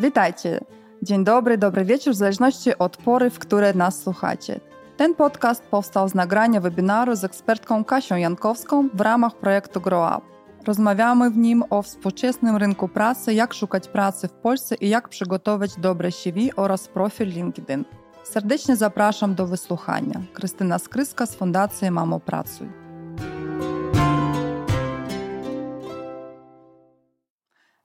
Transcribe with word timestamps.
Witajcie. 0.00 0.60
Dzień 1.02 1.24
dobry, 1.24 1.58
dobry 1.58 1.84
wieczór, 1.84 2.12
w 2.12 2.16
zależności 2.16 2.78
od 2.78 2.96
pory, 2.96 3.30
w 3.30 3.38
której 3.38 3.76
nas 3.76 4.02
słuchacie. 4.02 4.60
Ten 4.96 5.14
podcast 5.14 5.62
powstał 5.62 6.08
z 6.08 6.14
nagrania 6.14 6.60
webinaru 6.60 7.16
z 7.16 7.24
ekspertką 7.24 7.84
Kasią 7.84 8.16
Jankowską 8.16 8.88
w 8.94 9.00
ramach 9.00 9.34
projektu 9.36 9.80
Grow 9.80 10.16
Up. 10.16 10.26
Rozmawiamy 10.66 11.30
w 11.30 11.36
nim 11.36 11.64
o 11.70 11.82
współczesnym 11.82 12.56
rynku 12.56 12.88
pracy, 12.88 13.34
jak 13.34 13.54
szukać 13.54 13.88
pracy 13.88 14.28
w 14.28 14.32
Polsce 14.32 14.74
i 14.74 14.88
jak 14.88 15.08
przygotować 15.08 15.76
dobre 15.76 16.10
CV 16.12 16.52
oraz 16.56 16.88
profil 16.88 17.28
LinkedIn. 17.28 17.84
Serdecznie 18.24 18.76
zapraszam 18.76 19.34
do 19.34 19.46
wysłuchania. 19.46 20.20
Krystyna 20.32 20.78
Skryska 20.78 21.26
z 21.26 21.34
Fundacji 21.34 21.90
Mamo 21.90 22.20
Pracuj. 22.20 22.79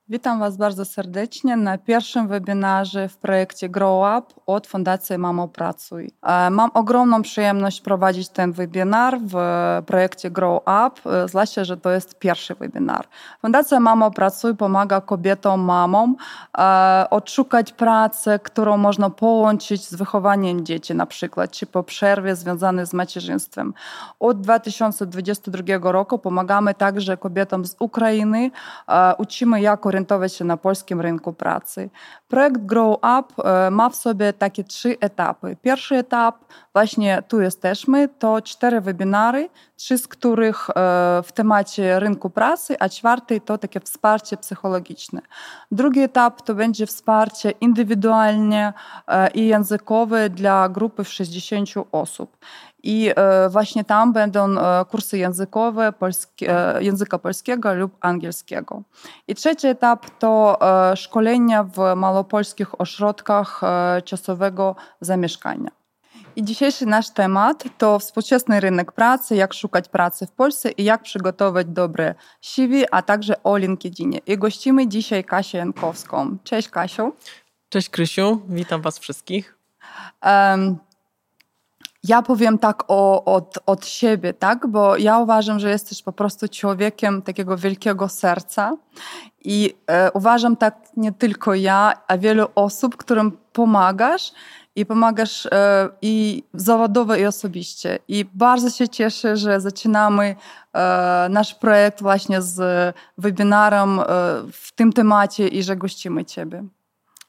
Witam 0.08 0.38
Was 0.38 0.56
bardzo 0.56 0.84
serdecznie 0.84 1.56
na 1.56 1.78
pierwszym 1.78 2.28
webinarze 2.28 3.08
w 3.08 3.16
projekcie 3.16 3.68
Grow 3.68 4.18
Up 4.18 4.40
od 4.46 4.66
Fundacji 4.66 5.18
Mamo 5.18 5.48
Pracuj. 5.48 6.10
E, 6.22 6.50
mam 6.50 6.70
ogromną 6.74 7.22
przyjemność 7.22 7.80
prowadzić 7.80 8.28
ten 8.28 8.52
webinar 8.52 9.18
w 9.20 9.36
projekcie 9.86 10.30
Grow 10.30 10.62
Up, 10.62 11.10
e, 11.10 11.28
zwłaszcza, 11.28 11.64
że 11.64 11.76
to 11.76 11.90
jest 11.90 12.18
pierwszy 12.18 12.54
webinar. 12.54 13.08
Fundacja 13.40 13.80
Mamo 13.80 14.10
Pracuj 14.10 14.56
pomaga 14.56 15.00
kobietom, 15.00 15.60
mamom 15.60 16.16
e, 16.58 17.06
odszukać 17.10 17.72
pracę, 17.72 18.38
którą 18.38 18.76
można 18.76 19.10
połączyć 19.10 19.88
z 19.88 19.94
wychowaniem 19.94 20.66
dzieci 20.66 20.94
na 20.94 21.06
przykład, 21.06 21.50
czy 21.50 21.66
po 21.66 21.82
przerwie 21.82 22.36
związanej 22.36 22.86
z 22.86 22.94
macierzyństwem. 22.94 23.74
Od 24.20 24.40
2022 24.40 25.92
roku 25.92 26.18
pomagamy 26.18 26.74
także 26.74 27.16
kobietom 27.16 27.64
z 27.64 27.76
Ukrainy, 27.78 28.50
uczymy 29.18 29.60
jak 29.60 29.86
orientować 29.96 30.34
się 30.34 30.44
na 30.44 30.56
polskim 30.56 31.00
rynku 31.00 31.32
pracy. 31.32 31.90
Projekt 32.28 32.60
Grow 32.60 32.96
Up 32.96 33.42
e, 33.44 33.70
ma 33.70 33.88
w 33.88 33.96
sobie 33.96 34.32
takie 34.32 34.64
trzy 34.64 34.96
etapy. 35.00 35.56
Pierwszy 35.62 35.96
etap, 35.96 36.44
właśnie 36.72 37.22
tu 37.28 37.40
jesteśmy, 37.40 38.08
to 38.08 38.42
cztery 38.42 38.80
webinary, 38.80 39.48
trzy 39.76 39.98
z 39.98 40.08
których 40.08 40.70
e, 40.70 40.72
w 41.24 41.32
temacie 41.32 42.00
rynku 42.00 42.30
pracy, 42.30 42.76
a 42.80 42.88
czwarty 42.88 43.40
to 43.40 43.58
takie 43.58 43.80
wsparcie 43.80 44.36
psychologiczne. 44.36 45.20
Drugi 45.70 46.00
etap 46.00 46.42
to 46.42 46.54
będzie 46.54 46.86
wsparcie 46.86 47.50
indywidualne 47.50 48.72
e, 49.08 49.30
i 49.30 49.46
językowe 49.46 50.30
dla 50.30 50.68
grupy 50.68 51.04
60 51.04 51.70
osób. 51.92 52.36
I 52.86 53.10
właśnie 53.50 53.84
tam 53.84 54.12
będą 54.12 54.54
kursy 54.90 55.18
językowe 55.18 55.92
języka 56.80 57.18
polskiego 57.18 57.74
lub 57.74 57.96
angielskiego. 58.00 58.82
I 59.28 59.34
trzeci 59.34 59.66
etap 59.66 60.06
to 60.18 60.58
szkolenia 60.96 61.64
w 61.64 61.78
malopolskich 61.96 62.80
ośrodkach 62.80 63.60
czasowego 64.04 64.76
zamieszkania. 65.00 65.70
I 66.36 66.44
dzisiejszy 66.44 66.86
nasz 66.86 67.10
temat 67.10 67.64
to 67.78 67.98
współczesny 67.98 68.60
rynek 68.60 68.92
pracy, 68.92 69.36
jak 69.36 69.54
szukać 69.54 69.88
pracy 69.88 70.26
w 70.26 70.32
Polsce 70.32 70.70
i 70.70 70.84
jak 70.84 71.02
przygotować 71.02 71.66
dobre 71.66 72.14
CV, 72.40 72.84
a 72.90 73.02
także 73.02 73.42
o 73.42 73.56
LinkedInie. 73.56 74.18
I 74.26 74.38
gościmy 74.38 74.88
dzisiaj 74.88 75.24
Kasię 75.24 75.58
Jankowską. 75.58 76.36
Cześć 76.44 76.68
Kasiu. 76.68 77.12
Cześć 77.68 77.88
Krysiu, 77.88 78.40
witam 78.48 78.82
Was 78.82 78.98
wszystkich. 78.98 79.58
Um, 80.22 80.78
ja 82.08 82.22
powiem 82.22 82.58
tak 82.58 82.84
o, 82.88 83.24
od, 83.24 83.58
od 83.66 83.86
siebie, 83.86 84.34
tak? 84.34 84.66
bo 84.66 84.96
ja 84.96 85.18
uważam, 85.18 85.60
że 85.60 85.70
jesteś 85.70 86.02
po 86.02 86.12
prostu 86.12 86.48
człowiekiem 86.48 87.22
takiego 87.22 87.56
wielkiego 87.56 88.08
serca 88.08 88.76
i 89.44 89.74
e, 89.86 90.12
uważam 90.12 90.56
tak 90.56 90.74
nie 90.96 91.12
tylko 91.12 91.54
ja, 91.54 91.92
a 92.08 92.18
wielu 92.18 92.46
osób, 92.54 92.96
którym 92.96 93.32
pomagasz 93.52 94.32
i 94.76 94.86
pomagasz 94.86 95.46
e, 95.46 95.88
i 96.02 96.42
zawodowo, 96.54 97.16
i 97.16 97.26
osobiście. 97.26 97.98
I 98.08 98.24
bardzo 98.34 98.70
się 98.70 98.88
cieszę, 98.88 99.36
że 99.36 99.60
zaczynamy 99.60 100.36
e, 100.72 101.26
nasz 101.30 101.54
projekt 101.54 102.02
właśnie 102.02 102.42
z 102.42 102.94
webinarem 103.18 104.00
e, 104.00 104.04
w 104.52 104.72
tym 104.74 104.92
temacie 104.92 105.48
i 105.48 105.62
że 105.62 105.76
gościmy 105.76 106.24
Ciebie. 106.24 106.64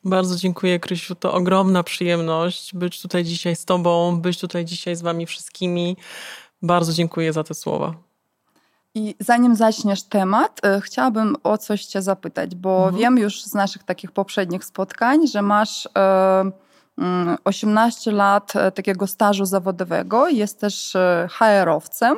Bardzo 0.08 0.36
dziękuję, 0.36 0.80
Krysiu. 0.80 1.16
To 1.16 1.34
ogromna 1.34 1.84
przyjemność 1.84 2.76
być 2.76 3.02
tutaj 3.02 3.24
dzisiaj 3.24 3.56
z 3.56 3.66
Tobą, 3.66 4.22
być 4.22 4.40
tutaj 4.40 4.66
dzisiaj 4.66 4.96
z 4.96 5.02
Wami 5.02 5.26
wszystkimi. 5.26 5.98
Bardzo 6.62 6.94
dziękuję 6.94 7.34
za 7.34 7.44
te 7.44 7.54
słowa. 7.54 7.94
I 8.96 9.16
zanim 9.20 9.56
zaczniesz 9.56 10.04
temat, 10.04 10.60
e, 10.66 10.82
chciałabym 10.82 11.36
o 11.44 11.58
coś 11.58 11.86
Cię 11.86 12.02
zapytać, 12.02 12.56
bo 12.56 12.78
mhm. 12.78 12.96
wiem 12.96 13.18
już 13.18 13.44
z 13.44 13.54
naszych 13.54 13.84
takich 13.84 14.12
poprzednich 14.12 14.66
spotkań, 14.66 15.28
że 15.28 15.42
masz 15.42 15.88
18 17.44 18.12
mm, 18.12 18.18
lat 18.18 18.56
e, 18.56 18.72
takiego 18.72 19.08
stażu 19.08 19.46
zawodowego, 19.46 20.28
jesteś 20.30 20.96
e, 20.96 21.28
HR-owcem 21.32 22.18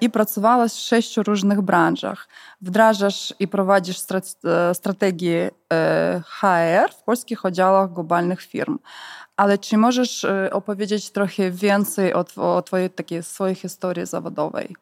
i 0.00 0.10
pracowałaś 0.10 0.72
w 0.72 0.78
sześciu 0.78 1.22
różnych 1.22 1.60
branżach. 1.60 2.28
Wdrażasz 2.60 3.34
i 3.38 3.48
prowadzisz 3.48 3.98
strategię 4.72 5.50
HR 6.24 6.92
w 6.92 7.02
polskich 7.02 7.44
oddziałach 7.44 7.92
globalnych 7.92 8.42
firm. 8.42 8.78
Ale 9.36 9.58
czy 9.58 9.76
możesz 9.76 10.26
opowiedzieć 10.52 11.10
trochę 11.10 11.50
więcej 11.50 12.14
o, 12.14 12.24
o 12.36 12.62
Twojej 12.62 12.90
takiej 12.90 13.22
swojej 13.22 13.54
historii 13.54 14.06
zawodowej? 14.06 14.76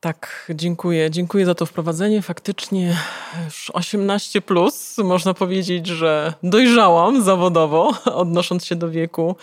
Tak, 0.00 0.52
dziękuję. 0.54 1.10
Dziękuję 1.10 1.46
za 1.46 1.54
to 1.54 1.66
wprowadzenie. 1.66 2.22
Faktycznie 2.22 2.96
już 3.44 3.70
18 3.74 4.42
plus, 4.42 4.98
można 4.98 5.34
powiedzieć, 5.34 5.86
że 5.86 6.34
dojrzałam 6.42 7.22
zawodowo, 7.22 7.94
odnosząc 8.14 8.64
się 8.64 8.76
do 8.76 8.90
wieku 8.90 9.36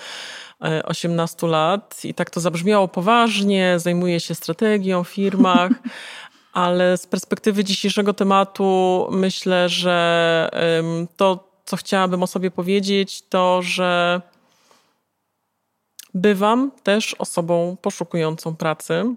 18 0.84 1.48
e, 1.48 1.50
lat. 1.50 2.06
I 2.06 2.14
tak 2.14 2.30
to 2.30 2.40
zabrzmiało 2.40 2.88
poważnie, 2.88 3.80
zajmuję 3.80 4.20
się 4.20 4.36
strategią 4.36 5.04
w 5.04 5.10
firmach, 5.10 5.72
ale 6.54 6.98
z 6.98 7.08
perspektywy 7.08 7.64
dzisiejszego 7.64 8.14
tematu 8.14 9.08
myślę, 9.12 9.70
że 9.70 10.50
to, 11.18 11.50
co 11.66 11.78
chciałabym 11.78 12.24
o 12.24 12.28
sobie 12.28 12.52
powiedzieć, 12.52 13.22
to, 13.30 13.62
że 13.62 14.22
bywam 16.14 16.72
też 16.84 17.14
osobą 17.14 17.78
poszukującą 17.82 18.56
pracy 18.56 19.16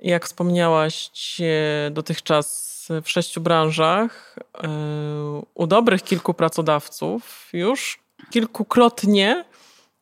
jak 0.00 0.24
wspomniałaś, 0.26 1.10
dotychczas 1.90 2.66
w 3.02 3.10
sześciu 3.10 3.40
branżach, 3.40 4.36
e, 4.54 4.68
u 5.54 5.66
dobrych 5.66 6.02
kilku 6.02 6.34
pracodawców 6.34 7.48
już 7.52 8.02
kilkukrotnie 8.30 9.44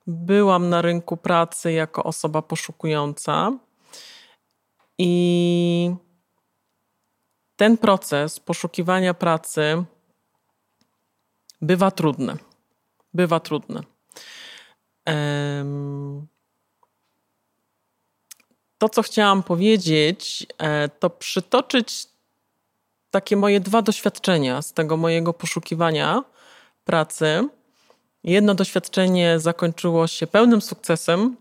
byłam 0.06 0.68
na 0.68 0.82
rynku 0.82 1.16
pracy 1.16 1.72
jako 1.72 2.04
osoba 2.04 2.42
poszukująca. 2.42 3.52
I 4.98 5.94
ten 7.56 7.78
proces 7.78 8.40
poszukiwania 8.40 9.14
pracy 9.14 9.84
bywa 11.62 11.90
trudny. 11.90 12.36
Bywa 13.14 13.40
trudny. 13.40 13.80
To, 18.78 18.88
co 18.88 19.02
chciałam 19.02 19.42
powiedzieć, 19.42 20.46
e, 20.58 20.88
to 20.88 21.10
przytoczyć 21.10 22.06
takie 23.10 23.36
moje 23.36 23.60
dwa 23.60 23.82
doświadczenia 23.82 24.62
z 24.62 24.72
tego 24.72 24.96
mojego 24.96 25.32
poszukiwania 25.32 26.24
pracy. 26.84 27.48
Jedno 28.24 28.54
doświadczenie 28.54 29.40
zakończyło 29.40 30.06
się 30.06 30.26
pełnym 30.26 30.62
sukcesem, 30.62 31.36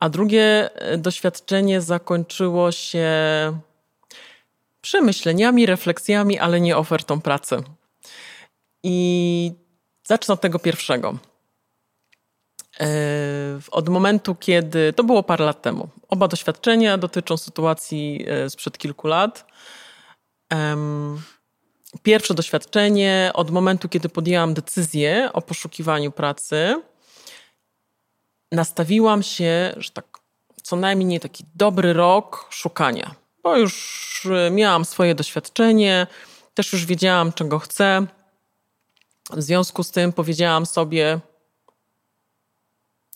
a 0.00 0.08
drugie 0.08 0.70
e, 0.74 0.98
doświadczenie 0.98 1.80
zakończyło 1.80 2.72
się 2.72 3.08
przemyśleniami, 4.80 5.66
refleksjami, 5.66 6.38
ale 6.38 6.60
nie 6.60 6.76
ofertą 6.76 7.20
pracy. 7.20 7.56
I 8.82 9.52
zacznę 10.04 10.34
od 10.34 10.40
tego 10.40 10.58
pierwszego. 10.58 11.18
E, 12.82 12.86
od 13.70 13.88
momentu, 13.88 14.34
kiedy 14.34 14.92
to 14.92 15.04
było 15.04 15.22
parę 15.22 15.44
lat 15.44 15.62
temu. 15.62 15.88
Oba 16.08 16.28
doświadczenia 16.28 16.98
dotyczą 16.98 17.36
sytuacji 17.36 18.24
e, 18.28 18.50
sprzed 18.50 18.78
kilku 18.78 19.08
lat. 19.08 19.52
Pierwsze 22.02 22.34
doświadczenie 22.34 23.30
od 23.34 23.50
momentu, 23.50 23.88
kiedy 23.88 24.08
podjęłam 24.08 24.54
decyzję 24.54 25.30
o 25.32 25.42
poszukiwaniu 25.42 26.12
pracy, 26.12 26.82
nastawiłam 28.52 29.22
się, 29.22 29.74
że 29.76 29.90
tak 29.90 30.18
co 30.62 30.76
najmniej 30.76 31.20
taki 31.20 31.44
dobry 31.54 31.92
rok 31.92 32.46
szukania, 32.50 33.14
bo 33.42 33.56
już 33.56 34.28
e, 34.30 34.50
miałam 34.50 34.84
swoje 34.84 35.14
doświadczenie, 35.14 36.06
też 36.54 36.72
już 36.72 36.86
wiedziałam, 36.86 37.32
czego 37.32 37.58
chcę. 37.58 38.06
W 39.30 39.42
związku 39.42 39.82
z 39.82 39.90
tym 39.90 40.12
powiedziałam 40.12 40.66
sobie, 40.66 41.20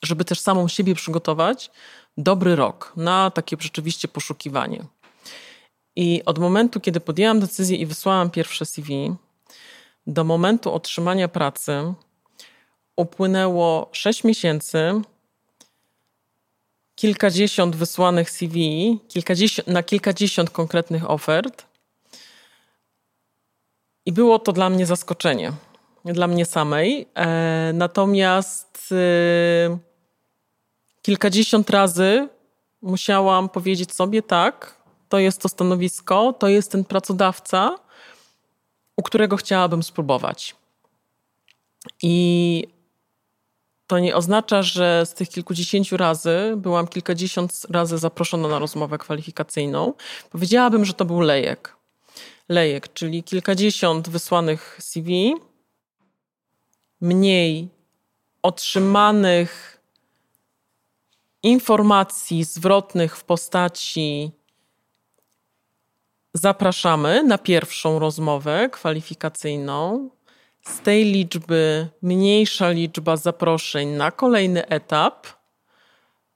żeby 0.07 0.25
też 0.25 0.41
samą 0.41 0.69
siebie 0.69 0.95
przygotować, 0.95 1.71
dobry 2.17 2.57
rok 2.57 2.93
na 2.97 3.31
takie 3.31 3.57
rzeczywiście 3.61 4.09
poszukiwanie. 4.09 4.85
I 5.97 6.23
od 6.25 6.39
momentu, 6.39 6.81
kiedy 6.81 7.01
podjęłam 7.01 7.41
decyzję 7.41 7.77
i 7.77 7.87
wysłałam 7.87 8.31
pierwsze 8.31 8.67
CV, 8.67 9.15
do 10.07 10.25
momentu 10.25 10.73
otrzymania 10.73 11.29
pracy 11.29 11.95
upłynęło 12.97 13.89
6 13.93 14.25
miesięcy, 14.25 15.01
kilkadziesiąt 16.95 17.77
wysłanych 17.77 18.31
CV, 18.31 18.59
kilkadziesiąt, 19.09 19.69
na 19.69 19.83
kilkadziesiąt 19.83 20.51
konkretnych 20.51 21.11
ofert. 21.11 21.67
I 24.07 24.13
było 24.13 24.39
to 24.39 24.53
dla 24.53 24.71
mnie 24.71 24.87
zaskoczenie, 24.87 25.53
dla 26.05 26.27
mnie 26.27 26.45
samej. 26.45 27.09
E, 27.15 27.71
natomiast 27.75 28.89
e, 28.93 29.79
kilkadziesiąt 31.07 31.71
razy 31.71 32.29
musiałam 32.83 33.49
powiedzieć 33.49 33.95
sobie 33.95 34.23
tak, 34.23 34.81
to 35.09 35.19
jest 35.19 35.41
to 35.41 35.49
stanowisko, 35.49 36.33
to 36.33 36.49
jest 36.49 36.73
ten 36.73 36.85
pracodawca, 36.85 37.79
u 38.97 39.03
którego 39.03 39.37
chciałabym 39.37 39.83
spróbować. 39.83 40.57
I 42.03 42.69
to 43.87 43.99
nie 43.99 44.17
oznacza, 44.17 44.63
że 44.63 45.07
z 45.07 45.15
tych 45.15 45.29
kilkudziesięciu 45.29 45.97
razy 45.97 46.55
byłam 46.57 46.89
kilkadziesiąt 46.89 47.67
razy 47.71 47.99
zaproszona 47.99 48.49
na 48.49 48.59
rozmowę 48.59 48.99
kwalifikacyjną. 48.99 49.95
Powiedziałabym, 50.31 50.85
że 50.85 50.95
to 50.95 51.05
był 51.05 51.21
lejek. 51.21 51.77
Lejek, 52.49 52.93
czyli 52.93 53.23
kilkadziesiąt 53.23 54.09
wysłanych 54.09 54.79
CV, 54.81 55.35
mniej 57.01 57.69
otrzymanych 58.43 59.76
informacji 61.47 62.45
zwrotnych 62.45 63.17
w 63.17 63.25
postaci 63.25 64.31
zapraszamy 66.35 67.23
na 67.23 67.39
pierwszą 67.39 67.99
rozmowę 67.99 68.69
kwalifikacyjną. 68.73 70.11
Z 70.63 70.81
tej 70.81 71.05
liczby 71.05 71.89
mniejsza 72.03 72.71
liczba 72.71 73.17
zaproszeń 73.17 73.89
na 73.89 74.11
kolejny 74.11 74.69
etap. 74.69 75.27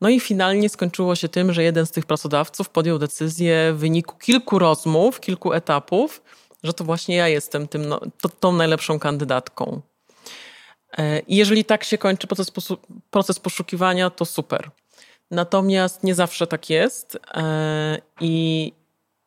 No 0.00 0.08
i 0.08 0.20
finalnie 0.20 0.68
skończyło 0.68 1.14
się 1.16 1.28
tym, 1.28 1.52
że 1.52 1.62
jeden 1.62 1.86
z 1.86 1.90
tych 1.90 2.06
pracodawców 2.06 2.68
podjął 2.68 2.98
decyzję 2.98 3.72
w 3.72 3.78
wyniku 3.78 4.16
kilku 4.16 4.58
rozmów, 4.58 5.20
kilku 5.20 5.52
etapów, 5.52 6.22
że 6.62 6.72
to 6.72 6.84
właśnie 6.84 7.16
ja 7.16 7.28
jestem 7.28 7.68
tym, 7.68 7.88
no, 7.88 8.00
to, 8.20 8.28
tą 8.28 8.52
najlepszą 8.52 8.98
kandydatką. 8.98 9.80
E, 10.98 11.22
jeżeli 11.28 11.64
tak 11.64 11.84
się 11.84 11.98
kończy 11.98 12.26
proces, 12.26 12.52
proces 13.10 13.38
poszukiwania, 13.38 14.10
to 14.10 14.24
super. 14.24 14.70
Natomiast 15.30 16.04
nie 16.04 16.14
zawsze 16.14 16.46
tak 16.46 16.70
jest. 16.70 17.18
E, 17.34 17.98
I 18.20 18.72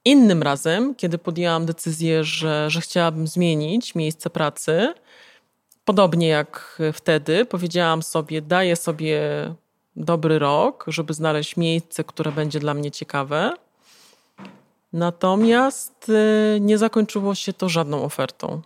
Innym 0.06 0.44
razem, 0.44 0.96
kiedy 0.96 1.18
podjęłam 1.18 1.66
decyzję, 1.66 2.24
że, 2.24 2.70
że 2.70 2.82
chciałabym 2.82 3.28
zmienić 3.28 3.96
miejsce 3.96 4.30
pracy, 4.30 4.94
podobnie 5.86 6.28
jak 6.28 6.82
wtedy, 6.94 7.46
powiedziałam 7.46 8.04
sobie, 8.04 8.42
daję 8.42 8.76
sobie 8.76 9.22
dobry 9.96 10.40
rok, 10.40 10.86
żeby 10.88 11.14
znaleźć 11.14 11.58
miejsce, 11.58 12.04
które 12.04 12.32
będzie 12.32 12.60
dla 12.60 12.74
mnie 12.74 12.92
ciekawe. 12.92 13.52
Natomiast 14.94 16.10
y, 16.10 16.58
nie 16.62 16.78
zakończyło 16.78 17.36
się 17.36 17.54
to 17.54 17.70
żadną 17.70 18.04
ofertą. 18.04 18.62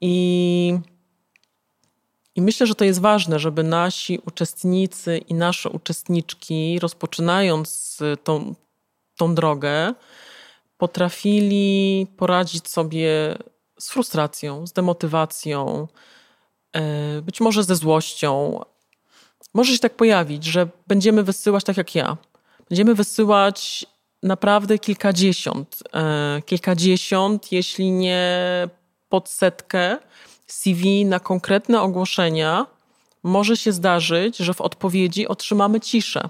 I, 0.00 0.78
I 2.36 2.42
myślę, 2.42 2.66
że 2.66 2.74
to 2.74 2.84
jest 2.84 3.00
ważne, 3.00 3.38
żeby 3.38 3.62
nasi 3.62 4.18
uczestnicy 4.26 5.18
i 5.18 5.34
nasze 5.34 5.70
uczestniczki, 5.70 6.78
rozpoczynając 6.78 7.98
tą, 8.24 8.54
tą 9.16 9.34
drogę, 9.34 9.94
potrafili 10.76 12.06
poradzić 12.16 12.68
sobie 12.68 13.38
z 13.78 13.90
frustracją, 13.90 14.66
z 14.66 14.72
demotywacją, 14.72 15.88
e, 16.72 17.22
być 17.22 17.40
może 17.40 17.64
ze 17.64 17.76
złością. 17.76 18.60
Może 19.54 19.72
się 19.72 19.78
tak 19.78 19.96
pojawić, 19.96 20.44
że 20.44 20.68
będziemy 20.86 21.22
wysyłać 21.22 21.64
tak 21.64 21.76
jak 21.76 21.94
ja. 21.94 22.16
Będziemy 22.68 22.94
wysyłać 22.94 23.86
naprawdę 24.22 24.78
kilkadziesiąt, 24.78 25.82
e, 25.94 26.42
kilkadziesiąt, 26.46 27.52
jeśli 27.52 27.90
nie 27.90 28.68
pod 29.08 29.28
setkę 29.28 29.98
CV 30.52 31.04
na 31.04 31.20
konkretne 31.20 31.80
ogłoszenia. 31.80 32.66
Może 33.22 33.56
się 33.56 33.72
zdarzyć, 33.72 34.36
że 34.36 34.54
w 34.54 34.60
odpowiedzi 34.60 35.28
otrzymamy 35.28 35.80
ciszę 35.80 36.28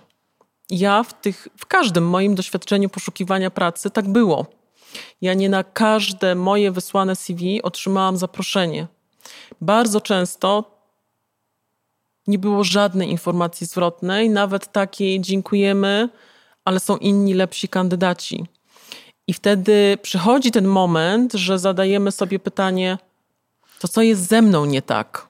ja 0.73 1.03
w, 1.03 1.21
tych, 1.21 1.49
w 1.59 1.67
każdym 1.67 2.09
moim 2.09 2.35
doświadczeniu 2.35 2.89
poszukiwania 2.89 3.51
pracy 3.51 3.91
tak 3.91 4.09
było. 4.09 4.47
Ja 5.21 5.35
nie 5.35 5.49
na 5.49 5.65
każde 5.65 6.35
moje 6.35 6.71
wysłane 6.71 7.17
CV 7.17 7.63
otrzymałam 7.63 8.17
zaproszenie. 8.17 8.87
Bardzo 9.61 10.01
często 10.01 10.65
nie 12.27 12.39
było 12.39 12.65
żadnej 12.65 13.11
informacji 13.11 13.67
zwrotnej, 13.67 14.31
nawet 14.31 14.73
takiej 14.73 15.21
dziękujemy, 15.21 16.09
ale 16.65 16.81
są 16.81 16.97
inni 16.97 17.35
lepsi 17.35 17.69
kandydaci. 17.69 18.47
I 19.27 19.33
wtedy 19.33 19.99
przychodzi 20.03 20.51
ten 20.51 20.67
moment, 20.67 21.33
że 21.33 21.59
zadajemy 21.59 22.13
sobie 22.13 22.39
pytanie: 22.39 22.99
to 23.83 23.89
co 23.89 24.03
jest 24.03 24.29
ze 24.29 24.43
mną 24.43 24.65
nie 24.65 24.83
tak? 24.83 25.29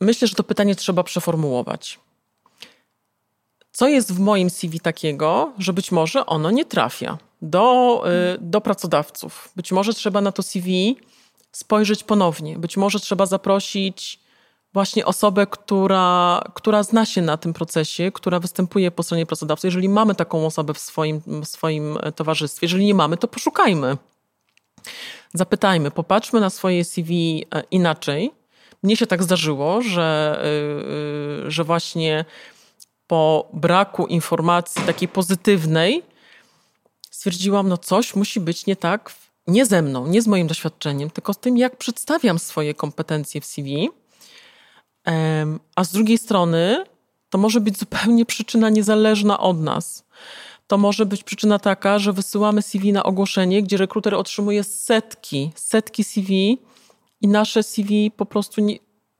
Myślę, 0.00 0.28
że 0.28 0.34
to 0.34 0.44
pytanie 0.44 0.74
trzeba 0.74 1.02
przeformułować 1.02 1.98
co 3.74 3.88
jest 3.88 4.12
w 4.12 4.18
moim 4.18 4.50
CV 4.50 4.80
takiego, 4.80 5.52
że 5.58 5.72
być 5.72 5.92
może 5.92 6.26
ono 6.26 6.50
nie 6.50 6.64
trafia 6.64 7.18
do, 7.42 8.04
y, 8.34 8.38
do 8.40 8.60
pracodawców. 8.60 9.52
Być 9.56 9.72
może 9.72 9.94
trzeba 9.94 10.20
na 10.20 10.32
to 10.32 10.42
CV 10.42 10.96
spojrzeć 11.52 12.04
ponownie. 12.04 12.58
Być 12.58 12.76
może 12.76 13.00
trzeba 13.00 13.26
zaprosić 13.26 14.20
właśnie 14.72 15.06
osobę, 15.06 15.46
która, 15.46 16.42
która 16.54 16.82
zna 16.82 17.06
się 17.06 17.22
na 17.22 17.36
tym 17.36 17.52
procesie, 17.52 18.12
która 18.12 18.40
występuje 18.40 18.90
po 18.90 19.02
stronie 19.02 19.26
pracodawcy. 19.26 19.66
Jeżeli 19.66 19.88
mamy 19.88 20.14
taką 20.14 20.46
osobę 20.46 20.74
w 20.74 20.78
swoim, 20.78 21.20
w 21.26 21.48
swoim 21.48 21.98
towarzystwie, 22.16 22.64
jeżeli 22.64 22.86
nie 22.86 22.94
mamy, 22.94 23.16
to 23.16 23.28
poszukajmy. 23.28 23.96
Zapytajmy, 25.34 25.90
popatrzmy 25.90 26.40
na 26.40 26.50
swoje 26.50 26.84
CV 26.84 27.44
e, 27.54 27.62
inaczej. 27.70 28.30
Mnie 28.82 28.96
się 28.96 29.06
tak 29.06 29.22
zdarzyło, 29.22 29.82
że, 29.82 30.40
y, 31.42 31.46
y, 31.46 31.50
że 31.50 31.64
właśnie 31.64 32.24
po 33.06 33.48
braku 33.52 34.06
informacji 34.06 34.82
takiej 34.82 35.08
pozytywnej, 35.08 36.02
stwierdziłam, 37.10 37.68
no 37.68 37.78
coś 37.78 38.14
musi 38.14 38.40
być 38.40 38.66
nie 38.66 38.76
tak, 38.76 39.14
nie 39.46 39.66
ze 39.66 39.82
mną, 39.82 40.06
nie 40.06 40.22
z 40.22 40.26
moim 40.26 40.46
doświadczeniem, 40.46 41.10
tylko 41.10 41.32
z 41.32 41.38
tym, 41.38 41.56
jak 41.56 41.76
przedstawiam 41.76 42.38
swoje 42.38 42.74
kompetencje 42.74 43.40
w 43.40 43.44
CV. 43.44 43.88
A 45.76 45.84
z 45.84 45.92
drugiej 45.92 46.18
strony, 46.18 46.84
to 47.30 47.38
może 47.38 47.60
być 47.60 47.78
zupełnie 47.78 48.26
przyczyna 48.26 48.70
niezależna 48.70 49.40
od 49.40 49.60
nas. 49.60 50.04
To 50.66 50.78
może 50.78 51.06
być 51.06 51.24
przyczyna 51.24 51.58
taka, 51.58 51.98
że 51.98 52.12
wysyłamy 52.12 52.62
CV 52.62 52.92
na 52.92 53.02
ogłoszenie, 53.02 53.62
gdzie 53.62 53.76
rekruter 53.76 54.14
otrzymuje 54.14 54.64
setki, 54.64 55.50
setki 55.54 56.04
CV 56.04 56.58
i 57.20 57.28
nasze 57.28 57.62
CV 57.62 58.10
po 58.10 58.26
prostu 58.26 58.60
nie, 58.60 58.78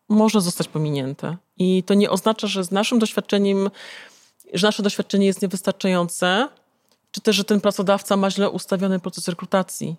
może 0.08 0.40
zostać 0.40 0.68
pominięte. 0.68 1.36
I 1.56 1.82
to 1.82 1.94
nie 1.94 2.10
oznacza, 2.10 2.46
że 2.46 2.64
z 2.64 2.70
naszym 2.70 2.98
doświadczeniem, 2.98 3.70
że 4.52 4.66
nasze 4.66 4.82
doświadczenie 4.82 5.26
jest 5.26 5.42
niewystarczające, 5.42 6.48
czy 7.10 7.20
też, 7.20 7.36
że 7.36 7.44
ten 7.44 7.60
pracodawca 7.60 8.16
ma 8.16 8.30
źle 8.30 8.50
ustawiony 8.50 9.00
proces 9.00 9.28
rekrutacji. 9.28 9.96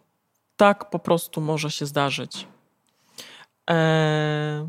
Tak 0.57 0.89
po 0.89 0.99
prostu 0.99 1.41
może 1.41 1.71
się 1.71 1.85
zdarzyć. 1.85 2.47
Eee, 3.67 4.67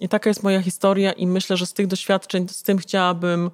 I 0.00 0.08
taka 0.08 0.30
jest 0.30 0.42
moja 0.42 0.62
historia, 0.62 1.12
i 1.12 1.26
myślę, 1.26 1.56
że 1.56 1.66
z 1.66 1.72
tych 1.72 1.86
doświadczeń, 1.86 2.48
z 2.48 2.62
tym 2.62 2.78
chciałabym 2.78 3.50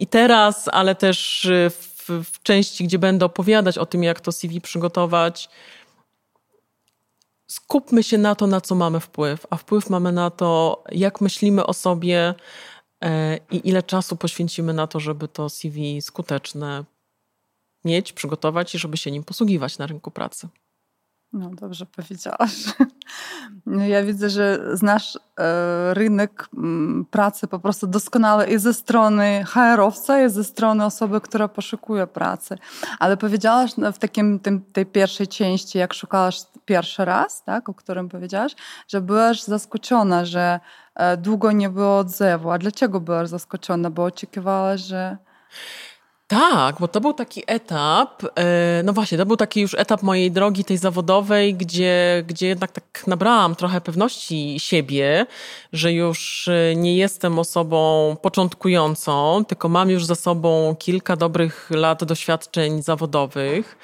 i 0.00 0.06
teraz, 0.06 0.68
ale 0.72 0.94
też 0.94 1.48
w, 1.70 2.24
w 2.24 2.42
części, 2.42 2.84
gdzie 2.84 2.98
będę 2.98 3.26
opowiadać 3.26 3.78
o 3.78 3.86
tym, 3.86 4.02
jak 4.02 4.20
to 4.20 4.32
CV 4.32 4.60
przygotować, 4.60 5.48
skupmy 7.46 8.02
się 8.02 8.18
na 8.18 8.34
to, 8.34 8.46
na 8.46 8.60
co 8.60 8.74
mamy 8.74 9.00
wpływ, 9.00 9.46
a 9.50 9.56
wpływ 9.56 9.90
mamy 9.90 10.12
na 10.12 10.30
to, 10.30 10.82
jak 10.92 11.20
myślimy 11.20 11.66
o 11.66 11.72
sobie 11.72 12.34
e, 13.04 13.36
i 13.50 13.68
ile 13.68 13.82
czasu 13.82 14.16
poświęcimy 14.16 14.72
na 14.72 14.86
to, 14.86 15.00
żeby 15.00 15.28
to 15.28 15.48
CV 15.48 16.02
skuteczne 16.02 16.84
mieć, 17.84 18.12
przygotować 18.12 18.74
i 18.74 18.78
żeby 18.78 18.96
się 18.96 19.10
nim 19.10 19.24
posługiwać 19.24 19.78
na 19.78 19.86
rynku 19.86 20.10
pracy. 20.10 20.48
No 21.32 21.50
dobrze 21.50 21.86
powiedziałaś. 21.86 22.52
Ja 23.66 24.02
widzę, 24.02 24.30
że 24.30 24.76
znasz 24.76 25.16
e, 25.16 25.94
rynek 25.94 26.48
mm, 26.56 27.06
pracy 27.10 27.46
po 27.46 27.58
prostu 27.58 27.86
doskonale 27.86 28.50
i 28.50 28.58
ze 28.58 28.74
strony 28.74 29.44
HR-owca, 29.44 30.24
i 30.24 30.30
ze 30.30 30.44
strony 30.44 30.84
osoby, 30.84 31.20
która 31.20 31.48
poszukuje 31.48 32.06
pracy. 32.06 32.58
Ale 32.98 33.16
powiedziałaś 33.16 33.76
no, 33.76 33.92
w 33.92 33.98
takim, 33.98 34.40
tym, 34.40 34.62
tej 34.72 34.86
pierwszej 34.86 35.28
części, 35.28 35.78
jak 35.78 35.94
szukałaś 35.94 36.40
pierwszy 36.64 37.04
raz, 37.04 37.44
tak, 37.44 37.68
o 37.68 37.74
którym 37.74 38.08
powiedziałaś, 38.08 38.52
że 38.88 39.00
byłaś 39.00 39.42
zaskoczona, 39.42 40.24
że 40.24 40.60
e, 40.94 41.16
długo 41.16 41.52
nie 41.52 41.70
było 41.70 41.98
odzewu. 41.98 42.50
A 42.50 42.58
dlaczego 42.58 43.00
byłaś 43.00 43.28
zaskoczona? 43.28 43.90
Bo 43.90 44.04
oczekiwałaś, 44.04 44.80
że... 44.80 45.16
Tak, 46.26 46.76
bo 46.80 46.88
to 46.88 47.00
był 47.00 47.12
taki 47.12 47.42
etap, 47.46 48.22
e, 48.38 48.82
no 48.84 48.92
właśnie, 48.92 49.18
to 49.18 49.26
był 49.26 49.36
taki 49.36 49.60
już 49.60 49.74
etap 49.74 50.02
mojej 50.02 50.30
drogi 50.30 50.64
tej 50.64 50.78
zawodowej, 50.78 51.54
gdzie, 51.54 52.24
gdzie 52.26 52.46
jednak 52.46 52.72
tak 52.72 53.02
nabrałam 53.06 53.54
trochę 53.54 53.80
pewności 53.80 54.60
siebie, 54.60 55.26
że 55.72 55.92
już 55.92 56.48
e, 56.48 56.76
nie 56.76 56.96
jestem 56.96 57.38
osobą 57.38 58.16
początkującą, 58.22 59.44
tylko 59.48 59.68
mam 59.68 59.90
już 59.90 60.04
za 60.04 60.14
sobą 60.14 60.76
kilka 60.78 61.16
dobrych 61.16 61.70
lat 61.70 62.04
doświadczeń 62.04 62.82
zawodowych. 62.82 63.78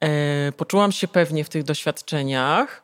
E, 0.00 0.52
poczułam 0.52 0.92
się 0.92 1.08
pewnie 1.08 1.44
w 1.44 1.48
tych 1.48 1.62
doświadczeniach. 1.64 2.82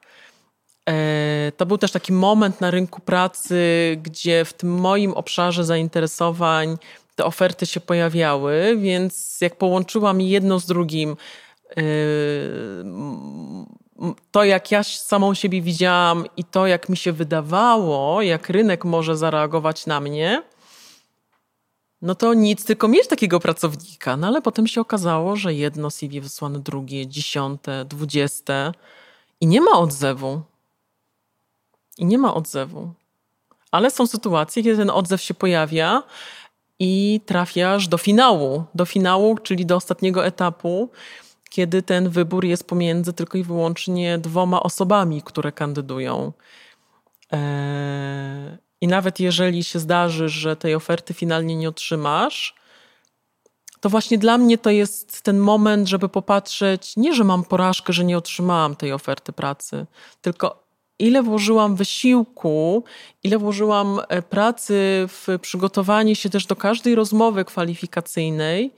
To 1.57 1.66
był 1.66 1.78
też 1.78 1.92
taki 1.92 2.12
moment 2.12 2.61
na 2.61 2.71
rynku 2.71 3.00
pracy, 3.00 3.61
gdzie 4.02 4.45
w 4.45 4.52
tym 4.52 4.71
moim 4.71 5.12
obszarze 5.12 5.64
zainteresowań 5.64 6.78
te 7.18 7.25
oferty 7.25 7.66
się 7.66 7.80
pojawiały, 7.80 8.76
więc 8.76 9.40
jak 9.40 9.56
połączyłam 9.56 10.20
jedno 10.20 10.60
z 10.60 10.66
drugim, 10.66 11.16
yy, 11.76 11.84
to 14.30 14.44
jak 14.44 14.70
ja 14.70 14.82
samą 14.82 15.34
siebie 15.34 15.62
widziałam 15.62 16.25
i 16.37 16.44
to 16.44 16.66
jak 16.66 16.88
mi 16.88 16.96
się 16.96 17.12
wydawało, 17.12 18.22
jak 18.22 18.48
rynek 18.48 18.84
może 18.84 19.16
zareagować 19.16 19.87
na 19.87 20.00
mnie, 20.00 20.42
no 22.02 22.14
to 22.14 22.34
nic, 22.34 22.64
tylko 22.64 22.88
mieć 22.88 23.06
takiego 23.08 23.40
pracownika. 23.40 24.16
No 24.16 24.26
ale 24.26 24.42
potem 24.42 24.66
się 24.66 24.80
okazało, 24.80 25.37
że 25.37 25.54
jedno 25.54 25.90
CV 25.90 26.20
wysłane, 26.20 26.58
drugie, 26.58 27.06
dziesiąte, 27.06 27.84
dwudzieste 27.84 28.72
i 29.40 29.46
nie 29.46 29.60
ma 29.60 29.72
odzewu. 29.72 30.40
I 31.96 32.04
nie 32.06 32.18
ma 32.18 32.34
odzewu. 32.34 32.92
Ale 33.70 33.90
są 33.90 34.06
sytuacje, 34.06 34.62
kiedy 34.62 34.76
ten 34.76 34.90
odzew 34.90 35.22
się 35.22 35.34
pojawia 35.34 36.02
i 36.78 37.20
trafiasz 37.26 37.88
do 37.88 37.99
finału, 37.99 38.64
do 38.75 38.85
finału, 38.85 39.38
czyli 39.38 39.66
do 39.66 39.76
ostatniego 39.76 40.26
etapu, 40.26 40.90
kiedy 41.50 41.82
ten 41.82 42.08
wybór 42.08 42.44
jest 42.44 42.64
pomiędzy 42.64 43.12
tylko 43.12 43.38
i 43.38 43.42
wyłącznie 43.42 44.18
dwoma 44.18 44.62
osobami, 44.62 45.23
które 45.23 45.52
kandydują. 45.52 46.32
Eee, 47.30 48.58
I 48.80 48.88
nawet 48.88 49.20
jeżeli 49.20 49.64
się 49.64 49.78
zdarzy, 49.78 50.28
że 50.28 50.56
tej 50.56 50.75
oferty 50.75 51.14
finalnie 51.14 51.56
nie 51.56 51.68
otrzymasz, 51.68 52.54
to 53.80 53.88
właśnie 53.88 54.18
dla 54.18 54.38
mnie 54.38 54.58
to 54.58 54.70
jest 54.70 55.23
ten 55.23 55.38
moment, 55.38 55.88
żeby 55.88 56.08
popatrzeć, 56.08 56.97
nie, 56.97 57.14
że 57.14 57.25
mam 57.25 57.44
porażkę, 57.44 57.92
że 57.92 58.04
nie 58.04 58.18
otrzymałam 58.18 58.76
tej 58.76 58.92
oferty 58.92 59.32
pracy, 59.32 59.87
tylko 60.23 60.67
ile 60.98 61.22
włożyłam 61.22 61.76
wysiłku, 61.76 62.84
ile 63.22 63.38
włożyłam 63.38 64.00
e, 64.08 64.22
pracy 64.22 64.74
w 65.08 65.26
przygotowanie 65.42 66.16
się 66.16 66.30
też 66.30 66.46
do 66.46 66.56
każdej 66.56 66.94
rozmowy 66.94 67.44
kwalifikacyjnej 67.44 68.74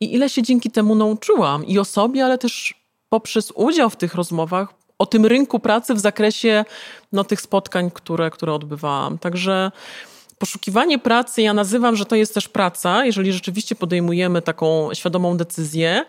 i 0.00 0.14
ile 0.14 0.28
się 0.28 0.42
dzięki 0.42 0.70
temu 0.70 0.94
nauczyłam 0.94 1.66
i 1.66 1.78
o 1.78 1.84
sobie, 1.84 2.24
ale 2.24 2.38
też 2.38 2.74
poprzez 3.08 3.52
udział 3.54 3.90
w 3.90 3.96
tych 3.96 4.14
rozmowach 4.14 4.74
o 4.98 5.06
tym 5.06 5.26
rynku 5.26 5.58
pracy 5.58 5.94
w 5.94 6.00
zakresie 6.00 6.64
no, 7.12 7.24
tych 7.24 7.40
spotkań, 7.40 7.90
które, 7.90 8.30
które 8.30 8.52
odbywałam. 8.52 9.18
Także 9.18 9.72
poszukiwanie 10.38 10.98
pracy, 10.98 11.42
ja 11.42 11.54
nazywam, 11.54 11.96
że 11.96 12.06
to 12.06 12.16
jest 12.16 12.34
też 12.34 12.48
praca, 12.48 13.04
jeżeli 13.04 13.32
rzeczywiście 13.32 13.74
podejmujemy 13.74 14.42
taką 14.42 14.94
świadomą 14.94 15.36
decyzję, 15.36 16.04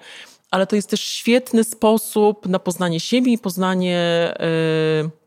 ale 0.51 0.67
to 0.67 0.75
jest 0.75 0.89
też 0.89 1.01
świetny 1.01 1.63
sposób 1.63 2.45
na 2.45 2.59
poznanie 2.59 2.99
siebie 2.99 3.31
i 3.31 3.37
poznanie. 3.37 4.33
Yy, 5.03 5.24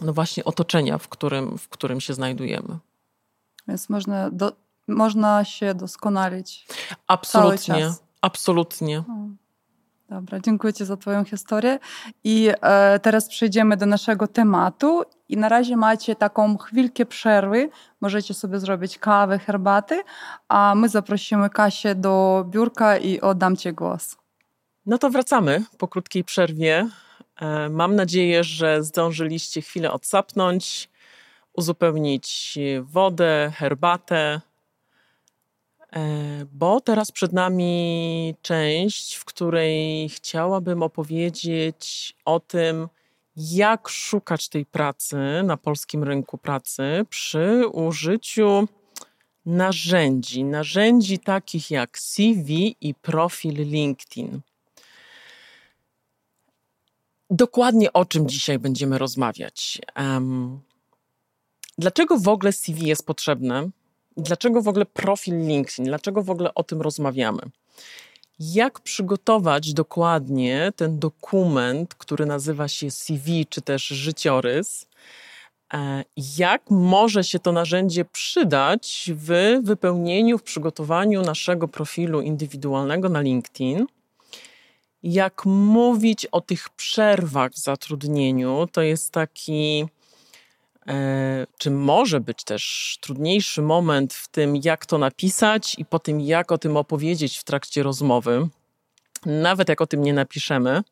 no 0.00 0.12
właśnie 0.12 0.44
otoczenia, 0.44 0.98
w 0.98 1.08
którym, 1.08 1.58
w 1.58 1.68
którym 1.68 2.00
się 2.00 2.14
znajdujemy. 2.14 2.78
Więc 3.68 3.88
można, 3.88 4.30
do, 4.30 4.52
można 4.88 5.44
się 5.44 5.74
doskonalić. 5.74 6.66
Absolutnie, 7.06 7.90
absolutnie. 8.20 9.04
Dobra, 10.08 10.40
dziękuję 10.40 10.72
Ci 10.72 10.84
za 10.84 10.96
Twoją 10.96 11.24
historię. 11.24 11.78
I 12.24 12.50
e, 12.60 12.98
teraz 12.98 13.28
przejdziemy 13.28 13.76
do 13.76 13.86
naszego 13.86 14.28
tematu. 14.28 15.02
I 15.28 15.36
na 15.36 15.48
razie 15.48 15.76
macie 15.76 16.16
taką 16.16 16.58
chwilkę 16.58 17.06
przerwy. 17.06 17.70
Możecie 18.00 18.34
sobie 18.34 18.58
zrobić 18.58 18.98
kawę, 18.98 19.38
herbaty, 19.38 20.02
a 20.48 20.74
my 20.74 20.88
zaprosimy 20.88 21.50
Kasię 21.50 21.94
do 21.94 22.44
biurka 22.48 22.98
i 22.98 23.20
oddam 23.20 23.56
Ci 23.56 23.72
głos. 23.72 24.16
No 24.86 24.98
to 24.98 25.10
wracamy 25.10 25.64
po 25.78 25.88
krótkiej 25.88 26.24
przerwie. 26.24 26.88
E, 27.40 27.68
mam 27.68 27.96
nadzieję, 27.96 28.44
że 28.44 28.82
zdążyliście 28.82 29.62
chwilę 29.62 29.92
odsapnąć, 29.92 30.88
uzupełnić 31.52 32.58
wodę, 32.82 33.52
herbatę, 33.56 34.40
e, 35.92 36.00
bo 36.52 36.80
teraz 36.80 37.12
przed 37.12 37.32
nami 37.32 38.34
część, 38.42 39.14
w 39.14 39.24
której 39.24 40.08
chciałabym 40.08 40.82
opowiedzieć 40.82 42.16
o 42.24 42.40
tym, 42.40 42.88
jak 43.36 43.88
szukać 43.88 44.48
tej 44.48 44.66
pracy 44.66 45.16
na 45.44 45.56
polskim 45.56 46.04
rynku 46.04 46.38
pracy 46.38 46.82
przy 47.08 47.66
użyciu 47.72 48.68
narzędzi. 49.46 50.44
Narzędzi 50.44 51.18
takich 51.18 51.70
jak 51.70 51.98
CV 51.98 52.76
i 52.80 52.94
profil 52.94 53.54
LinkedIn. 53.54 54.40
Dokładnie 57.30 57.92
o 57.92 58.04
czym 58.04 58.28
dzisiaj 58.28 58.58
będziemy 58.58 58.98
rozmawiać. 58.98 59.80
Um, 59.96 60.60
dlaczego 61.78 62.18
w 62.18 62.28
ogóle 62.28 62.52
CV 62.52 62.86
jest 62.86 63.06
potrzebne? 63.06 63.68
Dlaczego 64.16 64.62
w 64.62 64.68
ogóle 64.68 64.86
profil 64.86 65.46
LinkedIn? 65.46 65.84
Dlaczego 65.84 66.22
w 66.22 66.30
ogóle 66.30 66.54
o 66.54 66.64
tym 66.64 66.82
rozmawiamy? 66.82 67.40
Jak 68.38 68.80
przygotować 68.80 69.74
dokładnie 69.74 70.72
ten 70.76 70.98
dokument, 70.98 71.94
który 71.94 72.26
nazywa 72.26 72.68
się 72.68 72.90
CV 72.90 73.46
czy 73.46 73.62
też 73.62 73.86
życiorys? 73.86 74.86
E, 75.74 76.04
jak 76.38 76.70
może 76.70 77.24
się 77.24 77.38
to 77.38 77.52
narzędzie 77.52 78.04
przydać 78.04 79.10
w 79.14 79.60
wypełnieniu, 79.62 80.38
w 80.38 80.42
przygotowaniu 80.42 81.22
naszego 81.22 81.68
profilu 81.68 82.20
indywidualnego 82.20 83.08
na 83.08 83.20
LinkedIn? 83.20 83.86
Jak 85.04 85.44
mówić 85.44 86.26
o 86.26 86.40
tych 86.40 86.70
przerwach 86.70 87.52
w 87.52 87.58
zatrudnieniu. 87.58 88.66
To 88.72 88.82
jest 88.82 89.12
taki, 89.12 89.86
e, 90.86 91.46
czy 91.58 91.70
może 91.70 92.20
być 92.20 92.44
też 92.44 92.96
trudniejszy 93.00 93.62
moment 93.62 94.14
w 94.14 94.28
tym, 94.28 94.56
jak 94.64 94.86
to 94.86 94.98
napisać 94.98 95.78
i 95.78 95.84
po 95.84 95.98
tym, 95.98 96.20
jak 96.20 96.52
o 96.52 96.58
tym 96.58 96.76
opowiedzieć 96.76 97.38
w 97.38 97.44
trakcie 97.44 97.82
rozmowy, 97.82 98.48
nawet 99.26 99.68
jak 99.68 99.80
o 99.80 99.86
tym 99.86 100.02
nie 100.02 100.12
napiszemy. 100.12 100.82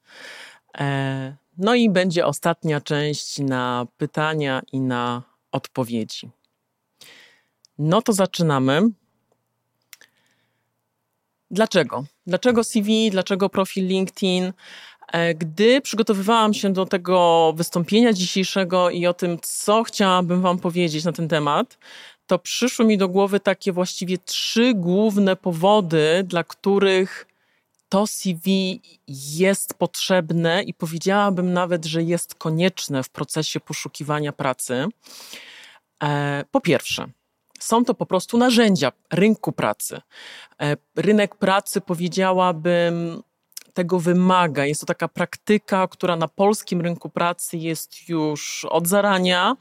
E, 0.78 1.36
no 1.58 1.74
i 1.74 1.90
będzie 1.90 2.26
ostatnia 2.26 2.80
część 2.80 3.38
na 3.38 3.86
pytania 3.96 4.62
i 4.72 4.80
na 4.80 5.22
odpowiedzi. 5.52 6.30
No 7.78 8.02
to 8.02 8.12
zaczynamy. 8.12 8.82
Dlaczego? 11.50 12.04
Dlaczego 12.26 12.64
CV, 12.64 13.10
dlaczego 13.10 13.48
profil 13.48 13.86
LinkedIn? 13.86 14.52
E, 15.12 15.34
gdy 15.34 15.80
przygotowywałam 15.80 16.54
się 16.54 16.72
do 16.72 16.86
tego 16.86 17.52
wystąpienia 17.56 18.12
dzisiejszego 18.12 18.90
i 18.90 19.06
o 19.06 19.14
tym, 19.14 19.38
co 19.42 19.82
chciałabym 19.82 20.42
Wam 20.42 20.58
powiedzieć 20.58 21.04
na 21.04 21.12
ten 21.12 21.28
temat, 21.28 21.78
to 22.26 22.38
przyszły 22.38 22.84
mi 22.84 22.98
do 22.98 23.08
głowy 23.08 23.40
takie 23.40 23.72
właściwie 23.72 24.18
trzy 24.18 24.74
główne 24.74 25.36
powody, 25.36 26.24
dla 26.26 26.44
których 26.44 27.26
to 27.88 28.06
CV 28.06 28.80
jest 29.08 29.74
potrzebne 29.74 30.62
i 30.62 30.74
powiedziałabym 30.74 31.52
nawet, 31.52 31.84
że 31.84 32.02
jest 32.02 32.34
konieczne 32.34 33.02
w 33.02 33.10
procesie 33.10 33.60
poszukiwania 33.60 34.32
pracy. 34.32 34.86
E, 36.02 36.44
po 36.50 36.60
pierwsze, 36.60 37.06
są 37.62 37.84
to 37.84 37.94
po 37.94 38.06
prostu 38.06 38.38
narzędzia 38.38 38.92
rynku 39.12 39.52
pracy. 39.52 40.00
E, 40.60 40.76
rynek 40.96 41.36
pracy, 41.36 41.80
powiedziałabym, 41.80 43.22
tego 43.74 43.98
wymaga. 43.98 44.64
Jest 44.66 44.80
to 44.80 44.86
taka 44.86 45.08
praktyka, 45.08 45.88
która 45.88 46.16
na 46.16 46.28
polskim 46.28 46.80
rynku 46.80 47.10
pracy 47.10 47.56
jest 47.56 48.08
już 48.08 48.64
od 48.64 48.88
zarania 48.88 49.56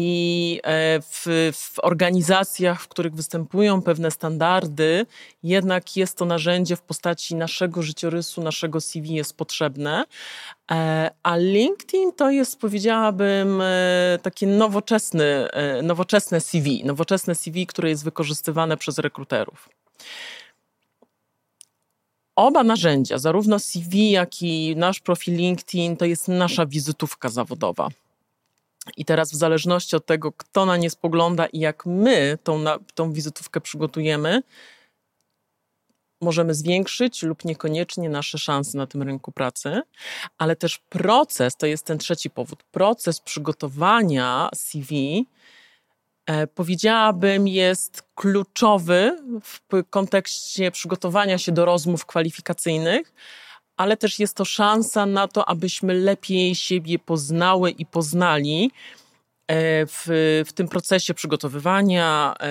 i 0.00 0.60
e, 0.62 1.00
w, 1.00 1.26
w, 1.52 1.78
organizacjach, 1.82 2.82
w 2.82 2.88
których 2.88 3.14
występują 3.14 3.82
pewne 3.82 4.10
standardy, 4.10 5.06
jednak 5.42 5.96
jest 5.96 6.18
to 6.18 6.24
narzędzie 6.24 6.76
w 6.76 6.82
postaci 6.82 7.34
naszego 7.34 7.82
życiorysu, 7.82 8.42
naszego 8.42 8.80
CV 8.80 9.14
jest 9.14 9.36
potrzebne. 9.36 10.04
E, 10.70 11.10
a 11.22 11.36
LinkedIn 11.36 12.12
to 12.12 12.30
jest, 12.30 12.60
powiedziałabym, 12.60 13.60
e, 13.60 14.18
takie 14.22 14.46
nowoczesne, 14.46 15.48
nowoczesne 15.82 16.40
CV, 16.40 16.84
nowoczesne 16.84 17.34
CV, 17.34 17.66
które 17.66 17.88
jest 17.88 18.04
wykorzystywane 18.04 18.76
przez 18.76 18.98
rekruterów. 18.98 19.68
Oba 22.36 22.64
narzędzia, 22.64 23.18
zarówno 23.18 23.58
CV, 23.58 24.10
jak 24.10 24.42
i 24.42 24.76
nasz 24.76 25.00
profil 25.00 25.34
LinkedIn, 25.36 25.96
to 25.96 26.04
jest 26.04 26.28
nasza 26.28 26.66
wizytówka 26.66 27.28
zawodowa. 27.28 27.88
I 28.96 29.04
teraz, 29.04 29.32
w 29.32 29.34
zależności 29.34 29.96
od 29.96 30.06
tego, 30.06 30.32
kto 30.32 30.66
na 30.66 30.76
nie 30.76 30.90
spogląda 30.90 31.46
i 31.46 31.58
jak 31.58 31.86
my 31.86 32.38
tą, 32.44 32.64
tą 32.94 33.12
wizytówkę 33.12 33.60
przygotujemy, 33.60 34.42
możemy 36.20 36.54
zwiększyć 36.54 37.22
lub 37.22 37.44
niekoniecznie 37.44 38.08
nasze 38.08 38.38
szanse 38.38 38.78
na 38.78 38.86
tym 38.86 39.02
rynku 39.02 39.32
pracy, 39.32 39.82
ale 40.38 40.56
też 40.56 40.78
proces, 40.78 41.56
to 41.56 41.66
jest 41.66 41.86
ten 41.86 41.98
trzeci 41.98 42.30
powód, 42.30 42.62
proces 42.62 43.20
przygotowania 43.20 44.48
CV 44.54 45.26
e, 46.26 46.46
powiedziałabym 46.46 47.48
jest 47.48 48.02
kluczowy 48.14 49.18
w 49.42 49.60
kontekście 49.90 50.70
przygotowania 50.70 51.38
się 51.38 51.52
do 51.52 51.64
rozmów 51.64 52.06
kwalifikacyjnych, 52.06 53.12
ale 53.78 53.96
też 53.96 54.18
jest 54.18 54.36
to 54.36 54.44
szansa 54.44 55.06
na 55.06 55.28
to, 55.28 55.48
abyśmy 55.48 55.94
lepiej 55.94 56.54
siebie 56.54 56.98
poznały 56.98 57.70
i 57.70 57.86
poznali 57.86 58.70
E, 59.48 59.86
w, 59.86 60.04
w 60.46 60.52
tym 60.52 60.68
procesie 60.68 61.14
przygotowywania, 61.14 62.34
e, 62.40 62.46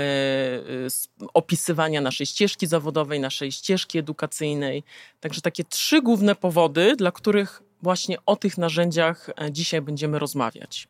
opisywania 1.33 2.01
naszej 2.01 2.25
ścieżki 2.25 2.67
zawodowej, 2.67 3.19
naszej 3.19 3.51
ścieżki 3.51 3.97
edukacyjnej. 3.97 4.83
Także 5.19 5.41
takie 5.41 5.63
trzy 5.63 6.01
główne 6.01 6.35
powody, 6.35 6.95
dla 6.95 7.11
których 7.11 7.63
właśnie 7.81 8.17
o 8.25 8.35
tych 8.35 8.57
narzędziach 8.57 9.29
e, 9.41 9.51
dzisiaj 9.51 9.81
będziemy 9.81 10.19
rozmawiać. 10.19 10.87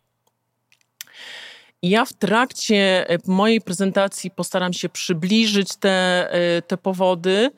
Ja 1.82 2.06
w 2.06 2.14
trakcie 2.14 3.06
mojej 3.26 3.62
prezentacji 3.62 4.32
postaram 4.32 4.74
się 4.74 4.90
przybliżyć 4.90 5.76
te, 5.76 6.30
te 6.68 6.78
powody, 6.78 7.52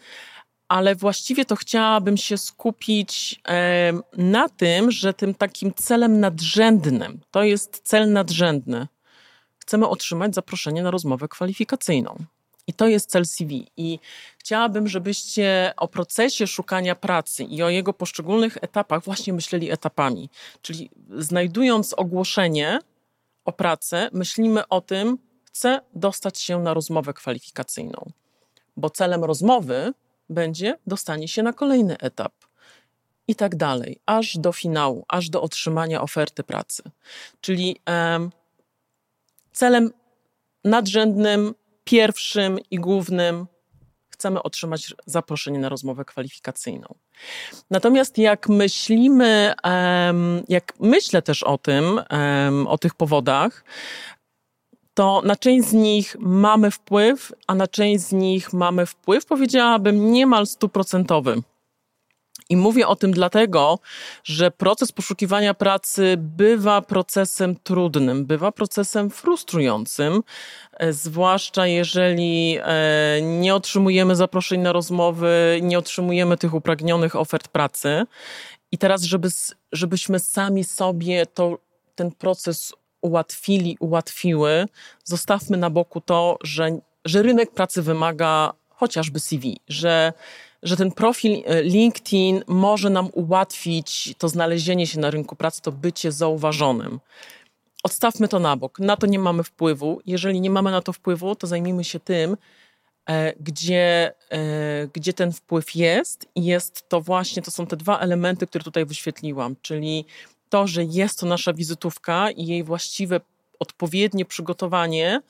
ale 0.70 0.96
właściwie 0.96 1.46
to 1.46 1.56
chciałabym 1.56 2.18
się 2.18 2.38
skupić 2.38 3.42
na 4.18 4.50
tym, 4.50 4.92
że 4.92 5.14
tym 5.14 5.34
takim 5.34 5.74
celem 5.74 6.20
nadrzędnym, 6.20 7.22
to 7.32 7.44
jest 7.44 7.82
cel 7.84 8.12
nadrzędny, 8.12 8.88
chcemy 9.58 9.88
otrzymać 9.88 10.36
zaproszenie 10.36 10.84
na 10.84 10.92
rozmowę 10.92 11.28
kwalifikacyjną. 11.28 12.18
I 12.68 12.74
to 12.74 12.88
jest 12.88 13.10
cel 13.10 13.26
CV. 13.26 13.68
I 13.78 14.00
chciałabym, 14.38 14.88
żebyście 14.88 15.74
o 15.78 15.88
procesie 15.88 16.48
szukania 16.48 16.96
pracy 16.96 17.44
i 17.44 17.64
o 17.64 17.70
jego 17.70 17.94
poszczególnych 17.94 18.58
etapach 18.62 19.04
właśnie 19.04 19.34
myśleli 19.34 19.72
etapami. 19.72 20.30
Czyli 20.62 20.90
znajdując 21.18 21.94
ogłoszenie 21.94 22.80
o 23.46 23.52
pracę, 23.52 24.10
myślimy 24.14 24.68
o 24.68 24.82
tym, 24.82 25.18
chcę 25.44 25.82
dostać 25.94 26.42
się 26.42 26.60
na 26.60 26.74
rozmowę 26.74 27.14
kwalifikacyjną. 27.14 28.12
Bo 28.78 28.90
celem 28.90 29.24
rozmowy 29.24 29.94
będzie 30.30 30.78
dostanie 30.88 31.28
się 31.28 31.44
na 31.44 31.54
kolejny 31.54 31.98
etap. 31.98 32.34
I 33.28 33.36
tak 33.36 33.56
dalej, 33.56 34.00
aż 34.06 34.38
do 34.38 34.52
finału, 34.52 35.06
aż 35.08 35.30
do 35.30 35.42
otrzymania 35.42 36.02
oferty 36.02 36.44
pracy. 36.44 36.84
Czyli 37.42 37.82
celem 39.52 39.92
nadrzędnym, 40.64 41.56
pierwszym 41.84 42.60
i 42.72 42.78
głównym 42.78 43.48
chcemy 44.10 44.44
otrzymać 44.44 44.94
zaproszenie 45.06 45.60
na 45.60 45.70
rozmowę 45.70 46.06
kwalifikacyjną. 46.06 46.96
Natomiast 47.70 48.18
jak 48.18 48.50
myślimy, 48.50 49.54
jak 50.48 50.74
myślę 50.80 51.22
też 51.22 51.44
o 51.44 51.58
tym, 51.58 52.02
o 52.68 52.78
tych 52.78 52.96
powodach, 52.96 53.64
to 55.00 55.22
na 55.26 55.36
część 55.36 55.68
z 55.68 55.74
nich 55.74 56.16
mamy 56.20 56.72
wpływ, 56.72 57.34
a 57.48 57.56
na 57.56 57.68
część 57.68 58.04
z 58.04 58.12
nich 58.12 58.54
mamy 58.54 58.86
wpływ, 58.86 59.26
powiedziałabym, 59.26 60.12
niemal 60.12 60.48
stuprocentowy. 60.48 61.42
I 62.50 62.58
mówię 62.58 62.88
o 62.88 62.96
tym 62.96 63.12
dlatego, 63.12 63.80
że 64.24 64.52
proces 64.52 64.92
poszukiwania 64.92 65.54
pracy 65.54 66.16
bywa 66.18 66.82
procesem 66.82 67.56
trudnym, 67.64 68.26
bywa 68.26 68.52
procesem 68.52 69.10
frustrującym, 69.10 70.24
e, 70.74 70.94
zwłaszcza 70.94 71.68
jeżeli 71.68 72.58
e, 72.62 73.22
nie 73.22 73.56
otrzymujemy 73.56 74.16
zaproszeń 74.16 74.62
na 74.62 74.72
rozmowy, 74.72 75.60
nie 75.62 75.80
otrzymujemy 75.80 76.38
tych 76.38 76.54
upragnionych 76.54 77.16
ofert 77.16 77.48
pracy. 77.48 78.04
I 78.72 78.78
teraz, 78.78 79.04
żeby, 79.04 79.30
żebyśmy 79.72 80.20
sami 80.20 80.64
sobie 80.64 81.26
to, 81.26 81.58
ten 81.96 82.12
proces 82.12 82.74
ułatwili, 83.02 83.78
ułatwiły, 83.80 84.66
zostawmy 85.04 85.58
na 85.58 85.70
boku 85.70 86.02
to, 86.02 86.38
że, 86.44 86.80
że 87.06 87.22
rynek 87.22 87.52
pracy 87.52 87.82
wymaga 87.82 88.54
chociażby 88.70 89.20
CV, 89.20 89.60
że, 89.68 90.14
że 90.64 90.78
ten 90.78 90.92
profil 90.92 91.44
e, 91.46 91.64
LinkedIn 91.64 92.44
może 92.48 92.90
nam 92.90 93.10
ułatwić 93.14 94.16
to 94.18 94.30
znalezienie 94.30 94.88
się 94.88 95.00
na 95.00 95.12
rynku 95.12 95.36
pracy, 95.36 95.62
to 95.62 95.72
bycie 95.72 96.12
zauważonym. 96.12 97.00
Odstawmy 97.84 98.28
to 98.28 98.40
na 98.40 98.58
bok. 98.58 98.80
Na 98.80 98.98
to 98.98 99.08
nie 99.08 99.20
mamy 99.20 99.44
wpływu. 99.44 100.02
Jeżeli 100.06 100.42
nie 100.42 100.50
mamy 100.50 100.72
na 100.72 100.82
to 100.82 100.94
wpływu, 100.94 101.36
to 101.36 101.48
zajmijmy 101.48 101.84
się 101.84 102.00
tym, 102.00 102.38
e, 103.10 103.34
gdzie, 103.40 104.14
e, 104.30 104.88
gdzie 104.94 105.14
ten 105.14 105.32
wpływ 105.32 105.76
jest. 105.76 106.28
I 106.36 106.46
jest 106.46 106.90
to 106.90 107.02
właśnie, 107.02 107.42
to 107.42 107.52
są 107.52 107.68
te 107.68 107.78
dwa 107.78 108.00
elementy, 108.00 108.48
które 108.48 108.64
tutaj 108.64 108.86
wyświetliłam, 108.86 109.56
czyli 109.62 110.06
to, 110.50 110.68
że 110.68 110.84
jest 110.84 111.20
to 111.20 111.26
nasza 111.26 111.54
wizytówka 111.54 112.32
i 112.32 112.46
jej 112.46 112.64
właściwe, 112.64 113.22
odpowiednie 113.60 114.26
przygotowanie 114.26 115.22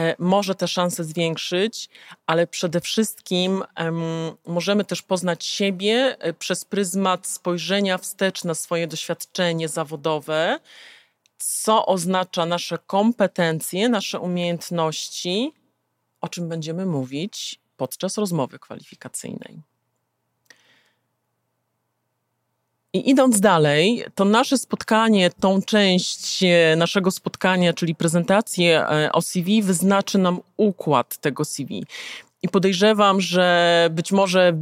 e, 0.00 0.14
może 0.18 0.54
te 0.54 0.68
szanse 0.68 1.04
zwiększyć, 1.04 1.88
ale 2.26 2.46
przede 2.46 2.80
wszystkim 2.80 3.64
możemy 4.46 4.84
też 4.84 5.02
poznać 5.02 5.44
siebie 5.44 6.16
e, 6.18 6.32
przez 6.32 6.64
pryzmat 6.64 7.26
spojrzenia 7.26 7.98
wstecz 7.98 8.44
na 8.44 8.54
swoje 8.54 8.86
doświadczenie 8.86 9.68
zawodowe, 9.68 10.60
co 11.38 11.86
oznacza 11.86 12.46
nasze 12.46 12.78
kompetencje, 12.86 13.88
nasze 13.88 14.20
umiejętności, 14.20 15.52
o 16.20 16.28
czym 16.28 16.48
będziemy 16.48 16.86
mówić 16.86 17.60
podczas 17.76 18.18
rozmowy 18.18 18.58
kwalifikacyjnej. 18.58 19.62
I 22.92 23.10
idąc 23.10 23.40
dalej, 23.40 24.04
to 24.14 24.24
nasze 24.24 24.58
spotkanie, 24.58 25.30
tą 25.30 25.62
część 25.62 26.42
e, 26.42 26.76
naszego 26.76 27.10
spotkania, 27.10 27.72
czyli 27.72 27.94
prezentację 27.94 28.80
e, 28.80 29.12
o 29.12 29.22
CV, 29.22 29.62
wyznaczy 29.62 30.18
nam 30.18 30.40
układ 30.56 31.18
tego 31.18 31.44
CV. 31.44 31.84
I 32.42 32.48
podejrzewam, 32.48 33.20
że 33.20 33.88
być 33.90 34.12
może 34.12 34.52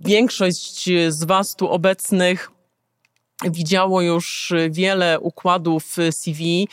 większość 0.00 0.90
z 1.08 1.24
Was 1.24 1.56
tu 1.56 1.68
obecnych 1.68 2.50
widziało 3.44 4.02
już 4.02 4.52
wiele 4.70 5.20
układów 5.20 5.96
CV, 6.10 6.68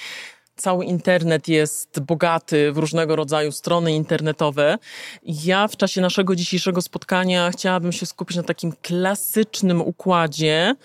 cały 0.55 0.85
internet 0.85 1.47
jest 1.47 1.99
bogaty 1.99 2.71
w 2.71 2.77
różnego 2.77 3.15
rodzaju 3.15 3.51
strony 3.51 3.93
internetowe. 3.93 4.77
Ja 5.23 5.67
w 5.67 5.77
czasie 5.77 6.01
naszego 6.01 6.35
dzisiejszego 6.35 6.81
spotkania 6.81 7.51
chciałabym 7.51 7.91
się 7.91 8.05
skupić 8.05 8.37
na 8.37 8.43
takim 8.43 8.73
klasycznym 8.81 9.81
układzie, 9.81 10.75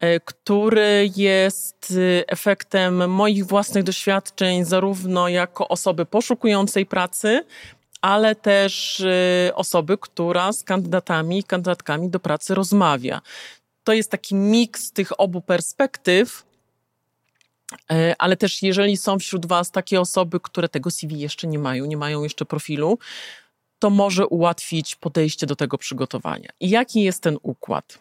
e, 0.00 0.20
który 0.20 1.10
jest 1.16 1.94
e, 2.20 2.28
efektem 2.28 3.10
moich 3.10 3.46
własnych 3.46 3.84
doświadczeń, 3.84 4.64
zarówno 4.64 5.28
jako 5.28 5.68
osoby 5.68 6.06
poszukującej 6.06 6.86
pracy, 6.86 7.44
ale 8.00 8.34
też 8.34 9.00
e, 9.00 9.54
osoby, 9.54 9.98
która 9.98 10.52
z 10.52 10.62
kandydatami 10.64 11.38
i 11.38 11.44
kandydatkami 11.44 12.10
do 12.10 12.20
pracy 12.20 12.54
rozmawia. 12.54 13.20
To 13.84 13.92
jest 13.92 14.10
taki 14.10 14.34
miks 14.34 14.92
tych 14.92 15.20
obu 15.20 15.40
perspektyw, 15.40 16.45
ale 18.18 18.36
też 18.36 18.62
jeżeli 18.62 18.96
są 18.96 19.18
wśród 19.18 19.46
Was 19.46 19.70
takie 19.70 20.00
osoby, 20.00 20.40
które 20.40 20.68
tego 20.68 20.90
CV 20.90 21.18
jeszcze 21.18 21.46
nie 21.46 21.58
mają, 21.58 21.84
nie 21.84 21.96
mają 21.96 22.22
jeszcze 22.22 22.44
profilu, 22.44 22.98
to 23.78 23.90
może 23.90 24.26
ułatwić 24.26 24.94
podejście 24.94 25.46
do 25.46 25.56
tego 25.56 25.78
przygotowania. 25.78 26.48
I 26.60 26.70
jaki 26.70 27.02
jest 27.02 27.22
ten 27.22 27.38
układ? 27.42 27.98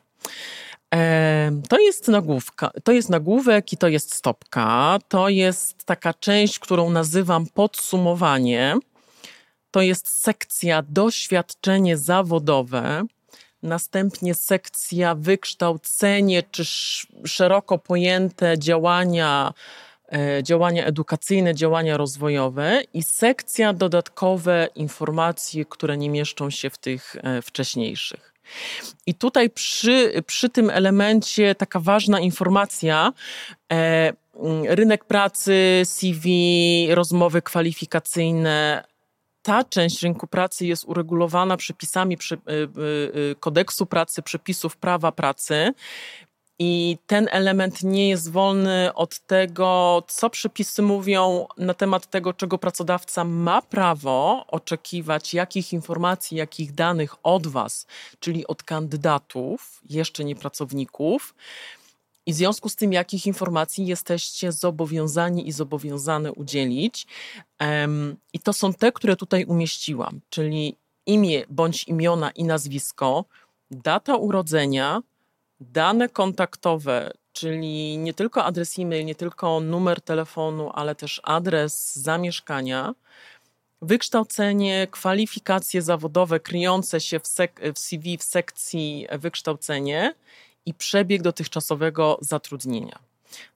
E, 0.94 1.52
to 1.70 1.80
jest 1.80 2.08
nagłówka, 2.08 2.72
to 2.84 2.92
jest 2.92 3.10
nagłówek 3.10 3.74
i 3.74 3.78
to 3.78 3.88
jest 3.88 4.16
stopka. 4.16 5.00
To 5.08 5.30
jest 5.30 5.84
taka 5.86 6.14
część, 6.14 6.60
którą 6.60 6.90
nazywam 6.90 7.46
podsumowanie. 7.46 8.76
To 9.72 9.82
jest 9.82 10.24
sekcja 10.24 10.84
doświadczenie 10.90 11.98
zawodowe 11.98 13.04
następnie 13.66 14.36
sekcja 14.36 15.16
wykształcenie 15.16 16.44
czy 16.52 16.64
szeroko 17.26 17.78
pojęte 17.78 18.60
działania, 18.60 19.54
e, 20.12 20.44
działania 20.44 20.86
edukacyjne, 20.86 21.56
działania 21.56 21.98
rozwojowe 21.98 22.82
i 22.94 23.04
sekcja 23.04 23.74
dodatkowe 23.74 24.68
informacje, 24.76 25.66
które 25.66 25.98
nie 25.98 26.10
mieszczą 26.10 26.50
się 26.50 26.70
w 26.70 26.78
tych 26.78 27.16
e, 27.16 27.42
wcześniejszych. 27.42 28.34
I 29.06 29.14
tutaj 29.14 29.50
przy, 29.50 30.24
przy 30.28 30.50
tym 30.50 30.70
elemencie 30.70 31.56
taka 31.56 31.80
ważna 31.80 32.20
informacja, 32.20 33.14
e, 33.72 34.14
rynek 34.68 35.06
pracy, 35.06 35.82
CV, 35.86 36.88
rozmowy 36.92 37.42
kwalifikacyjne, 37.42 38.84
ta 39.46 39.64
część 39.64 40.02
rynku 40.02 40.28
pracy 40.28 40.66
jest 40.66 40.86
uregulowana 40.86 41.58
przepisami 41.58 42.18
y, 42.32 42.36
y, 42.36 42.60
y, 43.32 43.36
kodeksu 43.40 43.86
pracy, 43.86 44.22
przepisów 44.22 44.78
prawa 44.78 45.12
pracy. 45.12 45.74
I 46.60 46.98
ten 47.08 47.28
element 47.32 47.84
nie 47.84 48.10
jest 48.10 48.32
wolny 48.32 48.94
od 48.94 49.20
tego, 49.20 50.04
co 50.08 50.30
przepisy 50.30 50.82
mówią 50.82 51.48
na 51.58 51.74
temat 51.74 52.10
tego, 52.10 52.34
czego 52.34 52.58
pracodawca 52.58 53.24
ma 53.24 53.62
prawo 53.62 54.46
oczekiwać, 54.48 55.34
jakich 55.34 55.74
informacji, 55.74 56.38
jakich 56.38 56.74
danych 56.74 57.16
od 57.24 57.48
Was, 57.48 57.88
czyli 58.20 58.48
od 58.48 58.64
kandydatów, 58.64 59.82
jeszcze 59.90 60.24
nie 60.24 60.36
pracowników. 60.36 61.36
I 62.26 62.34
w 62.34 62.36
związku 62.36 62.70
z 62.70 62.76
tym, 62.76 62.94
jakich 62.94 63.28
informacji 63.28 63.86
jesteście 63.86 64.52
zobowiązani 64.52 65.48
i 65.48 65.52
zobowiązane 65.52 66.32
udzielić. 66.32 67.08
I 68.34 68.40
to 68.40 68.54
są 68.54 68.74
te, 68.74 68.92
które 68.92 69.16
tutaj 69.16 69.46
umieściłam, 69.46 70.22
czyli 70.30 70.76
imię 71.06 71.46
bądź 71.50 71.84
imiona 71.84 72.32
i 72.32 72.44
nazwisko, 72.44 73.26
data 73.72 74.16
urodzenia, 74.16 75.02
dane 75.60 76.10
kontaktowe, 76.10 77.12
czyli 77.34 77.98
nie 77.98 78.14
tylko 78.14 78.44
adres 78.44 78.80
e-mail, 78.80 79.06
nie 79.06 79.16
tylko 79.16 79.60
numer 79.60 80.02
telefonu, 80.02 80.72
ale 80.74 80.96
też 80.96 81.22
adres 81.24 81.96
zamieszkania, 81.96 82.96
wykształcenie, 83.82 84.88
kwalifikacje 84.92 85.82
zawodowe 85.82 86.40
kryjące 86.40 87.02
się 87.02 87.20
w, 87.20 87.24
w 87.76 87.80
CV 87.80 88.18
w 88.18 88.24
sekcji 88.24 89.08
wykształcenie 89.20 90.14
i 90.66 90.74
przebieg 90.74 91.22
dotychczasowego 91.22 92.18
zatrudnienia. 92.22 93.00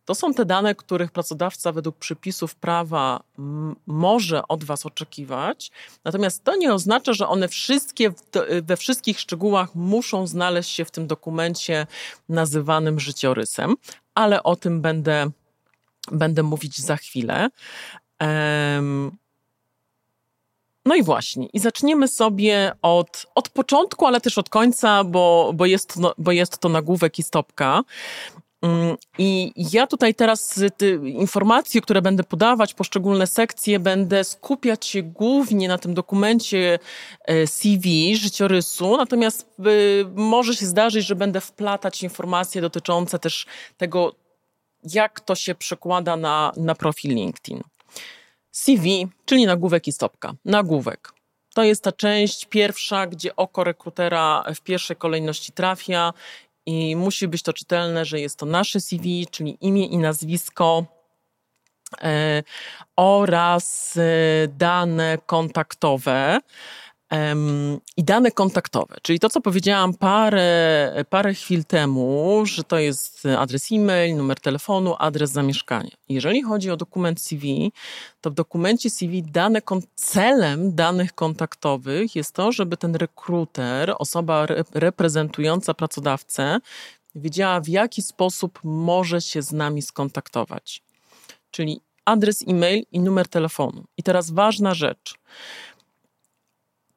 To 0.05 0.15
są 0.15 0.33
te 0.33 0.45
dane, 0.45 0.75
których 0.75 1.11
pracodawca 1.11 1.71
według 1.71 1.97
przepisów 1.97 2.55
prawa 2.55 3.23
może 3.87 4.47
od 4.47 4.63
Was 4.63 4.85
oczekiwać, 4.85 5.71
natomiast 6.03 6.43
to 6.43 6.55
nie 6.55 6.73
oznacza, 6.73 7.13
że 7.13 7.27
one 7.27 7.47
wszystkie 7.47 8.13
we 8.61 8.77
wszystkich 8.77 9.19
szczegółach 9.19 9.75
muszą 9.75 10.27
znaleźć 10.27 10.71
się 10.71 10.85
w 10.85 10.91
tym 10.91 11.07
dokumencie 11.07 11.87
nazywanym 12.29 12.99
życiorysem, 12.99 13.75
ale 14.15 14.43
o 14.43 14.55
tym 14.55 14.81
będę, 14.81 15.29
będę 16.11 16.43
mówić 16.43 16.77
za 16.81 16.97
chwilę. 16.97 17.49
Um, 18.21 19.17
no 20.89 20.95
i 20.95 21.03
właśnie, 21.03 21.47
i 21.53 21.59
zaczniemy 21.59 22.07
sobie 22.07 22.71
od, 22.81 23.25
od 23.35 23.49
początku, 23.49 24.05
ale 24.05 24.21
też 24.21 24.37
od 24.37 24.49
końca, 24.49 25.03
bo, 25.03 25.51
bo, 25.55 25.65
jest, 25.65 25.93
to, 25.93 26.13
bo 26.17 26.31
jest 26.31 26.57
to 26.57 26.69
nagłówek 26.69 27.19
i 27.19 27.23
stopka. 27.23 27.83
Mm, 28.61 28.97
I 29.17 29.51
ja 29.55 29.87
tutaj 29.87 30.15
teraz 30.15 30.59
te 30.77 30.89
informacje, 30.95 31.81
które 31.81 32.01
będę 32.01 32.23
podawać, 32.23 32.73
poszczególne 32.73 33.27
sekcje, 33.27 33.79
będę 33.79 34.23
skupiać 34.23 34.85
się 34.85 35.03
głównie 35.03 35.67
na 35.67 35.77
tym 35.77 35.93
dokumencie 35.93 36.79
e, 37.25 37.47
CV, 37.47 38.15
życiorysu, 38.15 38.97
natomiast 38.97 39.47
e, 39.59 39.63
może 40.15 40.55
się 40.55 40.65
zdarzyć, 40.65 41.05
że 41.05 41.15
będę 41.15 41.41
wplatać 41.41 42.03
informacje 42.03 42.61
dotyczące 42.61 43.19
też 43.19 43.45
tego, 43.77 44.15
jak 44.83 45.19
to 45.19 45.35
się 45.35 45.55
przekłada 45.55 46.15
na, 46.15 46.51
na 46.57 46.75
profil 46.75 47.15
LinkedIn. 47.15 47.61
CV, 48.51 49.07
czyli 49.25 49.45
nagłówek 49.45 49.87
i 49.87 49.91
stopka. 49.91 50.33
Nagłówek. 50.45 51.13
To 51.53 51.63
jest 51.63 51.83
ta 51.83 51.91
część 51.91 52.45
pierwsza, 52.45 53.07
gdzie 53.07 53.35
oko 53.35 53.63
rekrutera 53.63 54.43
w 54.55 54.61
pierwszej 54.61 54.95
kolejności 54.95 55.51
trafia 55.51 56.13
i 56.65 56.95
musi 56.95 57.27
być 57.27 57.43
to 57.43 57.53
czytelne, 57.53 58.05
że 58.05 58.19
jest 58.19 58.39
to 58.39 58.45
nasze 58.45 58.79
CV, 58.79 59.27
czyli 59.31 59.57
imię 59.61 59.85
i 59.85 59.97
nazwisko 59.97 60.85
e, 62.01 62.43
oraz 62.95 63.97
e, 63.97 64.47
dane 64.47 65.17
kontaktowe. 65.25 66.39
I 67.97 68.03
dane 68.03 68.31
kontaktowe, 68.31 68.95
czyli 69.01 69.19
to, 69.19 69.29
co 69.29 69.41
powiedziałam 69.41 69.93
parę, 69.93 71.05
parę 71.09 71.33
chwil 71.33 71.65
temu, 71.65 72.41
że 72.45 72.63
to 72.63 72.79
jest 72.79 73.27
adres 73.37 73.71
e-mail, 73.71 74.15
numer 74.15 74.39
telefonu, 74.39 74.95
adres 74.99 75.31
zamieszkania. 75.31 75.89
Jeżeli 76.09 76.41
chodzi 76.41 76.71
o 76.71 76.77
dokument 76.77 77.21
CV, 77.21 77.71
to 78.21 78.31
w 78.31 78.33
dokumencie 78.33 78.89
CV 78.89 79.23
dane, 79.23 79.61
celem 79.95 80.75
danych 80.75 81.13
kontaktowych 81.13 82.15
jest 82.15 82.33
to, 82.33 82.51
żeby 82.51 82.77
ten 82.77 82.95
rekruter, 82.95 83.95
osoba 83.99 84.45
reprezentująca 84.73 85.73
pracodawcę, 85.73 86.59
wiedziała, 87.15 87.61
w 87.61 87.67
jaki 87.67 88.01
sposób 88.01 88.59
może 88.63 89.21
się 89.21 89.41
z 89.41 89.51
nami 89.51 89.81
skontaktować. 89.81 90.83
Czyli 91.51 91.81
adres 92.05 92.43
e-mail 92.47 92.83
i 92.91 92.99
numer 92.99 93.27
telefonu. 93.27 93.83
I 93.97 94.03
teraz 94.03 94.31
ważna 94.31 94.73
rzecz 94.73 95.15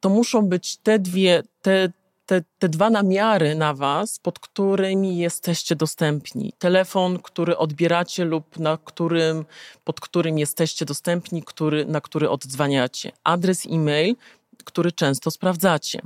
to 0.03 0.09
muszą 0.09 0.47
być 0.47 0.77
te 0.77 0.99
dwie, 0.99 1.43
te, 1.61 1.91
te, 2.25 2.41
te 2.59 2.69
dwa 2.69 2.89
namiary 2.89 3.55
na 3.55 3.73
Was, 3.73 4.19
pod 4.19 4.39
którymi 4.39 5.17
jesteście 5.17 5.75
dostępni. 5.75 6.53
Telefon, 6.59 7.19
który 7.19 7.57
odbieracie 7.57 8.25
lub 8.25 8.59
na 8.59 8.77
którym, 8.77 9.45
pod 9.83 9.99
którym 9.99 10.39
jesteście 10.39 10.85
dostępni, 10.85 11.43
który, 11.43 11.85
na 11.85 12.01
który 12.01 12.29
oddzwaniacie. 12.29 13.11
Adres 13.23 13.65
e-mail, 13.65 14.15
który 14.63 14.91
często 14.91 15.31
sprawdzacie. 15.31 16.01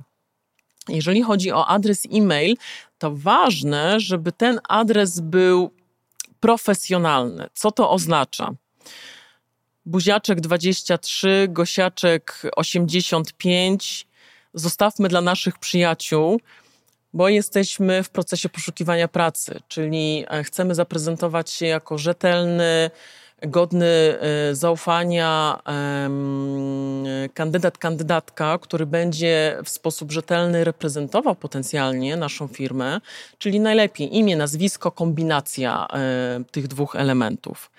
Jeżeli 0.89 1.21
chodzi 1.21 1.51
o 1.51 1.67
adres 1.67 2.07
e-mail, 2.11 2.55
to 2.97 3.11
ważne, 3.15 3.99
żeby 3.99 4.31
ten 4.31 4.59
adres 4.69 5.19
był 5.19 5.71
profesjonalny. 6.39 7.47
Co 7.53 7.71
to 7.71 7.91
oznacza? 7.91 8.53
Buziaczek 9.87 10.41
23, 10.41 11.47
Gosiaczek 11.49 12.41
85. 12.55 14.07
Zostawmy 14.53 15.09
dla 15.09 15.21
naszych 15.21 15.59
przyjaciół, 15.59 16.41
bo 17.13 17.29
jesteśmy 17.29 18.03
w 18.03 18.09
procesie 18.09 18.49
poszukiwania 18.49 19.07
pracy, 19.07 19.59
czyli 19.67 20.25
e, 20.29 20.43
chcemy 20.43 20.75
zaprezentować 20.75 21.49
się 21.49 21.65
jako 21.65 21.97
rzetelny, 21.97 22.91
godny 23.41 23.85
e, 23.85 24.55
zaufania 24.55 25.59
kandydat, 27.33 27.77
kandydatka, 27.77 28.57
który 28.57 28.85
będzie 28.85 29.57
w 29.63 29.69
sposób 29.69 30.11
rzetelny 30.11 30.63
reprezentował 30.63 31.35
potencjalnie 31.35 32.17
naszą 32.17 32.47
firmę, 32.47 33.01
czyli 33.37 33.59
najlepiej 33.59 34.15
imię, 34.15 34.37
nazwisko, 34.37 34.91
kombinacja 34.91 35.87
e, 35.93 36.43
tych 36.51 36.67
dwóch 36.67 36.95
elementów. 36.95 37.71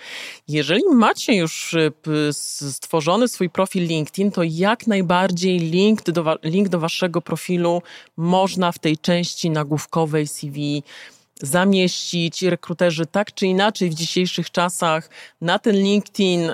Jeżeli 0.48 0.82
macie 0.92 1.34
już 1.34 1.74
e, 1.74 1.90
stworzony 2.32 3.28
swój 3.28 3.50
profil 3.50 3.84
LinkedIn, 3.84 4.30
to 4.30 4.42
jak 4.42 4.86
najbardziej 4.86 5.58
link 5.58 6.02
do, 6.02 6.38
link 6.42 6.68
do 6.68 6.80
waszego 6.80 7.20
profilu 7.20 7.82
można 8.16 8.72
w 8.72 8.78
tej 8.78 8.98
części 8.98 9.50
nagłówkowej 9.50 10.26
CV 10.26 10.82
zamieścić. 11.42 12.42
Rekruterzy 12.42 13.06
tak 13.06 13.34
czy 13.34 13.46
inaczej 13.46 13.90
w 13.90 13.94
dzisiejszych 13.94 14.50
czasach 14.50 15.10
na 15.40 15.58
ten 15.58 15.76
LinkedIn 15.76 16.50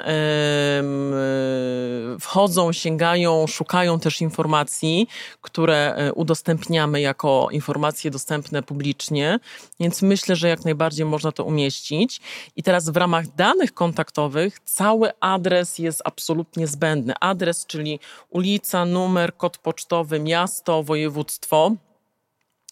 wchodzą, 2.21 2.73
sięgają, 2.73 3.47
szukają 3.47 4.01
też 4.01 4.21
informacji, 4.21 5.09
które 5.41 5.95
e, 5.95 6.13
udostępniamy 6.13 7.01
jako 7.01 7.49
informacje 7.51 8.11
dostępne 8.11 8.63
publicznie, 8.63 9.39
więc 9.81 10.03
myślę, 10.03 10.37
że 10.37 10.49
jak 10.49 10.65
najbardziej 10.65 11.07
można 11.07 11.33
to 11.33 11.45
umieścić. 11.45 12.21
I 12.57 12.63
teraz 12.63 12.91
w 12.91 12.97
ramach 12.97 13.27
danych 13.35 13.75
kontaktowych 13.75 14.61
cały 14.65 15.11
adres 15.21 15.79
jest 15.79 16.03
absolutnie 16.05 16.67
zbędny. 16.67 17.15
Adres, 17.21 17.67
czyli 17.67 18.01
ulica, 18.31 18.85
numer, 18.85 19.37
kod 19.37 19.59
pocztowy, 19.59 20.21
miasto, 20.21 20.83
województwo. 20.83 21.73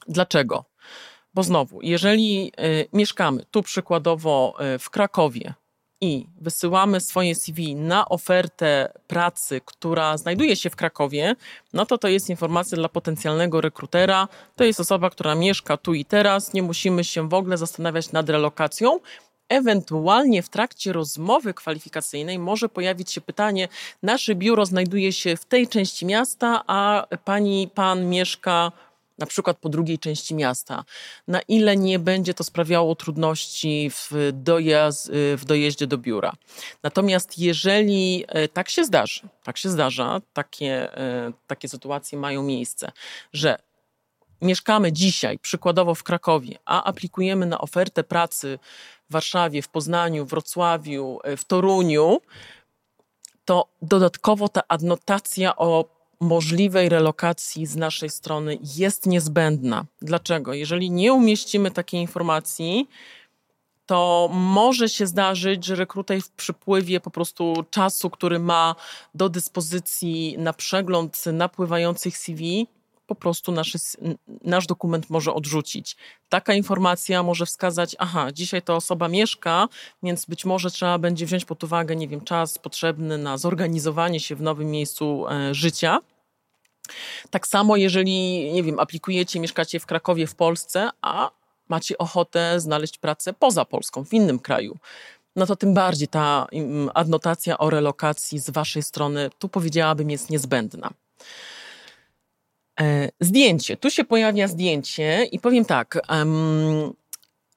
Dlaczego? 0.09 0.72
Bo 1.35 1.43
znowu, 1.43 1.83
jeżeli 1.83 2.53
y, 2.61 2.89
mieszkamy 2.93 3.45
tu 3.51 3.63
przykładowo 3.63 4.55
y, 4.75 4.79
w 4.79 4.91
Krakowie 4.91 5.55
i 6.01 6.27
wysyłamy 6.41 7.01
swoje 7.01 7.35
CV 7.35 7.75
na 7.75 8.09
ofertę 8.09 8.93
pracy, 9.07 9.61
która 9.65 10.19
znajduje 10.19 10.57
się 10.57 10.71
w 10.71 10.77
Krakowie, 10.77 11.37
no 11.73 11.87
to 11.87 11.99
to 11.99 12.09
jest 12.09 12.31
informacja 12.31 12.77
dla 12.77 12.89
potencjalnego 12.89 13.61
rekrutera. 13.61 14.29
To 14.57 14.65
jest 14.65 14.81
osoba, 14.81 15.11
która 15.11 15.35
mieszka 15.35 15.77
tu 15.77 15.95
i 15.95 16.05
teraz. 16.05 16.53
Nie 16.53 16.63
musimy 16.63 17.05
się 17.05 17.29
w 17.29 17.35
ogóle 17.35 17.59
zastanawiać 17.59 18.13
nad 18.13 18.29
relokacją. 18.29 19.01
Ewentualnie 19.49 20.43
w 20.43 20.49
trakcie 20.49 20.93
rozmowy 20.93 21.55
kwalifikacyjnej 21.55 22.39
może 22.39 22.69
pojawić 22.69 23.13
się 23.13 23.21
pytanie: 23.21 23.69
Nasze 24.03 24.35
biuro 24.35 24.67
znajduje 24.67 25.13
się 25.13 25.37
w 25.37 25.45
tej 25.45 25.69
części 25.69 26.07
miasta, 26.07 26.63
a 26.67 27.07
pani, 27.25 27.71
pan 27.75 28.09
mieszka 28.09 28.73
na 29.23 29.27
przykład 29.27 29.59
po 29.59 29.69
drugiej 29.69 29.99
części 29.99 30.35
miasta, 30.35 30.85
na 31.29 31.41
ile 31.41 31.77
nie 31.77 31.99
będzie 31.99 32.35
to 32.35 32.45
sprawiało 32.45 32.95
trudności 32.95 33.91
w, 33.91 34.31
dojazd, 34.33 35.09
y, 35.09 35.37
w 35.37 35.45
dojeździe 35.45 35.87
do 35.87 35.99
biura. 35.99 36.33
Natomiast 36.83 37.39
jeżeli 37.39 38.25
e, 38.29 38.49
tak 38.49 38.69
się 38.69 38.85
zdarzy, 38.85 39.21
tak 39.43 39.59
się 39.59 39.69
zdarza, 39.69 40.21
takie, 40.33 40.99
e, 40.99 41.33
takie 41.47 41.69
sytuacje 41.69 42.19
mają 42.19 42.43
miejsce, 42.43 42.93
że 43.33 43.59
mieszkamy 44.41 44.93
dzisiaj, 44.93 45.39
przykładowo 45.39 45.95
w 45.95 46.03
Krakowie, 46.03 46.59
a 46.65 46.85
aplikujemy 46.85 47.47
na 47.47 47.59
ofertę 47.59 48.05
pracy 48.05 48.59
w 49.11 49.13
Warszawie, 49.13 49.63
w 49.63 49.69
Poznaniu, 49.69 50.27
w 50.27 50.31
Wrocławiu, 50.31 51.19
w 51.37 51.45
Toruniu, 51.45 52.21
to 53.45 53.67
dodatkowo 53.83 54.49
ta 54.49 54.63
adnotacja 54.69 55.57
o 55.57 56.02
możliwej 56.23 56.89
relokacji 56.89 57.67
z 57.67 57.77
naszej 57.77 58.11
strony 58.11 58.59
jest 58.77 59.07
niezbędna. 59.07 59.85
Dlaczego? 60.03 60.55
Jeżeli 60.55 60.91
nie 60.91 61.13
umieścimy 61.13 61.71
takiej 61.71 62.01
informacji, 62.01 62.89
to 63.87 64.31
może 64.33 64.89
się 64.89 65.07
zdarzyć, 65.07 65.65
że 65.65 65.75
rekruter 65.75 66.23
w 66.23 66.31
przypływie 66.31 67.01
po 67.01 67.11
prostu 67.11 67.65
czasu, 67.71 68.11
który 68.11 68.39
ma 68.39 68.75
do 69.15 69.29
dyspozycji 69.29 70.35
na 70.39 70.53
przegląd 70.53 71.27
napływających 71.27 72.17
CV, 72.17 72.67
po 73.07 73.15
prostu 73.15 73.53
nasz, 73.53 73.77
nasz 74.45 74.67
dokument 74.67 75.11
może 75.11 75.35
odrzucić. 75.35 75.97
Taka 76.29 76.55
informacja 76.55 77.23
może 77.23 77.47
wskazać, 77.47 77.97
aha, 77.99 78.33
dzisiaj 78.33 78.63
ta 78.63 78.75
osoba 78.75 79.09
mieszka, 79.09 79.69
więc 80.03 80.25
być 80.25 80.45
może 80.45 80.71
trzeba 80.71 80.99
będzie 80.99 81.27
wziąć 81.27 81.45
pod 81.45 81.65
uwagę, 81.65 81.97
nie 81.97 82.09
wiem, 82.09 82.21
czas 82.21 82.59
potrzebny 82.59 83.19
na 83.19 83.39
zorganizowanie 83.39 84.21
się 84.21 84.37
w 84.37 84.43
nowym 84.43 84.71
miejscu 84.71 85.29
e, 85.29 85.55
życia. 85.55 86.01
Tak 87.31 87.47
samo, 87.47 87.77
jeżeli, 87.77 88.53
nie 88.53 88.63
wiem, 88.63 88.81
aplikujecie, 88.81 89.41
mieszkacie 89.41 89.81
w 89.81 89.87
Krakowie, 89.87 90.27
w 90.27 90.35
Polsce, 90.35 90.91
a 91.03 91.31
macie 91.69 91.99
ochotę 91.99 92.61
znaleźć 92.61 92.99
pracę 92.99 93.33
poza 93.33 93.65
Polską, 93.65 94.05
w 94.05 94.13
innym 94.13 94.39
kraju, 94.39 94.79
no 95.37 95.47
to 95.47 95.57
tym 95.57 95.75
bardziej 95.75 96.09
ta 96.09 96.47
adnotacja 96.95 97.59
o 97.59 97.71
relokacji 97.71 98.39
z 98.39 98.51
Waszej 98.51 98.83
strony, 98.83 99.31
tu 99.39 99.49
powiedziałabym, 99.49 100.11
jest 100.11 100.31
niezbędna. 100.31 100.91
E, 102.81 103.09
zdjęcie. 103.21 103.77
Tu 103.77 103.91
się 103.91 104.05
pojawia 104.05 104.49
zdjęcie 104.49 105.25
i 105.25 105.39
powiem 105.39 105.65
tak. 105.65 105.99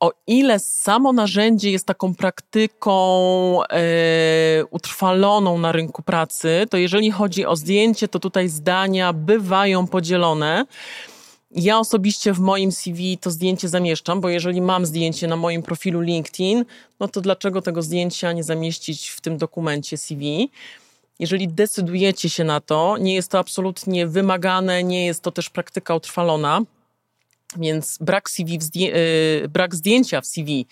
O 0.06 0.12
ile 0.28 0.60
samo 0.60 1.14
narzędzie 1.14 1.72
jest 1.72 1.86
taką 1.86 2.16
praktyką 2.16 3.64
e, 3.64 4.66
utrwaloną 4.72 5.58
na 5.58 5.72
rynku 5.72 6.04
pracy, 6.04 6.66
to 6.70 6.78
jeżeli 6.78 7.12
chodzi 7.12 7.46
o 7.46 7.56
zdjęcie, 7.56 8.08
to 8.08 8.20
tutaj 8.20 8.50
zdania 8.50 9.14
bywają 9.14 9.88
podzielone. 9.88 10.66
Ja 11.52 11.80
osobiście 11.80 12.34
w 12.34 12.40
moim 12.40 12.72
CV 12.72 13.18
to 13.18 13.32
zdjęcie 13.32 13.70
zamieszczam, 13.70 14.22
bo 14.22 14.30
jeżeli 14.30 14.62
mam 14.62 14.86
zdjęcie 14.86 15.28
na 15.28 15.36
moim 15.36 15.64
profilu 15.64 16.02
LinkedIn, 16.02 16.66
no 17.00 17.08
to 17.08 17.22
dlaczego 17.22 17.62
tego 17.62 17.82
zdjęcia 17.82 18.32
nie 18.32 18.44
zamieścić 18.44 19.10
w 19.10 19.22
tym 19.22 19.38
dokumencie 19.38 19.98
CV? 19.98 20.50
Jeżeli 21.20 21.48
decydujecie 21.48 22.30
się 22.30 22.44
na 22.44 22.62
to, 22.62 22.98
nie 22.98 23.16
jest 23.16 23.32
to 23.32 23.40
absolutnie 23.40 24.08
wymagane, 24.08 24.84
nie 24.84 25.06
jest 25.06 25.22
to 25.22 25.32
też 25.32 25.50
praktyka 25.50 25.96
utrwalona, 25.96 26.62
więc 27.58 27.98
brak, 28.02 28.30
CV 28.30 28.62
zdję 28.62 28.88
yy, 29.42 29.50
brak 29.50 29.76
zdjęcia 29.76 30.22
w 30.22 30.26
CV 30.26 30.68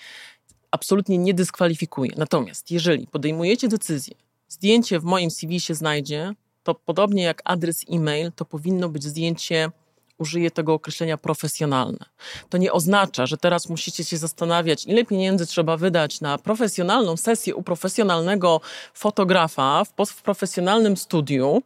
absolutnie 0.71 1.17
nie 1.17 1.33
dyskwalifikuje. 1.33 2.11
Natomiast 2.17 2.71
jeżeli 2.71 3.07
podejmujecie 3.07 3.67
decyzję, 3.67 4.15
zdjęcie 4.47 4.99
w 4.99 5.03
moim 5.03 5.31
CV 5.31 5.59
się 5.59 5.75
znajdzie, 5.75 6.33
to 6.63 6.75
podobnie 6.75 7.23
jak 7.23 7.41
adres 7.45 7.85
e-mail, 7.91 8.31
to 8.31 8.45
powinno 8.45 8.89
być 8.89 9.03
zdjęcie 9.03 9.71
użyję 10.17 10.51
tego 10.51 10.73
określenia 10.73 11.17
profesjonalne. 11.17 12.05
To 12.49 12.57
nie 12.57 12.73
oznacza, 12.73 13.25
że 13.25 13.37
teraz 13.37 13.69
musicie 13.69 14.03
się 14.03 14.17
zastanawiać, 14.17 14.85
ile 14.85 15.05
pieniędzy 15.05 15.45
trzeba 15.45 15.77
wydać 15.77 16.21
na 16.21 16.37
profesjonalną 16.37 17.17
sesję 17.17 17.55
u 17.55 17.63
profesjonalnego 17.63 18.61
fotografa 18.93 19.83
w, 19.85 20.05
w 20.05 20.21
profesjonalnym 20.21 20.97
studiu. 20.97 21.63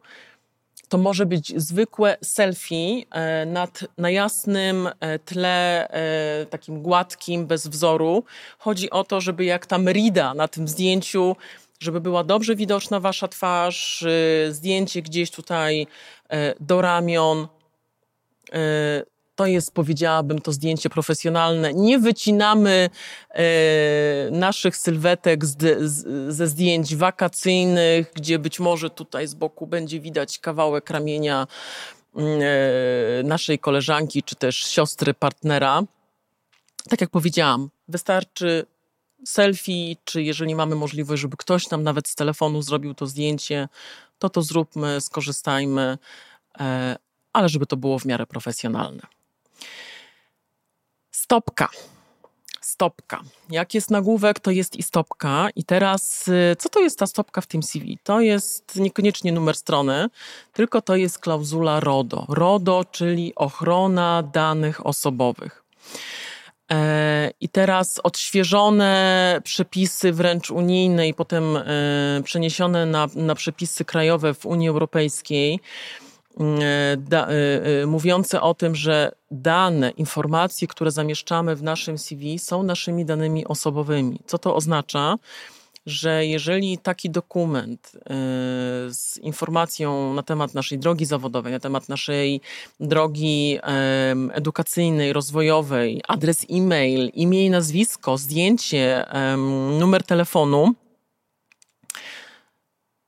To 0.88 0.98
może 0.98 1.26
być 1.26 1.52
zwykłe 1.56 2.16
selfie 2.22 3.04
e, 3.10 3.46
nad, 3.46 3.84
na 3.98 4.10
jasnym 4.10 4.88
e, 5.00 5.18
tle, 5.18 5.88
e, 5.90 6.46
takim 6.46 6.82
gładkim, 6.82 7.46
bez 7.46 7.66
wzoru. 7.66 8.24
Chodzi 8.58 8.90
o 8.90 9.04
to, 9.04 9.20
żeby 9.20 9.44
jak 9.44 9.66
ta 9.66 9.78
merida 9.78 10.34
na 10.34 10.48
tym 10.48 10.68
zdjęciu 10.68 11.36
żeby 11.80 12.00
była 12.00 12.24
dobrze 12.24 12.56
widoczna 12.56 13.00
wasza 13.00 13.28
twarz, 13.28 14.04
zdjęcie 14.50 15.02
gdzieś 15.02 15.30
tutaj 15.30 15.86
do 16.60 16.82
ramion, 16.82 17.48
to 19.38 19.46
jest, 19.46 19.74
powiedziałabym, 19.74 20.40
to 20.40 20.52
zdjęcie 20.52 20.90
profesjonalne. 20.90 21.74
Nie 21.74 21.98
wycinamy 21.98 22.90
e, 23.30 24.30
naszych 24.30 24.76
sylwetek 24.76 25.44
ze 26.28 26.46
zdjęć 26.46 26.96
wakacyjnych, 26.96 28.12
gdzie 28.14 28.38
być 28.38 28.60
może 28.60 28.90
tutaj 28.90 29.26
z 29.26 29.34
boku 29.34 29.66
będzie 29.66 30.00
widać 30.00 30.38
kawałek 30.38 30.90
ramienia 30.90 31.46
mm, 32.16 32.40
e, 32.42 33.22
naszej 33.22 33.58
koleżanki 33.58 34.22
czy 34.22 34.36
też 34.36 34.56
siostry 34.56 35.14
partnera. 35.14 35.82
Tak 36.88 37.00
jak 37.00 37.10
powiedziałam, 37.10 37.70
wystarczy 37.88 38.66
selfie, 39.24 39.96
czy 40.04 40.22
jeżeli 40.22 40.54
mamy 40.54 40.74
możliwość, 40.74 41.22
żeby 41.22 41.36
ktoś 41.36 41.70
nam 41.70 41.82
nawet 41.82 42.08
z 42.08 42.14
telefonu 42.14 42.62
zrobił 42.62 42.94
to 42.94 43.06
zdjęcie, 43.06 43.68
to 44.18 44.30
to 44.30 44.42
zróbmy, 44.42 45.00
skorzystajmy 45.00 45.98
ale 47.32 47.48
żeby 47.48 47.66
to 47.66 47.76
było 47.76 47.98
w 47.98 48.04
miarę 48.04 48.26
profesjonalne. 48.26 49.17
Stopka. 51.28 51.68
Stopka. 52.60 53.20
Jak 53.50 53.74
jest 53.74 53.90
nagłówek, 53.90 54.40
to 54.40 54.50
jest 54.50 54.76
i 54.76 54.82
stopka. 54.82 55.48
I 55.56 55.64
teraz, 55.64 56.28
y, 56.28 56.56
co 56.58 56.68
to 56.68 56.80
jest 56.80 56.98
ta 56.98 57.06
stopka 57.06 57.40
w 57.40 57.46
tym 57.46 57.62
CV? 57.62 57.98
To 58.02 58.20
jest 58.20 58.76
niekoniecznie 58.76 59.32
numer 59.32 59.56
strony, 59.56 60.08
tylko 60.52 60.82
to 60.82 60.96
jest 60.96 61.18
klauzula 61.18 61.80
RODO. 61.80 62.26
RODO, 62.28 62.84
czyli 62.92 63.32
ochrona 63.34 64.22
danych 64.22 64.86
osobowych. 64.86 65.64
E, 66.70 67.30
I 67.40 67.48
teraz 67.48 68.00
odświeżone 68.02 69.40
przepisy 69.44 70.12
wręcz 70.12 70.50
unijne 70.50 71.08
i 71.08 71.14
potem 71.14 71.56
e, 71.56 71.64
przeniesione 72.24 72.86
na, 72.86 73.08
na 73.14 73.34
przepisy 73.34 73.84
krajowe 73.84 74.34
w 74.34 74.46
Unii 74.46 74.68
Europejskiej 74.68 75.60
da, 76.98 77.28
e, 77.28 77.32
e, 77.82 77.86
mówiące 77.86 78.40
o 78.40 78.54
tym, 78.54 78.74
że 78.74 79.12
dane, 79.30 79.90
informacje, 79.90 80.68
które 80.68 80.90
zamieszczamy 80.90 81.56
w 81.56 81.62
naszym 81.62 81.98
CV 81.98 82.38
są 82.38 82.62
naszymi 82.62 83.04
danymi 83.04 83.46
osobowymi. 83.46 84.20
Co 84.26 84.38
to 84.38 84.54
oznacza? 84.54 85.16
Że 85.86 86.26
jeżeli 86.26 86.78
taki 86.78 87.10
dokument 87.10 87.92
z 88.88 89.16
informacją 89.16 90.14
na 90.14 90.22
temat 90.22 90.54
naszej 90.54 90.78
drogi 90.78 91.04
zawodowej, 91.04 91.52
na 91.52 91.60
temat 91.60 91.88
naszej 91.88 92.40
drogi 92.80 93.58
edukacyjnej, 94.32 95.12
rozwojowej, 95.12 96.00
adres 96.08 96.46
e-mail, 96.50 97.10
imię 97.14 97.46
i 97.46 97.50
nazwisko, 97.50 98.18
zdjęcie, 98.18 99.06
numer 99.78 100.02
telefonu, 100.02 100.72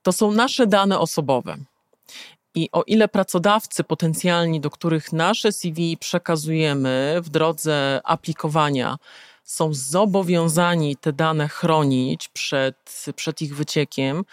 to 0.01 0.11
są 0.11 0.31
nasze 0.31 0.67
dane 0.67 0.99
osobowe. 0.99 1.57
I 2.55 2.69
o 2.71 2.83
ile 2.83 3.07
pracodawcy 3.07 3.83
potencjalni, 3.83 4.61
do 4.61 4.69
których 4.69 5.13
nasze 5.13 5.51
CV 5.51 5.97
przekazujemy 5.97 7.15
w 7.21 7.29
drodze 7.29 8.01
aplikowania, 8.03 8.97
są 9.43 9.73
zobowiązani 9.73 10.95
te 10.95 11.13
dane 11.13 11.47
chronić 11.47 12.27
przed, 12.27 13.05
przed 13.15 13.41
ich 13.41 13.55
wyciekiem, 13.55 14.23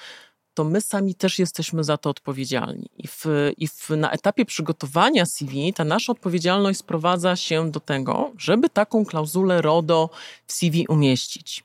to 0.55 0.65
my 0.65 0.81
sami 0.81 1.15
też 1.15 1.39
jesteśmy 1.39 1.85
za 1.85 1.97
to 1.97 2.11
odpowiedzialni. 2.11 2.91
I, 2.97 3.09
w, 3.09 3.25
i 3.57 3.69
w, 3.69 3.91
na 3.91 4.11
etapie 4.11 4.45
przygotowania 4.45 5.27
CV 5.27 5.73
ta 5.73 5.85
nasza 5.85 6.13
odpowiedzialność 6.13 6.79
sprowadza 6.79 7.37
się 7.37 7.71
do 7.71 7.81
tego, 7.81 8.33
żeby 8.39 8.69
taką 8.69 9.05
klauzulę 9.05 9.63
RODO 9.63 10.11
w 10.47 10.53
CV 10.53 10.87
umieścić. 10.89 11.65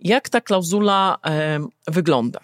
Jak 0.00 0.28
ta 0.28 0.40
klauzula 0.40 1.18
e, 1.26 1.60
wygląda? 1.86 2.40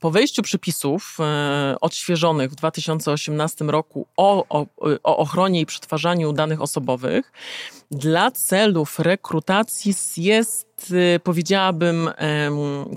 Po 0.00 0.10
wejściu 0.10 0.42
przepisów 0.42 1.18
e, 1.20 1.76
odświeżonych 1.80 2.50
w 2.50 2.54
2018 2.54 3.64
roku 3.64 4.06
o, 4.16 4.44
o, 4.48 4.66
o, 5.02 5.16
ochronie 5.16 5.60
i 5.60 5.66
przetwarzaniu 5.66 6.32
danych 6.32 6.62
osobowych, 6.62 7.32
dla 7.90 8.30
celów 8.30 8.98
rekrutacji 8.98 9.94
jest, 10.16 10.92
e, 11.14 11.20
powiedziałabym, 11.20 12.10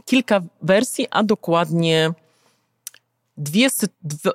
kilka 0.06 0.42
wersji, 0.62 1.08
a 1.10 1.24
dokładnie 1.24 2.14
dwie, 3.38 3.68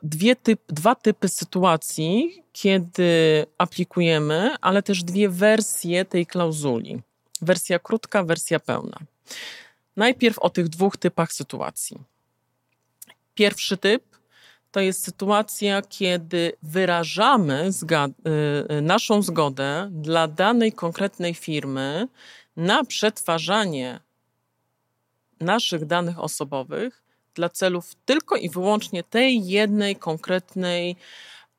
dwie 0.02 0.36
typ, 0.36 0.60
dwa 0.68 0.94
typy 0.94 1.28
sytuacji, 1.28 2.42
kiedy 2.52 3.46
aplikujemy, 3.58 4.56
ale 4.60 4.82
też 4.82 5.04
dwie 5.04 5.28
wersje 5.28 6.04
tej 6.04 6.26
klauzuli. 6.26 7.02
Wersja 7.42 7.78
krótka, 7.78 8.24
wersja 8.24 8.60
pełna. 8.60 8.98
Najpierw 9.96 10.38
o 10.38 10.50
tych 10.50 10.68
dwóch 10.68 10.96
typach 10.96 11.32
sytuacji. 11.32 12.13
Pierwszy 13.34 13.76
typ 13.76 14.02
to 14.70 14.80
jest 14.80 15.04
sytuacja, 15.04 15.82
kiedy 15.82 16.52
wyrażamy 16.62 17.70
y, 17.70 18.74
y, 18.74 18.80
naszą 18.82 19.22
zgodę 19.22 19.88
dla 19.92 20.28
danej 20.28 20.72
konkretnej 20.72 21.34
firmy 21.34 22.08
na 22.56 22.84
przetwarzanie 22.84 24.00
naszych 25.40 25.84
danych 25.86 26.20
osobowych 26.20 27.02
dla 27.34 27.48
celów 27.48 27.94
tylko 28.04 28.36
i 28.36 28.50
wyłącznie 28.50 29.02
tej 29.02 29.46
jednej 29.46 29.96
konkretnej 29.96 30.96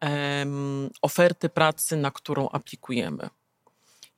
um, 0.01 0.89
oferty 1.01 1.49
pracy, 1.49 1.97
na 1.97 2.11
którą 2.11 2.49
aplikujemy. 2.49 3.29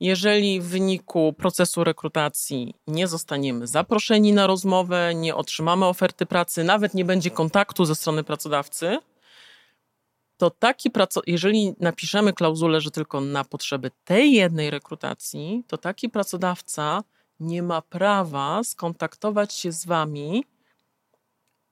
Jeżeli 0.00 0.60
w 0.60 0.64
wyniku 0.64 1.32
procesu 1.32 1.84
rekrutacji 1.84 2.74
nie 2.86 3.06
zostaniemy 3.08 3.66
zaproszeni 3.66 4.32
na 4.32 4.46
rozmowę, 4.46 5.14
nie 5.14 5.34
otrzymamy 5.34 5.86
oferty 5.86 6.26
pracy, 6.26 6.64
nawet 6.64 6.94
nie 6.94 7.04
będzie 7.04 7.30
kontaktu 7.30 7.84
ze 7.84 7.94
strony 7.94 8.24
pracodawcy, 8.24 8.98
to 10.36 10.50
taki 10.50 10.90
jeżeli 11.26 11.74
napiszemy 11.80 12.32
klauzulę, 12.32 12.80
że 12.80 12.90
tylko 12.90 13.20
na 13.20 13.44
potrzeby 13.44 13.90
tej 14.04 14.32
jednej 14.32 14.70
rekrutacji, 14.70 15.64
to 15.66 15.78
taki 15.78 16.08
pracodawca 16.08 17.04
nie 17.40 17.62
ma 17.62 17.82
prawa 17.82 18.64
skontaktować 18.64 19.54
się 19.54 19.72
z 19.72 19.86
wami, 19.86 20.44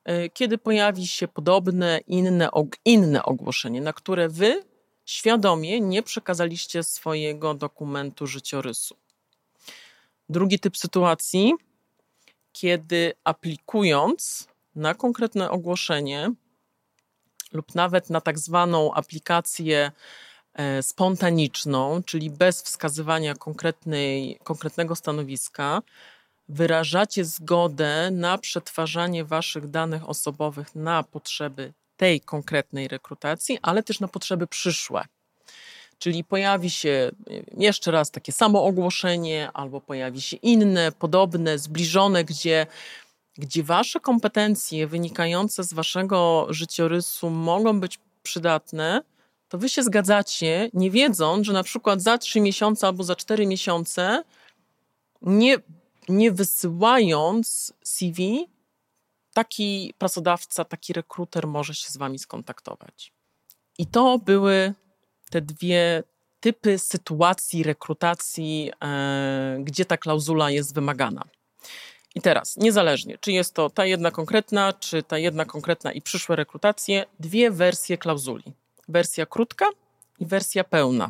e, 0.05 0.29
kiedy 0.29 0.59
pojawi 0.59 1.07
się 1.07 1.29
podobne 1.29 2.01
inne, 2.07 2.49
inne 2.85 3.23
ogłoszenie, 3.23 3.81
na 3.81 3.93
które 3.93 4.29
wy 4.29 4.63
świadomie 5.07 5.81
nie 5.81 6.03
przekazaliście 6.03 6.83
swojego 6.83 7.55
dokumentu 7.55 8.27
życiorysu. 8.27 8.97
Drugi 10.29 10.59
typ 10.59 10.77
sytuacji, 10.77 11.53
kiedy 12.53 13.13
aplikując 13.25 14.49
na 14.75 14.95
konkretne 14.95 15.51
ogłoszenie 15.51 16.33
lub 17.53 17.75
nawet 17.75 18.11
na 18.11 18.21
tak 18.21 18.39
zwaną 18.39 18.95
aplikację 18.95 19.93
e, 20.55 20.83
spontaniczną, 20.83 22.03
czyli 22.03 22.31
bez 22.31 22.63
wskazywania 22.63 23.35
konkretnej, 23.35 24.39
konkretnego 24.45 24.97
stanowiska, 24.97 25.83
wyrażacie 26.49 27.25
zgodę 27.25 28.11
na 28.11 28.39
przetwarzanie 28.39 29.25
waszych 29.25 29.71
danych 29.71 30.09
osobowych 30.09 30.75
na 30.75 31.03
potrzeby 31.03 31.73
tej 31.97 32.21
konkretnej 32.21 32.89
rekrutacji, 32.89 33.59
ale 33.63 33.83
też 33.83 34.01
na 34.01 34.09
potrzeby 34.09 34.47
przyszłe. 34.47 35.05
Czyli 35.99 36.25
pojawi 36.25 36.71
się 36.71 37.11
jeszcze 37.57 37.91
raz 37.91 38.11
takie 38.11 38.33
samo 38.33 38.65
ogłoszenie, 38.65 39.51
albo 39.55 39.81
pojawi 39.81 40.21
się 40.21 40.37
inne, 40.37 40.93
podobne, 40.93 41.59
zbliżone, 41.59 42.25
gdzie, 42.25 42.67
gdzie 43.39 43.63
wasze 43.63 44.01
kompetencje 44.01 44.87
wynikające 44.87 45.65
z 45.65 45.73
waszego 45.73 46.47
życiorysu 46.51 47.31
mogą 47.31 47.81
być 47.81 47.99
przydatne, 48.23 49.03
to 49.49 49.59
wy 49.59 49.69
się 49.69 49.83
zgadzacie, 49.83 50.71
nie 50.75 50.91
wiedząc, 50.91 51.47
że 51.47 51.53
na 51.53 51.63
przykład 51.63 52.03
za 52.03 52.19
trzy 52.19 52.41
miesiące 52.41 52.87
albo 52.87 53.05
za 53.05 53.17
cztery 53.17 53.47
miesiące, 53.47 54.23
nie, 55.23 55.57
nie 56.09 56.33
wysyłając 56.33 57.73
CV, 57.83 58.49
taki 59.37 59.95
pracodawca, 59.99 60.65
taki 60.65 60.93
rekruter 60.93 61.47
może 61.47 61.75
się 61.75 61.91
z 61.91 61.97
wami 61.97 62.19
skontaktować. 62.19 63.13
I 63.79 63.87
to 63.87 64.19
były 64.19 64.75
te 65.31 65.41
dwie 65.41 66.03
typy 66.41 66.79
sytuacji 66.79 67.63
rekrutacji, 67.63 68.73
e, 68.85 69.59
gdzie 69.61 69.85
ta 69.85 69.97
klauzula 69.97 70.51
jest 70.51 70.75
wymagana. 70.75 71.25
I 72.15 72.21
teraz, 72.21 72.57
niezależnie, 72.57 73.19
czy 73.19 73.33
jest 73.33 73.55
to 73.55 73.71
ta 73.71 73.87
jedna 73.87 74.11
konkretna, 74.11 74.73
czy 74.73 75.03
ta 75.03 75.19
jedna 75.19 75.45
konkretna 75.45 75.93
i 75.93 76.03
przyszłe 76.03 76.37
rekrutacje, 76.37 77.05
dwie 77.21 77.51
wersje 77.51 77.99
klauzuli. 77.99 78.53
Wersja 78.89 79.27
krótka 79.27 79.67
i 80.19 80.27
wersja 80.27 80.65
pełna. 80.65 81.09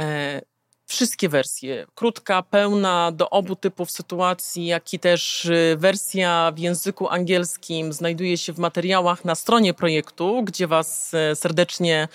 E, 0.00 0.40
wszystkie 0.86 1.28
wersje, 1.28 1.86
krótka, 1.94 2.42
pełna, 2.42 3.12
do 3.12 3.30
obu 3.30 3.56
typów 3.56 3.90
sytuacji, 3.90 4.66
jak 4.66 4.94
i 4.94 4.98
też 4.98 5.44
y, 5.44 5.76
wersja 5.78 6.52
w 6.54 6.58
języku 6.58 7.08
angielskim 7.08 7.92
znajduje 7.92 8.38
się 8.38 8.52
w 8.52 8.58
materiałach 8.58 9.24
na 9.24 9.34
stronie 9.34 9.74
projektu, 9.74 10.42
gdzie 10.42 10.66
Was 10.66 11.14
e, 11.14 11.36
serdecznie 11.36 12.08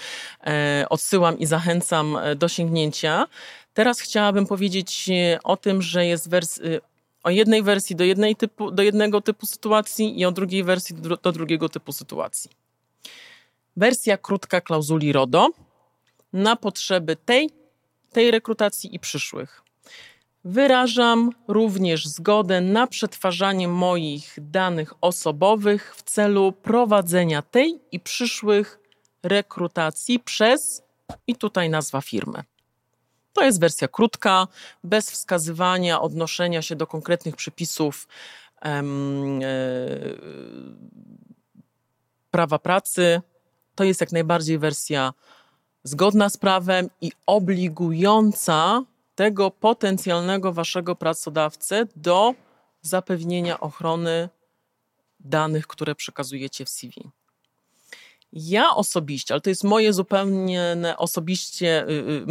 e, 0.43 0.85
odsyłam 0.89 1.39
i 1.39 1.45
zachęcam 1.45 2.17
e, 2.17 2.35
do 2.35 2.47
sięgnięcia. 2.47 3.27
Teraz 3.73 3.99
chciałabym 3.99 4.45
powiedzieć 4.45 5.09
o 5.43 5.57
tym, 5.57 5.81
że 5.81 6.05
jest 6.05 6.29
wers 6.29 6.59
o 7.23 7.29
jednej 7.29 7.63
wersji 7.63 7.95
do, 7.95 8.03
jednej 8.03 8.35
typu, 8.35 8.71
do 8.71 8.83
jednego 8.83 9.21
typu 9.21 9.45
sytuacji 9.45 10.19
i 10.19 10.25
o 10.25 10.31
drugiej 10.31 10.63
wersji 10.63 10.95
do, 10.95 11.17
do 11.17 11.31
drugiego 11.31 11.69
typu 11.69 11.91
sytuacji. 11.91 12.49
Wersja 13.77 14.17
krótka 14.17 14.61
klauzuli 14.61 15.13
RODO 15.13 15.49
na 16.33 16.55
potrzeby 16.55 17.15
tej 17.15 17.49
tej 18.11 18.31
rekrutacji 18.31 18.95
i 18.95 18.99
przyszłych. 18.99 19.61
Wyrażam 20.43 21.29
również 21.47 22.07
zgodę 22.07 22.61
na 22.61 22.87
przetwarzanie 22.87 23.67
moich 23.67 24.37
danych 24.37 24.93
osobowych 25.01 25.95
w 25.95 26.03
celu 26.03 26.51
prowadzenia 26.51 27.41
tej 27.41 27.79
i 27.91 27.99
przyszłych 27.99 28.79
rekrutacji 29.23 30.19
przez 30.19 30.83
i 31.27 31.35
tutaj 31.35 31.69
nazwa 31.69 32.01
firmy. 32.01 32.43
To 33.33 33.43
jest 33.43 33.59
wersja 33.59 33.87
krótka, 33.87 34.47
bez 34.83 35.11
wskazywania, 35.11 36.01
odnoszenia 36.01 36.61
się 36.61 36.75
do 36.75 36.87
konkretnych 36.87 37.35
przepisów 37.35 38.07
em, 38.61 39.39
e, 39.43 39.47
prawa 42.31 42.59
pracy. 42.59 43.21
To 43.75 43.83
jest 43.83 44.01
jak 44.01 44.11
najbardziej 44.11 44.59
wersja 44.59 45.13
zgodna 45.83 46.29
z 46.29 46.37
prawem 46.37 46.89
i 47.01 47.11
obligująca 47.25 48.83
tego 49.15 49.51
potencjalnego 49.51 50.53
waszego 50.53 50.95
pracodawcę 50.95 51.85
do 51.95 52.33
zapewnienia 52.81 53.59
ochrony 53.59 54.29
danych, 55.19 55.67
które 55.67 55.95
przekazujecie 55.95 56.65
w 56.65 56.69
CV. 56.69 57.11
Ja 58.33 58.75
osobiście, 58.75 59.33
ale 59.33 59.41
to 59.41 59.49
jest 59.49 59.63
moje 59.63 59.93
zupełnie 59.93 60.75
osobiście, 60.97 61.83
y, 61.83 61.91
y, 61.91 62.25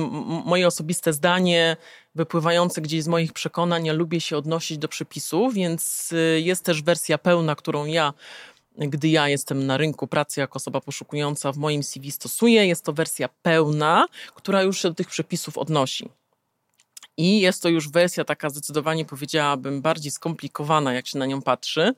moje 0.44 0.66
osobiste 0.66 1.12
zdanie, 1.12 1.76
wypływające 2.14 2.80
gdzieś 2.80 3.02
z 3.02 3.08
moich 3.08 3.32
przekonań, 3.32 3.86
ja 3.86 3.92
lubię 3.92 4.20
się 4.20 4.36
odnosić 4.36 4.78
do 4.78 4.88
przepisów, 4.88 5.54
więc 5.54 6.12
y, 6.12 6.40
jest 6.40 6.64
też 6.64 6.82
wersja 6.82 7.18
pełna, 7.18 7.54
którą 7.54 7.84
ja 7.84 8.12
gdy 8.78 9.09
ja 9.09 9.28
jestem 9.28 9.66
na 9.66 9.76
rynku 9.76 10.06
pracy 10.06 10.40
jako 10.40 10.56
osoba 10.56 10.80
poszukująca 10.80 11.52
w 11.52 11.56
moim 11.56 11.83
CV 11.83 12.11
stosuję. 12.11 12.66
Jest 12.66 12.85
to 12.85 12.92
wersja 12.92 13.28
pełna, 13.42 14.06
która 14.35 14.62
już 14.62 14.83
się 14.83 14.88
do 14.88 14.94
tych 14.94 15.09
przepisów 15.09 15.59
odnosi. 15.59 16.09
I 17.16 17.40
jest 17.40 17.62
to 17.62 17.68
już 17.68 17.88
wersja 17.88 18.24
taka 18.24 18.50
zdecydowanie, 18.50 19.04
powiedziałabym, 19.04 19.83
bardziej 19.83 20.12
skomplikowana, 20.12 20.92
jak 20.92 21.06
się 21.06 21.18
na 21.18 21.26
nią 21.26 21.42
patrzy 21.42 21.94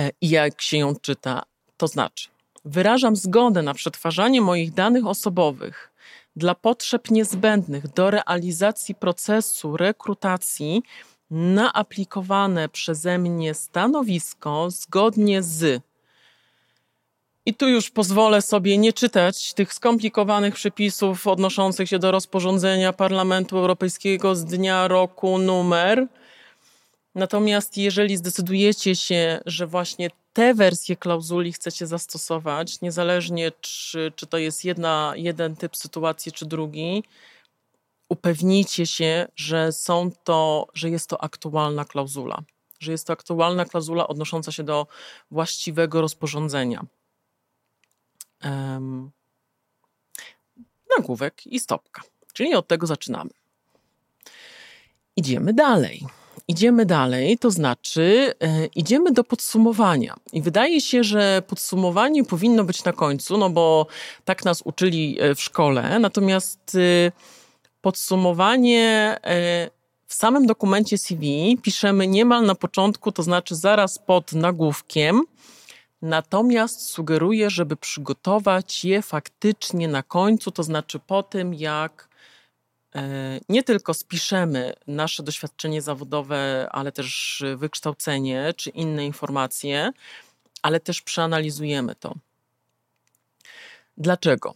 e, 0.00 0.10
i 0.20 0.28
jak 0.28 0.62
się 0.62 0.76
ją 0.76 0.96
czyta. 0.96 1.42
To 1.76 1.88
znaczy, 1.88 2.28
wyrażam 2.64 3.16
zgodę 3.16 3.62
na 3.62 3.74
przetwarzanie 3.74 4.40
moich 4.40 4.74
danych 4.74 5.06
osobowych 5.06 5.90
dla 6.36 6.54
potrzeb 6.54 7.10
niezbędnych 7.10 7.88
do 7.88 8.10
realizacji 8.10 8.94
procesu 8.94 9.76
rekrutacji 9.76 10.82
na 11.30 11.72
aplikowane 11.72 12.68
przeze 12.68 13.18
mnie 13.18 13.54
stanowisko 13.54 14.70
zgodnie 14.70 15.42
z 15.42 15.82
i 17.50 17.54
tu 17.54 17.68
już 17.68 17.90
pozwolę 17.90 18.42
sobie 18.42 18.78
nie 18.78 18.92
czytać 18.92 19.54
tych 19.54 19.74
skomplikowanych 19.74 20.54
przepisów 20.54 21.26
odnoszących 21.26 21.88
się 21.88 21.98
do 21.98 22.10
rozporządzenia 22.10 22.92
Parlamentu 22.92 23.58
Europejskiego 23.58 24.36
z 24.36 24.44
dnia 24.44 24.88
roku 24.88 25.38
numer. 25.38 26.06
Natomiast 27.14 27.76
jeżeli 27.76 28.16
zdecydujecie 28.16 28.96
się, 28.96 29.40
że 29.46 29.66
właśnie 29.66 30.10
te 30.32 30.54
wersje 30.54 30.96
klauzuli 30.96 31.52
chcecie 31.52 31.86
zastosować, 31.86 32.80
niezależnie 32.80 33.52
czy, 33.60 34.12
czy 34.16 34.26
to 34.26 34.38
jest 34.38 34.64
jedna, 34.64 35.12
jeden 35.16 35.56
typ 35.56 35.76
sytuacji, 35.76 36.32
czy 36.32 36.46
drugi, 36.46 37.04
upewnijcie 38.08 38.86
się, 38.86 39.26
że 39.36 39.72
są 39.72 40.10
to, 40.24 40.66
że 40.74 40.90
jest 40.90 41.10
to 41.10 41.22
aktualna 41.22 41.84
klauzula, 41.84 42.38
że 42.80 42.92
jest 42.92 43.06
to 43.06 43.12
aktualna 43.12 43.64
klauzula 43.64 44.08
odnosząca 44.08 44.52
się 44.52 44.62
do 44.62 44.86
właściwego 45.30 46.00
rozporządzenia 46.00 46.86
um, 48.44 49.10
nagłówek 50.98 51.46
i 51.46 51.60
stopka. 51.60 52.02
Czyli 52.32 52.54
od 52.54 52.68
tego 52.68 52.86
zaczynamy. 52.86 53.30
Idziemy 55.16 55.52
dalej. 55.52 56.06
Idziemy 56.48 56.86
dalej, 56.86 57.38
to 57.38 57.50
znaczy 57.50 58.34
e, 58.40 58.66
idziemy 58.66 59.12
do 59.12 59.24
podsumowania. 59.24 60.16
I 60.32 60.42
wydaje 60.42 60.80
się, 60.80 61.04
że 61.04 61.42
podsumowanie 61.46 62.24
powinno 62.24 62.64
być 62.64 62.84
na 62.84 62.92
końcu, 62.92 63.38
no 63.38 63.50
bo 63.50 63.86
tak 64.24 64.44
nas 64.44 64.62
uczyli 64.64 65.16
e, 65.20 65.34
w 65.34 65.40
szkole. 65.40 65.98
Natomiast 65.98 66.74
e, 66.74 67.12
podsumowanie 67.80 69.18
e, 69.24 69.70
w 70.06 70.14
samym 70.14 70.46
dokumencie 70.46 70.98
CV 70.98 71.56
piszemy 71.62 72.06
niemal 72.06 72.46
na 72.46 72.54
początku, 72.54 73.12
to 73.12 73.22
znaczy 73.22 73.54
zaraz 73.54 73.98
pod 73.98 74.32
nagłówkiem 74.32 75.22
Natomiast 76.02 76.80
sugeruję, 76.80 77.50
żeby 77.50 77.76
przygotować 77.76 78.84
je 78.84 79.02
faktycznie 79.02 79.88
na 79.88 80.02
końcu, 80.02 80.50
to 80.50 80.62
znaczy 80.62 80.98
po 80.98 81.22
tym, 81.22 81.54
jak 81.54 82.08
e, 82.94 83.40
nie 83.48 83.62
tylko 83.62 83.94
spiszemy 83.94 84.72
nasze 84.86 85.22
doświadczenie 85.22 85.82
zawodowe, 85.82 86.68
ale 86.72 86.92
też 86.92 87.42
wykształcenie 87.56 88.54
czy 88.56 88.70
inne 88.70 89.06
informacje, 89.06 89.92
ale 90.62 90.80
też 90.80 91.02
przeanalizujemy 91.02 91.94
to. 91.94 92.14
Dlaczego? 93.96 94.54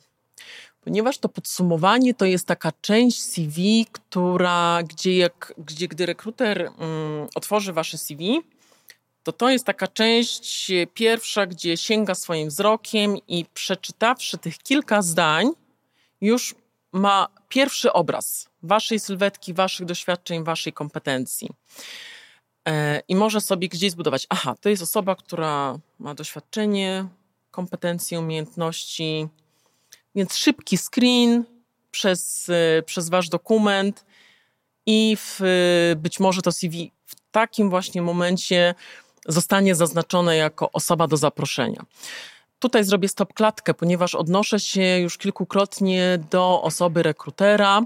ponieważ 0.84 1.18
to 1.18 1.28
podsumowanie 1.28 2.14
to 2.14 2.24
jest 2.24 2.47
taka 2.47 2.72
część 2.80 3.22
CV, 3.22 3.86
która, 3.92 4.82
gdzie, 4.82 5.16
jak, 5.16 5.55
gdzie 5.59 5.88
gdy 5.88 6.07
rekruter 6.07 6.61
mm, 6.62 7.28
otworzy 7.34 7.72
wasze 7.72 7.99
CV, 7.99 8.40
to 9.25 9.33
to 9.33 9.51
jest 9.51 9.64
taka 9.64 9.89
część 9.89 10.72
pierwsza, 10.95 11.47
gdzie 11.47 11.77
sięga 11.77 12.14
swoim 12.14 12.49
wzrokiem 12.49 13.16
i 13.29 13.45
przeczytawszy 13.55 14.39
tych 14.39 14.59
kilka 14.59 15.03
zdań, 15.03 15.51
już 16.20 16.55
ma 16.93 17.29
pierwszy 17.49 17.93
obraz 17.93 18.49
waszej 18.62 19.01
sylwetki, 19.01 19.55
waszych 19.55 19.87
doświadczeń, 19.87 20.45
waszej 20.45 20.72
kompetencji. 20.72 21.51
E, 22.68 23.03
I 23.09 23.16
może 23.16 23.41
sobie 23.41 23.68
gdzieś 23.68 23.93
zbudować, 23.93 24.27
aha, 24.29 24.55
to 24.61 24.68
jest 24.68 24.83
osoba, 24.83 25.16
która 25.16 25.79
ma 25.99 26.14
doświadczenie, 26.14 27.07
kompetencje, 27.51 28.18
umiejętności, 28.18 29.29
więc 30.14 30.37
szybki 30.37 30.79
screen 30.79 31.45
przez, 31.91 32.49
e, 32.49 32.83
przez 32.83 33.09
wasz 33.09 33.29
dokument 33.29 34.05
i 34.87 35.16
w, 35.20 35.41
być 35.97 36.20
może 36.20 36.43
to 36.43 36.53
CV 36.53 36.93
w 37.07 37.14
takim 37.31 37.70
właśnie 37.70 38.03
momencie 38.03 38.75
zostanie 39.27 39.75
zaznaczone 39.75 40.37
jako 40.37 40.72
osoba 40.72 41.07
do 41.07 41.16
zaproszenia. 41.16 41.85
Tutaj 42.59 42.85
zrobię 42.85 43.09
stop 43.09 43.35
klatkę, 43.35 43.75
ponieważ 43.75 44.14
odnoszę 44.14 44.61
się 44.61 44.99
już 44.99 45.18
kilkukrotnie 45.18 46.18
do 46.31 46.62
osoby 46.62 47.03
rekrutera. 47.03 47.83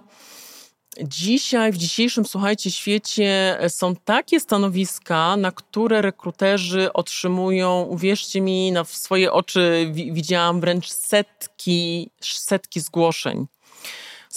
Dzisiaj, 1.03 1.73
w 1.73 1.77
dzisiejszym, 1.77 2.27
słuchajcie, 2.27 2.71
świecie 2.71 3.59
są 3.69 3.97
takie 3.97 4.41
stanowiska, 4.41 5.37
na 5.37 5.53
które 5.53 6.03
rekruterzy 6.03 6.93
otrzymują, 6.93 7.83
uwierzcie 7.83 8.41
mi, 8.41 8.73
na 8.73 8.85
swoje 8.85 9.33
oczy 9.33 9.93
widziałam 9.93 10.61
wręcz 10.61 10.91
setki, 10.91 12.11
setki 12.21 12.81
zgłoszeń. 12.81 13.47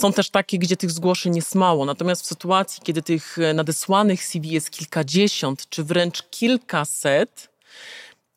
Są 0.01 0.13
też 0.13 0.29
takie, 0.29 0.59
gdzie 0.59 0.77
tych 0.77 0.91
zgłoszeń 0.91 1.35
jest 1.35 1.55
mało. 1.55 1.85
Natomiast 1.85 2.23
w 2.23 2.25
sytuacji, 2.25 2.83
kiedy 2.83 3.01
tych 3.01 3.37
nadesłanych 3.53 4.23
CV 4.23 4.49
jest 4.49 4.69
kilkadziesiąt, 4.69 5.69
czy 5.69 5.83
wręcz 5.83 6.23
kilkaset, 6.29 7.49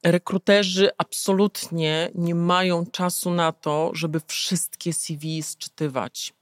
rekruterzy 0.02 0.90
absolutnie 0.98 2.10
nie 2.14 2.34
mają 2.34 2.86
czasu 2.86 3.30
na 3.30 3.52
to, 3.52 3.90
żeby 3.94 4.20
wszystkie 4.26 4.92
CV 4.92 5.42
sczytywać. 5.42 6.32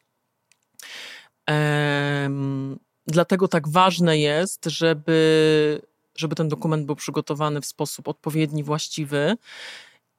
Dlatego 3.07 3.49
tak 3.49 3.69
ważne 3.69 4.19
jest, 4.19 4.65
żeby, 4.65 5.83
żeby 6.17 6.35
ten 6.35 6.49
dokument 6.49 6.87
był 6.87 6.97
przygotowany 6.97 7.61
w 7.61 7.67
sposób 7.67 8.09
odpowiedni, 8.09 8.65
właściwy. 8.65 9.37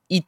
I 0.09 0.23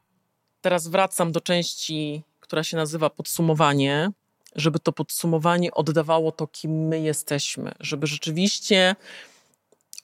teraz 0.62 0.88
wracam 0.88 1.32
do 1.32 1.42
części, 1.42 2.24
która 2.40 2.64
się 2.64 2.78
nazywa 2.78 3.10
podsumowanie, 3.10 4.12
żeby 4.56 4.80
to 4.80 4.92
podsumowanie 4.92 5.72
oddawało 5.72 6.32
to, 6.32 6.48
kim 6.48 6.88
my 6.88 7.00
jesteśmy, 7.00 7.72
żeby 7.80 8.08
rzeczywiście 8.08 8.96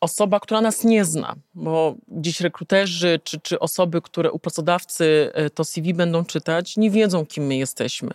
osoba, 0.01 0.39
która 0.39 0.61
nas 0.61 0.83
nie 0.83 1.05
zna, 1.05 1.35
bo 1.53 1.95
dziś 2.07 2.41
rekruterzy 2.41 3.19
czy, 3.23 3.39
czy 3.39 3.59
osoby, 3.59 4.01
które 4.01 4.31
u 4.31 4.39
pracodawcy 4.39 5.31
e, 5.33 5.49
to 5.49 5.65
CV 5.65 5.93
będą 5.93 6.25
czytać, 6.25 6.77
nie 6.77 6.91
wiedzą, 6.91 7.25
kim 7.25 7.45
my 7.45 7.57
jesteśmy. 7.57 8.09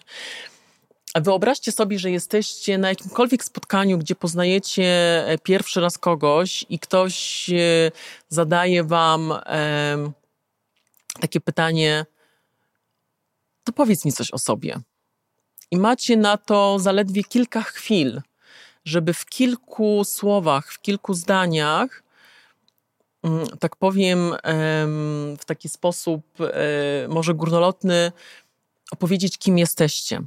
Wyobraźcie 1.14 1.72
sobie, 1.72 1.98
że 1.98 2.10
jesteście 2.10 2.78
na 2.78 2.88
jakimkolwiek 2.88 3.44
spotkaniu, 3.44 3.98
gdzie 3.98 4.14
poznajecie 4.14 4.84
e, 5.26 5.38
pierwszy 5.38 5.80
raz 5.80 5.98
kogoś 5.98 6.66
i 6.68 6.78
ktoś 6.78 7.50
e, 7.50 7.90
zadaje 8.28 8.84
wam 8.84 9.32
takie 11.20 11.40
pytanie, 11.40 12.06
to 13.64 13.72
powiedz 13.72 14.04
mi 14.04 14.12
coś 14.12 14.30
o 14.30 14.38
sobie. 14.38 14.80
I 15.70 15.76
macie 15.76 16.16
na 16.16 16.36
to 16.36 16.78
zaledwie 16.78 17.24
kilka 17.24 17.62
chwil, 17.62 18.22
żeby 18.84 19.14
w 19.14 19.26
kilku 19.26 20.04
słowach, 20.04 20.72
w 20.72 20.80
kilku 20.80 21.14
zdaniach, 21.14 22.02
mm, 23.22 23.46
tak 23.58 23.76
powiem, 23.76 24.34
w 25.38 25.44
taki 25.46 25.68
sposób 25.68 26.22
może 27.08 27.34
górnolotny, 27.34 28.12
opowiedzieć, 28.90 29.38
kim 29.38 29.58
jesteście. 29.58 30.22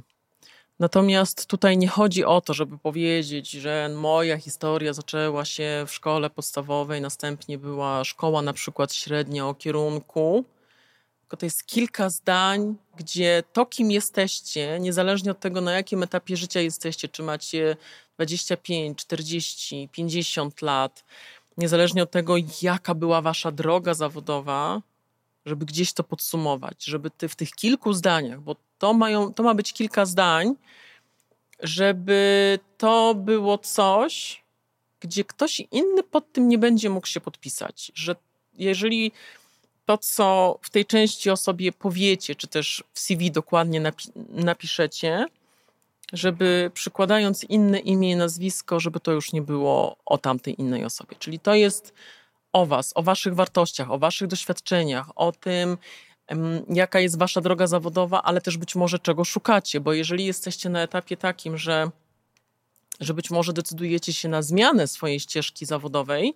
Natomiast 0.78 1.46
tutaj 1.46 1.78
nie 1.78 1.88
chodzi 1.88 2.24
o 2.24 2.40
to, 2.40 2.54
żeby 2.54 2.78
powiedzieć, 2.78 3.50
że 3.50 3.90
moja 3.96 4.36
historia 4.36 4.92
zaczęła 4.92 5.44
się 5.44 5.84
w 5.86 5.94
szkole 5.94 6.30
podstawowej, 6.30 7.00
następnie 7.00 7.58
była 7.58 8.04
szkoła 8.04 8.42
na 8.42 8.52
przykład 8.52 8.92
średnia 8.94 9.48
o 9.48 9.54
kierunku, 9.54 10.44
tylko 11.30 11.40
to 11.40 11.46
jest 11.46 11.66
kilka 11.66 12.10
zdań, 12.10 12.74
gdzie 12.96 13.42
to, 13.52 13.66
kim 13.66 13.90
jesteście, 13.90 14.80
niezależnie 14.80 15.30
od 15.30 15.40
tego, 15.40 15.60
na 15.60 15.72
jakim 15.72 16.02
etapie 16.02 16.36
życia 16.36 16.60
jesteście, 16.60 17.08
czy 17.08 17.22
macie 17.22 17.76
25, 18.16 18.98
40, 18.98 19.88
50 19.92 20.62
lat, 20.62 21.04
niezależnie 21.56 22.02
od 22.02 22.10
tego, 22.10 22.34
jaka 22.62 22.94
była 22.94 23.22
wasza 23.22 23.52
droga 23.52 23.94
zawodowa, 23.94 24.82
żeby 25.46 25.66
gdzieś 25.66 25.92
to 25.92 26.04
podsumować, 26.04 26.84
żeby 26.84 27.10
ty 27.10 27.28
w 27.28 27.36
tych 27.36 27.50
kilku 27.50 27.92
zdaniach, 27.92 28.40
bo 28.40 28.56
to, 28.78 28.92
mają, 28.92 29.34
to 29.34 29.42
ma 29.42 29.54
być 29.54 29.72
kilka 29.72 30.06
zdań, 30.06 30.54
żeby 31.60 32.58
to 32.78 33.14
było 33.14 33.58
coś, 33.58 34.44
gdzie 35.00 35.24
ktoś 35.24 35.62
inny 35.70 36.02
pod 36.02 36.32
tym 36.32 36.48
nie 36.48 36.58
będzie 36.58 36.90
mógł 36.90 37.06
się 37.06 37.20
podpisać. 37.20 37.92
Że 37.94 38.16
jeżeli 38.58 39.12
to, 39.90 39.98
co 39.98 40.58
w 40.62 40.70
tej 40.70 40.86
części 40.86 41.30
o 41.30 41.36
sobie 41.36 41.72
powiecie, 41.72 42.34
czy 42.34 42.46
też 42.48 42.84
w 42.92 43.00
CV 43.00 43.30
dokładnie 43.30 43.80
napi 43.80 44.08
napiszecie, 44.28 45.26
żeby 46.12 46.70
przykładając 46.74 47.44
inne 47.44 47.78
imię 47.78 48.10
i 48.10 48.16
nazwisko, 48.16 48.80
żeby 48.80 49.00
to 49.00 49.12
już 49.12 49.32
nie 49.32 49.42
było 49.42 49.96
o 50.06 50.18
tamtej 50.18 50.60
innej 50.60 50.84
osobie. 50.84 51.16
Czyli 51.18 51.38
to 51.38 51.54
jest 51.54 51.94
o 52.52 52.66
Was, 52.66 52.92
o 52.94 53.02
Waszych 53.02 53.34
wartościach, 53.34 53.90
o 53.90 53.98
Waszych 53.98 54.28
doświadczeniach, 54.28 55.06
o 55.16 55.32
tym, 55.32 55.78
jaka 56.68 57.00
jest 57.00 57.18
Wasza 57.18 57.40
droga 57.40 57.66
zawodowa, 57.66 58.22
ale 58.22 58.40
też 58.40 58.56
być 58.56 58.74
może 58.74 58.98
czego 58.98 59.24
szukacie, 59.24 59.80
bo 59.80 59.92
jeżeli 59.92 60.24
jesteście 60.24 60.68
na 60.68 60.82
etapie 60.82 61.16
takim, 61.16 61.58
że, 61.58 61.90
że 63.00 63.14
być 63.14 63.30
może 63.30 63.52
decydujecie 63.52 64.12
się 64.12 64.28
na 64.28 64.42
zmianę 64.42 64.86
swojej 64.86 65.20
ścieżki 65.20 65.66
zawodowej, 65.66 66.34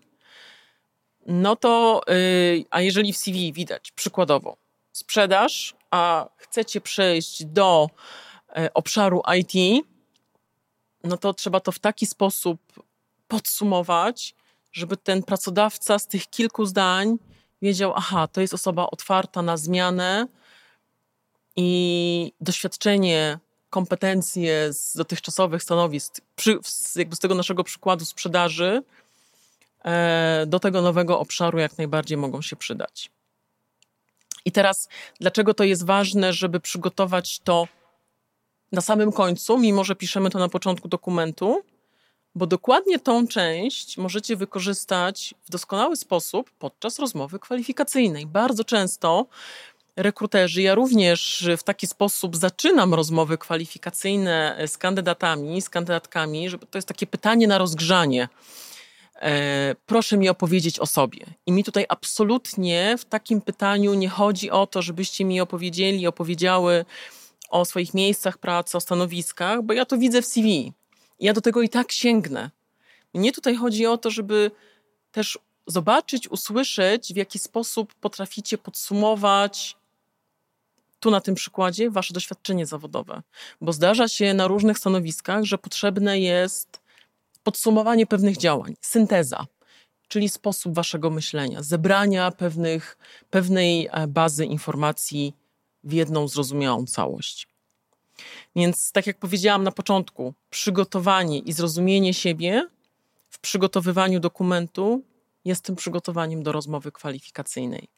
no 1.26 1.56
to, 1.56 2.00
yy, 2.08 2.64
a 2.70 2.80
jeżeli 2.80 3.12
w 3.12 3.16
CV 3.16 3.52
widać 3.52 3.92
przykładowo 3.92 4.56
sprzedaż, 4.92 5.74
a 5.90 6.28
chcecie 6.36 6.80
przejść 6.80 7.44
do 7.44 7.90
y, 8.58 8.72
obszaru 8.72 9.22
IT, 9.38 9.84
no 11.04 11.16
to 11.16 11.34
trzeba 11.34 11.60
to 11.60 11.72
w 11.72 11.78
taki 11.78 12.06
sposób 12.06 12.60
podsumować, 13.28 14.34
żeby 14.72 14.96
ten 14.96 15.22
pracodawca 15.22 15.98
z 15.98 16.06
tych 16.06 16.30
kilku 16.30 16.66
zdań 16.66 17.16
wiedział, 17.62 17.92
aha, 17.96 18.28
to 18.28 18.40
jest 18.40 18.54
osoba 18.54 18.86
otwarta 18.90 19.42
na 19.42 19.56
zmianę 19.56 20.26
i 21.56 22.32
doświadczenie, 22.40 23.38
kompetencje 23.70 24.72
z 24.72 24.96
dotychczasowych 24.96 25.62
stanowisk, 25.62 26.20
przy, 26.36 26.58
jakby 26.96 27.16
z 27.16 27.18
tego 27.18 27.34
naszego 27.34 27.64
przykładu 27.64 28.04
sprzedaży, 28.04 28.82
e, 28.82 29.03
do 30.46 30.60
tego 30.60 30.82
nowego 30.82 31.18
obszaru 31.18 31.58
jak 31.58 31.78
najbardziej 31.78 32.16
mogą 32.18 32.42
się 32.42 32.56
przydać. 32.56 33.10
I 34.44 34.52
teraz, 34.52 34.88
dlaczego 35.20 35.54
to 35.54 35.64
jest 35.64 35.86
ważne, 35.86 36.32
żeby 36.32 36.60
przygotować 36.60 37.40
to 37.40 37.68
na 38.72 38.80
samym 38.80 39.12
końcu, 39.12 39.58
mimo 39.58 39.84
że 39.84 39.96
piszemy 39.96 40.30
to 40.30 40.38
na 40.38 40.48
początku 40.48 40.88
dokumentu? 40.88 41.62
bo 42.34 42.46
dokładnie 42.46 42.98
tą 42.98 43.26
część 43.26 43.98
możecie 43.98 44.36
wykorzystać 44.36 45.34
w 45.44 45.50
doskonały 45.50 45.96
sposób 45.96 46.50
podczas 46.58 46.98
rozmowy 46.98 47.38
kwalifikacyjnej. 47.38 48.26
Bardzo 48.26 48.64
często 48.64 49.26
rekruterzy, 49.96 50.62
ja 50.62 50.74
również 50.74 51.48
w 51.58 51.62
taki 51.62 51.86
sposób 51.86 52.36
zaczynam 52.36 52.94
rozmowy 52.94 53.38
kwalifikacyjne 53.38 54.58
z 54.66 54.78
kandydatami, 54.78 55.62
z 55.62 55.68
kandydatkami, 55.68 56.50
żeby 56.50 56.66
to 56.66 56.78
jest 56.78 56.88
takie 56.88 57.06
pytanie 57.06 57.46
na 57.46 57.58
rozgrzanie. 57.58 58.28
E, 59.22 59.74
proszę 59.86 60.16
mi 60.16 60.28
opowiedzieć 60.28 60.80
o 60.80 60.86
sobie. 60.86 61.26
I 61.46 61.52
mi 61.52 61.64
tutaj 61.64 61.86
absolutnie 61.88 62.94
w 62.98 63.04
takim 63.04 63.40
pytaniu 63.40 63.94
nie 63.94 64.08
chodzi 64.08 64.50
o 64.50 64.66
to, 64.66 64.82
żebyście 64.82 65.24
mi 65.24 65.40
opowiedzieli, 65.40 66.06
opowiedziały 66.06 66.84
o 67.50 67.64
swoich 67.64 67.94
miejscach 67.94 68.38
pracy, 68.38 68.76
o 68.76 68.80
stanowiskach, 68.80 69.62
bo 69.62 69.72
ja 69.72 69.84
to 69.84 69.98
widzę 69.98 70.22
w 70.22 70.26
CV 70.26 70.72
ja 71.20 71.32
do 71.32 71.40
tego 71.40 71.62
i 71.62 71.68
tak 71.68 71.92
sięgnę. 71.92 72.50
Mnie 73.14 73.32
tutaj 73.32 73.56
chodzi 73.56 73.86
o 73.86 73.98
to, 73.98 74.10
żeby 74.10 74.50
też 75.12 75.38
zobaczyć, 75.66 76.28
usłyszeć, 76.28 77.14
w 77.14 77.16
jaki 77.16 77.38
sposób 77.38 77.94
potraficie 77.94 78.58
podsumować 78.58 79.76
tu 81.00 81.10
na 81.10 81.20
tym 81.20 81.34
przykładzie 81.34 81.90
wasze 81.90 82.14
doświadczenie 82.14 82.66
zawodowe. 82.66 83.22
Bo 83.60 83.72
zdarza 83.72 84.08
się 84.08 84.34
na 84.34 84.46
różnych 84.46 84.78
stanowiskach, 84.78 85.44
że 85.44 85.58
potrzebne 85.58 86.20
jest 86.20 86.80
podsumowanie 87.44 88.06
pewnych 88.06 88.36
działań, 88.36 88.74
synteza, 88.80 89.46
czyli 90.08 90.28
sposób 90.28 90.74
waszego 90.74 91.10
myślenia, 91.10 91.62
zebrania 91.62 92.30
pewnych, 92.30 92.98
pewnej 93.30 93.88
e, 93.92 94.06
bazy 94.06 94.46
informacji 94.46 95.34
w 95.84 95.92
jedną 95.92 96.28
zrozumiałą 96.28 96.86
całość. 96.86 97.48
Więc, 98.56 98.92
tak 98.92 99.06
jak 99.06 99.18
powiedziałam 99.18 99.62
na 99.62 99.72
początku, 99.72 100.34
przygotowanie 100.50 101.38
i 101.38 101.52
zrozumienie 101.52 102.14
siebie 102.14 102.68
w 103.30 103.38
przygotowywaniu 103.38 104.20
dokumentu 104.20 105.02
jest 105.44 105.64
tym 105.64 105.76
przygotowaniem 105.76 106.42
do 106.42 106.52
rozmowy 106.52 106.92
kwalifikacyjnej. 106.92 107.88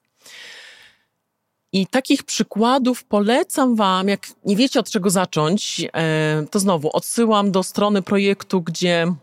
I 1.73 1.87
takich 1.87 2.23
przykładów 2.23 3.05
polecam 3.05 3.77
Wam, 3.77 4.09
jak 4.09 4.27
nie 4.45 4.57
wiecie 4.57 4.81
od 4.81 4.91
czego 4.91 5.11
zacząć, 5.11 5.87
e, 5.93 6.47
to 6.51 6.59
znowu 6.59 6.91
odsyłam 6.93 7.51
do 7.51 7.63
strony 7.63 8.03
projektu, 8.03 8.63
gdzie 8.63 9.15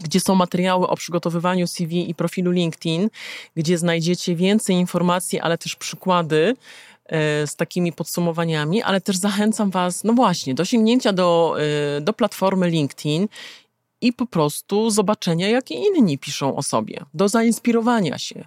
gdzie 0.00 0.20
są 0.20 0.34
materiały 0.34 0.88
o 0.88 0.96
przygotowywaniu 0.96 1.66
CV 1.66 2.10
i 2.10 2.14
profilu 2.14 2.50
LinkedIn, 2.50 3.10
gdzie 3.56 3.78
znajdziecie 3.78 4.36
więcej 4.36 4.76
informacji, 4.76 5.40
ale 5.40 5.58
też 5.58 5.76
przykłady 5.76 6.56
e, 7.06 7.46
z 7.46 7.56
takimi 7.56 7.92
podsumowaniami, 7.92 8.82
ale 8.82 9.00
też 9.00 9.16
zachęcam 9.16 9.70
Was, 9.70 10.04
no 10.04 10.12
właśnie, 10.12 10.54
do 10.54 10.64
sięgnięcia 10.64 11.12
do, 11.12 11.56
e, 11.96 12.00
do 12.00 12.12
platformy 12.12 12.70
LinkedIn 12.70 13.28
i 14.00 14.12
po 14.12 14.26
prostu 14.26 14.90
zobaczenia, 14.90 15.48
jakie 15.48 15.74
inni 15.74 16.18
piszą 16.18 16.56
o 16.56 16.62
sobie, 16.62 17.04
do 17.14 17.28
zainspirowania 17.28 18.18
się, 18.18 18.44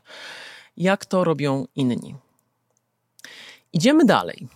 jak 0.77 1.05
to 1.05 1.23
robią 1.23 1.65
inni. 1.75 2.15
Idziemy 3.73 4.05
dalej. 4.05 4.47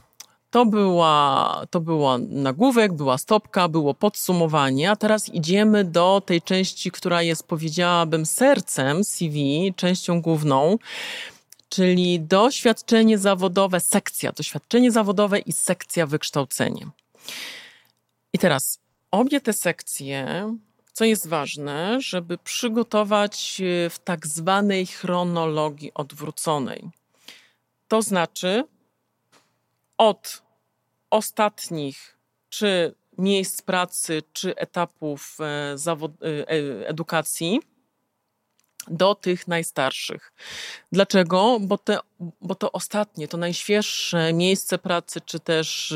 To 0.51 0.65
była, 0.65 1.65
to 1.69 1.79
była 1.79 2.17
nagłówek, 2.17 2.93
była 2.93 3.17
stopka, 3.17 3.67
było 3.67 3.93
podsumowanie, 3.93 4.91
a 4.91 4.95
teraz 4.95 5.29
idziemy 5.29 5.83
do 5.83 6.21
tej 6.25 6.41
części, 6.41 6.91
która 6.91 7.21
jest, 7.21 7.43
powiedziałabym, 7.47 8.25
sercem 8.25 9.03
CV, 9.03 9.73
częścią 9.75 10.21
główną, 10.21 10.77
czyli 11.69 12.19
doświadczenie 12.19 13.17
zawodowe, 13.17 13.79
sekcja, 13.79 14.31
doświadczenie 14.31 14.91
zawodowe 14.91 15.39
i 15.39 15.53
sekcja 15.53 16.05
wykształcenie. 16.05 16.87
I 18.33 18.39
teraz 18.39 18.79
obie 19.11 19.41
te 19.41 19.53
sekcje, 19.53 20.53
co 20.93 21.05
jest 21.05 21.27
ważne, 21.27 22.01
żeby 22.01 22.37
przygotować 22.37 23.61
w 23.89 23.99
tak 24.03 24.27
zwanej 24.27 24.85
chronologii 24.85 25.93
odwróconej. 25.93 26.89
To 27.87 28.01
znaczy, 28.01 28.63
od 30.01 30.41
ostatnich 31.09 32.17
czy 32.49 32.95
miejsc 33.17 33.61
pracy, 33.61 34.21
czy 34.33 34.55
etapów 34.55 35.37
e, 35.39 35.45
e, 35.45 36.49
e, 36.49 36.87
edukacji 36.87 37.59
do 38.87 39.15
tych 39.15 39.47
najstarszych. 39.47 40.33
Dlaczego? 40.91 41.57
Bo, 41.61 41.77
te, 41.77 41.99
bo 42.41 42.55
to 42.55 42.71
ostatnie, 42.71 43.27
to 43.27 43.37
najświeższe 43.37 44.33
miejsce 44.33 44.77
pracy, 44.77 45.21
czy 45.25 45.39
też 45.39 45.95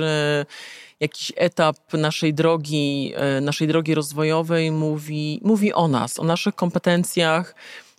jakiś 0.99 1.32
etap 1.36 1.93
naszej 1.93 2.34
drogi, 2.34 3.14
naszej 3.41 3.68
drogi 3.68 3.95
rozwojowej 3.95 4.72
mówi, 4.72 5.41
mówi 5.43 5.74
o 5.74 5.88
nas, 5.88 6.20
o 6.20 6.24
naszych 6.24 6.56
kompetencjach. 6.56 7.56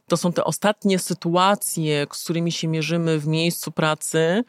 To 0.09 0.17
są 0.17 0.33
te 0.33 0.45
ostatnie 0.45 0.99
sytuacje, 0.99 2.07
z 2.13 2.25
którymi 2.25 2.53
się 2.53 2.69
mierzymy 2.69 3.19
w 3.19 3.27
miejscu 3.27 3.73
pracy, 3.73 4.45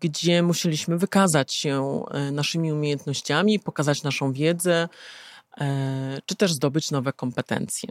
gdzie 0.00 0.42
musieliśmy 0.42 0.98
wykazać 0.98 1.54
się 1.54 2.04
e, 2.10 2.30
naszymi 2.30 2.72
umiejętnościami, 2.72 3.60
pokazać 3.60 4.02
naszą 4.02 4.32
wiedzę, 4.32 4.88
e, 5.60 6.18
czy 6.26 6.34
też 6.34 6.52
zdobyć 6.52 6.90
nowe 6.90 7.12
kompetencje. 7.12 7.88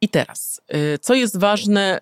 I 0.00 0.08
teraz, 0.08 0.60
e, 0.68 0.98
co 0.98 1.14
jest 1.14 1.38
ważne 1.38 2.00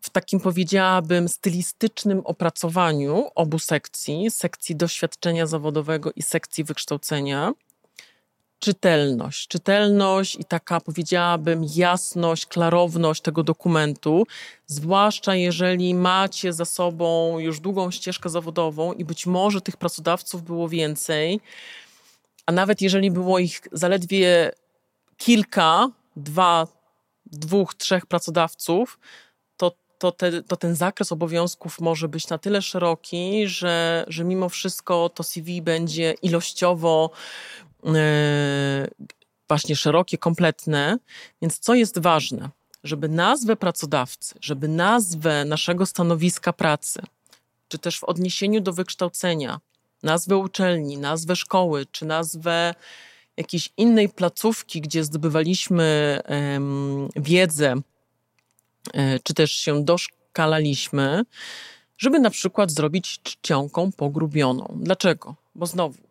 w 0.00 0.10
takim 0.10 0.40
powiedziałabym 0.40 1.28
stylistycznym 1.28 2.20
opracowaniu 2.24 3.30
obu 3.34 3.58
sekcji, 3.58 4.30
sekcji 4.30 4.76
doświadczenia 4.76 5.46
zawodowego 5.46 6.12
i 6.16 6.22
sekcji 6.22 6.64
wykształcenia, 6.64 7.52
czytelność. 8.58 9.48
Czytelność 9.48 10.36
i 10.36 10.44
taka, 10.44 10.80
powiedziałabym, 10.80 11.66
jasność, 11.74 12.46
klarowność 12.46 13.22
tego 13.22 13.42
dokumentu, 13.42 14.26
zwłaszcza 14.66 15.34
jeżeli 15.34 15.94
macie 15.94 16.52
za 16.52 16.64
sobą 16.64 17.38
już 17.38 17.60
długą 17.60 17.90
ścieżkę 17.90 18.28
zawodową 18.28 18.92
i 18.92 19.04
być 19.04 19.26
może 19.26 19.60
tych 19.60 19.76
pracodawców 19.76 20.42
było 20.42 20.68
więcej, 20.68 21.40
a 22.46 22.52
nawet 22.52 22.80
jeżeli 22.80 23.10
było 23.10 23.38
ich 23.38 23.60
zaledwie 23.72 24.52
kilka, 25.16 25.88
dwa, 26.16 26.66
dwóch, 27.26 27.74
trzech 27.74 28.06
pracodawców, 28.06 28.98
to, 29.98 30.12
te, 30.12 30.42
to 30.42 30.56
ten 30.56 30.74
zakres 30.74 31.12
obowiązków 31.12 31.80
może 31.80 32.08
być 32.08 32.28
na 32.28 32.38
tyle 32.38 32.62
szeroki, 32.62 33.48
że, 33.48 34.04
że 34.08 34.24
mimo 34.24 34.48
wszystko 34.48 35.08
to 35.08 35.22
CV 35.22 35.62
będzie 35.62 36.14
ilościowo 36.22 37.10
właśnie 39.48 39.76
szerokie, 39.76 40.18
kompletne. 40.18 40.98
Więc 41.42 41.58
co 41.58 41.74
jest 41.74 41.98
ważne? 41.98 42.50
Żeby 42.84 43.08
nazwę 43.08 43.56
pracodawcy, 43.56 44.34
żeby 44.40 44.68
nazwę 44.68 45.44
naszego 45.44 45.86
stanowiska 45.86 46.52
pracy, 46.52 47.02
czy 47.68 47.78
też 47.78 47.98
w 47.98 48.04
odniesieniu 48.04 48.60
do 48.60 48.72
wykształcenia, 48.72 49.60
nazwę 50.02 50.36
uczelni, 50.36 50.98
nazwę 50.98 51.36
szkoły, 51.36 51.86
czy 51.92 52.04
nazwę 52.04 52.74
jakiejś 53.36 53.72
innej 53.76 54.08
placówki, 54.08 54.80
gdzie 54.80 55.04
zdobywaliśmy 55.04 56.20
um, 56.28 57.08
wiedzę, 57.16 57.74
e, 58.94 59.18
czy 59.18 59.34
też 59.34 59.52
się 59.52 59.84
doszkalaliśmy, 59.84 61.22
żeby 61.98 62.20
na 62.20 62.30
przykład 62.30 62.70
zrobić 62.70 63.20
czcionką 63.22 63.92
pogrubioną. 63.92 64.78
Dlaczego? 64.80 65.34
Bo 65.54 65.66
znowu, 65.66 66.07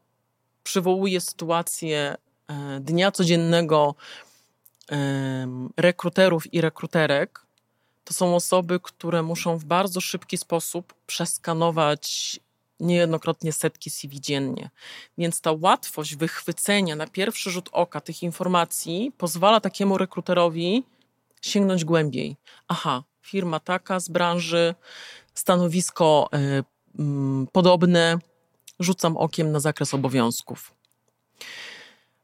przywołuje 0.67 1.21
sytuację 1.21 2.15
e, 2.47 2.79
dnia 2.79 3.11
codziennego 3.11 3.95
rekruterów 5.77 6.53
i 6.53 6.61
rekruterek, 6.61 7.45
to 8.03 8.13
są 8.13 8.35
osoby, 8.35 8.79
które 8.79 9.23
muszą 9.23 9.57
w 9.57 9.65
bardzo 9.65 10.01
szybki 10.01 10.37
sposób 10.37 10.93
przeskanować 11.07 12.39
niejednokrotnie 12.79 13.53
setki 13.53 13.89
CV 13.89 14.21
dziennie. 14.21 14.69
Więc 15.17 15.41
ta 15.41 15.51
łatwość 15.61 16.15
wychwycenia 16.15 16.95
na 16.95 17.07
pierwszy 17.07 17.51
rzut 17.51 17.69
oka 17.71 18.01
tych 18.01 18.23
informacji 18.23 19.11
pozwala 19.17 19.59
takiemu 19.59 19.97
rekruterowi 19.97 20.83
sięgnąć 21.41 21.85
głębiej. 21.85 22.35
Aha, 22.67 23.03
firma 23.21 23.59
taka 23.59 23.99
z 23.99 24.09
branży, 24.09 24.75
stanowisko 25.33 26.29
y, 26.33 26.37
y, 26.37 26.63
podobne, 27.51 28.19
rzucam 28.79 29.17
okiem 29.17 29.51
na 29.51 29.59
zakres 29.59 29.93
obowiązków. 29.93 30.73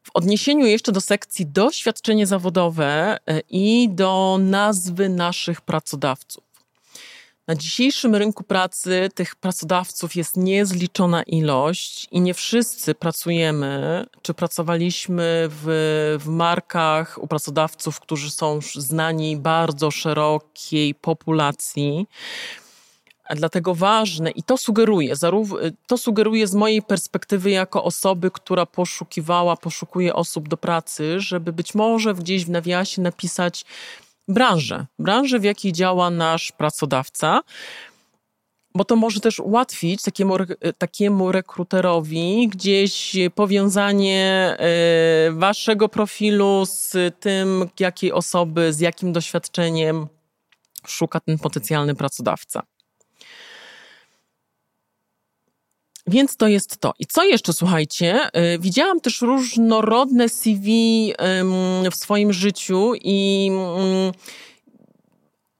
W 0.04 0.10
odniesieniu 0.14 0.66
jeszcze 0.66 0.91
do 0.91 1.01
sekcji 1.01 1.45
doświadczenie 1.45 2.28
zawodowe 2.28 3.18
e, 3.28 3.41
i 3.49 3.89
do 3.89 4.38
nazwy 4.41 5.10
naszych 5.10 5.62
pracodawców. 5.62 6.43
Na 7.47 7.56
dzisiejszym 7.56 8.16
rynku 8.16 8.43
pracy 8.43 9.10
tych 9.16 9.36
pracodawców 9.36 10.16
jest 10.16 10.38
niezliczona 10.38 11.24
ilość 11.24 12.08
i 12.12 12.22
nie 12.22 12.34
wszyscy 12.34 12.95
pracujemy, 12.95 14.06
czy 14.22 14.34
pracowaliśmy 14.34 15.47
w, 15.49 15.64
w 16.20 16.28
markach 16.28 17.24
u 17.24 17.28
pracodawców, 17.28 17.99
którzy 17.99 18.32
są 18.32 18.60
znani 18.76 19.38
bardzo 19.38 19.91
szerokiej 19.91 20.95
populacji. 20.95 22.08
Dlatego 23.36 23.76
ważne, 23.76 24.32
i 24.32 24.44
to 24.44 24.58
sugeruje, 24.58 25.14
to 25.88 25.98
sugeruje 25.98 26.48
z 26.48 26.56
mojej 26.56 26.82
perspektywy 26.82 27.52
jako 27.52 27.84
osoby, 27.84 28.32
która 28.32 28.66
poszukiwała, 28.66 29.58
poszukuje 29.58 30.16
osób 30.16 30.48
do 30.50 30.58
pracy, 30.58 31.20
żeby 31.20 31.54
być 31.54 31.76
może 31.76 32.14
gdzieś 32.14 32.46
w 32.46 32.50
nawiasie 32.50 33.02
napisać 33.02 33.66
branżę, 34.28 34.86
branżę, 35.00 35.40
w 35.40 35.44
jakiej 35.44 35.74
działa 35.74 36.10
nasz 36.10 36.52
pracodawca, 36.52 37.42
bo 38.76 38.86
to 38.86 38.96
może 38.96 39.20
też 39.20 39.40
ułatwić 39.40 40.02
takiemu, 40.02 40.36
takiemu 40.78 41.32
rekruterowi 41.32 42.48
gdzieś 42.48 43.16
powiązanie 43.36 44.56
e, 44.60 45.32
waszego 45.32 45.90
profilu 45.90 46.66
z 46.66 46.96
tym, 47.20 47.70
jakiej 47.80 48.12
osoby, 48.12 48.74
z 48.74 48.80
jakim 48.80 49.14
doświadczeniem 49.14 50.08
szuka 50.88 51.20
ten 51.20 51.40
potencjalny 51.40 51.96
pracodawca. 51.96 52.64
Więc 56.08 56.38
to 56.38 56.47
jest 56.47 56.78
to. 56.78 56.93
I 56.99 57.06
co 57.06 57.24
jeszcze, 57.24 57.54
słuchajcie? 57.54 58.30
Y, 58.56 58.60
widziałam 58.60 58.99
też 58.99 59.22
różnorodne 59.22 60.30
CV 60.30 61.14
w 61.91 61.95
swoim 61.95 62.34
życiu 62.34 62.93
i 63.01 63.49
mm, 63.51 64.12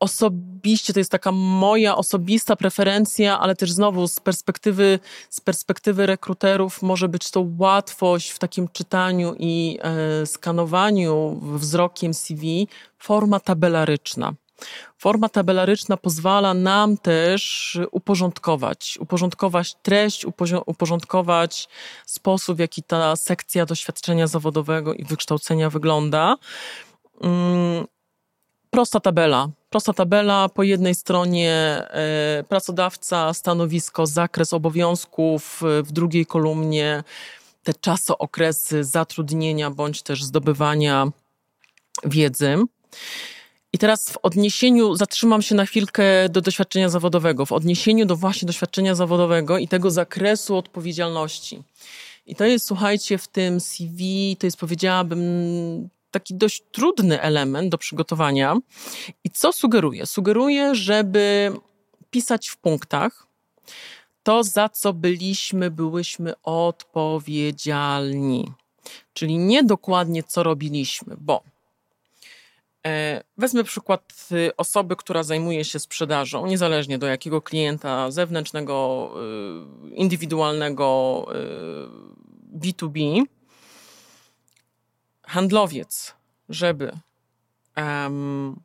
osobiście 0.04 0.94
to 0.94 1.00
jest 1.00 1.12
taka 1.12 1.32
moja 1.32 1.96
osobista 1.96 2.56
preferencja, 2.56 3.40
ale 3.40 3.56
też 3.56 3.72
znowu 3.72 4.08
z 4.08 4.20
perspektywy, 4.20 5.00
z 5.30 5.42
perspektywy 5.42 6.06
rekruterów 6.06 6.82
może 6.82 7.10
być 7.10 7.32
to 7.32 7.46
łatwość 7.58 8.30
w 8.30 8.40
takim 8.40 8.68
czytaniu 8.68 9.36
i 9.40 9.80
e, 9.82 10.26
skanowaniu 10.26 11.40
wzrokiem 11.42 12.14
CV, 12.14 12.68
forma 12.98 13.40
tabelaryczna. 13.40 14.34
Forma 14.98 15.30
tabelaryczna 15.30 15.98
pozwala 15.98 16.54
nam 16.54 16.98
też 16.98 17.80
uporządkować, 17.92 18.98
uporządkować 19.02 19.76
treść, 19.82 20.26
uporządkować 20.66 21.70
sposób, 22.06 22.58
w 22.58 22.60
jaki 22.60 22.84
ta 22.84 23.16
sekcja 23.16 23.66
doświadczenia 23.66 24.28
zawodowego 24.28 24.94
i 24.94 25.04
wykształcenia 25.04 25.70
wygląda. 25.70 26.36
Mm, 27.22 27.86
prosta 28.70 29.00
tabela. 29.00 29.50
Prosta 29.70 29.94
tabela, 29.94 30.50
po 30.50 30.64
jednej 30.64 30.96
stronie 30.96 31.52
e, 31.52 32.44
pracodawca, 32.50 33.34
stanowisko, 33.34 34.08
zakres 34.08 34.54
obowiązków, 34.54 35.62
w 35.84 35.92
drugiej 35.92 36.26
kolumnie 36.26 37.04
te 37.64 37.74
czasookresy 37.74 38.84
zatrudnienia 38.84 39.72
bądź 39.72 40.02
też 40.02 40.24
zdobywania 40.24 41.08
wiedzy. 42.06 42.58
I 43.74 43.78
teraz 43.78 44.10
w 44.10 44.18
odniesieniu, 44.18 44.96
zatrzymam 44.96 45.42
się 45.42 45.56
na 45.56 45.66
chwilkę 45.66 46.04
do 46.30 46.42
doświadczenia 46.42 46.90
zawodowego, 46.90 47.46
w 47.46 47.52
odniesieniu 47.52 48.06
do 48.06 48.16
właśnie 48.16 48.46
doświadczenia 48.46 48.96
zawodowego 48.96 49.58
i 49.58 49.68
tego 49.68 49.92
zakresu 49.92 50.58
odpowiedzialności. 50.58 51.64
I 52.26 52.36
to 52.36 52.46
jest, 52.46 52.68
słuchajcie, 52.68 53.18
w 53.18 53.28
tym 53.28 53.60
CV, 53.60 54.36
to 54.40 54.48
jest, 54.48 54.58
powiedziałabym, 54.58 55.90
taki 56.12 56.36
dość 56.36 56.64
trudny 56.72 57.22
element 57.22 57.70
do 57.70 57.78
przygotowania. 57.78 58.58
I 59.24 59.30
co 59.30 59.52
sugeruję? 59.52 60.06
Sugeruję, 60.06 60.76
żeby 60.76 61.52
pisać 62.10 62.48
w 62.48 62.58
punktach 62.58 63.28
to, 64.24 64.44
za 64.44 64.70
co 64.70 64.94
byliśmy, 64.94 65.72
byłyśmy 65.72 66.34
odpowiedzialni. 66.44 68.52
Czyli 69.14 69.38
nie 69.38 69.64
dokładnie, 69.64 70.24
co 70.24 70.44
robiliśmy, 70.44 71.16
bo 71.20 71.44
Wezmę 73.38 73.64
przykład 73.64 74.28
y, 74.32 74.56
osoby, 74.56 74.96
która 74.96 75.24
zajmuje 75.24 75.66
się 75.66 75.80
sprzedażą, 75.80 76.46
niezależnie 76.46 76.98
do 76.98 77.08
jakiego 77.08 77.42
klienta 77.42 78.12
zewnętrznego, 78.12 79.10
y, 79.92 79.96
indywidualnego, 79.96 81.26
B2B. 82.60 83.22
Y, 83.22 83.26
Handlowiec, 85.24 86.14
żeby 86.50 86.92
um, 87.78 88.60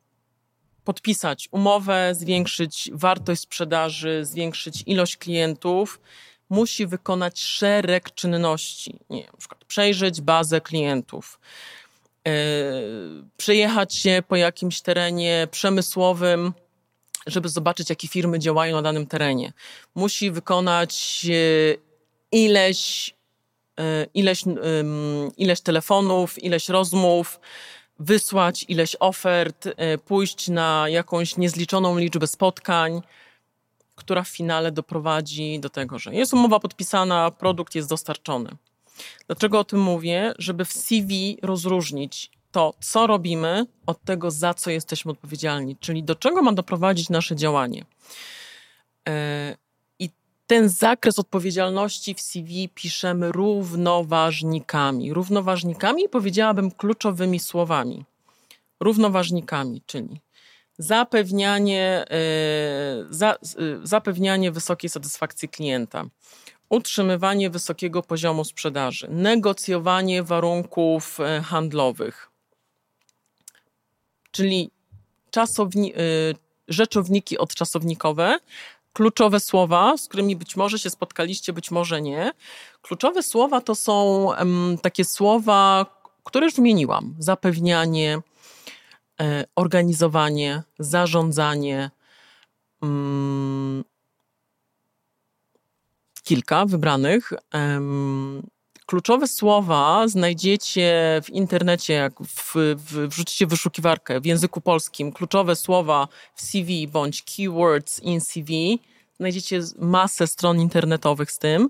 podpisać 0.83 1.49
umowę, 1.51 2.15
zwiększyć 2.15 2.89
wartość 2.93 3.41
sprzedaży, 3.41 4.25
zwiększyć 4.25 4.83
ilość 4.85 5.17
klientów, 5.17 6.01
musi 6.49 6.87
wykonać 6.87 7.39
szereg 7.39 8.13
czynności. 8.13 8.99
Nie, 9.09 9.25
na 9.25 9.57
przejrzeć 9.67 10.21
bazę 10.21 10.61
klientów, 10.61 11.39
przejechać 13.37 13.95
się 13.95 14.23
po 14.27 14.35
jakimś 14.35 14.81
terenie 14.81 15.47
przemysłowym, 15.51 16.53
żeby 17.27 17.49
zobaczyć, 17.49 17.89
jakie 17.89 18.07
firmy 18.07 18.39
działają 18.39 18.75
na 18.75 18.81
danym 18.81 19.07
terenie. 19.07 19.53
Musi 19.95 20.31
wykonać 20.31 21.23
yy, 21.23 21.77
ileś, 22.31 23.09
yy, 23.77 23.83
ileś, 24.13 24.43
ileś 25.37 25.61
telefonów, 25.61 26.43
ileś 26.43 26.69
rozmów, 26.69 27.39
wysłać 27.99 28.65
ileś 28.67 28.95
ofert, 28.99 29.67
e, 29.67 29.97
pójść 29.97 30.47
na 30.47 30.89
jakąś 30.89 31.37
niezliczoną 31.37 31.97
liczbę 31.97 32.27
spotkań, 32.27 33.01
która 33.95 34.23
w 34.23 34.27
finale 34.27 34.71
doprowadzi 34.71 35.59
do 35.59 35.69
tego, 35.69 35.99
że 35.99 36.15
jest 36.15 36.33
umowa 36.33 36.59
podpisana, 36.59 37.31
produkt 37.31 37.75
jest 37.75 37.89
dostarczony. 37.89 38.49
Dlaczego 39.27 39.59
o 39.59 39.63
tym 39.63 39.79
mówię? 39.79 40.33
Żeby 40.37 40.65
w 40.65 40.73
CV 40.73 41.37
rozróżnić 41.41 42.31
to, 42.51 42.73
co 42.79 43.07
robimy, 43.07 43.65
od 43.85 44.03
tego, 44.03 44.31
za 44.31 44.53
co 44.53 44.71
jesteśmy 44.71 45.11
odpowiedzialni, 45.11 45.77
czyli 45.77 46.03
do 46.03 46.15
czego 46.15 46.41
ma 46.41 46.53
doprowadzić 46.53 47.09
nasze 47.09 47.35
działanie. 47.35 47.85
E, 49.09 49.55
ten 50.49 50.69
zakres 50.69 51.19
odpowiedzialności 51.19 52.15
w 52.15 52.21
CV 52.21 52.69
piszemy 52.69 53.31
równoważnikami. 53.31 55.13
Równoważnikami 55.13 56.09
powiedziałabym 56.09 56.71
kluczowymi 56.71 57.39
słowami. 57.39 58.05
Równoważnikami, 58.79 59.81
czyli 59.85 60.21
zapewnianie, 60.77 62.05
za, 63.09 63.37
yy, 63.57 63.79
zapewnianie 63.83 64.51
wysokiej 64.51 64.89
satysfakcji 64.89 65.49
klienta, 65.49 66.05
utrzymywanie 66.69 67.49
wysokiego 67.49 68.01
poziomu 68.01 68.43
sprzedaży, 68.45 69.07
negocjowanie 69.09 70.23
warunków 70.23 71.19
yy, 71.19 71.41
handlowych, 71.41 72.31
czyli 74.31 74.71
czasowni, 75.31 75.93
rzeczowniki 76.67 77.37
odczasownikowe, 77.37 78.39
kluczowe 78.93 79.39
słowa, 79.39 79.97
z 79.97 80.07
którymi 80.07 80.35
być 80.35 80.55
może 80.55 80.79
się 80.79 80.89
spotkaliście, 80.89 81.53
być 81.53 81.71
może 81.71 82.01
nie. 82.01 82.31
Kluczowe 82.81 83.23
słowa 83.23 83.61
to 83.61 83.75
są 83.75 84.27
takie 84.81 85.05
słowa, 85.05 85.85
które 86.23 86.45
już 86.45 86.55
wymieniłam: 86.55 87.15
zapewnianie, 87.19 88.19
e, 89.21 89.45
organizowanie, 89.55 90.63
zarządzanie. 90.79 91.91
Kilka 96.29 96.65
wybranych. 96.65 97.33
Kluczowe 98.85 99.27
słowa 99.27 100.07
znajdziecie 100.07 101.21
w 101.23 101.29
internecie, 101.29 101.93
jak 101.93 102.13
w, 102.23 102.53
w, 102.75 103.07
wrzucicie 103.07 103.47
wyszukiwarkę 103.47 104.21
w 104.21 104.25
języku 104.25 104.61
polskim, 104.61 105.11
kluczowe 105.11 105.55
słowa 105.55 106.07
w 106.35 106.41
CV 106.41 106.87
bądź 106.87 107.23
keywords 107.23 107.99
in 107.99 108.21
CV, 108.21 108.79
znajdziecie 109.17 109.61
masę 109.79 110.27
stron 110.27 110.59
internetowych 110.59 111.31
z 111.31 111.39
tym. 111.39 111.67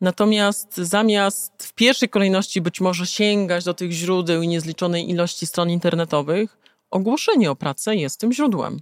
Natomiast 0.00 0.76
zamiast 0.76 1.52
w 1.58 1.72
pierwszej 1.72 2.08
kolejności 2.08 2.60
być 2.60 2.80
może 2.80 3.06
sięgać 3.06 3.64
do 3.64 3.74
tych 3.74 3.92
źródeł 3.92 4.42
i 4.42 4.48
niezliczonej 4.48 5.10
ilości 5.10 5.46
stron 5.46 5.70
internetowych, 5.70 6.58
ogłoszenie 6.90 7.50
o 7.50 7.56
pracę 7.56 7.96
jest 7.96 8.20
tym 8.20 8.32
źródłem. 8.32 8.80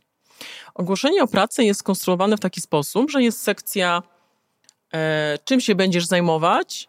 Ogłoszenie 0.75 1.23
o 1.23 1.27
pracę 1.27 1.65
jest 1.65 1.81
skonstruowane 1.81 2.37
w 2.37 2.41
taki 2.41 2.61
sposób, 2.61 3.11
że 3.11 3.23
jest 3.23 3.43
sekcja, 3.43 4.03
e, 4.95 5.39
czym 5.45 5.61
się 5.61 5.75
będziesz 5.75 6.07
zajmować, 6.07 6.89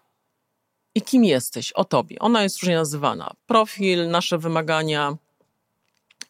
i 0.95 1.01
kim 1.01 1.23
jesteś, 1.23 1.71
o 1.71 1.85
tobie. 1.85 2.19
Ona 2.19 2.43
jest 2.43 2.59
różnie 2.59 2.75
nazywana. 2.75 3.33
Profil, 3.47 4.09
nasze 4.09 4.37
wymagania 4.37 5.17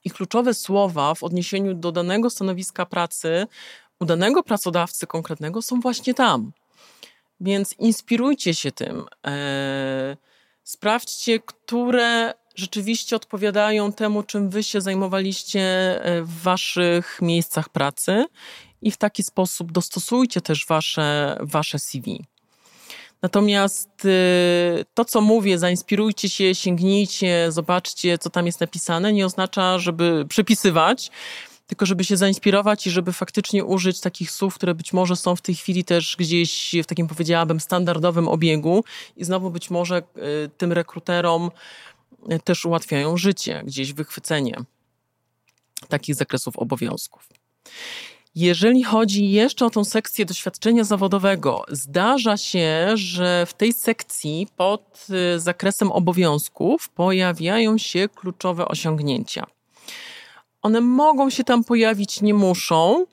i 0.04 0.12
kluczowe 0.12 0.54
słowa 0.54 1.16
w 1.16 1.24
odniesieniu 1.24 1.74
do 1.74 1.92
danego 1.92 2.30
stanowiska 2.30 2.86
pracy, 2.86 3.48
u 4.00 4.06
danego 4.06 4.44
pracodawcy 4.44 5.08
konkretnego 5.08 5.62
są 5.62 5.80
właśnie 5.80 6.14
tam. 6.14 6.52
Więc 7.40 7.74
inspirujcie 7.80 8.54
się 8.54 8.72
tym. 8.72 9.06
Eee, 9.24 10.18
sprawdźcie, 10.64 11.40
które 11.40 12.34
rzeczywiście 12.56 13.16
odpowiadają 13.16 13.92
temu, 13.92 14.24
czym 14.24 14.50
wy 14.50 14.64
się 14.64 14.82
zajmowaliście 14.82 15.62
e, 16.06 16.22
w 16.22 16.42
waszych 16.42 17.22
miejscach 17.22 17.70
pracy 17.70 18.26
i 18.86 18.92
w 18.92 18.98
taki 18.98 19.24
sposób 19.24 19.72
dostosujcie 19.72 20.42
też 20.42 20.66
wasze, 20.66 21.38
wasze 21.40 21.80
CV. 21.80 22.26
Natomiast 23.22 24.06
y, 24.06 24.86
to, 24.94 25.06
co 25.06 25.22
mówię, 25.22 25.58
zainspirujcie 25.60 26.30
się, 26.30 26.56
sięgnijcie, 26.56 27.52
zobaczcie, 27.52 28.18
co 28.18 28.30
tam 28.30 28.46
jest 28.46 28.62
napisane, 28.62 29.14
nie 29.14 29.26
oznacza, 29.26 29.80
żeby 29.80 30.26
przepisywać, 30.30 31.12
tylko 31.68 31.86
żeby 31.86 32.04
się 32.04 32.18
zainspirować 32.18 32.88
i 32.88 32.92
żeby 32.92 33.14
faktycznie 33.14 33.66
użyć 33.66 34.00
takich 34.00 34.32
słów, 34.32 34.56
które 34.56 34.76
być 34.76 34.94
może 34.94 35.16
są 35.16 35.36
w 35.36 35.42
tej 35.42 35.56
chwili 35.56 35.84
też 35.84 36.16
gdzieś 36.20 36.76
w 36.84 36.86
takim, 36.86 37.08
powiedziałabym, 37.08 37.60
standardowym 37.60 38.28
obiegu 38.28 38.84
i 39.18 39.26
znowu 39.26 39.52
być 39.52 39.70
może 39.70 39.98
y, 39.98 40.50
tym 40.58 40.72
rekruterom 40.74 41.52
y, 42.32 42.40
też 42.40 42.66
ułatwiają 42.66 43.18
życie, 43.18 43.64
gdzieś 43.66 43.94
wychwycenie 43.94 44.56
takich 45.88 46.16
zakresów 46.16 46.58
obowiązków. 46.58 47.30
Jeżeli 48.36 48.84
chodzi 48.84 49.32
jeszcze 49.32 49.66
o 49.66 49.70
tą 49.70 49.84
sekcję 49.84 50.26
doświadczenia 50.26 50.84
zawodowego, 50.84 51.64
zdarza 51.70 52.38
się, 52.38 52.92
że 52.94 53.46
w 53.46 53.54
tej 53.54 53.74
sekcji 53.74 54.48
pod 54.58 55.08
y, 55.36 55.40
zakresem 55.40 55.92
obowiązków 55.92 56.90
pojawiają 56.90 57.78
się 57.78 58.10
kluczowe 58.16 58.68
osiągnięcia. 58.68 59.46
One 60.62 60.82
mogą 60.82 61.30
się 61.30 61.44
tam 61.44 61.64
pojawić, 61.64 62.22
nie 62.22 62.34
muszą. 62.34 63.06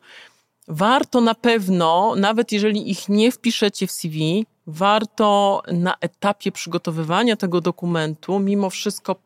Warto 0.68 1.20
na 1.20 1.34
pewno, 1.34 2.14
nawet 2.16 2.52
jeżeli 2.52 2.90
ich 2.90 3.08
nie 3.08 3.32
wpiszecie 3.32 3.86
w 3.86 3.92
CV, 3.92 4.46
warto 4.66 5.62
na 5.72 5.96
etapie 6.00 6.52
przygotowywania 6.52 7.36
tego 7.36 7.60
dokumentu 7.60 8.38
mimo 8.38 8.70
wszystko 8.70 9.16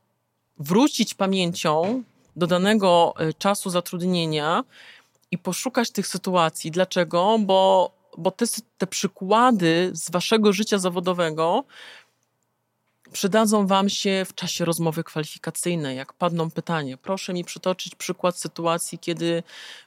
wrócić 0.59 1.15
pamięcią 1.15 2.03
do 2.37 2.47
danego 2.47 3.15
y, 3.21 3.35
czasu 3.35 3.71
zatrudnienia 3.71 4.65
i 5.31 5.39
poszukać 5.39 5.91
tych 5.91 6.07
sytuacji. 6.07 6.71
Dlaczego? 6.71 7.39
Bo, 7.39 7.91
bo 8.19 8.31
te, 8.31 8.47
te 8.79 8.87
przykłady 8.87 9.91
z 9.95 10.11
waszego 10.11 10.53
życia 10.53 10.79
zawodowego 10.79 11.65
przydadzą 13.13 13.67
Wam 13.67 13.89
się 13.89 14.25
w 14.29 14.35
czasie 14.35 14.65
rozmowy 14.65 15.05
kwalifikacyjnej. 15.05 15.97
Jak 15.97 16.13
padną 16.13 16.51
pytanie, 16.51 16.97
proszę 16.97 17.33
mi 17.35 17.45
przytoczyć 17.45 17.95
przykład 17.95 18.39
sytuacji, 18.39 18.99
kiedy 18.99 19.43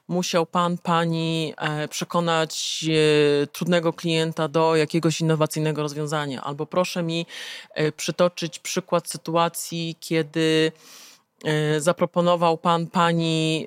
musiał 0.08 0.46
Pan, 0.46 0.78
Pani 0.78 1.54
e, 1.56 1.88
przekonać 1.88 2.84
e, 2.88 3.46
trudnego 3.46 3.92
klienta 3.92 4.48
do 4.48 4.76
jakiegoś 4.76 5.20
innowacyjnego 5.20 5.82
rozwiązania, 5.82 6.42
albo 6.42 6.66
proszę 6.66 7.02
mi 7.02 7.26
e, 7.74 7.92
przytoczyć 7.92 8.58
przykład 8.58 9.08
sytuacji, 9.08 9.96
kiedy 10.00 10.72
zaproponował 11.78 12.58
Pan, 12.58 12.86
Pani 12.86 13.66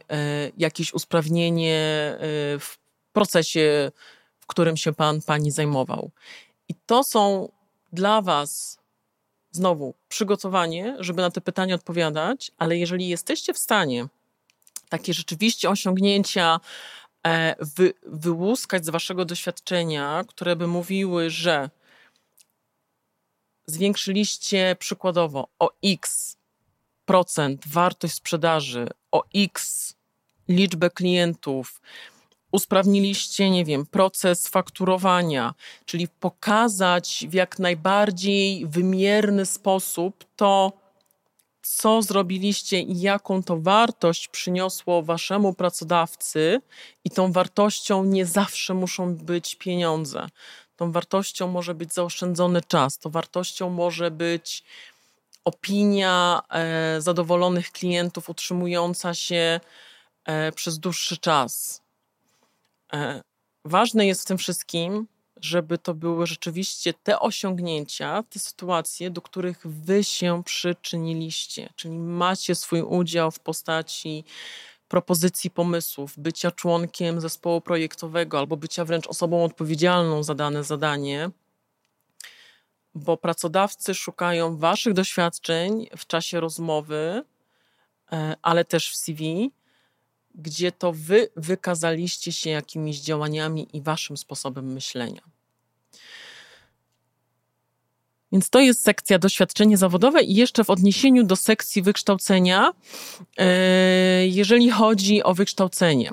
jakieś 0.58 0.94
usprawnienie 0.94 2.18
w 2.60 2.78
procesie, 3.14 3.92
w 4.40 4.48
którym 4.48 4.78
się 4.78 4.94
Pan, 4.94 5.22
Pani 5.22 5.52
zajmował. 5.52 6.12
I 6.70 6.76
to 6.86 7.04
są 7.04 7.52
dla 7.94 8.22
Was 8.22 8.80
znowu 9.52 9.94
przygotowanie, 10.08 10.96
żeby 11.00 11.22
na 11.22 11.32
te 11.32 11.42
pytania 11.42 11.76
odpowiadać, 11.76 12.52
ale 12.58 12.78
jeżeli 12.78 13.08
jesteście 13.08 13.54
w 13.54 13.58
stanie 13.58 14.08
takie 14.90 15.14
rzeczywiście 15.14 15.70
osiągnięcia 15.70 16.60
e, 17.28 17.56
wy, 17.60 17.94
wyłuskać 18.06 18.86
z 18.86 18.90
waszego 18.90 19.26
doświadczenia, 19.26 20.24
które 20.28 20.56
by 20.56 20.68
mówiły, 20.68 21.30
że 21.30 21.70
zwiększyliście 23.66 24.76
przykładowo 24.80 25.48
o 25.60 25.72
x 25.84 26.38
wartość 27.66 28.14
sprzedaży, 28.14 28.88
o 29.12 29.24
x 29.36 29.94
liczbę 30.48 30.90
klientów, 30.90 31.82
usprawniliście, 32.52 33.50
nie 33.50 33.66
wiem, 33.66 33.86
proces 33.86 34.48
fakturowania, 34.48 35.54
czyli 35.86 36.08
pokazać 36.08 37.26
w 37.30 37.34
jak 37.34 37.60
najbardziej 37.60 38.66
wymierny 38.68 39.46
sposób 39.46 40.26
to, 40.36 40.84
co 41.62 42.02
zrobiliście 42.02 42.80
i 42.80 43.02
jaką 43.02 43.44
to 43.44 43.58
wartość 43.60 44.28
przyniosło 44.28 45.04
waszemu 45.04 45.54
pracodawcy, 45.54 46.62
i 47.06 47.10
tą 47.10 47.32
wartością 47.32 48.04
nie 48.04 48.26
zawsze 48.26 48.74
muszą 48.74 49.16
być 49.16 49.56
pieniądze. 49.56 50.28
Tą 50.76 50.92
wartością 50.92 51.48
może 51.48 51.74
być 51.74 51.94
zaoszczędzony 51.94 52.62
czas, 52.62 52.98
tą 52.98 53.10
wartością 53.10 53.70
może 53.70 54.12
być 54.12 54.64
opinia 55.46 56.42
e, 56.50 57.02
zadowolonych 57.02 57.72
klientów 57.72 58.30
utrzymująca 58.30 59.14
się 59.14 59.60
e, 60.26 60.52
przez 60.52 60.80
dłuższy 60.80 61.18
czas. 61.18 61.82
E, 62.94 63.22
ważne 63.66 64.08
jest 64.08 64.22
w 64.22 64.26
tym 64.26 64.38
wszystkim, 64.38 65.08
żeby 65.42 65.78
to 65.78 65.94
były 65.94 66.28
rzeczywiście 66.28 66.94
te 66.94 67.20
osiągnięcia, 67.20 68.24
te 68.30 68.40
sytuacje, 68.40 69.10
do 69.10 69.22
których 69.22 69.68
wy 69.68 70.04
się 70.04 70.44
przyczyniliście, 70.44 71.70
czyli 71.76 72.00
macie 72.00 72.56
swój 72.56 72.82
udział 72.82 73.32
w 73.32 73.40
postaci 73.40 74.24
propozycji 74.88 75.50
pomysłów, 75.50 76.14
bycia 76.18 76.52
członkiem 76.52 77.22
zespołu 77.22 77.62
projektowego 77.62 78.40
albo 78.40 78.58
bycia 78.58 78.86
wręcz 78.86 79.08
osobą 79.08 79.44
odpowiedzialną 79.44 80.24
za 80.24 80.36
dane 80.36 80.64
zadanie, 80.64 81.30
bo 82.96 83.18
pracodawcy 83.18 83.96
szukają 83.96 84.58
waszych 84.58 84.94
doświadczeń 84.94 85.88
w 85.98 86.08
czasie 86.08 86.40
rozmowy, 86.40 87.24
e, 88.12 88.36
ale 88.42 88.66
też 88.66 88.92
w 88.92 88.96
CV 88.96 89.52
gdzie 90.36 90.72
to 90.72 90.94
wy 90.96 91.30
wykazaliście 91.36 92.32
się 92.32 92.50
jakimiś 92.50 93.00
działaniami 93.00 93.68
i 93.74 93.82
waszym 93.82 94.18
sposobem 94.18 94.74
myślenia. 94.74 95.22
Więc 98.32 98.50
to 98.50 98.60
jest 98.60 98.84
sekcja 98.84 99.20
doświadczenie 99.20 99.78
zawodowe 99.78 100.24
i 100.24 100.36
jeszcze 100.36 100.64
w 100.64 100.70
odniesieniu 100.70 101.24
do 101.24 101.36
sekcji 101.36 101.82
wykształcenia, 101.82 102.72
e, 103.38 104.28
jeżeli 104.28 104.70
chodzi 104.70 105.24
o 105.24 105.34
wykształcenie. 105.34 106.12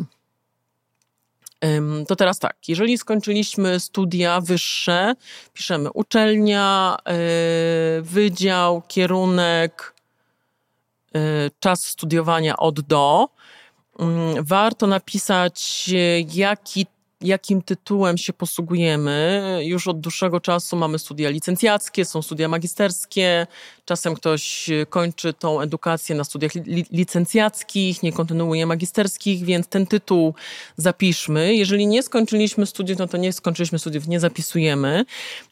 To 2.09 2.17
teraz 2.17 2.39
tak, 2.39 2.57
jeżeli 2.69 2.99
skończyliśmy 2.99 3.81
studia 3.81 4.41
wyższe, 4.41 5.15
piszemy 5.53 5.93
uczelnia, 5.93 6.97
e, 7.05 7.13
wydział, 8.03 8.83
kierunek, 8.89 9.95
e, 11.15 11.21
czas 11.61 11.87
studiowania 11.87 12.57
od 12.57 12.81
do. 12.81 13.29
Mm, 13.99 14.45
warto 14.45 14.87
napisać, 14.87 15.91
e, 15.95 16.21
jaki 16.21 16.87
jakim 17.21 17.63
tytułem 17.63 18.19
się 18.19 18.33
posługujemy. 18.33 19.43
Już 19.63 19.89
od 19.89 20.01
dłuższego 20.01 20.41
czasu 20.41 20.77
mamy 20.77 20.99
studia 20.99 21.31
licencjackie, 21.31 22.05
są 22.05 22.23
studia 22.23 22.49
magisterskie. 22.49 23.47
Czasem 23.85 24.15
ktoś 24.15 24.71
kończy 24.91 25.33
tą 25.33 25.61
edukację 25.61 26.15
na 26.15 26.25
studiach 26.25 26.55
li 26.55 26.87
licencjackich, 26.93 28.03
nie 28.03 28.13
kontynuuje 28.13 28.67
magisterskich, 28.67 29.45
więc 29.45 29.69
ten 29.69 29.87
tytuł 29.87 30.35
zapiszmy. 30.77 31.55
Jeżeli 31.55 31.87
nie 31.87 32.03
skończyliśmy 32.03 32.67
studiów, 32.67 32.99
no 32.99 33.09
to 33.09 33.17
nie 33.17 33.33
skończyliśmy 33.33 33.79
studiów, 33.79 34.09
nie 34.09 34.21
zapisujemy. 34.21 35.05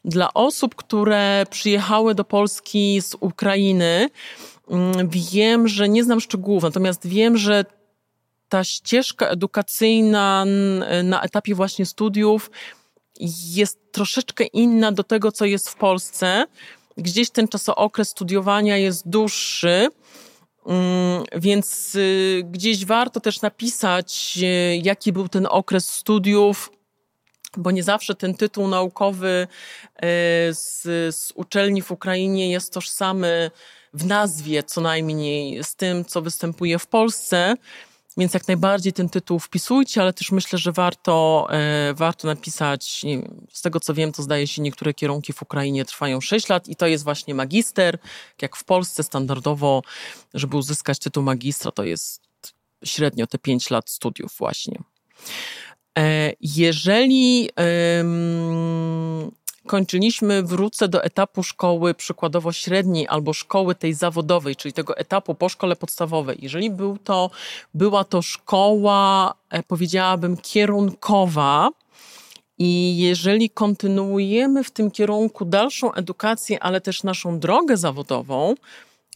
Dla 0.05 0.33
osób, 0.33 0.75
które 0.75 1.45
przyjechały 1.49 2.15
do 2.15 2.23
Polski 2.23 3.01
z 3.01 3.15
Ukrainy, 3.19 4.09
mm, 4.69 5.09
wiem, 5.09 5.67
że 5.67 5.89
nie 5.89 6.03
znam 6.03 6.19
szczegółów, 6.19 6.63
natomiast 6.63 7.07
wiem, 7.07 7.37
że 7.37 7.65
ta 8.49 8.63
ścieżka 8.63 9.27
edukacyjna 9.27 10.45
na 11.03 11.21
etapie 11.21 11.55
właśnie 11.55 11.85
studiów 11.85 12.51
jest 13.53 13.91
troszeczkę 13.91 14.43
inna 14.43 14.91
do 14.91 15.03
tego, 15.03 15.31
co 15.31 15.45
jest 15.45 15.69
w 15.69 15.75
Polsce. 15.75 16.45
Gdzieś 16.97 17.29
ten 17.29 17.47
czasookres 17.47 18.09
studiowania 18.09 18.77
jest 18.77 19.09
dłuższy, 19.09 19.87
mm, 20.65 21.23
więc 21.35 21.95
y, 21.95 22.41
gdzieś 22.45 22.85
warto 22.85 23.19
też 23.19 23.41
napisać, 23.41 24.39
y, 24.43 24.81
jaki 24.83 25.13
był 25.13 25.29
ten 25.29 25.47
okres 25.49 25.89
studiów, 25.89 26.71
bo 27.57 27.71
nie 27.71 27.83
zawsze 27.83 28.15
ten 28.15 28.33
tytuł 28.33 28.67
naukowy 28.67 29.47
y, 29.47 29.99
z, 30.53 30.81
z 31.15 31.31
uczelni 31.35 31.81
w 31.81 31.91
Ukrainie 31.91 32.51
jest 32.51 32.73
tożsamy 32.73 33.51
w 33.93 34.05
nazwie 34.05 34.63
co 34.63 34.81
najmniej 34.81 35.63
z 35.63 35.75
tym, 35.75 36.05
co 36.05 36.21
występuje 36.21 36.79
w 36.79 36.87
Polsce. 36.87 37.55
Więc 38.19 38.33
jak 38.33 38.47
najbardziej 38.47 38.93
ten 38.93 39.09
tytuł 39.09 39.39
wpisujcie, 39.39 40.01
ale 40.01 40.13
też 40.13 40.31
myślę, 40.31 40.59
że 40.59 40.71
warto, 40.71 41.47
e, 41.51 41.93
warto 41.93 42.27
napisać, 42.27 43.01
wiem, 43.03 43.45
z 43.51 43.61
tego 43.61 43.79
co 43.79 43.93
wiem, 43.93 44.11
to 44.11 44.23
zdaje 44.23 44.47
się 44.47 44.61
niektóre 44.61 44.93
kierunki 44.93 45.33
w 45.33 45.41
Ukrainie 45.41 45.85
trwają 45.85 46.21
6 46.21 46.49
lat 46.49 46.67
i 46.67 46.75
to 46.75 46.87
jest 46.87 47.03
właśnie 47.03 47.35
magister. 47.35 47.97
Jak 48.41 48.55
w 48.55 48.63
Polsce 48.63 49.03
standardowo, 49.03 49.81
żeby 50.33 50.57
uzyskać 50.57 50.99
tytuł 50.99 51.23
magistra, 51.23 51.71
to 51.71 51.83
jest 51.83 52.21
średnio 52.83 53.27
te 53.27 53.37
5 53.37 53.69
lat 53.69 53.89
studiów 53.89 54.35
właśnie. 54.37 54.79
E, 55.99 56.33
jeżeli 56.41 57.49
kończyliśmy, 59.69 60.43
wrócę 60.43 60.87
do 60.87 61.03
etapu 61.03 61.43
szkoły 61.43 61.93
przykładowo 61.93 62.51
średniej 62.51 63.07
albo 63.07 63.33
szkoły 63.33 63.75
tej 63.75 63.93
zawodowej, 63.93 64.55
czyli 64.55 64.73
tego 64.73 64.97
etapu 64.97 65.35
po 65.35 65.49
szkole 65.49 65.75
podstawowej. 65.75 66.37
Jeżeli 66.41 66.69
był 66.69 66.97
to, 66.97 67.31
była 67.73 68.03
to 68.03 68.21
szkoła, 68.21 69.33
e, 69.49 69.63
powiedziałabym, 69.63 70.37
kierunkowa, 70.37 71.69
i 72.57 72.97
jeżeli 72.97 73.49
kontynuujemy 73.49 74.63
w 74.63 74.71
tym 74.71 74.91
kierunku 74.91 75.45
dalszą 75.45 75.93
edukację, 75.93 76.63
ale 76.63 76.81
też 76.81 77.03
naszą 77.03 77.39
drogę 77.39 77.77
zawodową, 77.77 78.55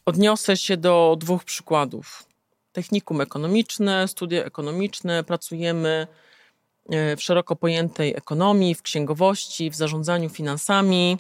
odniosę 0.06 0.58
się 0.58 0.78
do 0.78 1.16
dwóch 1.20 1.44
przykładów. 1.44 2.24
Technikum 2.72 3.22
ekonomiczne, 3.22 4.08
studia 4.08 4.44
ekonomiczne, 4.44 5.24
pracujemy 5.24 6.08
w 6.90 7.22
szeroko 7.22 7.56
pojętej 7.56 8.14
ekonomii, 8.16 8.76
w 8.76 8.82
księgowości, 8.82 9.70
w 9.70 9.76
zarządzaniu 9.76 10.30
finansami, 10.30 11.18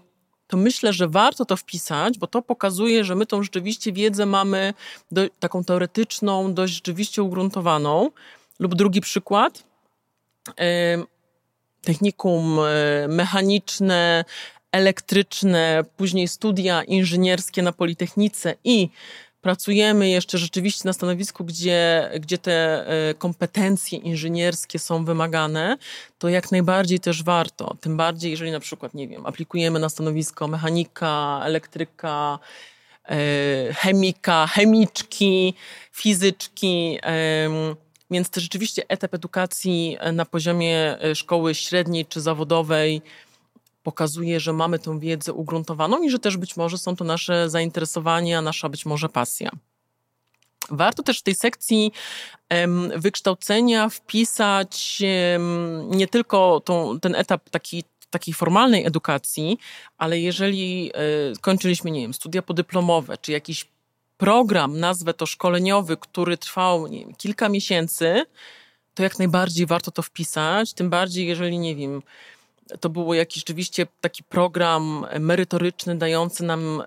to 0.47 0.57
myślę, 0.57 0.93
że 0.93 1.07
warto 1.07 1.45
to 1.45 1.57
wpisać, 1.57 2.17
bo 2.17 2.27
to 2.27 2.41
pokazuje, 2.41 3.03
że 3.03 3.15
my 3.15 3.25
tą 3.25 3.43
rzeczywiście 3.43 3.93
wiedzę 3.93 4.25
mamy 4.25 4.73
do, 5.11 5.21
taką 5.39 5.63
teoretyczną, 5.63 6.53
dość 6.53 6.73
rzeczywiście 6.73 7.23
ugruntowaną. 7.23 8.11
Lub 8.59 8.75
drugi 8.75 9.01
przykład, 9.01 9.63
e, 10.59 10.97
technikum 11.81 12.59
e, 12.59 13.07
mechaniczne, 13.07 14.25
elektryczne, 14.71 15.83
później 15.97 16.27
studia 16.27 16.83
inżynierskie 16.83 17.61
na 17.61 17.71
Politechnice 17.71 18.55
i 18.63 18.89
pracujemy 19.43 20.09
jeszcze 20.09 20.37
rzeczywiście 20.37 20.81
na 20.85 20.93
stanowisku, 20.93 21.45
gdzie, 21.45 22.09
gdzie 22.19 22.37
te 22.37 22.87
e, 22.87 23.13
kompetencje 23.13 23.99
inżynierskie 23.99 24.79
są 24.79 25.05
wymagane, 25.05 25.77
to 26.19 26.29
jak 26.29 26.51
najbardziej 26.51 26.99
też 26.99 27.23
warto. 27.23 27.75
Tym 27.81 27.97
bardziej, 27.97 28.31
jeżeli 28.31 28.51
na 28.51 28.59
przykład, 28.59 28.93
nie 28.93 29.07
wiem, 29.07 29.25
aplikujemy 29.25 29.79
na 29.79 29.89
stanowisko 29.89 30.47
mechanika, 30.47 31.41
elektryka, 31.45 32.39
e, 33.05 33.73
chemika, 33.73 34.47
chemiczki, 34.47 35.53
fizyczki. 35.91 36.99
Więc 38.11 38.29
to 38.29 38.41
rzeczywiście 38.41 38.83
etap 38.87 39.13
edukacji 39.13 39.97
na 40.13 40.25
poziomie 40.25 41.01
e, 41.01 41.15
szkoły 41.15 41.55
średniej 41.55 42.05
czy 42.05 42.21
zawodowej 42.21 43.01
pokazuje, 43.83 44.39
że 44.39 44.53
mamy 44.53 44.79
tę 44.79 44.99
wiedzę 44.99 45.33
ugruntowaną 45.33 46.03
i 46.03 46.09
że 46.09 46.19
też 46.19 46.37
być 46.37 46.57
może 46.57 46.77
są 46.77 46.95
to 46.95 47.03
nasze 47.03 47.49
zainteresowania, 47.49 48.41
nasza 48.41 48.69
być 48.69 48.85
może 48.85 49.09
pasja. 49.09 49.51
Warto 50.69 51.03
też 51.03 51.19
w 51.19 51.23
tej 51.23 51.35
sekcji 51.35 51.91
wykształcenia 52.95 53.89
wpisać 53.89 55.01
nie 55.89 56.07
tylko 56.07 56.61
tą, 56.65 56.99
ten 56.99 57.15
etap 57.15 57.49
taki, 57.49 57.83
takiej 58.09 58.33
formalnej 58.33 58.85
edukacji, 58.85 59.57
ale 59.97 60.19
jeżeli 60.19 60.91
e, 60.93 60.99
kończyliśmy, 61.41 61.91
nie 61.91 62.01
wiem, 62.01 62.13
studia 62.13 62.41
podyplomowe, 62.41 63.17
czy 63.17 63.31
jakiś 63.31 63.67
program, 64.17 64.79
nazwę 64.79 65.13
to 65.13 65.25
szkoleniowy, 65.25 65.97
który 65.97 66.37
trwał 66.37 66.87
nie 66.87 66.99
wiem, 66.99 67.15
kilka 67.15 67.49
miesięcy, 67.49 68.25
to 68.93 69.03
jak 69.03 69.19
najbardziej 69.19 69.65
warto 69.65 69.91
to 69.91 70.01
wpisać, 70.01 70.73
tym 70.73 70.89
bardziej 70.89 71.27
jeżeli, 71.27 71.59
nie 71.59 71.75
wiem, 71.75 72.01
to 72.79 72.89
było 72.89 73.13
jakiś 73.13 73.35
rzeczywiście 73.35 73.87
taki 74.01 74.23
program 74.23 75.05
merytoryczny, 75.19 75.95
dający 75.95 76.43
nam 76.43 76.81
e, 76.81 76.85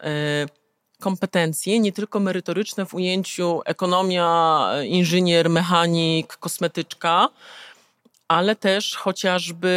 kompetencje, 1.00 1.80
nie 1.80 1.92
tylko 1.92 2.20
merytoryczne 2.20 2.86
w 2.86 2.94
ujęciu 2.94 3.60
ekonomia, 3.64 4.68
inżynier, 4.84 5.50
mechanik, 5.50 6.36
kosmetyczka, 6.36 7.28
ale 8.28 8.56
też 8.56 8.96
chociażby 8.96 9.70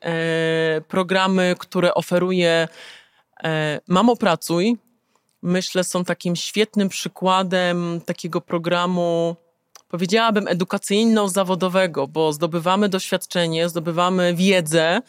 e, 0.00 0.80
programy, 0.80 1.54
które 1.58 1.94
oferuje 1.94 2.68
e, 3.44 3.80
Mamo 3.88 4.16
Pracuj, 4.16 4.76
myślę, 5.42 5.84
są 5.84 6.04
takim 6.04 6.36
świetnym 6.36 6.88
przykładem 6.88 8.00
takiego 8.06 8.40
programu, 8.40 9.36
powiedziałabym, 9.88 10.44
edukacyjno-zawodowego, 10.48 12.08
bo 12.08 12.32
zdobywamy 12.32 12.88
doświadczenie, 12.88 13.68
zdobywamy 13.68 14.34
wiedzę, 14.34 15.02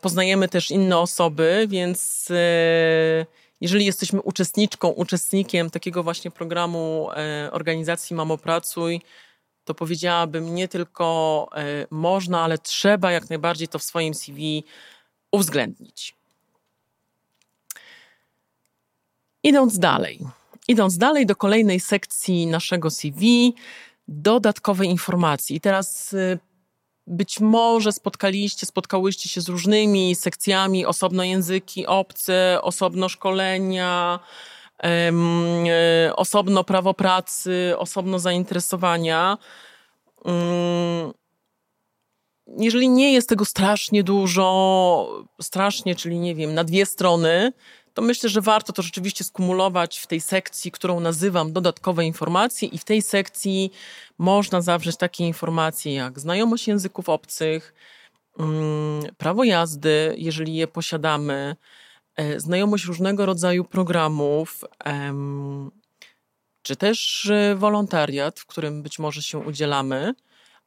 poznajemy 0.00 0.48
też 0.48 0.70
inne 0.70 0.98
osoby, 0.98 1.66
więc 1.68 2.28
jeżeli 3.60 3.84
jesteśmy 3.84 4.22
uczestniczką, 4.22 4.88
uczestnikiem 4.88 5.70
takiego 5.70 6.02
właśnie 6.02 6.30
programu 6.30 7.08
organizacji 7.52 8.16
Mamo 8.16 8.38
Pracuj, 8.38 9.00
to 9.64 9.74
powiedziałabym 9.74 10.54
nie 10.54 10.68
tylko 10.68 11.48
e, 11.56 11.86
można, 11.90 12.40
ale 12.40 12.58
trzeba 12.58 13.12
jak 13.12 13.30
najbardziej 13.30 13.68
to 13.68 13.78
w 13.78 13.82
swoim 13.82 14.14
CV 14.14 14.64
uwzględnić. 15.32 16.14
Idąc 19.42 19.78
dalej, 19.78 20.20
idąc 20.68 20.98
dalej 20.98 21.26
do 21.26 21.36
kolejnej 21.36 21.80
sekcji 21.80 22.46
naszego 22.46 22.90
CV, 22.90 23.54
dodatkowe 24.08 24.86
informacje. 24.86 25.56
I 25.56 25.60
teraz 25.60 26.14
e, 26.14 26.38
być 27.06 27.40
może 27.40 27.92
spotkaliście, 27.92 28.66
spotkałyście 28.66 29.28
się 29.28 29.40
z 29.40 29.48
różnymi 29.48 30.14
sekcjami, 30.14 30.86
osobno 30.86 31.24
języki 31.24 31.86
obce, 31.86 32.58
osobno 32.62 33.08
szkolenia, 33.08 34.20
E, 34.82 36.16
osobno 36.16 36.64
prawo 36.64 36.94
pracy, 36.94 37.74
osobno 37.78 38.18
zainteresowania. 38.18 39.38
Mm, 40.24 41.12
jeżeli 42.58 42.88
nie 42.88 43.12
jest 43.12 43.28
tego 43.28 43.44
strasznie 43.44 44.02
dużo, 44.02 45.24
strasznie, 45.42 45.94
czyli 45.94 46.18
nie 46.18 46.34
wiem, 46.34 46.54
na 46.54 46.64
dwie 46.64 46.86
strony, 46.86 47.52
to 47.94 48.02
myślę, 48.02 48.28
że 48.28 48.40
warto 48.40 48.72
to 48.72 48.82
rzeczywiście 48.82 49.24
skumulować 49.24 49.98
w 49.98 50.06
tej 50.06 50.20
sekcji, 50.20 50.70
którą 50.70 51.00
nazywam 51.00 51.52
dodatkowe 51.52 52.04
informacje, 52.04 52.68
i 52.68 52.78
w 52.78 52.84
tej 52.84 53.02
sekcji 53.02 53.70
można 54.18 54.60
zawrzeć 54.60 54.96
takie 54.96 55.26
informacje 55.26 55.94
jak 55.94 56.20
znajomość 56.20 56.68
języków 56.68 57.08
obcych, 57.08 57.74
mm, 58.38 59.02
prawo 59.16 59.44
jazdy, 59.44 60.14
jeżeli 60.18 60.54
je 60.54 60.66
posiadamy, 60.66 61.56
E, 62.16 62.40
znajomość 62.40 62.84
różnego 62.84 63.26
rodzaju 63.26 63.64
programów, 63.64 64.64
czy 66.62 66.76
też 66.76 67.26
e, 67.26 67.54
wolontariat, 67.54 68.40
w 68.40 68.46
którym 68.46 68.82
być 68.82 68.98
może 68.98 69.22
się 69.22 69.38
udzielamy, 69.38 70.14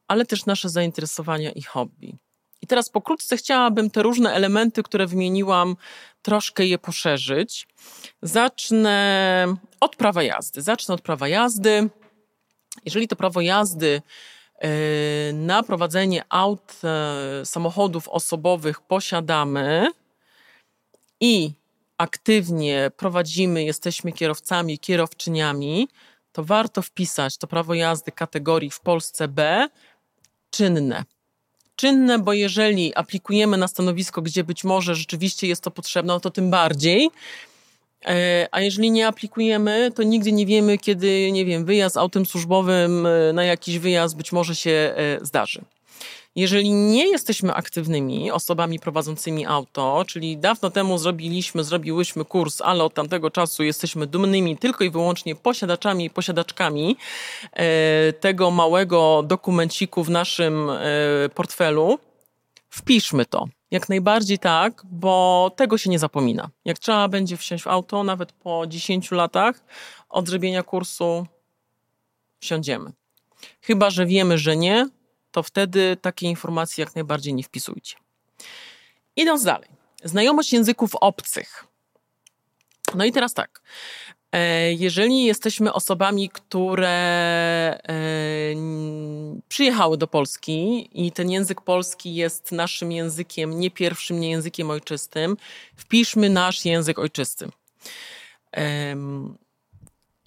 ale 0.08 0.26
też 0.26 0.46
nasze 0.46 0.68
zainteresowania 0.68 1.50
i 1.50 1.62
hobby. 1.62 2.18
I 2.62 2.66
teraz 2.66 2.88
pokrótce 2.88 3.36
chciałabym 3.36 3.90
te 3.90 4.02
różne 4.02 4.32
elementy, 4.32 4.82
które 4.82 5.06
wymieniłam, 5.06 5.76
troszkę 6.22 6.66
je 6.66 6.78
poszerzyć. 6.78 7.68
Zacznę 8.22 9.46
od 9.80 9.96
prawa 9.96 10.22
jazdy. 10.22 10.62
Zacznę 10.62 10.94
od 10.94 11.00
prawa 11.00 11.28
jazdy. 11.28 11.88
Jeżeli 12.84 13.08
to 13.08 13.16
prawo 13.16 13.40
jazdy 13.40 14.02
e, 14.58 14.68
na 15.32 15.62
prowadzenie 15.62 16.24
aut, 16.28 16.80
samochodów 17.44 18.08
osobowych 18.08 18.80
posiadamy, 18.80 19.90
i 21.20 21.52
aktywnie 21.98 22.90
prowadzimy, 22.96 23.64
jesteśmy 23.64 24.12
kierowcami, 24.12 24.78
kierowczyniami, 24.78 25.88
to 26.32 26.44
warto 26.44 26.82
wpisać 26.82 27.38
to 27.38 27.46
prawo 27.46 27.74
jazdy 27.74 28.12
kategorii 28.12 28.70
w 28.70 28.80
Polsce 28.80 29.28
B 29.28 29.68
czynne. 30.50 31.04
Czynne, 31.78 32.18
bo 32.18 32.32
jeżeli 32.32 32.94
aplikujemy 32.94 33.56
na 33.56 33.68
stanowisko, 33.68 34.22
gdzie 34.22 34.44
być 34.44 34.64
może 34.64 34.94
rzeczywiście 34.94 35.46
jest 35.46 35.62
to 35.62 35.70
potrzebne, 35.70 36.12
no 36.12 36.20
to 36.20 36.30
tym 36.30 36.50
bardziej. 36.50 37.10
E, 38.06 38.48
a 38.50 38.60
jeżeli 38.60 38.90
nie 38.90 39.06
aplikujemy, 39.06 39.92
to 39.94 40.02
nigdy 40.02 40.32
nie 40.32 40.46
wiemy, 40.46 40.78
kiedy, 40.78 41.32
nie 41.32 41.44
wiem, 41.44 41.64
wyjazd 41.64 41.96
autem 41.96 42.26
służbowym 42.26 43.06
e, 43.06 43.32
na 43.32 43.44
jakiś 43.44 43.78
wyjazd 43.78 44.16
być 44.16 44.32
może 44.32 44.56
się 44.56 44.70
e, 44.70 45.18
zdarzy. 45.22 45.64
Jeżeli 46.38 46.70
nie 46.70 47.08
jesteśmy 47.08 47.54
aktywnymi 47.54 48.30
osobami 48.30 48.80
prowadzącymi 48.80 49.46
auto, 49.46 50.04
czyli 50.06 50.36
dawno 50.36 50.70
temu 50.70 50.98
zrobiliśmy, 50.98 51.64
zrobiłyśmy 51.64 52.24
kurs, 52.24 52.60
ale 52.60 52.84
od 52.84 52.94
tamtego 52.94 53.30
czasu 53.30 53.62
jesteśmy 53.62 54.06
dumnymi 54.06 54.58
tylko 54.58 54.84
i 54.84 54.90
wyłącznie 54.90 55.34
posiadaczami 55.34 56.04
i 56.04 56.10
posiadaczkami 56.10 56.96
e, 57.52 58.12
tego 58.12 58.50
małego 58.50 59.22
dokumenciku 59.22 60.04
w 60.04 60.10
naszym 60.10 60.70
e, 60.70 60.78
portfelu, 61.34 61.98
wpiszmy 62.68 63.26
to. 63.26 63.48
Jak 63.70 63.88
najbardziej 63.88 64.38
tak, 64.38 64.82
bo 64.90 65.50
tego 65.56 65.78
się 65.78 65.90
nie 65.90 65.98
zapomina. 65.98 66.50
Jak 66.64 66.78
trzeba 66.78 67.08
będzie 67.08 67.36
wsiąść 67.36 67.64
w 67.64 67.68
auto, 67.68 68.04
nawet 68.04 68.32
po 68.32 68.66
10 68.66 69.10
latach 69.10 69.64
od 70.08 70.28
zrobienia 70.28 70.62
kursu, 70.62 71.26
wsiądziemy. 72.40 72.92
Chyba, 73.60 73.90
że 73.90 74.06
wiemy, 74.06 74.38
że 74.38 74.56
nie, 74.56 74.88
to 75.38 75.42
wtedy 75.42 75.96
takie 76.00 76.26
informacje 76.26 76.84
jak 76.84 76.94
najbardziej 76.94 77.34
nie 77.34 77.42
wpisujcie. 77.42 77.96
Idąc 79.16 79.44
dalej. 79.44 79.68
Znajomość 80.04 80.52
języków 80.52 80.94
obcych. 80.94 81.64
No 82.94 83.04
i 83.04 83.12
teraz 83.12 83.34
tak. 83.34 83.62
E, 84.32 84.72
jeżeli 84.72 85.24
jesteśmy 85.24 85.72
osobami, 85.72 86.28
które 86.28 86.88
e, 86.88 88.04
przyjechały 89.48 89.98
do 89.98 90.06
Polski 90.06 90.88
i 90.92 91.12
ten 91.12 91.30
język 91.30 91.60
polski 91.60 92.14
jest 92.14 92.52
naszym 92.52 92.92
językiem, 92.92 93.60
nie 93.60 93.70
pierwszym, 93.70 94.20
nie 94.20 94.30
językiem 94.30 94.70
ojczystym, 94.70 95.36
wpiszmy 95.76 96.30
nasz 96.30 96.64
język 96.64 96.98
ojczysty. 96.98 97.48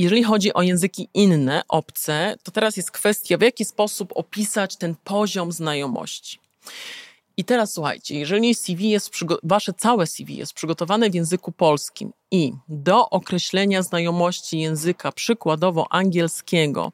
Jeżeli 0.01 0.23
chodzi 0.23 0.53
o 0.53 0.61
języki 0.61 1.09
inne, 1.13 1.63
obce, 1.67 2.35
to 2.43 2.51
teraz 2.51 2.77
jest 2.77 2.91
kwestia, 2.91 3.37
w 3.37 3.41
jaki 3.41 3.65
sposób 3.65 4.11
opisać 4.15 4.77
ten 4.77 4.95
poziom 5.03 5.51
znajomości. 5.51 6.39
I 7.37 7.43
teraz 7.45 7.73
słuchajcie, 7.73 8.19
jeżeli 8.19 8.55
CV 8.55 8.89
jest, 8.89 9.11
wasze 9.43 9.73
całe 9.73 10.07
CV 10.07 10.37
jest 10.37 10.53
przygotowane 10.53 11.09
w 11.09 11.15
języku 11.15 11.51
polskim 11.51 12.13
i 12.31 12.53
do 12.69 13.09
określenia 13.09 13.81
znajomości 13.81 14.59
języka, 14.59 15.11
przykładowo 15.11 15.87
angielskiego, 15.89 16.91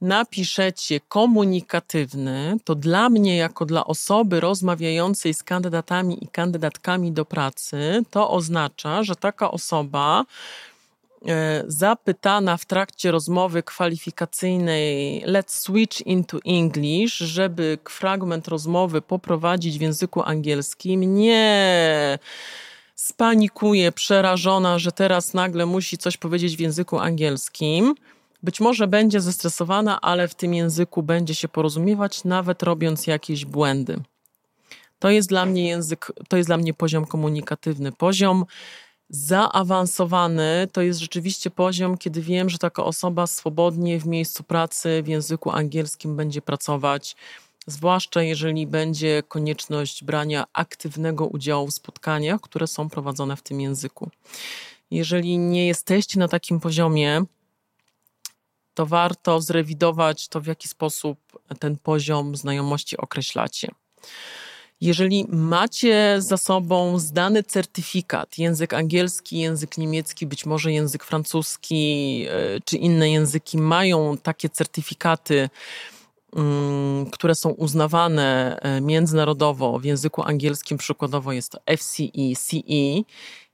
napiszecie 0.00 1.00
komunikatywny, 1.00 2.56
to 2.64 2.74
dla 2.74 3.08
mnie, 3.08 3.36
jako 3.36 3.66
dla 3.66 3.84
osoby 3.84 4.40
rozmawiającej 4.40 5.34
z 5.34 5.42
kandydatami 5.42 6.24
i 6.24 6.28
kandydatkami 6.28 7.12
do 7.12 7.24
pracy, 7.24 8.02
to 8.10 8.30
oznacza, 8.30 9.02
że 9.02 9.16
taka 9.16 9.50
osoba 9.50 10.24
zapytana 11.66 12.56
w 12.56 12.64
trakcie 12.64 13.10
rozmowy 13.10 13.62
kwalifikacyjnej 13.62 15.22
Let's 15.26 15.50
switch 15.50 16.06
into 16.06 16.38
English, 16.44 17.12
żeby 17.12 17.78
fragment 17.88 18.48
rozmowy 18.48 19.02
poprowadzić 19.02 19.78
w 19.78 19.80
języku 19.80 20.22
angielskim, 20.22 21.14
nie 21.14 22.18
spanikuje, 22.94 23.92
przerażona, 23.92 24.78
że 24.78 24.92
teraz 24.92 25.34
nagle 25.34 25.66
musi 25.66 25.98
coś 25.98 26.16
powiedzieć 26.16 26.56
w 26.56 26.60
języku 26.60 26.98
angielskim. 26.98 27.94
Być 28.42 28.60
może 28.60 28.86
będzie 28.86 29.20
zestresowana, 29.20 30.00
ale 30.00 30.28
w 30.28 30.34
tym 30.34 30.54
języku 30.54 31.02
będzie 31.02 31.34
się 31.34 31.48
porozumiewać, 31.48 32.24
nawet 32.24 32.62
robiąc 32.62 33.06
jakieś 33.06 33.44
błędy. 33.44 34.00
To 34.98 35.10
jest 35.10 35.28
dla 35.28 35.46
mnie 35.46 35.68
język, 35.68 36.12
to 36.28 36.36
jest 36.36 36.48
dla 36.48 36.56
mnie 36.56 36.74
poziom 36.74 37.06
komunikatywny, 37.06 37.92
poziom 37.92 38.44
Zaawansowany 39.08 40.68
to 40.72 40.82
jest 40.82 41.00
rzeczywiście 41.00 41.50
poziom, 41.50 41.98
kiedy 41.98 42.22
wiem, 42.22 42.50
że 42.50 42.58
taka 42.58 42.84
osoba 42.84 43.26
swobodnie 43.26 44.00
w 44.00 44.06
miejscu 44.06 44.42
pracy 44.42 45.02
w 45.02 45.08
języku 45.08 45.50
angielskim 45.50 46.16
będzie 46.16 46.42
pracować 46.42 47.16
zwłaszcza 47.66 48.22
jeżeli 48.22 48.66
będzie 48.66 49.22
konieczność 49.28 50.04
brania 50.04 50.44
aktywnego 50.52 51.26
udziału 51.26 51.66
w 51.66 51.74
spotkaniach, 51.74 52.40
które 52.40 52.66
są 52.66 52.90
prowadzone 52.90 53.36
w 53.36 53.42
tym 53.42 53.60
języku. 53.60 54.10
Jeżeli 54.90 55.38
nie 55.38 55.66
jesteście 55.66 56.18
na 56.18 56.28
takim 56.28 56.60
poziomie, 56.60 57.22
to 58.74 58.86
warto 58.86 59.40
zrewidować 59.40 60.28
to, 60.28 60.40
w 60.40 60.46
jaki 60.46 60.68
sposób 60.68 61.18
ten 61.58 61.76
poziom 61.76 62.36
znajomości 62.36 62.96
określacie. 62.96 63.68
Jeżeli 64.80 65.26
macie 65.28 66.16
za 66.18 66.36
sobą 66.36 66.98
zdany 66.98 67.42
certyfikat, 67.42 68.38
język 68.38 68.74
angielski, 68.74 69.38
język 69.38 69.78
niemiecki, 69.78 70.26
być 70.26 70.46
może 70.46 70.72
język 70.72 71.04
francuski 71.04 72.24
e, 72.28 72.60
czy 72.64 72.76
inne 72.76 73.10
języki 73.10 73.58
mają 73.58 74.16
takie 74.22 74.48
certyfikaty, 74.48 75.48
mm, 76.36 77.10
które 77.10 77.34
są 77.34 77.50
uznawane 77.50 78.58
e, 78.62 78.80
międzynarodowo 78.80 79.78
w 79.78 79.84
języku 79.84 80.22
angielskim, 80.22 80.78
przykładowo 80.78 81.32
jest 81.32 81.52
to 81.52 81.58
FCE, 81.76 82.36
CE. 82.36 83.02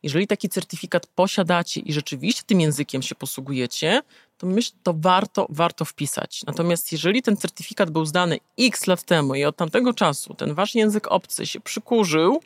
Jeżeli 0.03 0.27
taki 0.27 0.49
certyfikat 0.49 1.07
posiadacie 1.07 1.81
i 1.81 1.93
rzeczywiście 1.93 2.43
tym 2.47 2.61
językiem 2.61 3.03
się 3.03 3.15
posługujecie, 3.15 4.03
to 4.43 4.47
myślę, 4.47 4.79
to 4.83 4.95
warto, 4.99 5.47
warto 5.51 5.85
wpisać. 5.85 6.43
Natomiast 6.47 6.93
jeżeli 6.93 7.23
ten 7.23 7.37
certyfikat 7.37 7.91
był 7.91 8.07
zdany 8.07 8.39
x 8.59 8.87
lat 8.87 9.03
temu 9.03 9.35
i 9.35 9.45
od 9.45 9.57
tamtego 9.57 9.95
czasu 9.95 10.35
ten 10.35 10.55
wasz 10.55 10.75
język 10.75 11.13
obcy 11.13 11.47
się 11.47 11.61
przykurzył, 11.61 12.43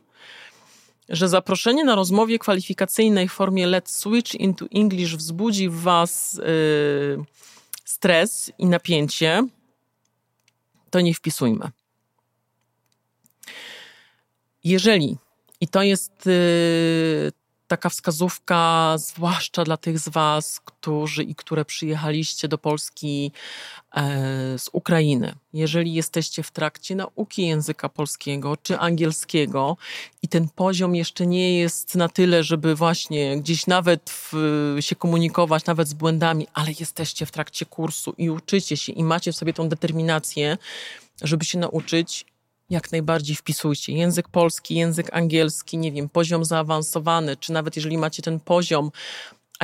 że 1.08 1.28
zaproszenie 1.28 1.84
na 1.84 1.94
rozmowie 1.94 2.38
kwalifikacyjnej 2.38 3.28
w 3.28 3.32
formie 3.32 3.68
let's 3.68 3.88
switch 3.88 4.34
into 4.34 4.66
English 4.74 5.16
wzbudzi 5.16 5.68
w 5.68 5.74
was 5.74 6.34
yy, 6.34 7.24
stres 7.84 8.52
i 8.58 8.66
napięcie, 8.66 9.46
to 10.90 11.00
nie 11.00 11.14
wpisujmy. 11.14 11.70
Jeżeli, 14.64 15.16
i 15.60 15.68
to 15.68 15.82
jest 15.82 16.26
yy, 16.26 17.32
taka 17.66 17.88
wskazówka, 17.88 18.94
zwłaszcza 18.98 19.64
dla 19.64 19.76
tych 19.76 19.98
z 19.98 20.08
Was, 20.08 20.60
którzy 20.64 21.22
i 21.22 21.34
które 21.34 21.64
przyjechaliście 21.64 22.48
do 22.48 22.58
Polski 22.58 23.32
e, 23.94 24.58
z 24.58 24.68
Ukrainy. 24.72 25.34
Jeżeli 25.52 25.94
jesteście 25.94 26.42
w 26.42 26.50
trakcie 26.50 26.94
nauki 26.94 27.46
języka 27.46 27.88
polskiego 27.88 28.56
czy 28.56 28.78
angielskiego 28.78 29.76
i 30.22 30.28
ten 30.28 30.48
poziom 30.48 30.94
jeszcze 30.94 31.26
nie 31.26 31.58
jest 31.58 31.94
na 31.94 32.08
tyle, 32.08 32.44
żeby 32.44 32.74
właśnie 32.74 33.40
gdzieś 33.40 33.66
nawet 33.66 34.10
w, 34.10 34.32
się 34.80 34.96
komunikować, 34.96 35.66
nawet 35.66 35.88
z 35.88 35.94
błędami, 35.94 36.46
ale 36.54 36.68
jesteście 36.80 37.26
w 37.26 37.30
trakcie 37.30 37.66
kursu 37.66 38.14
i 38.18 38.30
uczycie 38.30 38.76
się 38.76 38.92
i 38.92 39.04
macie 39.04 39.32
w 39.32 39.36
sobie 39.36 39.52
tą 39.52 39.68
determinację, 39.68 40.58
żeby 41.22 41.44
się 41.44 41.58
nauczyć, 41.58 42.26
jak 42.70 42.92
najbardziej 42.92 43.36
wpisujcie. 43.36 43.92
Język 43.92 44.28
polski, 44.28 44.74
język 44.74 45.08
angielski, 45.12 45.78
nie 45.78 45.92
wiem, 45.92 46.08
poziom 46.08 46.44
zaawansowany, 46.44 47.36
czy 47.36 47.52
nawet 47.52 47.76
jeżeli 47.76 47.98
macie 47.98 48.22
ten 48.22 48.40
poziom 48.40 48.90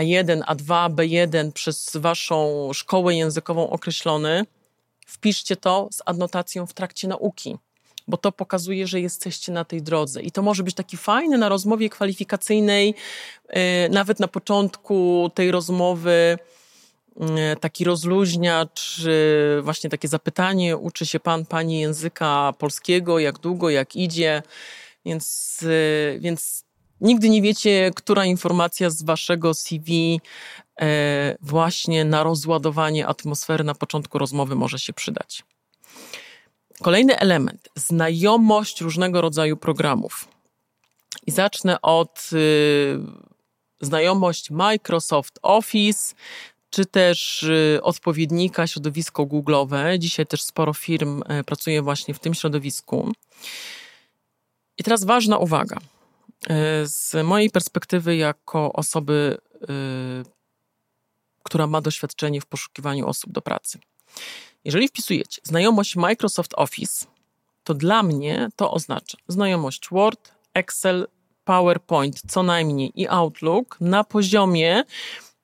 A1, 0.00 0.40
A2, 0.40 0.94
B1 0.94 1.52
przez 1.52 1.96
waszą 1.96 2.70
szkołę 2.74 3.14
językową 3.14 3.70
określony, 3.70 4.44
wpiszcie 5.06 5.56
to 5.56 5.88
z 5.92 6.02
adnotacją 6.06 6.66
w 6.66 6.72
trakcie 6.72 7.08
nauki, 7.08 7.56
bo 8.08 8.16
to 8.16 8.32
pokazuje, 8.32 8.86
że 8.86 9.00
jesteście 9.00 9.52
na 9.52 9.64
tej 9.64 9.82
drodze. 9.82 10.22
I 10.22 10.30
to 10.30 10.42
może 10.42 10.62
być 10.62 10.74
taki 10.74 10.96
fajny 10.96 11.38
na 11.38 11.48
rozmowie 11.48 11.88
kwalifikacyjnej, 11.90 12.94
yy, 13.48 13.54
nawet 13.90 14.20
na 14.20 14.28
początku 14.28 15.30
tej 15.34 15.50
rozmowy 15.50 16.38
taki 17.60 17.84
rozluźniacz, 17.84 19.00
właśnie 19.62 19.90
takie 19.90 20.08
zapytanie, 20.08 20.76
uczy 20.76 21.06
się 21.06 21.20
pan, 21.20 21.46
pani 21.46 21.80
języka 21.80 22.52
polskiego, 22.58 23.18
jak 23.18 23.38
długo, 23.38 23.70
jak 23.70 23.96
idzie, 23.96 24.42
więc, 25.04 25.58
e, 25.62 26.18
więc 26.18 26.64
nigdy 27.00 27.30
nie 27.30 27.42
wiecie, 27.42 27.90
która 27.96 28.24
informacja 28.24 28.90
z 28.90 29.02
waszego 29.02 29.54
CV 29.54 30.20
e, 30.80 31.36
właśnie 31.40 32.04
na 32.04 32.22
rozładowanie 32.22 33.06
atmosfery 33.06 33.64
na 33.64 33.74
początku 33.74 34.18
rozmowy 34.18 34.54
może 34.54 34.78
się 34.78 34.92
przydać. 34.92 35.44
Kolejny 36.82 37.18
element, 37.18 37.68
znajomość 37.76 38.80
różnego 38.80 39.20
rodzaju 39.20 39.56
programów. 39.56 40.28
I 41.26 41.30
zacznę 41.30 41.82
od 41.82 42.30
znajomość 43.80 44.50
Microsoft 44.50 45.38
Office, 45.42 46.14
czy 46.72 46.86
też 46.86 47.42
y, 47.42 47.80
odpowiednika 47.82 48.66
środowisko 48.66 49.22
Google'owe. 49.22 49.98
Dzisiaj 49.98 50.26
też 50.26 50.42
sporo 50.42 50.72
firm 50.72 51.22
e, 51.26 51.44
pracuje 51.44 51.82
właśnie 51.82 52.14
w 52.14 52.18
tym 52.18 52.34
środowisku. 52.34 53.12
I 54.78 54.84
teraz 54.84 55.04
ważna 55.04 55.38
uwaga. 55.38 55.76
E, 56.48 56.86
z 56.86 57.26
mojej 57.26 57.50
perspektywy, 57.50 58.16
jako 58.16 58.72
osoby, 58.72 59.38
y, 59.62 59.66
która 61.42 61.66
ma 61.66 61.80
doświadczenie 61.80 62.40
w 62.40 62.46
poszukiwaniu 62.46 63.06
osób 63.06 63.32
do 63.32 63.42
pracy. 63.42 63.78
Jeżeli 64.64 64.88
wpisujecie 64.88 65.40
znajomość 65.44 65.96
Microsoft 65.96 66.54
Office, 66.56 67.06
to 67.64 67.74
dla 67.74 68.02
mnie 68.02 68.48
to 68.56 68.70
oznacza 68.70 69.18
znajomość 69.28 69.88
Word, 69.90 70.32
Excel, 70.54 71.06
PowerPoint 71.44 72.22
co 72.28 72.42
najmniej 72.42 72.92
i 72.94 73.08
Outlook 73.08 73.76
na 73.80 74.04
poziomie 74.04 74.84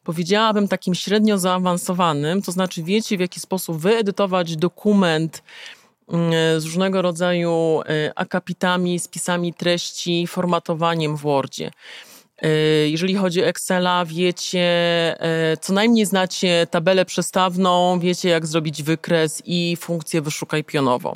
powiedziałabym, 0.09 0.68
takim 0.68 0.94
średnio 0.94 1.38
zaawansowanym, 1.38 2.42
to 2.42 2.52
znaczy 2.52 2.82
wiecie, 2.82 3.16
w 3.16 3.20
jaki 3.20 3.40
sposób 3.40 3.76
wyedytować 3.76 4.56
dokument 4.56 5.42
mm, 6.09 6.61
z 6.61 6.64
różnego 6.64 7.02
rodzaju 7.02 7.80
e, 7.80 8.12
akapitami, 8.14 8.98
spisami 8.98 9.54
treści, 9.54 10.26
formatowaniem 10.26 11.16
w 11.16 11.20
Wordzie. 11.20 11.70
E, 12.38 12.48
jeżeli 12.88 13.14
chodzi 13.14 13.42
o 13.42 13.46
Excela, 13.46 14.04
wiecie, 14.04 14.61
e, 15.20 15.56
co 15.56 15.72
najmniej 15.72 16.06
znacie 16.06 16.66
tabelę 16.70 17.04
przestawną, 17.04 18.00
wiecie, 18.00 18.28
jak 18.28 18.46
zrobić 18.46 18.82
wykres 18.82 19.42
i 19.44 19.76
funkcję 19.80 20.22
wyszukaj 20.22 20.64
pionowo 20.64 21.14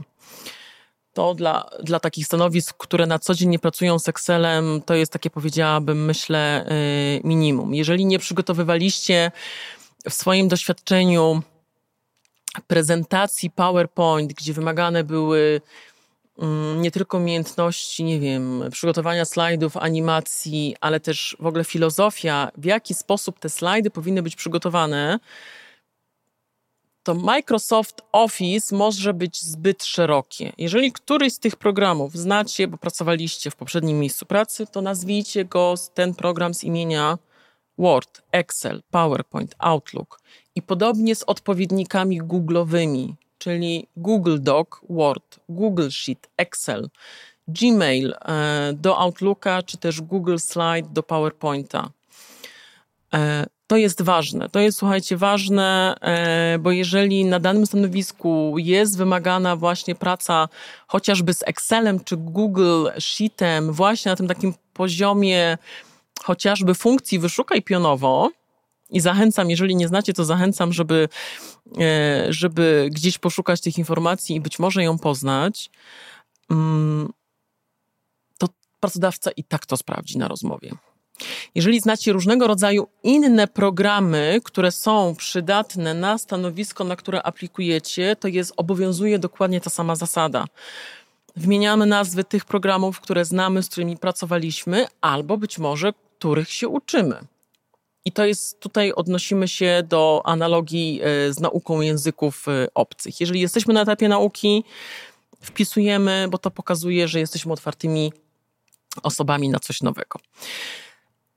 to 1.13 1.35
dla, 1.35 1.71
dla 1.83 2.01
takich 2.01 2.27
stanowisk, 2.27 2.77
które 2.77 3.07
na 3.07 3.19
co 3.19 3.35
dzień 3.35 3.49
nie 3.49 3.59
pracują 3.59 3.99
z 3.99 4.09
Excelem, 4.09 4.83
to 4.87 4.95
jest 4.95 5.13
takie, 5.13 5.31
powiedziałabym, 5.31 6.05
myślę, 6.05 6.67
y, 7.19 7.21
minimum. 7.25 7.75
Jeżeli 7.75 8.07
nie 8.07 8.19
przygotowywaliście 8.19 9.33
w 10.11 10.15
swoim 10.15 10.49
doświadczeniu 10.49 11.43
prezentacji 12.67 13.51
PowerPoint, 13.51 14.33
gdzie 14.33 14.53
wymagane 14.53 15.05
były 15.05 15.61
mm, 16.39 16.83
nie 16.83 16.91
tylko 16.91 17.19
umiejętności, 17.19 18.05
nie 18.05 18.21
wiem, 18.21 18.65
przygotowania 18.71 19.25
slajdów, 19.25 19.77
animacji, 19.77 20.77
ale 20.81 21.01
też 21.01 21.37
w 21.41 21.47
ogóle 21.47 21.65
filozofia, 21.65 22.51
w 22.57 22.65
jaki 22.65 22.95
sposób 22.95 23.39
te 23.39 23.49
slajdy 23.49 23.91
powinny 23.91 24.23
być 24.23 24.37
przygotowane, 24.37 25.19
to 27.03 27.15
Microsoft 27.15 28.03
Office 28.13 28.77
może 28.77 29.15
być 29.15 29.43
zbyt 29.43 29.85
szerokie. 29.85 30.53
Jeżeli 30.59 30.93
któryś 30.93 31.33
z 31.33 31.39
tych 31.39 31.57
programów 31.57 32.17
znacie, 32.17 32.69
bo 32.69 32.77
pracowaliście 32.77 33.51
w 33.51 33.57
poprzednim 33.57 33.99
miejscu 33.99 34.27
pracy, 34.27 34.67
to 34.67 34.83
nazwijcie 34.83 35.45
go 35.45 35.75
ten 35.95 36.15
program 36.15 36.55
z 36.55 36.65
imienia 36.65 37.19
Word, 37.79 38.23
Excel, 38.33 38.83
PowerPoint, 38.91 39.55
Outlook. 39.59 40.21
I 40.55 40.63
podobnie 40.63 41.15
z 41.15 41.23
odpowiednikami 41.23 42.23
Google'owymi, 42.23 43.13
czyli 43.39 43.87
Google 43.97 44.39
Doc, 44.41 44.69
Word, 44.91 45.41
Google 45.49 45.89
Sheet, 45.91 46.31
Excel, 46.37 46.89
Gmail 47.49 48.15
e, 48.15 48.73
do 48.73 48.99
Outlooka, 48.99 49.63
czy 49.63 49.79
też 49.79 50.01
Google 50.01 50.37
Slide 50.39 50.89
do 50.91 51.03
PowerPointa. 51.03 51.91
To 53.73 53.77
jest 53.77 54.03
ważne. 54.03 54.49
To 54.49 54.61
jest, 54.61 54.79
słuchajcie, 54.79 55.17
ważne, 55.17 55.95
e, 56.01 56.59
bo 56.59 56.71
jeżeli 56.71 57.25
na 57.25 57.41
danym 57.41 57.67
stanowisku 57.67 58.55
jest 58.59 58.99
wymagana 58.99 59.57
właśnie 59.57 59.95
praca 59.95 60.49
chociażby 60.87 61.35
z 61.35 61.43
Excelem 61.47 62.05
czy 62.05 62.17
Google 62.17 62.87
Sheetem, 62.99 63.73
właśnie 63.73 64.11
na 64.11 64.17
tym 64.17 64.29
takim 64.29 64.55
poziomie 64.73 65.59
chociażby 66.23 66.75
funkcji 66.75 67.19
wyszukaj 67.19 67.63
pionowo, 67.63 68.31
i 68.91 69.01
zachęcam, 69.01 69.51
jeżeli 69.51 69.77
nie 69.77 69.89
znacie, 69.89 70.13
to 70.13 70.25
zachęcam, 70.25 70.73
żeby, 70.73 71.09
e, 71.81 72.27
żeby 72.29 72.89
gdzieś 72.93 73.19
poszukać 73.19 73.61
tych 73.61 73.79
informacji 73.79 74.37
i 74.37 74.41
być 74.41 74.59
może 74.59 74.83
ją 74.83 74.99
poznać. 74.99 75.71
Mm, 76.51 77.13
to 78.39 78.47
pracodawca 78.81 79.31
i 79.31 79.45
tak 79.45 79.67
to 79.67 79.77
sprawdzi 79.77 80.19
na 80.19 80.29
rozmowie. 80.29 80.71
Jeżeli 81.55 81.81
znacie 81.81 82.13
różnego 82.13 82.47
rodzaju 82.47 82.89
inne 83.03 83.49
programy, 83.49 84.41
które 84.45 84.73
są 84.73 85.15
przydatne 85.19 85.95
na 85.95 86.19
stanowisko, 86.19 86.85
na 86.85 86.97
które 86.97 87.23
aplikujecie, 87.23 88.17
to 88.17 88.29
jest 88.29 88.53
obowiązuje 88.57 89.19
dokładnie 89.19 89.61
ta 89.61 89.71
sama 89.71 89.97
zasada. 89.97 90.45
Wymieniamy 91.37 91.87
nazwy 91.87 92.25
tych 92.25 92.45
programów, 92.45 93.01
które 93.01 93.25
znamy, 93.25 93.63
z 93.63 93.69
którymi 93.69 93.97
pracowaliśmy, 93.97 94.87
albo 95.01 95.39
być 95.39 95.59
może 95.59 95.93
których 96.23 96.51
się 96.51 96.69
uczymy. 96.69 97.21
I 98.05 98.13
to 98.13 98.25
jest 98.25 98.61
tutaj 98.61 98.93
odnosimy 98.93 99.49
się 99.49 99.83
do 99.89 100.23
analogii 100.25 101.01
e, 101.03 101.33
z 101.33 101.41
nauką 101.41 101.81
języków 101.81 102.49
e, 102.49 102.67
obcych. 102.75 103.21
Jeżeli 103.21 103.41
jesteśmy 103.41 103.75
na 103.75 103.83
etapie 103.83 104.09
nauki, 104.09 104.65
wpisujemy, 105.41 106.27
bo 106.31 106.39
to 106.39 106.51
pokazuje, 106.51 107.09
że 107.09 107.21
jesteśmy 107.21 107.53
otwartymi 107.53 108.13
osobami 109.03 109.49
na 109.49 109.59
coś 109.59 109.83
nowego. 109.83 110.19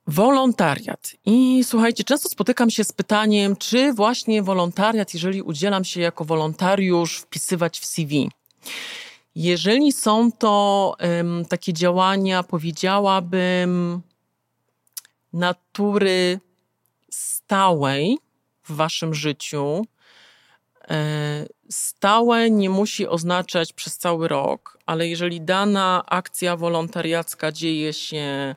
Wolontariat. 0.07 1.15
I 1.25 1.63
słuchajcie, 1.63 2.03
często 2.03 2.29
spotykam 2.29 2.69
się 2.69 2.83
z 2.83 2.91
pytaniem, 2.91 3.55
czy 3.55 3.93
właśnie 3.93 4.43
wolontariat, 4.43 5.13
jeżeli 5.13 5.41
udzielam 5.41 5.83
się 5.83 6.01
jako 6.01 6.25
wolontariusz, 6.25 7.17
wpisywać 7.17 7.79
w 7.79 7.85
CV. 7.85 8.31
Jeżeli 9.35 9.91
są 9.91 10.31
to 10.31 10.95
um, 10.99 11.45
takie 11.45 11.73
działania, 11.73 12.43
powiedziałabym, 12.43 14.01
natury 15.33 16.39
stałej 17.09 18.17
w 18.63 18.75
waszym 18.75 19.13
życiu, 19.13 19.85
e, 20.89 21.45
stałe 21.69 22.49
nie 22.49 22.69
musi 22.69 23.07
oznaczać 23.07 23.73
przez 23.73 23.97
cały 23.97 24.27
rok, 24.27 24.77
ale 24.85 25.07
jeżeli 25.07 25.41
dana 25.41 26.03
akcja 26.07 26.57
wolontariacka 26.57 27.51
dzieje 27.51 27.93
się 27.93 28.55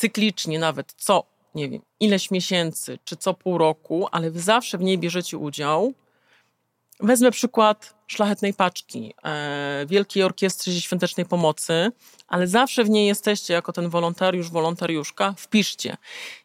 cyklicznie, 0.00 0.58
nawet 0.58 0.94
co, 0.96 1.24
nie 1.54 1.68
wiem, 1.68 1.82
ileś 2.00 2.30
miesięcy, 2.30 2.98
czy 3.04 3.16
co 3.16 3.34
pół 3.34 3.58
roku, 3.58 4.08
ale 4.12 4.30
wy 4.30 4.40
zawsze 4.40 4.78
w 4.78 4.80
niej 4.80 4.98
bierzecie 4.98 5.38
udział. 5.38 5.92
Wezmę 7.00 7.30
przykład 7.30 7.94
szlachetnej 8.06 8.54
paczki, 8.54 9.14
e, 9.24 9.84
Wielkiej 9.88 10.22
Orkiestry 10.22 10.80
Świątecznej 10.80 11.26
Pomocy, 11.26 11.92
ale 12.28 12.46
zawsze 12.46 12.84
w 12.84 12.90
niej 12.90 13.06
jesteście 13.06 13.54
jako 13.54 13.72
ten 13.72 13.88
wolontariusz, 13.88 14.50
wolontariuszka, 14.50 15.34
wpiszcie. 15.38 15.96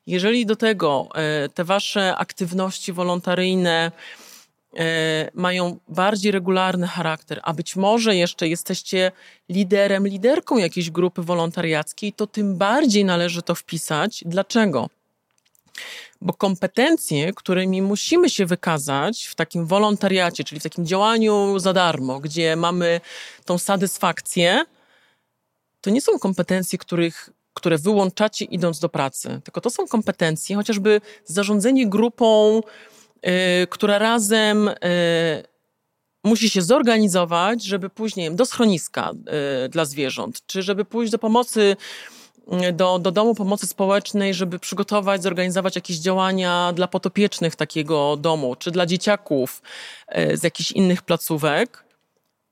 Jeżeli 0.08 0.46
do 0.46 0.56
tego 0.56 1.08
e, 1.16 1.50
te 1.50 1.64
wasze 1.64 2.16
aktywności 2.18 2.94
wolontaryjne, 2.94 3.92
mają 5.34 5.80
bardziej 5.88 6.32
regularny 6.32 6.88
charakter, 6.88 7.40
a 7.44 7.54
być 7.54 7.76
może 7.76 8.16
jeszcze 8.16 8.48
jesteście 8.48 9.12
liderem, 9.50 10.08
liderką 10.08 10.58
jakiejś 10.58 10.90
grupy 10.90 11.22
wolontariackiej, 11.22 12.14
to 12.14 12.28
tym 12.28 12.58
bardziej 12.58 13.06
należy 13.06 13.42
to 13.42 13.56
wpisać. 13.56 14.24
Dlaczego? 14.26 14.90
Bo 16.22 16.34
kompetencje, 16.34 17.34
którymi 17.34 17.82
musimy 17.82 18.30
się 18.30 18.46
wykazać 18.46 19.26
w 19.26 19.36
takim 19.36 19.66
wolontariacie, 19.66 20.44
czyli 20.44 20.60
w 20.60 20.64
takim 20.64 20.86
działaniu 20.86 21.60
za 21.60 21.74
darmo, 21.74 22.20
gdzie 22.20 22.56
mamy 22.56 23.02
tą 23.46 23.58
satysfakcję, 23.58 24.66
to 25.82 25.90
nie 25.90 26.02
są 26.02 26.20
kompetencje, 26.20 26.80
których, 26.80 27.30
które 27.54 27.78
wyłączacie 27.78 28.46
idąc 28.46 28.80
do 28.80 28.90
pracy, 28.90 29.42
tylko 29.44 29.62
to 29.62 29.70
są 29.70 29.88
kompetencje, 29.88 30.56
chociażby 30.56 31.02
zarządzanie 31.26 31.90
grupą, 31.90 32.62
która 33.70 34.00
razem 34.00 34.68
y, 34.68 34.74
musi 36.24 36.50
się 36.50 36.62
zorganizować, 36.62 37.64
żeby 37.64 37.90
później 37.90 38.36
do 38.36 38.46
schroniska 38.46 39.12
y, 39.66 39.70
dla 39.70 39.86
zwierząt, 39.86 40.46
czy 40.48 40.64
żeby 40.64 40.86
pójść 40.86 41.12
do 41.12 41.20
pomocy 41.20 41.76
do, 42.74 43.00
do 43.00 43.12
domu 43.12 43.36
pomocy 43.36 43.68
społecznej, 43.68 44.34
żeby 44.34 44.60
przygotować, 44.60 45.24
zorganizować 45.24 45.76
jakieś 45.76 45.98
działania 45.98 46.74
dla 46.76 46.88
potopiecznych 46.88 47.56
takiego 47.56 48.18
domu, 48.18 48.56
czy 48.56 48.72
dla 48.72 48.86
dzieciaków 48.86 49.62
z 50.34 50.44
jakichś 50.44 50.72
innych 50.72 51.02
placówek. 51.02 51.86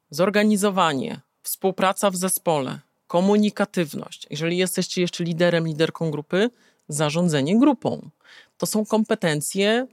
Zorganizowanie, 0.10 1.20
współpraca 1.44 2.10
w 2.10 2.16
zespole, 2.16 2.80
komunikatywność. 3.08 4.28
Jeżeli 4.30 4.58
jesteście 4.58 5.02
jeszcze 5.02 5.24
liderem, 5.24 5.68
liderką 5.68 6.12
grupy, 6.12 6.50
zarządzanie 6.88 7.60
grupą. 7.60 8.10
To 8.58 8.66
są 8.66 8.86
kompetencje 8.86 9.88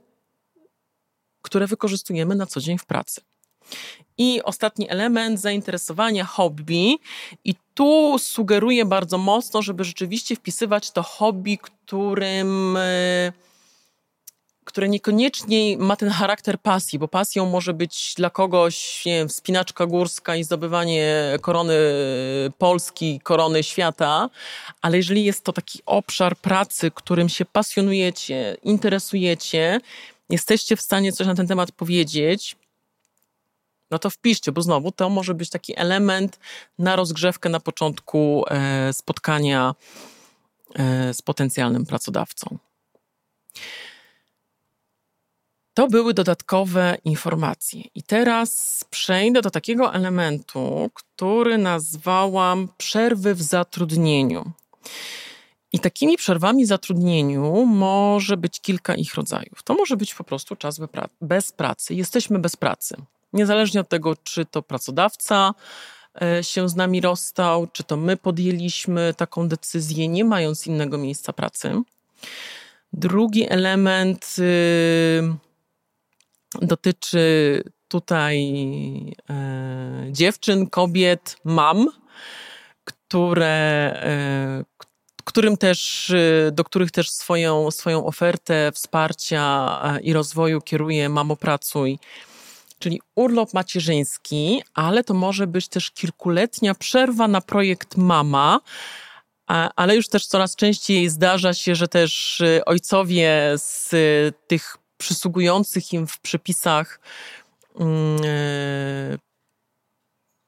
które 1.41 1.67
wykorzystujemy 1.67 2.35
na 2.35 2.45
co 2.45 2.59
dzień 2.61 2.77
w 2.77 2.85
pracy. 2.85 3.21
I 4.17 4.41
ostatni 4.43 4.89
element 4.89 5.39
zainteresowania 5.39 6.25
hobby. 6.25 6.99
I 7.45 7.55
tu 7.73 8.19
sugeruję 8.19 8.85
bardzo 8.85 9.17
mocno, 9.17 9.61
żeby 9.61 9.83
rzeczywiście 9.83 10.35
wpisywać 10.35 10.91
to 10.91 11.03
hobby, 11.03 11.57
którym 11.57 12.77
e, 12.77 13.31
które 14.65 14.89
niekoniecznie 14.89 15.77
ma 15.77 15.95
ten 15.95 16.09
charakter 16.09 16.59
pasji, 16.59 16.99
bo 16.99 17.07
pasją 17.07 17.45
może 17.45 17.73
być 17.73 18.13
dla 18.17 18.29
kogoś 18.29 19.05
nie 19.05 19.13
wiem, 19.13 19.29
wspinaczka 19.29 19.85
górska 19.85 20.35
i 20.35 20.43
zdobywanie 20.43 21.13
korony 21.41 21.73
Polski, 22.57 23.19
korony 23.23 23.63
świata, 23.63 24.29
ale 24.81 24.97
jeżeli 24.97 25.23
jest 25.23 25.43
to 25.43 25.53
taki 25.53 25.79
obszar 25.85 26.37
pracy, 26.37 26.91
którym 26.91 27.29
się 27.29 27.45
pasjonujecie, 27.45 28.57
interesujecie, 28.63 29.79
jesteście 30.31 30.75
w 30.75 30.81
stanie 30.81 31.11
coś 31.11 31.27
na 31.27 31.35
ten 31.35 31.47
temat 31.47 31.71
powiedzieć, 31.71 32.55
no 33.91 33.99
to 33.99 34.09
wpiszcie, 34.09 34.51
bo 34.51 34.61
znowu 34.61 34.91
to 34.91 35.09
może 35.09 35.33
być 35.33 35.49
taki 35.49 35.79
element 35.79 36.39
na 36.79 36.95
rozgrzewkę 36.95 37.49
na 37.49 37.59
początku 37.59 38.43
e, 38.47 38.93
spotkania 38.93 39.75
e, 40.75 41.13
z 41.13 41.21
potencjalnym 41.21 41.85
pracodawcą. 41.85 42.57
To 45.73 45.87
były 45.87 46.13
dodatkowe 46.13 46.97
informacje. 47.05 47.81
I 47.95 48.03
teraz 48.03 48.83
przejdę 48.89 49.41
do 49.41 49.51
takiego 49.51 49.93
elementu, 49.93 50.89
który 50.93 51.57
nazwałam 51.57 52.69
przerwy 52.77 53.35
w 53.35 53.41
zatrudnieniu. 53.41 54.51
I 55.73 55.79
takimi 55.79 56.17
przerwami 56.17 56.65
zatrudnieniu 56.65 57.65
może 57.65 58.37
być 58.37 58.61
kilka 58.61 58.95
ich 58.95 59.15
rodzajów. 59.15 59.63
To 59.63 59.73
może 59.73 59.97
być 59.97 60.13
po 60.13 60.23
prostu 60.23 60.55
czas 60.55 60.81
bez 61.21 61.51
pracy. 61.51 61.93
Jesteśmy 61.95 62.39
bez 62.39 62.55
pracy. 62.55 62.95
Niezależnie 63.33 63.81
od 63.81 63.89
tego, 63.89 64.15
czy 64.23 64.45
to 64.45 64.61
pracodawca 64.61 65.53
e, 66.21 66.43
się 66.43 66.69
z 66.69 66.75
nami 66.75 67.01
rozstał, 67.01 67.67
czy 67.73 67.83
to 67.83 67.97
my 67.97 68.17
podjęliśmy 68.17 69.13
taką 69.17 69.47
decyzję, 69.47 70.07
nie 70.07 70.25
mając 70.25 70.67
innego 70.67 70.97
miejsca 70.97 71.33
pracy. 71.33 71.81
Drugi 72.93 73.49
element 73.49 74.35
y, 74.39 75.23
dotyczy 76.61 77.63
tutaj 77.87 78.37
e, 79.29 80.07
dziewczyn, 80.11 80.67
kobiet, 80.67 81.37
mam, 81.43 81.87
które, 82.83 83.47
e, 84.03 84.63
którym 85.21 85.57
też, 85.57 86.09
y, 86.09 86.49
do 86.53 86.63
których 86.63 86.91
też 86.91 87.11
swoją, 87.11 87.71
swoją 87.71 88.05
ofertę 88.05 88.71
wsparcia 88.71 89.79
i 90.03 90.13
rozwoju 90.13 90.61
kieruje 90.61 91.09
Mamo 91.09 91.35
Pracuj, 91.35 91.99
czyli 92.79 93.01
urlop 93.15 93.53
macierzyński, 93.53 94.63
ale 94.73 95.03
to 95.03 95.13
może 95.13 95.47
być 95.47 95.67
też 95.67 95.91
kilkuletnia 95.91 96.75
przerwa 96.75 97.27
na 97.27 97.41
projekt 97.41 97.97
Mama, 97.97 98.59
ale 99.75 99.95
już 99.95 100.07
też 100.07 100.27
coraz 100.27 100.55
częściej 100.55 101.09
zdarza 101.09 101.53
się, 101.53 101.75
że 101.75 101.87
też 101.87 102.41
y, 102.41 102.65
ojcowie 102.65 103.53
z 103.55 103.93
y, 103.93 104.33
tych 104.47 104.77
przysługujących 104.97 105.93
im 105.93 106.07
w 106.07 106.19
przepisach 106.19 106.99
mm, 107.79 108.19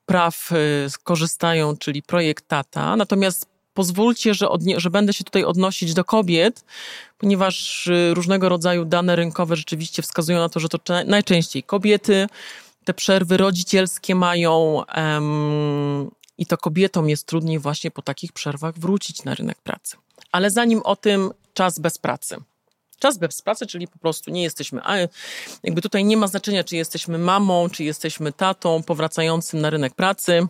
praw 0.05 0.49
korzystają, 1.03 1.77
czyli 1.77 2.03
projekt 2.03 2.47
Tata. 2.47 2.95
Natomiast 2.95 3.52
pozwólcie, 3.73 4.33
że, 4.33 4.49
odnie- 4.49 4.79
że 4.79 4.89
będę 4.89 5.13
się 5.13 5.23
tutaj 5.23 5.43
odnosić 5.43 5.93
do 5.93 6.03
kobiet, 6.05 6.63
ponieważ 7.17 7.87
y, 7.87 8.13
różnego 8.13 8.49
rodzaju 8.49 8.85
dane 8.85 9.15
rynkowe 9.15 9.55
rzeczywiście 9.55 10.01
wskazują 10.01 10.39
na 10.39 10.49
to, 10.49 10.59
że 10.59 10.69
to 10.69 10.79
najczęściej 11.05 11.63
kobiety 11.63 12.27
te 12.83 12.93
przerwy 12.93 13.37
rodzicielskie 13.37 14.15
mają 14.15 14.83
um, 14.97 16.11
i 16.37 16.45
to 16.45 16.57
kobietom 16.57 17.09
jest 17.09 17.27
trudniej 17.27 17.59
właśnie 17.59 17.91
po 17.91 18.01
takich 18.01 18.31
przerwach 18.31 18.79
wrócić 18.79 19.23
na 19.23 19.35
rynek 19.35 19.61
pracy. 19.61 19.97
Ale 20.31 20.51
zanim 20.51 20.81
o 20.83 20.95
tym, 20.95 21.31
czas 21.53 21.79
bez 21.79 21.97
pracy. 21.97 22.37
Czas 22.99 23.17
bez 23.17 23.41
pracy, 23.41 23.67
czyli 23.67 23.87
po 23.87 23.99
prostu 23.99 24.31
nie 24.31 24.43
jesteśmy, 24.43 24.81
jakby 25.63 25.81
tutaj 25.81 26.05
nie 26.05 26.17
ma 26.17 26.27
znaczenia, 26.27 26.63
czy 26.63 26.75
jesteśmy 26.75 27.17
mamą, 27.17 27.69
czy 27.69 27.83
jesteśmy 27.83 28.33
tatą 28.33 28.83
powracającym 28.83 29.61
na 29.61 29.69
rynek 29.69 29.93
pracy 29.93 30.47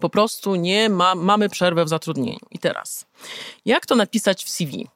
po 0.00 0.08
prostu 0.08 0.54
nie 0.54 0.88
ma, 0.88 1.14
mamy 1.14 1.48
przerwę 1.48 1.84
w 1.84 1.88
zatrudnieniu. 1.88 2.46
I 2.50 2.58
teraz, 2.58 3.06
jak 3.64 3.86
to 3.86 3.94
napisać 3.94 4.44
w 4.44 4.50
CV? 4.50 4.88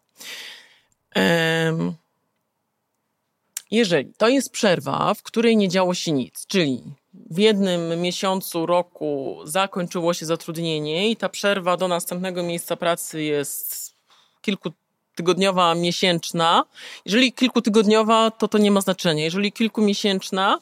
jeżeli 3.70 4.12
to 4.16 4.28
jest 4.28 4.50
przerwa, 4.50 5.14
w 5.14 5.22
której 5.22 5.56
nie 5.56 5.68
działo 5.68 5.94
się 5.94 6.12
nic, 6.12 6.46
czyli 6.46 6.82
w 7.14 7.38
jednym 7.38 8.00
miesiącu, 8.00 8.66
roku 8.66 9.38
zakończyło 9.44 10.14
się 10.14 10.26
zatrudnienie 10.26 11.10
i 11.10 11.16
ta 11.16 11.28
przerwa 11.28 11.76
do 11.76 11.88
następnego 11.88 12.42
miejsca 12.42 12.76
pracy 12.76 13.22
jest 13.22 13.94
kilkutygodniowa, 14.40 15.74
miesięczna. 15.74 16.64
Jeżeli 17.04 17.32
kilkutygodniowa, 17.32 18.30
to 18.30 18.48
to 18.48 18.58
nie 18.58 18.70
ma 18.70 18.80
znaczenia. 18.80 19.24
Jeżeli 19.24 19.52
kilkumiesięczna, 19.52 20.58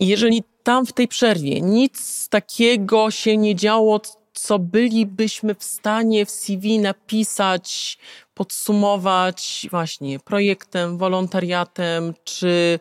jeżeli 0.00 0.44
tam 0.62 0.86
w 0.86 0.92
tej 0.92 1.08
przerwie 1.08 1.60
nic 1.60 2.28
takiego 2.28 3.10
się 3.10 3.36
nie 3.36 3.54
działo, 3.54 4.00
co 4.32 4.58
bylibyśmy 4.58 5.54
w 5.54 5.64
stanie 5.64 6.26
w 6.26 6.30
CV 6.30 6.78
napisać, 6.78 7.98
podsumować 8.34 9.68
właśnie 9.70 10.18
projektem, 10.18 10.98
wolontariatem, 10.98 12.14
czy, 12.24 12.80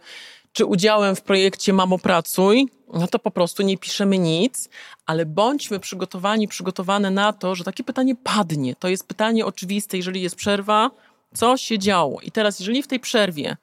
czy 0.54 0.66
udziałem 0.66 1.16
w 1.16 1.22
projekcie 1.22 1.74
Mamo 1.74 1.98
Pracuj, 2.00 2.68
no 2.94 3.08
to 3.08 3.20
po 3.20 3.32
prostu 3.32 3.64
nie 3.64 3.78
piszemy 3.78 4.18
nic, 4.18 4.70
ale 5.06 5.26
bądźmy 5.26 5.80
przygotowani, 5.80 6.48
przygotowane 6.48 7.12
na 7.12 7.34
to, 7.34 7.56
że 7.56 7.64
takie 7.64 7.84
pytanie 7.84 8.16
padnie. 8.16 8.76
To 8.76 8.88
jest 8.88 9.08
pytanie 9.08 9.46
oczywiste, 9.46 9.98
jeżeli 9.98 10.22
jest 10.22 10.36
przerwa, 10.36 10.92
co 11.34 11.58
się 11.58 11.80
działo. 11.80 12.22
I 12.22 12.32
teraz, 12.32 12.60
jeżeli 12.60 12.84
w 12.84 12.88
tej 12.88 13.00
przerwie 13.00 13.58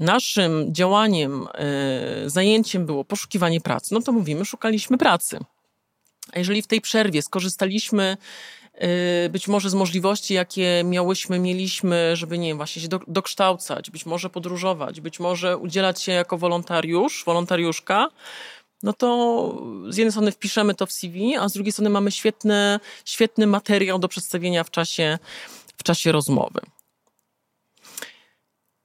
naszym 0.00 0.74
działaniem, 0.74 1.46
yy, 2.22 2.30
zajęciem 2.30 2.86
było 2.86 3.04
poszukiwanie 3.04 3.60
pracy, 3.60 3.94
no 3.94 4.00
to 4.00 4.12
mówimy, 4.12 4.44
szukaliśmy 4.44 4.98
pracy. 4.98 5.38
A 6.32 6.38
jeżeli 6.38 6.62
w 6.62 6.66
tej 6.66 6.80
przerwie 6.80 7.22
skorzystaliśmy 7.22 8.16
yy, 8.74 8.88
być 9.30 9.48
może 9.48 9.70
z 9.70 9.74
możliwości, 9.74 10.34
jakie 10.34 10.82
miałyśmy, 10.84 11.38
mieliśmy, 11.38 12.16
żeby, 12.16 12.38
nie 12.38 12.48
wiem, 12.48 12.56
właśnie 12.56 12.82
się 12.82 12.88
do, 12.88 13.00
dokształcać, 13.06 13.90
być 13.90 14.06
może 14.06 14.30
podróżować, 14.30 15.00
być 15.00 15.20
może 15.20 15.58
udzielać 15.58 16.02
się 16.02 16.12
jako 16.12 16.38
wolontariusz, 16.38 17.24
wolontariuszka, 17.24 18.08
no 18.82 18.92
to 18.92 19.62
z 19.88 19.96
jednej 19.96 20.12
strony 20.12 20.32
wpiszemy 20.32 20.74
to 20.74 20.86
w 20.86 20.92
CV, 20.92 21.36
a 21.36 21.48
z 21.48 21.52
drugiej 21.52 21.72
strony 21.72 21.90
mamy 21.90 22.10
świetny, 22.10 22.80
świetny 23.04 23.46
materiał 23.46 23.98
do 23.98 24.08
przedstawienia 24.08 24.64
w 24.64 24.70
czasie, 24.70 25.18
w 25.76 25.82
czasie 25.82 26.12
rozmowy. 26.12 26.60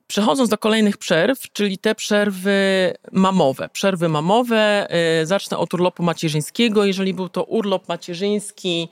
Przechodząc 0.08 0.50
do 0.50 0.58
kolejnych 0.58 0.98
przerw, 0.98 1.52
czyli 1.52 1.78
te 1.78 1.96
przerwy 1.96 2.94
mamowe. 3.12 3.70
Przerwy 3.70 4.10
mamowe, 4.10 4.88
yy, 5.20 5.26
zacznę 5.26 5.58
od 5.58 5.74
urlopu 5.74 6.04
macierzyńskiego. 6.04 6.86
Jeżeli 6.86 7.14
był 7.14 7.30
to 7.30 7.44
urlop 7.44 7.88
macierzyński, 7.88 8.90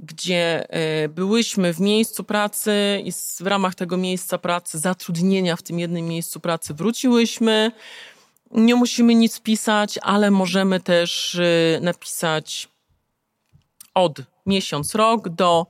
gdzie 0.00 0.66
yy, 1.02 1.08
byłyśmy 1.08 1.74
w 1.74 1.80
miejscu 1.80 2.24
pracy 2.24 3.02
i 3.04 3.12
w 3.12 3.46
ramach 3.46 3.74
tego 3.74 3.96
miejsca 3.96 4.38
pracy, 4.38 4.78
zatrudnienia 4.78 5.56
w 5.56 5.62
tym 5.62 5.78
jednym 5.78 6.06
miejscu 6.06 6.40
pracy 6.40 6.74
wróciłyśmy, 6.74 7.72
nie 8.50 8.74
musimy 8.74 9.14
nic 9.14 9.40
pisać, 9.40 9.98
ale 10.02 10.30
możemy 10.30 10.80
też 10.80 11.38
yy, 11.74 11.80
napisać 11.80 12.68
od 13.94 14.18
miesiąc, 14.46 14.94
rok 14.94 15.28
do 15.28 15.66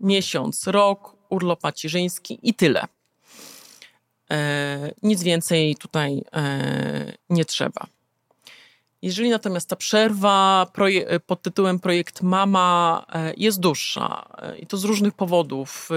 miesiąc, 0.00 0.66
rok, 0.66 1.16
urlop 1.28 1.62
macierzyński 1.62 2.38
i 2.42 2.54
tyle. 2.54 2.84
E, 4.32 4.92
nic 5.02 5.22
więcej 5.22 5.76
tutaj 5.76 6.22
e, 6.32 7.12
nie 7.30 7.44
trzeba. 7.44 7.86
Jeżeli 9.02 9.30
natomiast 9.30 9.68
ta 9.68 9.76
przerwa 9.76 10.66
pod 11.26 11.42
tytułem 11.42 11.80
Projekt 11.80 12.22
Mama 12.22 13.06
e, 13.12 13.32
jest 13.36 13.60
dłuższa 13.60 14.28
i 14.60 14.66
to 14.66 14.76
z 14.76 14.84
różnych 14.84 15.14
powodów, 15.14 15.88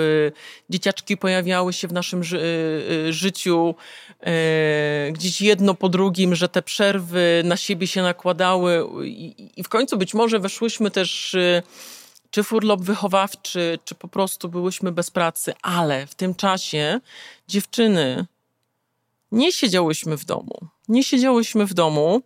dzieciaczki 0.69 1.17
pojawiały 1.17 1.73
się 1.73 1.87
w 1.87 1.93
naszym 1.93 2.23
ży 2.23 2.41
życiu 3.09 3.75
gdzieś 5.11 5.41
jedno 5.41 5.73
po 5.73 5.89
drugim, 5.89 6.35
że 6.35 6.49
te 6.49 6.61
przerwy 6.61 7.41
na 7.45 7.57
siebie 7.57 7.87
się 7.87 8.01
nakładały 8.01 8.87
i 9.57 9.63
w 9.63 9.69
końcu 9.69 9.97
być 9.97 10.13
może 10.13 10.39
weszłyśmy 10.39 10.91
też 10.91 11.35
czy 12.31 12.43
w 12.43 12.53
urlop 12.53 12.81
wychowawczy, 12.81 13.79
czy 13.85 13.95
po 13.95 14.07
prostu 14.07 14.49
byłyśmy 14.49 14.91
bez 14.91 15.11
pracy, 15.11 15.53
ale 15.61 16.07
w 16.07 16.15
tym 16.15 16.35
czasie 16.35 16.99
dziewczyny 17.47 18.25
nie 19.31 19.51
siedziałyśmy 19.51 20.17
w 20.17 20.25
domu. 20.25 20.59
Nie 20.87 21.03
siedziałyśmy 21.03 21.65
w 21.65 21.73
domu. 21.73 22.21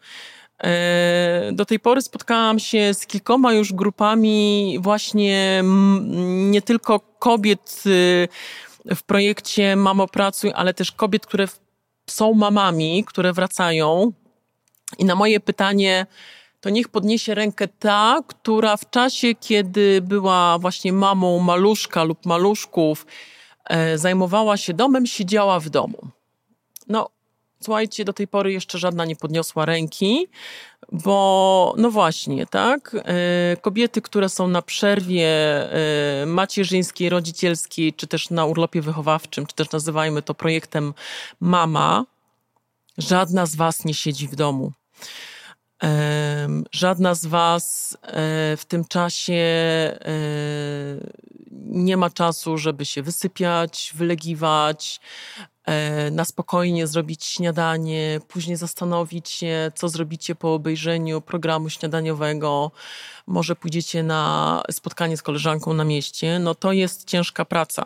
E, 0.63 1.49
do 1.53 1.65
tej 1.65 1.79
pory 1.79 2.01
spotkałam 2.01 2.59
się 2.59 2.93
z 2.93 3.05
kilkoma 3.05 3.53
już 3.53 3.73
grupami 3.73 4.77
właśnie 4.81 5.63
nie 6.51 6.61
tylko 6.61 6.99
kobiet 6.99 7.83
y, 7.85 8.27
w 8.95 9.03
projekcie 9.03 9.75
Mamo 9.75 10.07
Pracuj, 10.07 10.51
ale 10.55 10.73
też 10.73 10.91
kobiet, 10.91 11.25
które 11.25 11.47
są 12.07 12.33
mamami, 12.33 13.03
które 13.07 13.33
wracają. 13.33 14.11
I 14.97 15.05
na 15.05 15.15
moje 15.15 15.39
pytanie, 15.39 16.05
to 16.61 16.69
niech 16.69 16.89
podniesie 16.89 17.35
rękę 17.35 17.67
ta, 17.67 18.19
która 18.27 18.77
w 18.77 18.89
czasie, 18.89 19.35
kiedy 19.35 20.01
była 20.01 20.59
właśnie 20.59 20.93
mamą 20.93 21.39
maluszka 21.39 22.03
lub 22.03 22.25
maluszków, 22.25 23.05
e, 23.65 23.97
zajmowała 23.97 24.57
się 24.57 24.73
domem, 24.73 25.05
siedziała 25.05 25.59
w 25.59 25.69
domu. 25.69 26.07
No, 26.87 27.09
słuchajcie, 27.63 28.05
do 28.05 28.13
tej 28.13 28.27
pory 28.27 28.53
jeszcze 28.53 28.77
żadna 28.77 29.05
nie 29.05 29.15
podniosła 29.15 29.65
ręki, 29.65 30.27
bo 30.91 31.73
no 31.77 31.91
właśnie, 31.91 32.45
tak? 32.45 32.95
E, 33.05 33.57
kobiety, 33.57 34.01
które 34.01 34.29
są 34.29 34.47
na 34.47 34.61
przerwie 34.61 35.27
e, 36.21 36.25
macierzyńskiej, 36.25 37.09
rodzicielskiej, 37.09 37.93
czy 37.93 38.07
też 38.07 38.29
na 38.29 38.45
urlopie 38.45 38.81
wychowawczym, 38.81 39.45
czy 39.45 39.55
też 39.55 39.71
nazywajmy 39.71 40.21
to 40.21 40.33
projektem 40.33 40.93
Mama, 41.39 42.05
żadna 42.97 43.45
z 43.45 43.55
Was 43.55 43.85
nie 43.85 43.93
siedzi 43.93 44.27
w 44.27 44.35
domu. 44.35 44.71
Żadna 46.71 47.15
z 47.15 47.25
Was 47.25 47.97
e, 48.01 48.57
w 48.57 48.65
tym 48.67 48.85
czasie 48.85 49.33
e, 49.33 49.97
nie 51.51 51.97
ma 51.97 52.09
czasu, 52.09 52.57
żeby 52.57 52.85
się 52.85 53.03
wysypiać, 53.03 53.93
wylegiwać, 53.95 54.99
e, 55.65 56.11
na 56.11 56.25
spokojnie 56.25 56.87
zrobić 56.87 57.25
śniadanie, 57.25 58.19
później 58.27 58.57
zastanowić 58.57 59.29
się, 59.29 59.71
co 59.75 59.89
zrobicie 59.89 60.35
po 60.35 60.53
obejrzeniu 60.53 61.21
programu 61.21 61.69
śniadaniowego, 61.69 62.71
może 63.27 63.55
pójdziecie 63.55 64.03
na 64.03 64.61
spotkanie 64.71 65.17
z 65.17 65.21
koleżanką 65.21 65.73
na 65.73 65.83
mieście, 65.83 66.39
no 66.39 66.55
to 66.55 66.71
jest 66.71 67.05
ciężka 67.05 67.45
praca. 67.45 67.85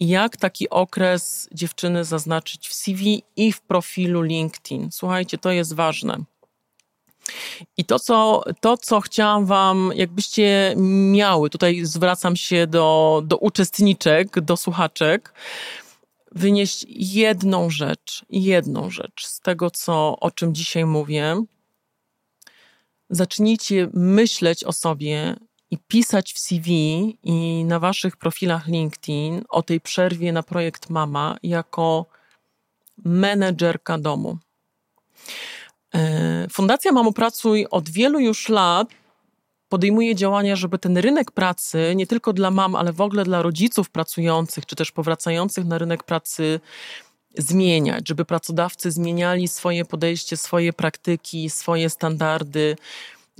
I 0.00 0.08
jak 0.08 0.36
taki 0.36 0.70
okres 0.70 1.48
dziewczyny 1.52 2.04
zaznaczyć 2.04 2.68
w 2.68 2.74
CV 2.74 3.22
i 3.36 3.52
w 3.52 3.60
profilu 3.60 4.22
LinkedIn? 4.22 4.88
Słuchajcie, 4.92 5.38
to 5.38 5.50
jest 5.50 5.74
ważne. 5.74 6.24
I 7.76 7.84
to 7.84 7.98
co, 7.98 8.42
to, 8.60 8.76
co 8.76 9.00
chciałam 9.00 9.46
Wam, 9.46 9.92
jakbyście 9.94 10.74
miały, 11.12 11.50
tutaj 11.50 11.84
zwracam 11.84 12.36
się 12.36 12.66
do, 12.66 13.22
do 13.24 13.36
uczestniczek, 13.36 14.40
do 14.40 14.56
słuchaczek, 14.56 15.32
wynieść 16.32 16.86
jedną 16.88 17.70
rzecz, 17.70 18.24
jedną 18.30 18.90
rzecz 18.90 19.26
z 19.26 19.40
tego, 19.40 19.70
co, 19.70 20.20
o 20.20 20.30
czym 20.30 20.54
dzisiaj 20.54 20.84
mówię. 20.84 21.44
Zacznijcie 23.10 23.88
myśleć 23.92 24.64
o 24.64 24.72
sobie 24.72 25.36
i 25.70 25.78
pisać 25.78 26.32
w 26.32 26.38
CV 26.38 26.70
i 27.22 27.64
na 27.64 27.78
Waszych 27.78 28.16
profilach 28.16 28.66
LinkedIn 28.66 29.44
o 29.48 29.62
tej 29.62 29.80
przerwie 29.80 30.32
na 30.32 30.42
projekt 30.42 30.90
Mama 30.90 31.36
jako 31.42 32.06
menedżerka 33.04 33.98
domu. 33.98 34.38
E, 35.96 36.46
Fundacja 36.52 36.92
Mamo 36.92 37.12
Pracuj 37.12 37.66
od 37.70 37.88
wielu 37.88 38.20
już 38.20 38.48
lat 38.48 38.88
podejmuje 39.68 40.14
działania, 40.14 40.56
żeby 40.56 40.78
ten 40.78 40.98
rynek 40.98 41.30
pracy, 41.30 41.92
nie 41.96 42.06
tylko 42.06 42.32
dla 42.32 42.50
mam, 42.50 42.74
ale 42.74 42.92
w 42.92 43.00
ogóle 43.00 43.24
dla 43.24 43.42
rodziców 43.42 43.90
pracujących, 43.90 44.66
czy 44.66 44.76
też 44.76 44.92
powracających 44.92 45.64
na 45.64 45.78
rynek 45.78 46.02
pracy, 46.02 46.60
zmieniać, 47.38 48.08
żeby 48.08 48.24
pracodawcy 48.24 48.90
zmieniali 48.90 49.48
swoje 49.48 49.84
podejście, 49.84 50.36
swoje 50.36 50.72
praktyki, 50.72 51.50
swoje 51.50 51.90
standardy, 51.90 52.76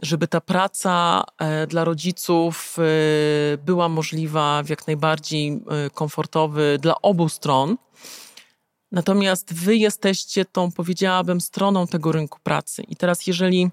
żeby 0.03 0.29
ta 0.29 0.41
praca 0.41 1.25
e, 1.39 1.67
dla 1.67 1.85
rodziców 1.85 2.77
e, 2.79 3.59
była 3.59 3.89
możliwa 3.89 4.63
w 4.63 4.69
jak 4.69 4.87
najbardziej 4.87 5.61
komfortowy 5.95 6.79
dla 6.81 7.03
obu 7.03 7.29
stron. 7.29 7.77
Natomiast 8.97 9.55
wy 9.55 9.77
jesteście 9.77 10.45
tą, 10.45 10.73
powiedziałabym, 10.73 11.41
stroną 11.41 11.87
tego 11.87 12.13
rynku 12.13 12.39
pracy. 12.43 12.83
I 12.89 12.97
teraz, 12.97 13.27
jeżeli 13.27 13.71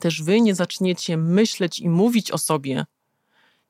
też 0.00 0.22
wy 0.22 0.40
nie 0.40 0.54
zaczniecie 0.54 1.16
myśleć 1.16 1.80
i 1.80 1.88
mówić 1.88 2.30
o 2.30 2.38
sobie, 2.38 2.84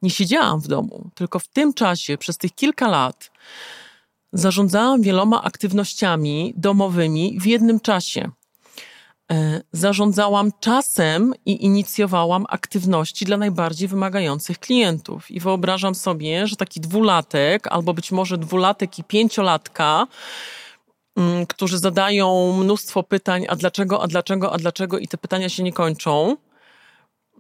nie 0.02 0.10
siedziałam 0.10 0.60
w 0.60 0.68
domu, 0.68 1.10
tylko 1.14 1.38
w 1.38 1.48
tym 1.48 1.74
czasie, 1.74 2.18
przez 2.18 2.38
tych 2.38 2.54
kilka 2.54 2.88
lat, 2.88 3.30
zarządzałam 4.32 5.02
wieloma 5.02 5.42
aktywnościami 5.42 6.54
domowymi 6.56 7.38
w 7.40 7.46
jednym 7.46 7.80
czasie. 7.80 8.30
E, 9.32 9.60
zarządzałam 9.72 10.52
czasem 10.60 11.34
i 11.46 11.64
inicjowałam 11.64 12.46
aktywności 12.48 13.24
dla 13.24 13.36
najbardziej 13.36 13.88
wymagających 13.88 14.58
klientów. 14.58 15.30
I 15.30 15.40
wyobrażam 15.40 15.94
sobie, 15.94 16.46
że 16.46 16.56
taki 16.56 16.80
dwulatek, 16.80 17.66
albo 17.66 17.94
być 17.94 18.12
może 18.12 18.38
dwulatek 18.38 18.98
i 18.98 19.04
pięciolatka, 19.04 20.06
którzy 21.48 21.78
zadają 21.78 22.56
mnóstwo 22.56 23.02
pytań, 23.02 23.46
a 23.48 23.56
dlaczego, 23.56 24.02
a 24.02 24.06
dlaczego, 24.06 24.52
a 24.52 24.58
dlaczego, 24.58 24.98
i 24.98 25.08
te 25.08 25.18
pytania 25.18 25.48
się 25.48 25.62
nie 25.62 25.72
kończą, 25.72 26.36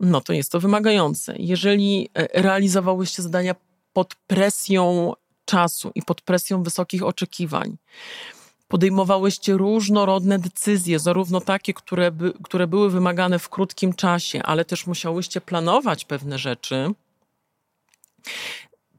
no 0.00 0.20
to 0.20 0.32
jest 0.32 0.52
to 0.52 0.60
wymagające. 0.60 1.34
Jeżeli 1.38 2.10
e, 2.14 2.42
realizowałyście 2.42 3.22
zadania 3.22 3.54
pod 3.92 4.14
presją 4.14 5.12
czasu 5.44 5.90
i 5.94 6.02
pod 6.02 6.20
presją 6.20 6.62
wysokich 6.62 7.02
oczekiwań, 7.02 7.76
podejmowałyście 8.68 9.52
różnorodne 9.52 10.38
decyzje, 10.38 10.98
zarówno 10.98 11.40
takie, 11.40 11.74
które, 11.74 12.10
by, 12.10 12.32
które 12.42 12.66
były 12.66 12.90
wymagane 12.90 13.38
w 13.38 13.48
krótkim 13.48 13.94
czasie, 13.94 14.42
ale 14.42 14.64
też 14.64 14.86
musiałyście 14.86 15.40
planować 15.40 16.04
pewne 16.04 16.38
rzeczy. 16.38 16.94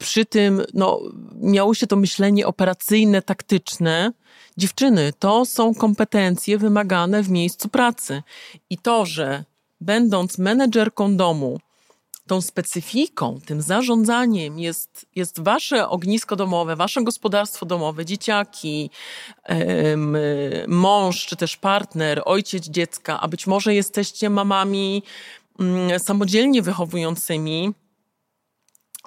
Przy 0.03 0.25
tym 0.25 0.61
no, 0.73 0.99
miało 1.41 1.73
się 1.73 1.87
to 1.87 1.95
myślenie 1.95 2.47
operacyjne, 2.47 3.21
taktyczne. 3.21 4.11
Dziewczyny, 4.57 5.13
to 5.19 5.45
są 5.45 5.75
kompetencje 5.75 6.57
wymagane 6.57 7.23
w 7.23 7.29
miejscu 7.29 7.69
pracy. 7.69 8.23
I 8.69 8.77
to, 8.77 9.05
że 9.05 9.43
będąc 9.81 10.37
menedżerką 10.37 11.17
domu, 11.17 11.59
tą 12.27 12.41
specyfiką, 12.41 13.39
tym 13.45 13.61
zarządzaniem 13.61 14.59
jest, 14.59 15.05
jest 15.15 15.43
wasze 15.43 15.89
ognisko 15.89 16.35
domowe, 16.35 16.75
wasze 16.75 17.03
gospodarstwo 17.03 17.65
domowe, 17.65 18.05
dzieciaki, 18.05 18.89
mąż 20.67 21.25
czy 21.25 21.35
też 21.35 21.57
partner, 21.57 22.21
ojciec 22.25 22.65
dziecka, 22.69 23.19
a 23.21 23.27
być 23.27 23.47
może 23.47 23.75
jesteście 23.75 24.29
mamami 24.29 25.03
mm, 25.59 25.99
samodzielnie 25.99 26.61
wychowującymi, 26.61 27.73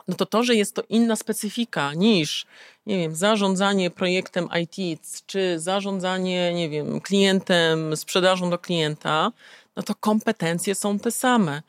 no 0.08 0.14
to 0.14 0.26
to, 0.26 0.42
że 0.42 0.54
jest 0.54 0.74
to 0.74 0.82
inna 0.88 1.16
specyfika 1.16 1.94
niż, 1.94 2.46
nie 2.86 2.98
wiem, 2.98 3.14
zarządzanie 3.14 3.90
projektem 3.90 4.48
IT, 4.62 5.00
czy 5.26 5.60
zarządzanie, 5.60 6.54
nie 6.54 6.68
wiem, 6.68 7.00
klientem, 7.00 7.96
sprzedażą 7.96 8.50
do 8.50 8.58
klienta, 8.58 9.32
no 9.76 9.82
to 9.82 9.94
kompetencje 9.94 10.74
są 10.74 10.98
te 10.98 11.10
same. 11.10 11.62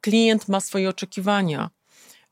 Klient 0.00 0.48
ma 0.48 0.60
swoje 0.60 0.88
oczekiwania. 0.88 1.70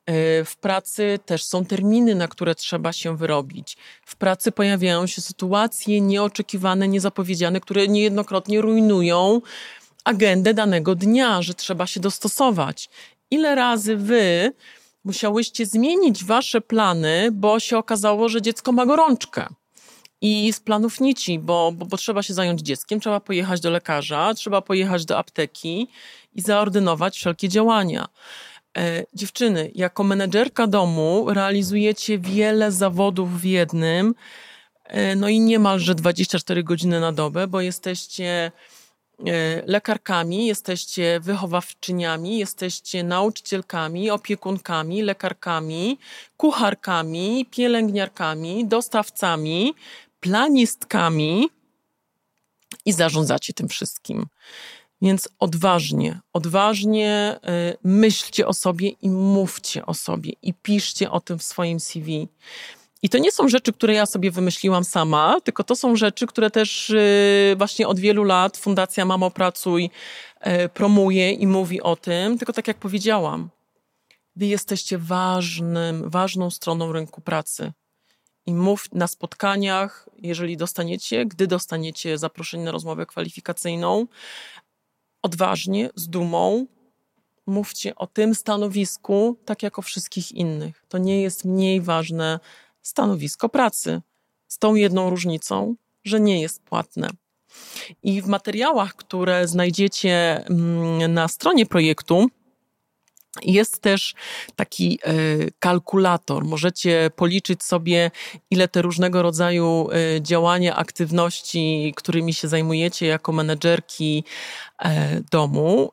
E, 0.07 0.45
w 0.45 0.57
pracy 0.57 1.19
też 1.27 1.45
są 1.45 1.65
terminy, 1.65 2.15
na 2.15 2.29
które 2.29 2.55
trzeba 2.55 2.93
się 2.93 3.17
wyrobić. 3.17 3.77
W 4.07 4.17
pracy 4.17 4.53
pojawiają 4.53 5.07
się 5.07 5.23
sytuacje 5.23 6.01
nieoczekiwane, 6.01 6.89
niezapowiedziane, 6.89 7.61
które 7.61 7.89
niejednokrotnie 7.89 8.61
rujnują 8.61 9.41
agendę 10.05 10.55
danego 10.55 10.95
dnia, 10.95 11.43
że 11.43 11.55
trzeba 11.55 11.87
się 11.87 12.01
dostosować. 12.01 12.89
Ile 13.31 13.55
razy 13.55 13.97
wy 13.97 14.53
musiałyście 15.07 15.67
zmienić 15.67 16.25
wasze 16.25 16.61
plany, 16.61 17.29
bo 17.33 17.61
się 17.61 17.79
okazało, 17.79 18.29
że 18.29 18.43
dziecko 18.43 18.73
ma 18.73 18.87
gorączkę? 18.87 19.47
i 20.21 20.53
z 20.53 20.61
planów 20.61 21.01
nici, 21.01 21.39
bo, 21.39 21.73
bo, 21.73 21.87
bo, 21.87 21.97
trzeba 21.97 22.23
się 22.23 22.35
zająć 22.35 22.61
dzieckiem, 22.61 23.01
trzeba 23.01 23.21
pojechać 23.21 23.61
do 23.61 23.71
lekarza, 23.71 24.35
trzeba 24.35 24.63
pojechać 24.63 25.05
do 25.05 25.19
apteki 25.19 25.89
i 26.35 26.41
zaordynować 26.41 27.17
wszelkie 27.17 27.49
działania. 27.49 28.09
E, 28.79 29.05
dziewczyny, 29.15 29.71
jako 29.75 30.05
menedżerka 30.05 30.67
domu 30.67 31.27
realizujecie 31.29 32.19
wiele 32.19 32.73
zawodów 32.73 33.41
w 33.41 33.45
jednym, 33.45 34.15
e, 34.85 35.17
no 35.17 35.29
i 35.29 35.41
niemalże 35.41 35.95
24 35.95 36.63
godziny 36.65 37.01
na 37.01 37.13
dobę, 37.13 37.47
bo 37.47 37.61
jesteście 37.61 38.53
lekarkami, 39.67 40.47
jesteście 40.47 41.21
wychowawczyniami, 41.21 42.39
jesteście 42.39 43.05
nauczycielkami, 43.05 44.11
opiekunkami, 44.11 45.03
lekarkami, 45.03 45.99
kucharkami, 46.37 47.47
pielęgniarkami, 47.51 48.67
dostawcami, 48.67 49.75
planistkami 50.21 51.49
i 52.85 52.93
zarządzacie 52.93 53.53
tym 53.53 53.69
wszystkim. 53.69 54.27
Więc 55.03 55.29
odważnie, 55.39 56.21
odważnie 56.33 57.41
y, 57.73 57.77
myślcie 57.85 58.47
o 58.47 58.53
sobie 58.53 58.89
i 58.89 59.11
mówcie 59.11 59.87
o 59.87 59.95
sobie 59.95 60.33
i 60.43 60.55
piszcie 60.55 61.11
o 61.11 61.21
tym 61.21 61.39
w 61.39 61.43
swoim 61.43 61.81
CV. 61.81 62.29
I 63.07 63.09
to 63.09 63.19
nie 63.19 63.33
są 63.33 63.49
rzeczy, 63.49 63.73
które 63.73 63.95
ja 63.95 64.07
sobie 64.07 64.31
wymyśliłam 64.31 64.85
sama, 64.85 65.41
tylko 65.41 65.65
to 65.65 65.77
są 65.77 65.97
rzeczy, 65.97 66.27
które 66.27 66.51
też 66.51 66.91
y, 66.91 67.55
właśnie 67.59 67.89
od 67.89 67.99
wielu 67.99 68.25
lat 68.25 68.57
Fundacja 68.57 69.05
Mamo 69.05 69.31
Pracuj 69.31 69.91
y, 70.47 70.69
promuje 70.69 71.33
i 71.33 71.47
mówi 71.47 71.83
o 71.83 71.97
tym. 71.97 72.39
Tylko 72.39 72.53
tak 72.53 72.69
jak 72.69 72.77
powiedziałam, 72.77 73.51
wy 74.37 74.47
jesteście 74.47 74.99
ważnym, 74.99 76.11
ważną 76.11 76.51
stroną 76.51 76.93
rynku 76.93 77.21
pracy 77.21 77.73
i 78.47 78.55
mów 78.55 78.89
na 78.93 79.07
spotkaniach, 79.07 80.09
jeżeli 80.19 80.57
dostaniecie, 80.57 81.27
gdy 81.27 81.47
dostaniecie 81.47 82.19
zaproszenie 82.19 82.65
na 82.65 82.71
rozmowę 82.71 83.07
kwalifikacyjną, 83.07 84.07
odważnie, 85.23 85.91
z 85.95 86.09
dumą, 86.09 86.67
mówcie 87.47 87.95
o 87.95 88.07
tym 88.07 88.35
stanowisku, 88.35 89.37
tak 89.45 89.63
jak 89.63 89.79
o 89.79 89.83
wszystkich 89.83 90.33
innych. 90.33 90.85
To 90.89 90.99
nie 90.99 91.23
jest 91.23 91.45
mniej 91.45 91.81
ważne 91.81 92.41
stanowisko 92.87 93.49
pracy, 93.49 94.03
z 94.49 94.59
tą 94.59 94.75
jedną 94.75 95.11
różnicą, 95.11 95.75
że 96.05 96.21
nie 96.21 96.41
jest 96.41 96.63
płatne. 96.63 97.09
I 98.03 98.23
w 98.23 98.27
materiałach, 98.27 98.95
które 98.95 99.49
znajdziecie 99.49 100.45
mm, 100.47 101.15
na 101.15 101.29
stronie 101.29 101.67
projektu, 101.67 102.29
jest 103.43 103.81
też 103.81 104.15
taki 104.57 104.99
e, 105.03 105.15
kalkulator. 105.59 106.45
Możecie 106.45 107.11
policzyć 107.17 107.63
sobie, 107.63 108.11
ile 108.51 108.69
te 108.69 108.83
różnego 108.83 109.23
rodzaju 109.23 109.89
e, 109.91 110.23
działania, 110.23 110.77
aktywności, 110.77 111.93
którymi 111.97 112.35
się 112.35 112.49
zajmujecie 112.49 113.07
jako 113.07 113.33
menedżerki 113.33 114.25
e, 114.79 115.21
domu, 115.31 115.93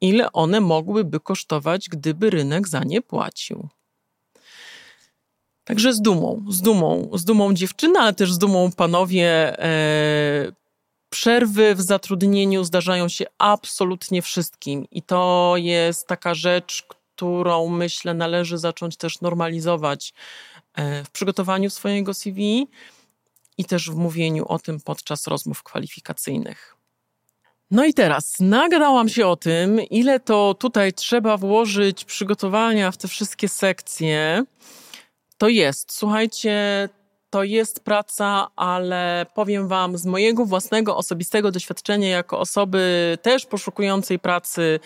ile 0.00 0.32
one 0.32 0.60
mogłyby 0.60 1.20
kosztować, 1.20 1.88
gdyby 1.88 2.30
rynek 2.30 2.68
za 2.68 2.84
nie 2.84 3.02
płacił. 3.02 3.68
Także 5.72 5.92
z 5.92 6.02
dumą, 6.02 6.44
z 6.48 6.60
dumą, 6.60 7.10
z 7.12 7.24
dumą 7.24 7.54
dziewczyna, 7.54 8.00
ale 8.00 8.12
też 8.12 8.32
z 8.32 8.38
dumą 8.38 8.72
panowie 8.72 9.56
Przerwy 11.12 11.74
w 11.74 11.80
zatrudnieniu 11.80 12.64
zdarzają 12.64 13.08
się 13.08 13.24
absolutnie 13.38 14.22
wszystkim 14.22 14.86
i 14.90 15.02
to 15.02 15.54
jest 15.56 16.06
taka 16.06 16.34
rzecz, 16.34 16.82
którą 16.88 17.68
myślę 17.68 18.14
należy 18.14 18.58
zacząć 18.58 18.96
też 18.96 19.20
normalizować 19.20 20.14
e, 20.74 21.04
w 21.04 21.10
przygotowaniu 21.10 21.70
swojego 21.70 22.14
CV 22.14 22.68
i 23.58 23.64
też 23.64 23.90
w 23.90 23.96
mówieniu 23.96 24.44
o 24.48 24.58
tym 24.58 24.80
podczas 24.80 25.26
rozmów 25.26 25.62
kwalifikacyjnych. 25.62 26.76
No 27.70 27.84
i 27.84 27.94
teraz 27.94 28.40
nagadałam 28.40 29.08
się 29.08 29.26
o 29.26 29.36
tym, 29.36 29.80
ile 29.80 30.20
to 30.20 30.54
tutaj 30.54 30.92
trzeba 30.92 31.36
włożyć 31.36 32.04
przygotowania 32.04 32.90
w 32.90 32.96
te 32.96 33.08
wszystkie 33.08 33.48
sekcje. 33.48 34.44
To 35.42 35.48
jest, 35.48 35.92
słuchajcie, 35.92 36.88
to 37.30 37.44
jest 37.44 37.80
praca, 37.80 38.48
ale 38.56 39.26
powiem 39.34 39.68
Wam 39.68 39.98
z 39.98 40.06
mojego 40.06 40.46
własnego 40.46 40.96
osobistego 40.96 41.50
doświadczenia, 41.50 42.08
jako 42.08 42.38
osoby 42.38 43.18
też 43.22 43.46
poszukującej 43.46 44.18
pracy 44.18 44.80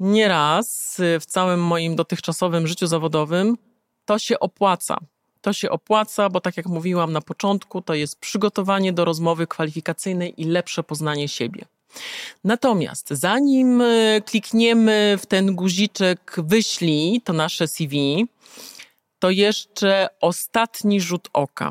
nieraz 0.00 0.96
w 1.20 1.26
całym 1.26 1.60
moim 1.60 1.96
dotychczasowym 1.96 2.66
życiu 2.66 2.86
zawodowym, 2.86 3.56
to 4.04 4.18
się 4.18 4.40
opłaca. 4.40 4.98
To 5.40 5.52
się 5.52 5.70
opłaca, 5.70 6.28
bo 6.28 6.40
tak 6.40 6.56
jak 6.56 6.66
mówiłam 6.66 7.12
na 7.12 7.20
początku, 7.20 7.82
to 7.82 7.94
jest 7.94 8.20
przygotowanie 8.20 8.92
do 8.92 9.04
rozmowy 9.04 9.46
kwalifikacyjnej 9.46 10.42
i 10.42 10.44
lepsze 10.44 10.82
poznanie 10.82 11.28
siebie. 11.28 11.64
Natomiast 12.44 13.08
zanim 13.10 13.80
e, 13.80 14.20
klikniemy 14.20 15.18
w 15.22 15.26
ten 15.26 15.54
guziczek 15.54 16.36
wyślij 16.38 17.20
to 17.20 17.32
nasze 17.32 17.68
CV, 17.68 18.26
to 19.18 19.30
jeszcze 19.30 20.08
ostatni 20.20 21.00
rzut 21.00 21.28
oka 21.32 21.70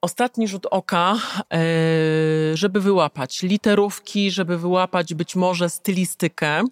ostatni 0.00 0.48
rzut 0.48 0.66
oka, 0.70 1.16
e, 1.52 1.58
żeby 2.54 2.80
wyłapać 2.80 3.42
literówki, 3.42 4.30
żeby 4.30 4.58
wyłapać 4.58 5.14
być 5.14 5.36
może 5.36 5.70
stylistykę. 5.70 6.64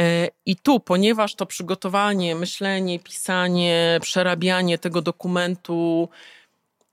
E, 0.00 0.28
I 0.46 0.56
tu, 0.56 0.80
ponieważ 0.80 1.34
to 1.34 1.46
przygotowanie, 1.46 2.34
myślenie, 2.34 2.98
pisanie, 2.98 3.98
przerabianie 4.02 4.78
tego 4.78 5.02
dokumentu 5.02 6.08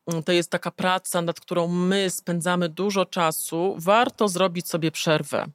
mm, 0.07 0.23
to 0.23 0.31
jest 0.31 0.51
taka 0.51 0.71
praca, 0.71 1.21
nad 1.21 1.39
którą 1.39 1.67
my 1.67 2.09
spędzamy 2.09 2.69
dużo 2.69 3.05
czasu, 3.05 3.75
warto 3.77 4.27
zrobić 4.27 4.67
sobie 4.67 4.91
przerwę. 4.91 5.45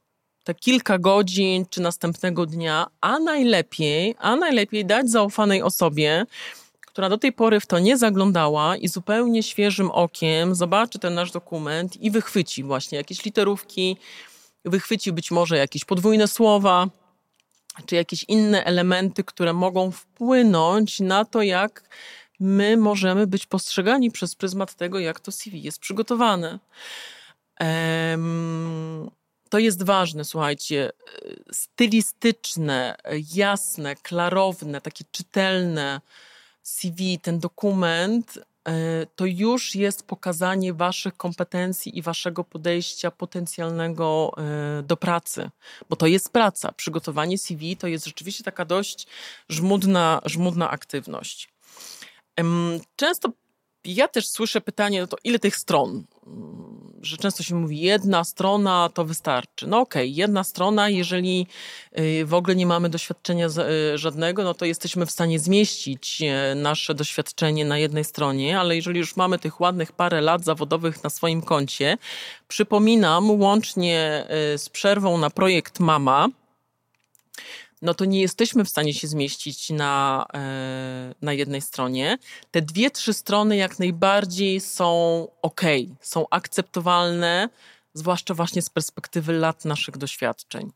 Te 0.45 0.53
kilka 0.53 0.97
godzin 0.97 1.65
czy 1.69 1.81
następnego 1.81 2.45
dnia, 2.45 2.87
a 3.01 3.19
najlepiej, 3.19 4.15
a 4.19 4.35
najlepiej 4.35 4.85
dać 4.85 5.09
zaufanej 5.09 5.61
osobie, 5.61 6.25
która 6.81 7.09
do 7.09 7.17
tej 7.17 7.33
pory 7.33 7.59
w 7.59 7.65
to 7.65 7.79
nie 7.79 7.97
zaglądała 7.97 8.77
i 8.77 8.87
zupełnie 8.87 9.43
świeżym 9.43 9.91
okiem 9.91 10.55
zobaczy 10.55 10.99
ten 10.99 11.13
nasz 11.13 11.31
dokument 11.31 11.97
i 12.01 12.11
wychwyci 12.11 12.63
właśnie 12.63 12.97
jakieś 12.97 13.25
literówki, 13.25 13.97
wychwyci 14.65 15.11
być 15.11 15.31
może 15.31 15.57
jakieś 15.57 15.85
podwójne 15.85 16.27
słowa, 16.27 16.87
czy 17.85 17.95
jakieś 17.95 18.23
inne 18.23 18.63
elementy, 18.65 19.23
które 19.23 19.53
mogą 19.53 19.91
wpłynąć 19.91 20.99
na 20.99 21.25
to, 21.25 21.41
jak 21.41 21.89
my 22.39 22.77
możemy 22.77 23.27
być 23.27 23.45
postrzegani 23.45 24.11
przez 24.11 24.35
pryzmat 24.35 24.75
tego, 24.75 24.99
jak 24.99 25.19
to 25.19 25.31
CV 25.31 25.63
jest 25.63 25.79
przygotowane. 25.79 26.59
To 29.49 29.59
jest 29.59 29.83
ważne, 29.83 30.25
słuchajcie, 30.25 30.91
stylistyczne, 31.51 32.95
jasne, 33.33 33.95
klarowne, 33.95 34.81
takie 34.81 35.03
czytelne, 35.11 36.01
CV, 36.63 37.19
ten 37.19 37.39
dokument 37.39 38.39
to 39.15 39.25
już 39.25 39.75
jest 39.75 40.07
pokazanie 40.07 40.73
Waszych 40.73 41.17
kompetencji 41.17 41.97
i 41.97 42.01
Waszego 42.01 42.43
podejścia 42.43 43.11
potencjalnego 43.11 44.31
do 44.83 44.97
pracy, 44.97 45.49
bo 45.89 45.95
to 45.95 46.07
jest 46.07 46.29
praca. 46.29 46.71
Przygotowanie 46.71 47.37
CV 47.37 47.77
to 47.77 47.87
jest 47.87 48.05
rzeczywiście 48.05 48.43
taka 48.43 48.65
dość 48.65 49.07
żmudna, 49.49 50.21
żmudna 50.25 50.69
aktywność. 50.69 51.49
Często 52.95 53.29
ja 53.83 54.07
też 54.07 54.27
słyszę 54.27 54.61
pytanie, 54.61 55.01
no 55.01 55.07
to 55.07 55.17
ile 55.23 55.39
tych 55.39 55.55
stron? 55.55 56.03
Że 57.05 57.17
często 57.17 57.43
się 57.43 57.55
mówi, 57.55 57.79
jedna 57.79 58.23
strona 58.23 58.89
to 58.93 59.05
wystarczy. 59.05 59.67
No 59.67 59.79
okej, 59.79 60.09
okay, 60.09 60.17
jedna 60.17 60.43
strona, 60.43 60.89
jeżeli 60.89 61.47
y, 61.99 62.25
w 62.25 62.33
ogóle 62.33 62.55
nie 62.55 62.65
mamy 62.65 62.89
doświadczenia 62.89 63.47
y, 63.93 63.97
żadnego, 63.97 64.43
no 64.43 64.53
to 64.53 64.65
jesteśmy 64.65 65.05
w 65.05 65.11
stanie 65.11 65.39
zmieścić 65.39 66.21
y, 66.21 66.55
nasze 66.55 66.93
doświadczenie 66.93 67.65
na 67.65 67.77
jednej 67.77 68.03
stronie, 68.03 68.59
ale 68.59 68.75
jeżeli 68.75 68.99
już 68.99 69.15
mamy 69.15 69.39
tych 69.39 69.61
ładnych 69.61 69.91
parę 69.91 70.21
lat 70.21 70.43
zawodowych 70.43 71.03
na 71.03 71.09
swoim 71.09 71.41
koncie, 71.41 71.97
przypominam, 72.47 73.31
łącznie 73.31 74.27
z 74.57 74.69
przerwą 74.69 75.17
na 75.17 75.29
projekt 75.29 75.79
Mama, 75.79 76.27
no 77.85 77.93
to 77.93 78.05
nie 78.05 78.21
jesteśmy 78.21 78.65
w 78.65 78.69
stanie 78.69 78.93
się 78.93 79.07
zmieścić 79.07 79.69
na, 79.69 80.25
e, 80.33 81.13
na 81.21 81.33
jednej 81.33 81.61
stronie. 81.61 82.17
Te 82.51 82.61
dwie, 82.61 82.91
trzy 82.91 83.13
strony 83.13 83.57
jak 83.57 83.79
najbardziej 83.79 84.61
są 84.61 85.27
ok, 85.41 85.61
są 86.01 86.25
akceptowalne, 86.31 87.49
zwłaszcza 87.93 88.33
właśnie 88.33 88.61
z 88.61 88.69
perspektywy 88.69 89.33
lat 89.33 89.65
naszych 89.65 89.97
doświadczeń. 89.97 90.71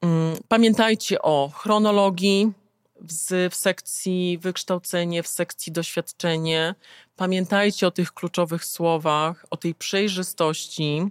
Mm, 0.00 0.36
pamiętajcie 0.48 1.22
o 1.22 1.50
chronologii 1.54 2.52
w, 3.00 3.48
w 3.50 3.54
sekcji 3.54 4.38
wykształcenie, 4.38 5.22
w 5.22 5.28
sekcji 5.28 5.72
doświadczenie. 5.72 6.74
Pamiętajcie 7.16 7.86
o 7.86 7.90
tych 7.90 8.12
kluczowych 8.12 8.64
słowach, 8.64 9.46
o 9.50 9.56
tej 9.56 9.74
przejrzystości. 9.74 11.02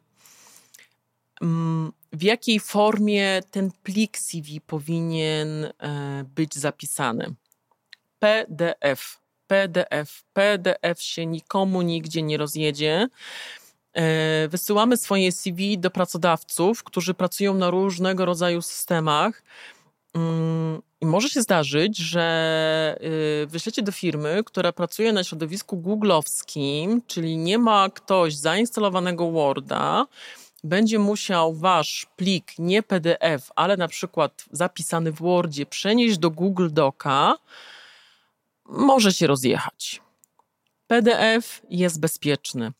W 2.13 2.23
jakiej 2.23 2.59
formie 2.59 3.41
ten 3.51 3.71
plik 3.83 4.17
CV 4.17 4.61
powinien 4.61 5.65
e, 5.65 5.71
być 6.35 6.55
zapisany. 6.55 7.35
PDF. 8.19 9.19
PDF. 9.47 10.23
PDF 10.33 11.01
się 11.01 11.25
nikomu 11.25 11.81
nigdzie 11.81 12.21
nie 12.21 12.37
rozjedzie. 12.37 13.07
E, 13.93 14.47
wysyłamy 14.47 14.97
swoje 14.97 15.31
CV 15.31 15.77
do 15.77 15.91
pracodawców, 15.91 16.83
którzy 16.83 17.13
pracują 17.13 17.53
na 17.53 17.69
różnego 17.69 18.25
rodzaju 18.25 18.61
systemach. 18.61 19.43
Mm, 20.13 20.81
I 21.01 21.05
może 21.05 21.29
się 21.29 21.41
zdarzyć, 21.41 21.97
że 21.97 22.97
y, 23.43 23.47
wyślecie 23.47 23.81
do 23.81 23.91
firmy, 23.91 24.43
która 24.45 24.71
pracuje 24.71 25.13
na 25.13 25.23
środowisku 25.23 25.77
googlowskim, 25.77 27.01
czyli 27.07 27.37
nie 27.37 27.57
ma 27.57 27.89
ktoś 27.89 28.35
zainstalowanego 28.35 29.31
Worda, 29.31 30.05
będzie 30.63 30.99
musiał 30.99 31.53
wasz 31.53 32.07
plik 32.15 32.53
nie 32.59 32.83
PDF, 32.83 33.51
ale 33.55 33.77
na 33.77 33.87
przykład 33.87 34.45
zapisany 34.51 35.11
w 35.11 35.15
Wordzie 35.15 35.65
przenieść 35.65 36.17
do 36.17 36.31
Google 36.31 36.69
Doca, 36.71 37.35
może 38.65 39.13
się 39.13 39.27
rozjechać. 39.27 40.01
PDF 40.87 41.61
jest 41.69 41.99
bezpieczny. 41.99 42.71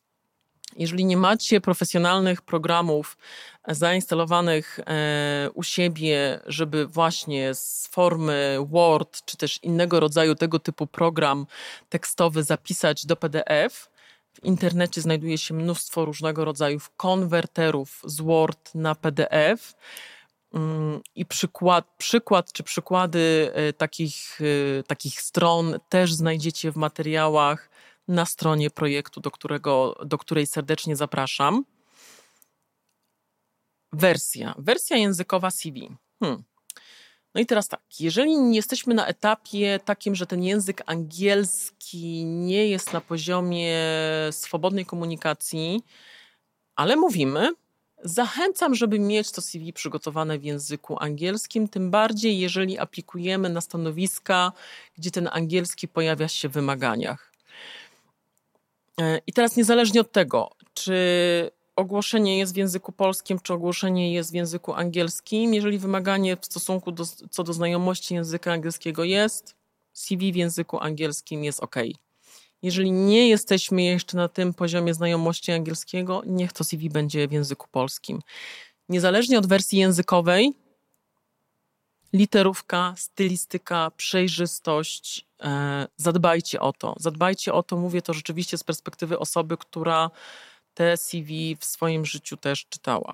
Jeżeli 0.75 1.05
nie 1.05 1.17
macie 1.17 1.61
profesjonalnych 1.61 2.41
programów 2.41 3.17
zainstalowanych 3.67 4.79
e, 4.79 5.49
u 5.53 5.63
siebie, 5.63 6.39
żeby 6.45 6.87
właśnie 6.87 7.53
z 7.53 7.87
formy 7.91 8.57
Word 8.69 9.25
czy 9.25 9.37
też 9.37 9.59
innego 9.63 9.99
rodzaju 9.99 10.35
tego 10.35 10.59
typu 10.59 10.87
program 10.87 11.45
tekstowy 11.89 12.43
zapisać 12.43 13.05
do 13.05 13.15
PDF, 13.15 13.89
w 14.41 14.43
internecie 14.43 15.01
znajduje 15.01 15.37
się 15.37 15.53
mnóstwo 15.53 16.05
różnego 16.05 16.45
rodzaju 16.45 16.79
konwerterów 16.97 18.01
z 18.05 18.21
Word 18.21 18.75
na 18.75 18.95
PDF. 18.95 19.73
Mm, 20.53 21.01
I 21.15 21.25
przykład, 21.25 21.85
przykład 21.97 22.51
czy 22.51 22.63
przykłady 22.63 23.51
e, 23.53 23.73
takich, 23.73 24.39
e, 24.79 24.83
takich 24.83 25.21
stron 25.21 25.79
też 25.89 26.13
znajdziecie 26.13 26.71
w 26.71 26.75
materiałach 26.75 27.69
na 28.07 28.25
stronie 28.25 28.69
projektu, 28.69 29.19
do, 29.19 29.31
którego, 29.31 29.95
do 30.05 30.17
której 30.17 30.45
serdecznie 30.45 30.95
zapraszam. 30.95 31.65
Wersja. 33.93 34.55
Wersja 34.57 34.97
językowa 34.97 35.51
CV. 35.51 35.89
Hmm. 36.19 36.43
No 37.37 37.41
i 37.41 37.45
teraz 37.45 37.67
tak, 37.67 37.81
jeżeli 37.99 38.55
jesteśmy 38.55 38.93
na 38.93 39.07
etapie 39.07 39.79
takim, 39.85 40.15
że 40.15 40.27
ten 40.27 40.43
język 40.43 40.83
angielski 40.85 42.25
nie 42.25 42.67
jest 42.67 42.93
na 42.93 43.01
poziomie 43.01 43.77
swobodnej 44.31 44.85
komunikacji, 44.85 45.83
ale 46.75 46.95
mówimy, 46.95 47.51
zachęcam, 48.03 48.75
żeby 48.75 48.99
mieć 48.99 49.31
to 49.31 49.41
CV 49.41 49.73
przygotowane 49.73 50.39
w 50.39 50.43
języku 50.43 50.97
angielskim, 50.99 51.67
tym 51.67 51.91
bardziej 51.91 52.39
jeżeli 52.39 52.77
aplikujemy 52.77 53.49
na 53.49 53.61
stanowiska, 53.61 54.51
gdzie 54.97 55.11
ten 55.11 55.29
angielski 55.31 55.87
pojawia 55.87 56.27
się 56.27 56.49
w 56.49 56.51
wymaganiach. 56.51 57.31
E, 58.99 59.21
I 59.27 59.33
teraz 59.33 59.55
niezależnie 59.55 60.01
od 60.01 60.11
tego, 60.11 60.51
czy 60.73 60.97
ogłoszenie 61.77 62.37
jest 62.37 62.53
w 62.53 62.57
języku 62.57 62.91
polskim, 62.91 63.39
czy 63.39 63.53
ogłoszenie 63.53 64.13
jest 64.13 64.31
w 64.31 64.33
języku 64.33 64.73
angielskim. 64.73 65.53
Jeżeli 65.53 65.77
wymaganie 65.77 66.37
w 66.37 66.45
stosunku 66.45 66.91
do, 66.91 67.05
co 67.05 67.43
do 67.43 67.53
znajomości 67.53 68.13
języka 68.13 68.53
angielskiego 68.53 69.03
jest, 69.03 69.55
CV 69.93 70.31
w 70.31 70.35
języku 70.35 70.79
angielskim 70.79 71.43
jest 71.43 71.63
ok. 71.63 71.75
Jeżeli 72.61 72.91
nie 72.91 73.29
jesteśmy 73.29 73.83
jeszcze 73.83 74.17
na 74.17 74.27
tym 74.27 74.53
poziomie 74.53 74.93
znajomości 74.93 75.51
angielskiego, 75.51 76.21
niech 76.25 76.53
to 76.53 76.63
CV 76.63 76.89
będzie 76.89 77.27
w 77.27 77.31
języku 77.31 77.67
polskim. 77.71 78.21
Niezależnie 78.89 79.39
od 79.39 79.47
wersji 79.47 79.79
językowej, 79.79 80.53
literówka, 82.13 82.93
stylistyka, 82.97 83.91
przejrzystość, 83.97 85.25
e, 85.43 85.87
zadbajcie 85.97 86.59
o 86.59 86.73
to. 86.73 86.95
Zadbajcie 86.99 87.53
o 87.53 87.63
to, 87.63 87.77
mówię 87.77 88.01
to 88.01 88.13
rzeczywiście 88.13 88.57
z 88.57 88.63
perspektywy 88.63 89.19
osoby, 89.19 89.57
która 89.57 90.11
te 90.77 90.97
CV 90.97 91.57
w 91.59 91.65
swoim 91.65 92.05
życiu 92.05 92.37
też 92.37 92.65
czytała. 92.69 93.13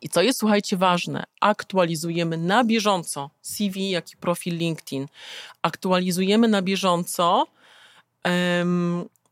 I 0.00 0.08
co 0.08 0.22
jest, 0.22 0.38
słuchajcie, 0.38 0.76
ważne, 0.76 1.24
aktualizujemy 1.40 2.36
na 2.36 2.64
bieżąco 2.64 3.30
CV, 3.42 3.90
jak 3.90 4.12
i 4.12 4.16
profil 4.16 4.56
LinkedIn. 4.56 5.06
Aktualizujemy 5.62 6.48
na 6.48 6.62
bieżąco. 6.62 7.46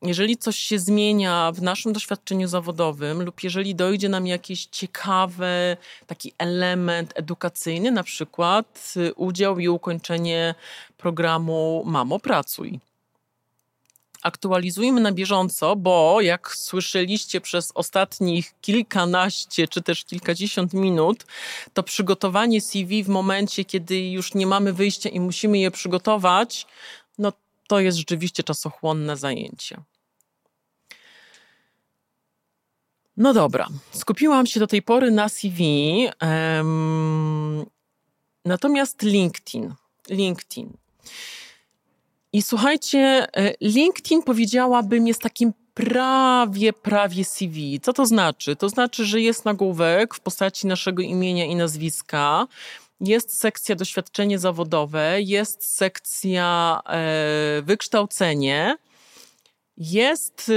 jeżeli 0.03 0.37
coś 0.37 0.57
się 0.57 0.79
zmienia 0.79 1.53
w 1.53 1.63
naszym 1.63 1.93
doświadczeniu 1.93 2.49
zawodowym, 2.49 3.23
lub 3.23 3.43
jeżeli 3.43 3.75
dojdzie 3.75 4.09
nam 4.09 4.27
jakiś 4.27 4.67
ciekawy 4.67 5.77
taki 6.07 6.33
element 6.39 7.13
edukacyjny, 7.17 7.91
na 7.91 8.03
przykład 8.03 8.95
y, 8.97 9.15
udział 9.15 9.59
i 9.59 9.69
ukończenie 9.69 10.55
programu 10.97 11.83
Mamo 11.87 12.19
Pracuj 12.19 12.81
aktualizujmy 14.23 15.01
na 15.01 15.13
bieżąco, 15.13 15.77
bo 15.77 16.21
jak 16.21 16.57
słyszeliście 16.57 17.41
przez 17.41 17.73
ostatnich 17.75 18.55
kilkanaście 18.61 19.69
czy 19.69 19.83
też 19.83 20.05
kilkadziesiąt 20.05 20.75
minut, 20.75 21.27
to 21.73 21.83
przygotowanie 21.83 22.61
CV 22.61 23.05
w 23.05 23.09
momencie, 23.09 23.65
kiedy 23.65 24.11
już 24.11 24.35
nie 24.35 24.47
mamy 24.47 24.73
wyjścia 24.73 25.09
i 25.09 25.21
musimy 25.21 25.59
je 25.59 25.71
przygotować, 25.71 26.67
no 27.19 27.33
to 27.69 27.81
jest 27.81 27.99
rzeczywiście 27.99 28.43
czasochłonne 28.43 29.17
zajęcie. 29.17 29.77
No 33.17 33.35
dobra, 33.35 33.69
skupiłam 33.93 34.47
się 34.47 34.61
do 34.61 34.67
tej 34.67 34.83
pory 34.83 35.11
na 35.11 35.29
CV. 35.29 35.63
Um, 36.23 37.67
natomiast 38.45 39.03
LinkedIn. 39.03 39.75
LinkedIn. 40.11 40.73
I 42.33 42.43
słuchajcie, 42.43 43.27
e, 43.37 43.55
LinkedIn 43.61 44.23
powiedziałabym 44.23 45.07
jest 45.07 45.23
takim 45.23 45.53
prawie, 45.75 46.73
prawie 46.73 47.25
CV. 47.25 47.81
Co 47.81 47.93
to 47.93 48.07
znaczy? 48.07 48.57
To 48.57 48.69
znaczy, 48.69 49.05
że 49.05 49.21
jest 49.21 49.45
nagłówek 49.45 50.15
w 50.15 50.21
postaci 50.21 50.67
naszego 50.67 51.03
imienia 51.03 51.45
i 51.45 51.57
nazwiska, 51.57 52.47
jest 53.01 53.41
sekcja 53.41 53.77
doświadczenie 53.77 54.39
zawodowe, 54.39 55.23
jest 55.23 55.77
sekcja 55.77 56.81
e, 56.87 57.63
wykształcenie, 57.63 58.77
jest 59.77 60.51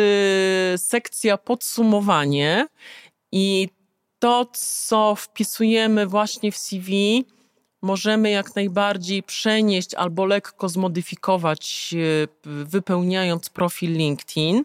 e, 0.74 0.78
sekcja 0.78 1.38
podsumowanie 1.38 2.68
i 3.32 3.70
to, 4.20 4.46
co 4.54 5.16
wpisujemy 5.16 6.08
właśnie 6.08 6.52
w 6.52 6.58
CV, 6.58 7.26
możemy 7.84 8.30
jak 8.30 8.56
najbardziej 8.56 9.24
przenieść 9.24 9.94
albo 9.94 10.26
lekko 10.26 10.70
zmodyfikować, 10.70 11.96
wypełniając 12.44 13.50
profil 13.50 13.92
LinkedIn. 13.98 14.64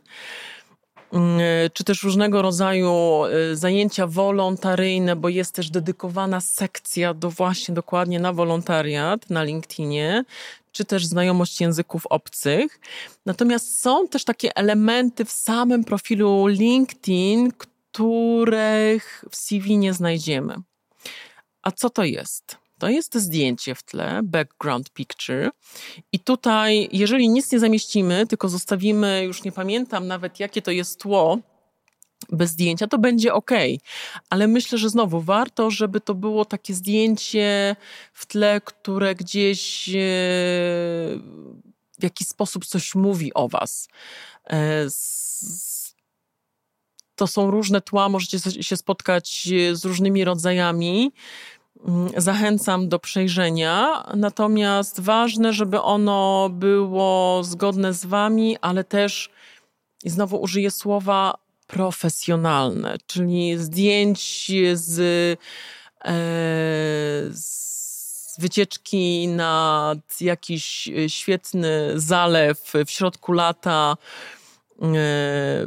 mm, 1.13 1.41
czy 1.73 1.85
też 1.85 2.03
różnego 2.03 2.43
rodzaju 2.43 3.23
zajęcia 3.53 4.07
wolontaryjne, 4.07 5.17
bo 5.17 5.29
jest 5.29 5.55
też 5.55 5.71
dedykowana 5.71 6.41
sekcja 6.41 7.15
do 7.15 7.31
właśnie 7.31 7.75
dokładnie 7.75 8.21
na 8.21 8.33
wolontariat 8.33 9.31
na 9.31 9.43
LinkedInie, 9.43 10.25
czy 10.73 10.85
też 10.85 11.07
znajomość 11.07 11.61
języków 11.61 12.07
obcych. 12.07 12.81
Natomiast 13.27 13.81
są 13.81 14.09
też 14.09 14.25
takie 14.25 14.57
elementy 14.57 15.25
w 15.25 15.31
samym 15.31 15.85
profilu 15.85 16.47
LinkedIn, 16.47 17.53
których 17.59 19.25
w 19.31 19.37
CV 19.37 19.79
nie 19.79 19.95
znajdziemy. 19.95 20.55
A 21.63 21.71
co 21.71 21.91
to 21.91 22.05
jest? 22.05 22.57
To 22.79 22.89
jest 22.89 23.15
zdjęcie 23.15 23.75
w 23.75 23.83
tle, 23.83 24.21
background 24.25 24.91
picture. 24.91 25.51
I 26.13 26.21
tutaj, 26.21 26.89
jeżeli 26.93 27.29
nic 27.29 27.53
nie 27.53 27.59
zamieścimy, 27.59 28.27
tylko 28.27 28.49
zostawimy, 28.49 29.25
już 29.25 29.45
nie 29.45 29.53
pamiętam 29.53 30.07
nawet 30.07 30.41
jakie 30.41 30.63
to 30.63 30.71
jest 30.71 31.01
tło, 31.01 31.39
bez 32.33 32.51
zdjęcia, 32.51 32.87
to 32.87 32.99
będzie 32.99 33.35
ok. 33.35 33.51
Ale 34.31 34.49
myślę, 34.49 34.79
że 34.79 34.91
znowu 34.91 35.21
warto, 35.21 35.71
żeby 35.71 36.01
to 36.01 36.15
było 36.15 36.45
takie 36.45 36.75
zdjęcie 36.75 37.77
w 38.13 38.27
tle, 38.27 38.61
które 38.65 39.15
gdzieś 39.15 39.89
e, 39.89 39.93
w 41.99 42.03
jakiś 42.03 42.29
sposób 42.29 42.67
coś 42.67 42.95
mówi 42.95 43.35
o 43.35 43.49
Was. 43.49 43.89
E, 44.51 44.87
to 47.15 47.27
są 47.27 47.51
różne 47.51 47.81
tła, 47.81 48.09
możecie 48.09 48.39
się 48.63 48.77
spotkać 48.77 49.49
z 49.73 49.85
różnymi 49.85 50.25
rodzajami. 50.25 51.13
Mm, 51.87 52.11
zachęcam 52.17 52.89
do 52.89 52.99
przejrzenia, 52.99 54.05
natomiast 54.17 55.01
ważne, 55.01 55.53
żeby 55.53 55.83
ono 55.83 56.49
było 56.53 57.45
zgodne 57.45 57.95
z 57.95 58.07
Wami, 58.07 58.57
ale 58.61 58.85
też, 58.85 59.31
i 60.05 60.11
znowu 60.11 60.41
użyję 60.41 60.71
słowa, 60.71 61.35
profesjonalne, 61.67 62.97
czyli 63.07 63.59
zdjęć 63.59 64.51
z, 64.75 65.01
e, 66.05 66.15
z 67.31 68.37
wycieczki 68.39 69.29
nad 69.29 70.21
jakiś 70.21 70.89
świetny 71.09 71.93
zalew 71.97 72.73
w 72.87 72.91
środku 72.91 73.33
lata, 73.33 73.97
e, 74.83 74.87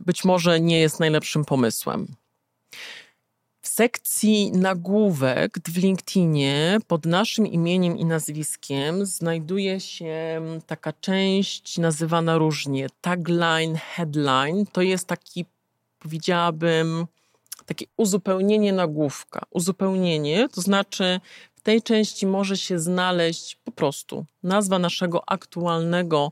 być 0.06 0.24
może 0.24 0.60
nie 0.60 0.80
jest 0.80 1.00
najlepszym 1.00 1.46
pomysłem. 1.46 2.08
W 3.62 3.68
sekcji 3.68 4.52
nagłówek 4.52 5.60
w 5.70 5.78
LinkedInie 5.78 6.80
pod 6.88 7.06
naszym 7.06 7.48
imieniem 7.48 7.98
i 7.98 8.06
nazwiskiem 8.06 9.06
znajduje 9.06 9.80
się 9.80 10.42
taka 10.68 10.94
część 10.94 11.78
nazywana 11.78 12.38
różnie 12.38 12.88
tagline, 13.02 13.78
headline. 13.78 14.66
To 14.72 14.82
jest 14.82 15.08
taki 15.08 15.46
powiedziałabym, 16.00 17.06
takie 17.66 17.86
uzupełnienie 17.98 18.74
nagłówka. 18.74 19.42
Uzupełnienie 19.50 20.50
to 20.50 20.62
znaczy 20.62 21.20
w 21.56 21.62
tej 21.62 21.82
części 21.82 22.28
może 22.28 22.58
się 22.58 22.80
znaleźć 22.80 23.56
po 23.56 23.72
prostu 23.72 24.26
nazwa 24.44 24.80
naszego 24.80 25.30
aktualnego 25.30 26.32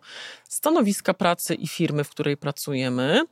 stanowiska 0.50 1.14
pracy 1.14 1.56
i 1.56 1.68
firmy, 1.68 2.04
w 2.04 2.10
której 2.10 2.38
pracujemy, 2.38 3.24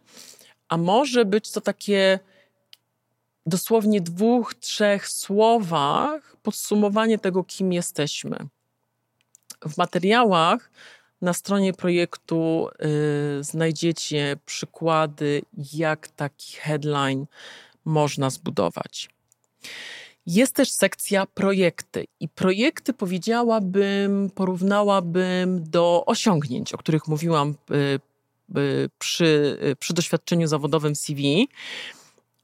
a 0.70 0.78
może 0.78 1.26
być 1.26 1.52
to 1.52 1.62
takie 1.62 2.20
dosłownie 3.48 4.02
dwóch, 4.02 4.54
trzech 4.56 5.08
słowach 5.08 6.36
podsumowanie 6.44 7.20
tego, 7.20 7.44
kim 7.44 7.74
jesteśmy. 7.74 8.38
W 9.70 9.78
materiałach 9.78 10.72
na 11.22 11.34
stronie 11.34 11.74
projektu 11.74 12.68
y, 13.40 13.44
znajdziecie 13.44 14.38
przykłady, 14.46 15.42
jak 15.74 16.08
taki 16.08 16.54
headline 16.54 17.26
można 17.86 18.30
zbudować. 18.30 19.10
Jest 20.26 20.56
też 20.56 20.72
sekcja 20.72 21.26
projekty 21.26 22.06
i 22.20 22.30
projekty 22.30 22.94
powiedziałabym, 22.94 24.30
porównałabym 24.36 25.70
do 25.70 26.04
osiągnięć, 26.06 26.74
o 26.74 26.78
których 26.78 27.08
mówiłam 27.08 27.56
y, 27.72 28.00
y, 28.58 28.90
przy, 29.00 29.58
y, 29.64 29.76
przy 29.76 29.94
doświadczeniu 29.94 30.48
zawodowym 30.48 30.96
CV. 30.96 31.48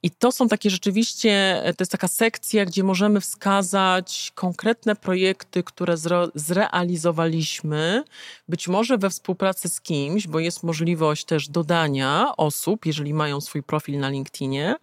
I 0.03 0.11
to 0.11 0.31
są 0.31 0.47
takie 0.47 0.69
rzeczywiście, 0.69 1.61
to 1.77 1.81
jest 1.81 1.91
taka 1.91 2.07
sekcja, 2.07 2.65
gdzie 2.65 2.83
możemy 2.83 3.21
wskazać 3.21 4.31
konkretne 4.35 4.95
projekty, 4.95 5.63
które 5.63 5.97
zre, 5.97 6.27
zrealizowaliśmy, 6.35 8.03
być 8.47 8.67
może 8.67 8.97
we 8.97 9.09
współpracy 9.09 9.69
z 9.69 9.81
kimś, 9.81 10.27
bo 10.27 10.39
jest 10.39 10.63
możliwość 10.63 11.25
też 11.25 11.49
dodania 11.49 12.33
osób, 12.37 12.85
jeżeli 12.85 13.13
mają 13.13 13.41
swój 13.41 13.63
profil 13.63 13.99
na 13.99 14.09
LinkedInie. 14.09 14.75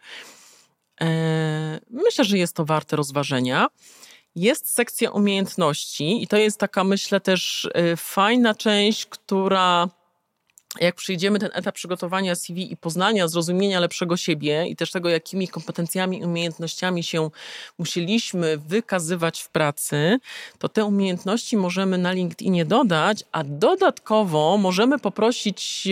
E, 1.00 1.80
myślę, 1.90 2.24
że 2.24 2.38
jest 2.38 2.56
to 2.56 2.64
warte 2.64 2.96
rozważenia. 2.96 3.66
Jest 4.34 4.74
sekcja 4.74 5.10
umiejętności 5.10 6.22
i 6.22 6.26
to 6.26 6.36
jest 6.36 6.58
taka, 6.58 6.84
myślę, 6.84 7.20
też 7.20 7.68
e, 7.74 7.96
fajna 7.96 8.54
część, 8.54 9.06
która 9.06 9.88
jak 10.80 10.94
przyjdziemy 10.94 11.38
ten 11.38 11.50
etap 11.52 11.74
przygotowania 11.74 12.34
CV 12.34 12.72
i 12.72 12.76
poznania, 12.76 13.28
zrozumienia 13.28 13.80
lepszego 13.80 14.16
siebie 14.16 14.66
i 14.66 14.76
też 14.76 14.90
tego, 14.90 15.08
jakimi 15.08 15.48
kompetencjami 15.48 16.24
umiejętnościami 16.24 17.02
się 17.02 17.30
musieliśmy 17.78 18.58
wykazywać 18.58 19.40
w 19.40 19.48
pracy, 19.48 20.18
to 20.58 20.68
te 20.68 20.84
umiejętności 20.84 21.56
możemy 21.56 21.98
na 21.98 22.12
LinkedInie 22.12 22.64
dodać, 22.64 23.24
a 23.32 23.44
dodatkowo 23.44 24.56
możemy 24.56 24.98
poprosić 24.98 25.88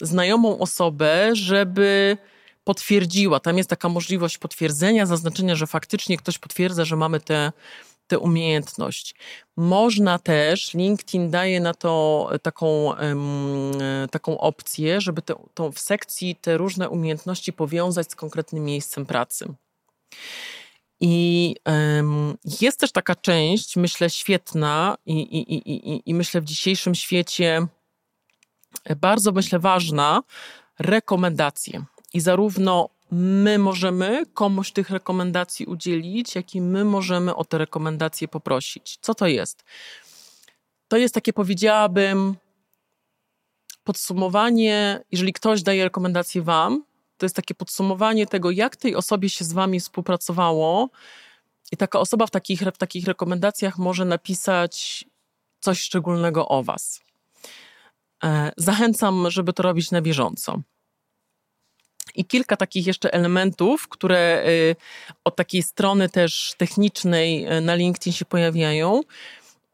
e, 0.00 0.06
znajomą 0.06 0.58
osobę, 0.58 1.30
żeby 1.32 2.16
potwierdziła. 2.64 3.40
Tam 3.40 3.58
jest 3.58 3.70
taka 3.70 3.88
możliwość 3.88 4.38
potwierdzenia, 4.38 5.06
zaznaczenia, 5.06 5.54
że 5.54 5.66
faktycznie 5.66 6.16
ktoś 6.16 6.38
potwierdza, 6.38 6.84
że 6.84 6.96
mamy 6.96 7.20
te 7.20 7.52
tę 8.06 8.18
umiejętność. 8.18 9.14
Można 9.56 10.18
też, 10.18 10.74
LinkedIn 10.74 11.30
daje 11.30 11.60
na 11.60 11.74
to 11.74 12.30
taką, 12.42 12.92
taką 14.10 14.38
opcję, 14.38 15.00
żeby 15.00 15.22
te, 15.22 15.34
w 15.72 15.78
sekcji 15.78 16.36
te 16.36 16.56
różne 16.56 16.88
umiejętności 16.88 17.52
powiązać 17.52 18.10
z 18.10 18.16
konkretnym 18.16 18.64
miejscem 18.64 19.06
pracy. 19.06 19.54
I 21.00 21.56
um, 21.66 22.36
jest 22.60 22.80
też 22.80 22.92
taka 22.92 23.14
część, 23.14 23.76
myślę, 23.76 24.10
świetna 24.10 24.96
i, 25.06 25.20
i, 25.20 25.54
i, 25.54 26.10
i, 26.10 26.14
myślę 26.14 26.40
w 26.40 26.44
dzisiejszym 26.44 26.94
świecie 26.94 27.66
bardzo, 28.96 29.32
myślę, 29.32 29.58
ważna, 29.58 30.22
rekomendacje. 30.78 31.84
I 32.14 32.20
zarówno 32.20 32.88
my 33.10 33.58
możemy 33.58 34.26
komuś 34.34 34.72
tych 34.72 34.90
rekomendacji 34.90 35.66
udzielić, 35.66 36.34
jak 36.34 36.54
i 36.54 36.60
my 36.60 36.84
możemy 36.84 37.34
o 37.34 37.44
te 37.44 37.58
rekomendacje 37.58 38.28
poprosić. 38.28 38.98
Co 39.00 39.14
to 39.14 39.26
jest? 39.26 39.64
To 40.88 40.96
jest 40.96 41.14
takie, 41.14 41.32
powiedziałabym, 41.32 42.36
podsumowanie, 43.84 45.04
jeżeli 45.12 45.32
ktoś 45.32 45.62
daje 45.62 45.84
rekomendację 45.84 46.42
Wam, 46.42 46.84
to 47.18 47.26
jest 47.26 47.36
takie 47.36 47.54
podsumowanie 47.54 48.26
tego, 48.26 48.50
jak 48.50 48.76
tej 48.76 48.96
osobie 48.96 49.28
się 49.30 49.44
z 49.44 49.52
Wami 49.52 49.80
współpracowało. 49.80 50.90
I 51.72 51.76
taka 51.76 52.00
osoba 52.00 52.26
w 52.26 52.30
takich, 52.30 52.60
w 52.60 52.78
takich 52.78 53.06
rekomendacjach 53.06 53.78
może 53.78 54.04
napisać 54.04 55.04
coś 55.60 55.80
szczególnego 55.80 56.48
o 56.48 56.62
Was. 56.62 57.00
E, 58.24 58.52
zachęcam, 58.56 59.30
żeby 59.30 59.52
to 59.52 59.62
robić 59.62 59.90
na 59.90 60.02
bieżąco 60.02 60.62
i 62.14 62.24
kilka 62.24 62.56
takich 62.56 62.86
jeszcze 62.86 63.14
elementów, 63.14 63.88
które 63.88 64.44
y, 64.46 64.76
od 65.24 65.36
takiej 65.36 65.62
strony 65.62 66.08
też 66.08 66.54
technicznej 66.58 67.46
y, 67.46 67.60
na 67.60 67.74
LinkedIn 67.74 68.12
się 68.12 68.24
pojawiają. 68.24 69.00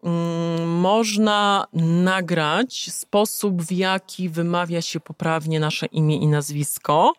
Mm, 0.04 0.68
można 0.68 1.66
nagrać 1.82 2.92
sposób, 2.92 3.62
w 3.62 3.72
jaki 3.72 4.28
wymawia 4.28 4.82
się 4.82 5.00
poprawnie 5.00 5.60
nasze 5.60 5.86
imię 5.86 6.16
i 6.16 6.26
nazwisko. 6.26 7.12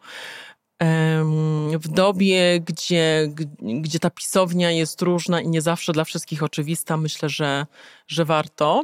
W 1.80 1.88
dobie, 1.88 2.60
gdzie, 2.60 3.30
gdzie 3.60 4.00
ta 4.00 4.10
pisownia 4.10 4.72
jest 4.72 5.02
różna 5.02 5.42
i 5.42 5.48
nie 5.48 5.62
zawsze 5.62 5.94
dla 5.94 6.04
wszystkich 6.04 6.44
oczywista, 6.44 6.98
myślę, 6.98 7.30
że, 7.30 7.66
że 8.08 8.26
warto. 8.26 8.84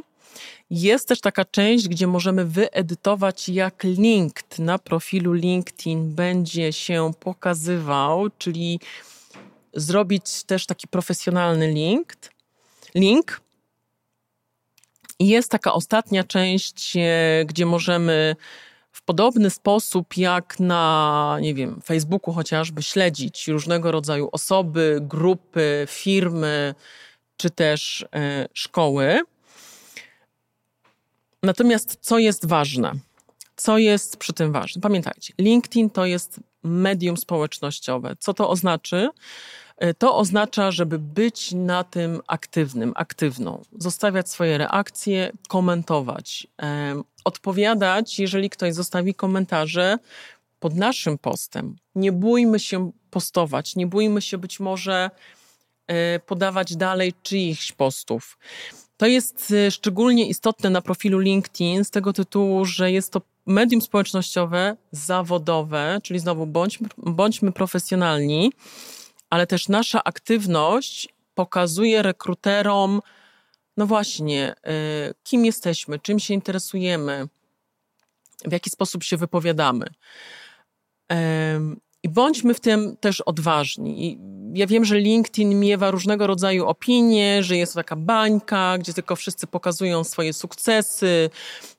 Jest 0.70 1.08
też 1.08 1.20
taka 1.20 1.44
część, 1.44 1.88
gdzie 1.88 2.06
możemy 2.06 2.44
wyedytować, 2.44 3.48
jak 3.48 3.84
linked 3.84 4.58
na 4.58 4.78
profilu 4.78 5.32
LinkedIn 5.32 6.14
będzie 6.14 6.72
się 6.72 7.12
pokazywał, 7.20 8.30
czyli 8.38 8.80
zrobić 9.74 10.44
też 10.44 10.66
taki 10.66 10.88
profesjonalny 10.88 11.72
link. 11.72 12.12
link. 12.94 13.40
I 15.18 15.28
jest 15.28 15.50
taka 15.50 15.72
ostatnia 15.72 16.24
część, 16.24 16.96
e, 16.96 17.44
gdzie 17.46 17.66
możemy 17.66 18.36
w 18.92 19.02
podobny 19.02 19.50
sposób 19.50 20.16
jak 20.16 20.60
na, 20.60 21.38
nie 21.40 21.54
wiem, 21.54 21.80
Facebooku 21.84 22.34
chociażby 22.34 22.82
śledzić 22.82 23.48
różnego 23.48 23.92
rodzaju 23.92 24.28
osoby, 24.32 24.98
grupy, 25.02 25.86
firmy 25.88 26.74
czy 27.36 27.50
też 27.50 28.06
e, 28.14 28.48
szkoły. 28.54 29.20
Natomiast 31.42 31.98
co 32.00 32.18
jest 32.18 32.46
ważne? 32.46 32.92
Co 33.56 33.78
jest 33.78 34.16
przy 34.16 34.32
tym 34.32 34.52
ważne? 34.52 34.82
Pamiętajcie, 34.82 35.34
LinkedIn 35.38 35.90
to 35.90 36.06
jest 36.06 36.40
medium 36.62 37.16
społecznościowe. 37.16 38.16
Co 38.18 38.34
to 38.34 38.50
oznacza? 38.50 39.10
E, 39.76 39.94
to 39.94 40.16
oznacza, 40.16 40.70
żeby 40.70 40.98
być 40.98 41.52
na 41.52 41.84
tym 41.84 42.20
aktywnym, 42.26 42.92
aktywną, 42.96 43.62
zostawiać 43.78 44.30
swoje 44.30 44.58
reakcje, 44.58 45.32
komentować, 45.48 46.46
odpowiadać, 47.24 48.18
jeżeli 48.18 48.50
ktoś 48.50 48.74
zostawi 48.74 49.14
komentarze 49.14 49.98
pod 50.60 50.74
naszym 50.74 51.18
postem. 51.18 51.76
Nie 51.94 52.12
bójmy 52.12 52.60
się 52.60 52.90
postować, 53.10 53.76
nie 53.76 53.86
bójmy 53.86 54.22
się 54.22 54.38
być 54.38 54.60
może 54.60 55.10
e, 55.86 56.20
podawać 56.20 56.76
dalej 56.76 57.14
czyichś 57.22 57.72
postów. 57.72 58.38
To 58.98 59.06
jest 59.06 59.50
e, 59.50 59.70
szczególnie 59.70 60.28
istotne 60.28 60.70
na 60.70 60.82
profilu 60.82 61.18
LinkedIn 61.18 61.84
z 61.84 61.90
tego 61.90 62.12
tytułu, 62.12 62.64
że 62.64 62.92
jest 62.92 63.12
to 63.12 63.22
medium 63.46 63.82
społecznościowe, 63.82 64.76
zawodowe, 64.92 65.98
czyli 66.02 66.20
znowu 66.20 66.46
bądźmy, 66.46 66.88
bądźmy 66.98 67.52
profesjonalni, 67.52 68.52
ale 69.30 69.46
też 69.46 69.68
nasza 69.68 70.04
aktywność 70.04 71.08
pokazuje 71.34 72.02
rekruterom, 72.02 73.00
no 73.76 73.86
właśnie, 73.86 74.54
y, 75.10 75.14
kim 75.24 75.44
jesteśmy, 75.44 75.98
czym 75.98 76.18
się 76.18 76.34
interesujemy, 76.34 77.28
w 78.44 78.52
jaki 78.52 78.70
sposób 78.70 79.04
się 79.04 79.16
wypowiadamy. 79.16 79.86
I 82.02 82.08
bądźmy 82.08 82.54
w 82.54 82.60
tym 82.60 82.96
też 82.96 83.20
odważni. 83.20 84.06
I 84.06 84.18
ja 84.54 84.66
wiem, 84.66 84.84
że 84.84 84.98
LinkedIn 84.98 85.60
miewa 85.60 85.90
różnego 85.90 86.26
rodzaju 86.26 86.66
opinie, 86.66 87.42
że 87.42 87.56
jest 87.56 87.72
to 87.72 87.78
taka 87.78 87.96
bańka, 87.96 88.78
gdzie 88.78 88.94
tylko 88.94 89.16
wszyscy 89.16 89.46
pokazują 89.46 90.04
swoje 90.04 90.32
sukcesy, 90.32 91.30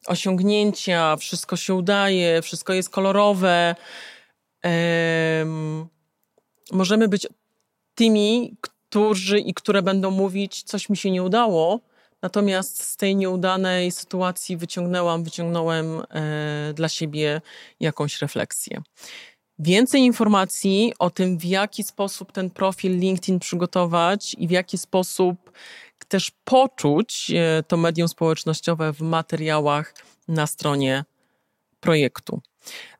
osiągnięcia, 0.07 1.15
wszystko 1.15 1.55
się 1.55 1.73
udaje, 1.73 2.41
wszystko 2.41 2.73
jest 2.73 2.89
kolorowe. 2.89 3.75
Um, 4.63 5.87
możemy 6.71 7.07
być 7.07 7.27
tymi, 7.95 8.57
którzy 8.61 9.39
i 9.39 9.53
które 9.53 9.81
będą 9.81 10.11
mówić, 10.11 10.63
coś 10.63 10.89
mi 10.89 10.97
się 10.97 11.11
nie 11.11 11.23
udało, 11.23 11.79
natomiast 12.21 12.83
z 12.83 12.97
tej 12.97 13.15
nieudanej 13.15 13.91
sytuacji 13.91 14.57
wyciągnęłam, 14.57 15.23
wyciągnąłem 15.23 16.01
e, 16.09 16.73
dla 16.73 16.89
siebie 16.89 17.41
jakąś 17.79 18.21
refleksję. 18.21 18.81
Więcej 19.59 20.01
informacji 20.01 20.93
o 20.99 21.09
tym, 21.09 21.37
w 21.37 21.45
jaki 21.45 21.83
sposób 21.83 22.31
ten 22.31 22.49
profil 22.49 22.99
LinkedIn 22.99 23.39
przygotować 23.39 24.35
i 24.39 24.47
w 24.47 24.51
jaki 24.51 24.77
sposób 24.77 25.51
też 26.07 26.31
poczuć 26.43 27.31
e, 27.31 27.63
to 27.63 27.77
medium 27.77 28.07
społecznościowe 28.07 28.93
w 28.93 29.01
materiałach 29.01 29.93
na 30.27 30.47
stronie 30.47 31.05
projektu. 31.79 32.41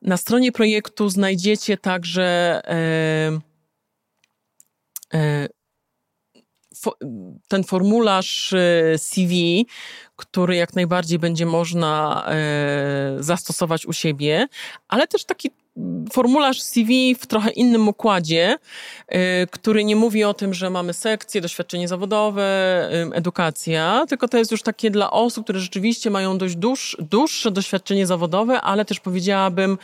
Na 0.02 0.16
stronie 0.16 0.52
projektu 0.52 1.08
znajdziecie 1.08 1.76
także 1.76 2.60
e, 2.64 3.40
e, 5.14 5.48
ten 7.48 7.64
formularz 7.64 8.54
CV, 8.96 9.66
który 10.16 10.56
jak 10.56 10.74
najbardziej 10.74 11.18
będzie 11.18 11.46
można 11.46 12.26
zastosować 13.18 13.86
u 13.86 13.92
siebie, 13.92 14.48
ale 14.88 15.06
też 15.06 15.24
taki 15.24 15.50
formularz 16.12 16.62
CV 16.62 17.14
w 17.14 17.26
trochę 17.26 17.50
innym 17.50 17.88
układzie, 17.88 18.56
y, 19.12 19.16
który 19.50 19.84
nie 19.84 19.96
mówi 19.96 20.24
o 20.24 20.34
tym, 20.34 20.54
że 20.54 20.70
mamy 20.70 20.92
sekcje, 20.92 21.40
doświadczenie 21.40 21.88
zawodowe, 21.88 22.50
edukacja, 23.12 24.04
tylko 24.08 24.28
to 24.28 24.38
jest 24.38 24.50
już 24.50 24.62
takie 24.62 24.90
dla 24.90 25.10
osób, 25.10 25.44
które 25.44 25.60
rzeczywiście 25.60 26.10
mają 26.10 26.38
dość 26.38 26.56
dłuż, 26.56 26.96
dłuższe 27.00 27.50
doświadczenie 27.50 28.06
zawodowe, 28.06 28.60
ale 28.60 28.84
też 28.84 29.00
powiedziałabym 29.00 29.78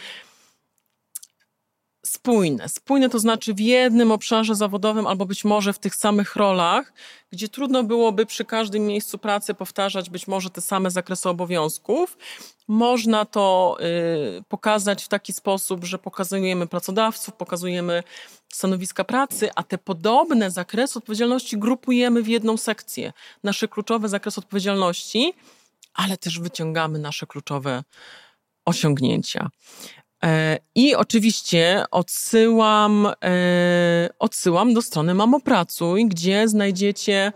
spójne. 2.06 2.68
Spójne 2.68 3.10
to 3.10 3.18
znaczy 3.18 3.54
w 3.54 3.60
jednym 3.60 4.12
obszarze 4.12 4.54
zawodowym 4.54 5.06
albo 5.06 5.26
być 5.26 5.44
może 5.44 5.72
w 5.72 5.78
tych 5.78 5.94
samych 5.94 6.36
rolach, 6.36 6.92
gdzie 7.32 7.48
trudno 7.48 7.84
byłoby 7.84 8.26
przy 8.26 8.44
każdym 8.44 8.86
miejscu 8.86 9.18
pracy 9.18 9.54
powtarzać 9.54 10.10
być 10.10 10.26
może 10.26 10.50
te 10.50 10.60
same 10.60 10.90
zakresy 10.90 11.28
obowiązków. 11.28 12.18
Można 12.68 13.24
to 13.24 13.76
y, 14.38 14.44
pokazać 14.48 15.04
w 15.04 15.08
taki 15.08 15.32
sposób, 15.32 15.84
że 15.84 15.98
pokazujemy 15.98 16.66
pracodawców, 16.66 17.34
pokazujemy 17.34 18.02
stanowiska 18.52 19.04
pracy, 19.04 19.50
a 19.54 19.62
te 19.62 19.78
podobne 19.78 20.50
zakresy 20.50 20.98
odpowiedzialności 20.98 21.58
grupujemy 21.58 22.22
w 22.22 22.28
jedną 22.28 22.56
sekcję. 22.56 23.12
Nasze 23.42 23.68
kluczowe 23.68 24.08
zakresy 24.08 24.40
odpowiedzialności, 24.40 25.34
ale 25.94 26.16
też 26.16 26.40
wyciągamy 26.40 26.98
nasze 26.98 27.26
kluczowe 27.26 27.84
osiągnięcia. 28.64 29.50
E, 30.26 30.58
I 30.74 30.94
oczywiście 30.94 31.84
odsyłam, 31.90 33.06
e, 33.24 34.08
odsyłam 34.18 34.74
do 34.74 34.82
strony 34.82 35.14
Mamopracuj, 35.14 36.06
gdzie 36.06 36.48
znajdziecie 36.48 37.32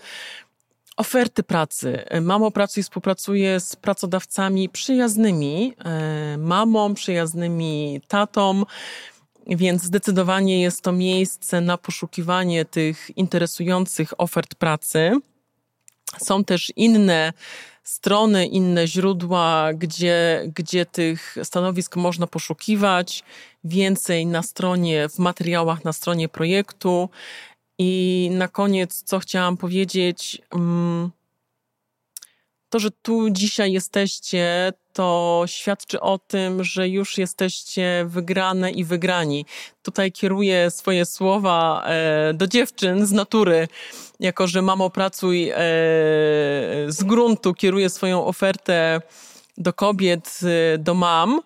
oferty 0.96 1.42
pracy. 1.42 2.04
Mamo 2.20 2.50
Pracuj 2.50 2.82
współpracuje 2.82 3.60
z 3.60 3.76
pracodawcami 3.76 4.68
przyjaznymi, 4.68 5.74
e, 5.84 6.36
mamą, 6.38 6.94
przyjaznymi 6.94 8.00
tatą, 8.08 8.64
więc 9.46 9.82
zdecydowanie 9.82 10.62
jest 10.62 10.82
to 10.82 10.92
miejsce 10.92 11.60
na 11.60 11.78
poszukiwanie 11.78 12.64
tych 12.64 13.10
interesujących 13.16 14.20
ofert 14.20 14.54
pracy. 14.54 15.12
Są 16.18 16.44
też 16.44 16.72
inne 16.76 17.32
strony, 17.82 18.46
inne 18.46 18.86
źródła, 18.86 19.70
gdzie, 19.74 20.42
gdzie 20.54 20.86
tych 20.86 21.36
stanowisk 21.42 21.96
można 21.96 22.26
poszukiwać. 22.26 23.24
Więcej 23.64 24.26
na 24.26 24.42
stronie, 24.42 25.08
w 25.08 25.18
materiałach 25.18 25.84
na 25.84 25.92
stronie 25.92 26.28
projektu. 26.28 27.08
I 27.78 28.28
na 28.32 28.48
koniec, 28.48 29.02
co 29.02 29.18
chciałam 29.18 29.56
powiedzieć, 29.56 30.42
mm, 30.54 31.10
to, 32.70 32.78
że 32.78 32.90
tu 32.90 33.30
dzisiaj 33.30 33.72
jesteście, 33.72 34.72
to 34.92 35.42
świadczy 35.46 36.00
o 36.00 36.18
tym, 36.18 36.64
że 36.64 36.88
już 36.88 37.18
jesteście 37.18 38.04
wygrane 38.08 38.70
i 38.70 38.84
wygrani. 38.84 39.46
Tutaj 39.82 40.12
kieruję 40.12 40.70
swoje 40.70 41.06
słowa 41.06 41.82
e, 41.86 42.34
do 42.34 42.46
dziewczyn 42.46 43.06
z 43.06 43.12
natury, 43.12 43.68
jako 44.20 44.46
że 44.46 44.62
mamo 44.62 44.90
pracuj 44.90 45.50
e, 45.50 45.56
z 46.88 47.04
gruntu, 47.04 47.54
kieruję 47.54 47.90
swoją 47.90 48.26
ofertę 48.26 49.00
do 49.58 49.72
kobiet, 49.72 50.40
e, 50.74 50.78
do 50.78 50.94
mam. 50.94 51.40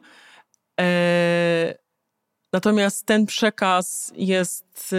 Natomiast 2.53 3.07
ten 3.07 3.27
przekaz 3.27 4.13
jest 4.17 4.95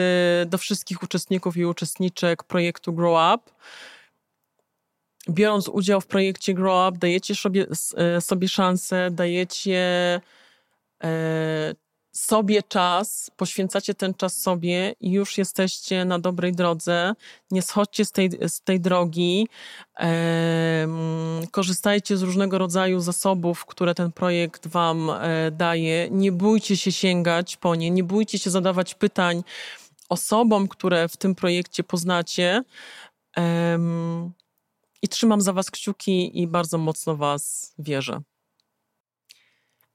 do 0.45 0.57
wszystkich 0.57 1.03
uczestników 1.03 1.57
i 1.57 1.65
uczestniczek 1.65 2.43
projektu 2.43 2.93
Grow 2.93 3.35
Up 3.35 3.51
biorąc 5.29 5.67
udział 5.67 6.01
w 6.01 6.07
projekcie 6.07 6.53
Grow 6.53 6.89
Up, 6.89 6.97
dajecie 6.99 7.35
sobie, 7.35 7.65
e, 7.97 8.21
sobie 8.21 8.49
szansę, 8.49 9.11
dajecie 9.11 9.81
e, 11.03 11.75
sobie 12.11 12.63
czas, 12.63 13.31
poświęcacie 13.37 13.93
ten 13.93 14.13
czas 14.13 14.41
sobie 14.41 14.95
i 14.99 15.11
już 15.11 15.37
jesteście 15.37 16.05
na 16.05 16.19
dobrej 16.19 16.51
drodze. 16.51 17.13
Nie 17.51 17.61
schodźcie 17.61 18.05
z 18.05 18.11
tej, 18.11 18.29
z 18.47 18.61
tej 18.61 18.79
drogi. 18.79 19.47
E, 19.99 20.87
korzystajcie 21.51 22.17
z 22.17 22.21
różnego 22.21 22.57
rodzaju 22.57 22.99
zasobów, 22.99 23.65
które 23.65 23.95
ten 23.95 24.11
projekt 24.11 24.67
Wam 24.67 25.11
daje. 25.51 26.09
Nie 26.11 26.31
bójcie 26.31 26.77
się 26.77 26.91
sięgać 26.91 27.57
po 27.57 27.75
nie, 27.75 27.91
nie 27.91 28.03
bójcie 28.03 28.39
się 28.39 28.49
zadawać 28.49 28.95
pytań 28.95 29.43
osobom, 30.09 30.67
które 30.67 31.07
w 31.07 31.17
tym 31.17 31.35
projekcie 31.35 31.83
poznacie 31.83 32.63
i 35.01 35.07
trzymam 35.07 35.41
za 35.41 35.53
Was 35.53 35.71
kciuki 35.71 36.41
i 36.41 36.47
bardzo 36.47 36.77
mocno 36.77 37.15
Was 37.15 37.73
wierzę. 37.79 38.21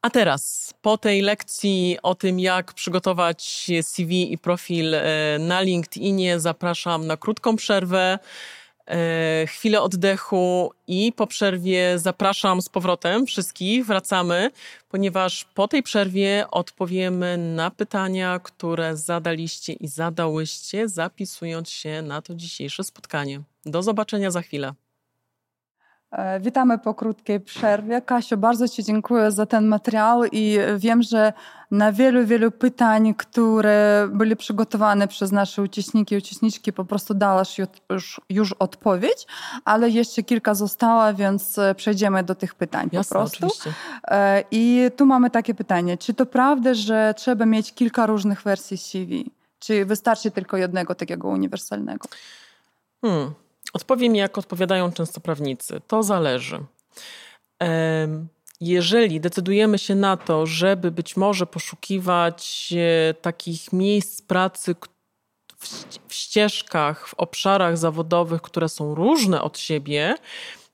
A 0.03 0.11
teraz, 0.11 0.75
po 0.83 0.99
tej 0.99 1.23
lekcji 1.23 1.99
o 2.03 2.15
tym, 2.15 2.41
jak 2.41 2.73
przygotować 2.73 3.71
CV 3.83 4.33
i 4.33 4.39
profil 4.39 4.95
e, 4.95 5.03
na 5.39 5.61
LinkedInie, 5.61 6.41
zapraszam 6.41 7.07
na 7.07 7.17
krótką 7.17 7.57
przerwę, 7.57 8.19
e, 8.87 9.47
chwilę 9.47 9.83
oddechu 9.83 10.73
i 10.87 11.13
po 11.13 11.27
przerwie 11.27 11.99
zapraszam 11.99 12.63
z 12.63 12.69
powrotem 12.69 13.27
wszystkich, 13.27 13.87
wracamy, 13.87 14.51
ponieważ 14.89 15.45
po 15.45 15.69
tej 15.69 15.83
przerwie 15.83 16.45
odpowiemy 16.51 17.39
na 17.39 17.71
pytania, 17.71 18.41
które 18.43 18.97
zadaliście 18.97 19.73
i 19.73 19.89
zadałyście, 19.89 20.89
zapisując 20.89 21.71
się 21.71 22.03
na 22.03 22.23
to 22.23 22.35
dzisiejsze 22.35 22.85
spotkanie. 22.85 23.43
Do 23.67 23.83
zobaczenia 23.83 24.31
za 24.31 24.43
chwilę. 24.43 24.75
E, 26.11 26.41
witamy 26.41 26.79
po 26.79 26.95
krótkiej 26.95 27.41
przerwie. 27.41 28.03
Kasiu, 28.03 28.37
bardzo 28.37 28.69
Ci 28.69 28.85
dziękuję 28.85 29.31
za 29.31 29.47
ten 29.47 29.67
materiał 29.67 30.25
i 30.25 30.59
wiem, 30.77 31.03
że 31.03 31.33
na 31.71 31.93
wielu, 31.93 32.27
wielu 32.27 32.51
pytań, 32.51 33.15
które 33.15 34.09
były 34.13 34.37
przygotowane 34.37 35.09
przez 35.09 35.33
nasze 35.33 35.63
uczestniki 35.63 36.15
i 36.15 36.19
uczestniczki, 36.19 36.73
po 36.73 36.85
prostu 36.85 37.15
dałaś 37.15 37.59
już, 37.91 38.21
już 38.29 38.53
odpowiedź, 38.53 39.27
ale 39.65 39.91
jeszcze 39.91 40.23
kilka 40.23 40.55
zostało, 40.55 41.15
więc 41.15 41.61
przejdziemy 41.77 42.25
do 42.25 42.35
tych 42.35 42.55
pytań 42.55 42.89
Jasne, 42.93 43.15
po 43.15 43.21
prostu. 43.21 43.47
Oczywiście. 43.47 43.73
E, 44.09 44.45
I 44.51 44.91
tu 44.97 45.07
mamy 45.07 45.31
takie 45.31 45.55
pytanie. 45.55 45.99
Czy 45.99 46.15
to 46.15 46.27
prawda, 46.27 46.75
że 46.75 47.15
trzeba 47.17 47.47
mieć 47.47 47.75
kilka 47.75 48.07
różnych 48.07 48.43
wersji 48.43 48.79
CV? 48.79 49.31
Czy 49.59 49.85
wystarczy 49.85 50.31
tylko 50.31 50.57
jednego 50.57 50.95
takiego 50.95 51.29
uniwersalnego? 51.29 52.09
Hmm. 53.01 53.35
Odpowiem, 53.73 54.17
jak 54.17 54.39
odpowiadają 54.39 54.93
często 54.93 55.21
prawnicy. 55.21 55.81
To 55.87 56.03
zależy. 56.03 56.65
Jeżeli 58.61 59.21
decydujemy 59.21 59.79
się 59.79 59.95
na 59.95 60.17
to, 60.17 60.47
żeby 60.47 60.91
być 60.91 61.17
może 61.17 61.47
poszukiwać 61.47 62.75
e, 62.77 63.15
takich 63.15 63.73
miejsc 63.73 64.23
pracy 64.23 64.75
w 66.09 66.15
ścieżkach, 66.15 67.09
w 67.09 67.15
obszarach 67.15 67.79
zawodowych, 67.79 68.43
które 68.43 68.69
są 68.69 68.95
różne 68.95 69.43
od 69.43 69.59
siebie, 69.59 70.15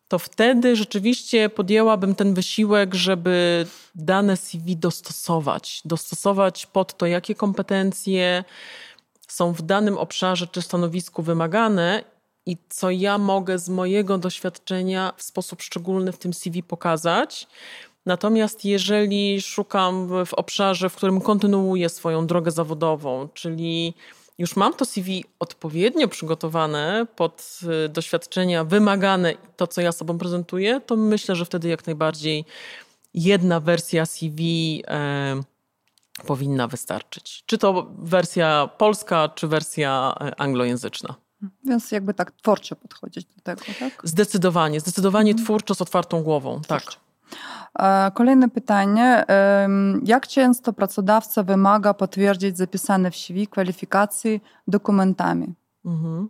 to 0.08 0.18
wtedy 0.18 0.76
rzeczywiście 0.76 1.48
podjęłabym 1.48 2.14
ten 2.14 2.34
wysiłek, 2.34 2.94
żeby 2.94 3.66
dane 3.94 4.36
CV 4.36 4.76
dostosować. 4.76 5.82
Dostosować 5.84 6.66
pod 6.66 6.96
to, 6.96 7.06
jakie 7.06 7.34
kompetencje 7.34 8.44
są 9.28 9.52
w 9.52 9.62
danym 9.62 9.98
obszarze 9.98 10.46
czy 10.46 10.62
stanowisku 10.62 11.22
wymagane 11.22 12.04
i 12.46 12.56
co 12.68 12.90
ja 12.90 13.18
mogę 13.18 13.58
z 13.58 13.68
mojego 13.68 14.18
doświadczenia 14.18 15.12
w 15.16 15.22
sposób 15.22 15.62
szczególny 15.62 16.12
w 16.12 16.18
tym 16.18 16.34
CV 16.34 16.62
pokazać. 16.62 17.46
Natomiast 18.06 18.64
jeżeli 18.64 19.42
szukam 19.42 20.08
w 20.26 20.34
obszarze, 20.34 20.88
w 20.88 20.96
którym 20.96 21.20
kontynuuję 21.20 21.88
swoją 21.88 22.26
drogę 22.26 22.50
zawodową, 22.50 23.28
czyli 23.34 23.94
już 24.38 24.56
mam 24.56 24.74
to 24.74 24.84
CV 24.84 25.24
odpowiednio 25.38 26.08
przygotowane 26.08 27.06
pod 27.16 27.60
y, 27.84 27.88
doświadczenia 27.88 28.64
wymagane, 28.64 29.34
to 29.56 29.66
co 29.66 29.80
ja 29.80 29.92
sobą 29.92 30.18
prezentuję, 30.18 30.80
to 30.86 30.96
myślę, 30.96 31.36
że 31.36 31.44
wtedy 31.44 31.68
jak 31.68 31.86
najbardziej 31.86 32.44
jedna 33.14 33.60
wersja 33.60 34.06
CV 34.06 34.82
e, 34.88 35.40
powinna 36.26 36.68
wystarczyć. 36.68 37.42
Czy 37.46 37.58
to 37.58 37.86
wersja 37.98 38.68
polska, 38.78 39.28
czy 39.28 39.48
wersja 39.48 40.14
e, 40.20 40.40
anglojęzyczna. 40.40 41.25
Więc 41.64 41.92
jakby 41.92 42.14
tak 42.14 42.32
twórczo 42.32 42.76
podchodzić 42.76 43.26
do 43.26 43.42
tego, 43.42 43.62
tak? 43.78 44.00
Zdecydowanie, 44.04 44.80
zdecydowanie 44.80 45.30
mhm. 45.30 45.44
twórczo 45.44 45.74
z 45.74 45.80
otwartą 45.82 46.22
głową, 46.22 46.60
tak. 46.68 46.82
E, 47.78 48.10
kolejne 48.14 48.48
pytanie. 48.48 49.24
Jak 50.04 50.26
często 50.26 50.72
pracodawca 50.72 51.42
wymaga 51.42 51.94
potwierdzić 51.94 52.56
zapisane 52.56 53.10
w 53.10 53.16
CV 53.16 53.46
kwalifikacji 53.46 54.40
dokumentami? 54.68 55.54
Mhm. 55.84 56.28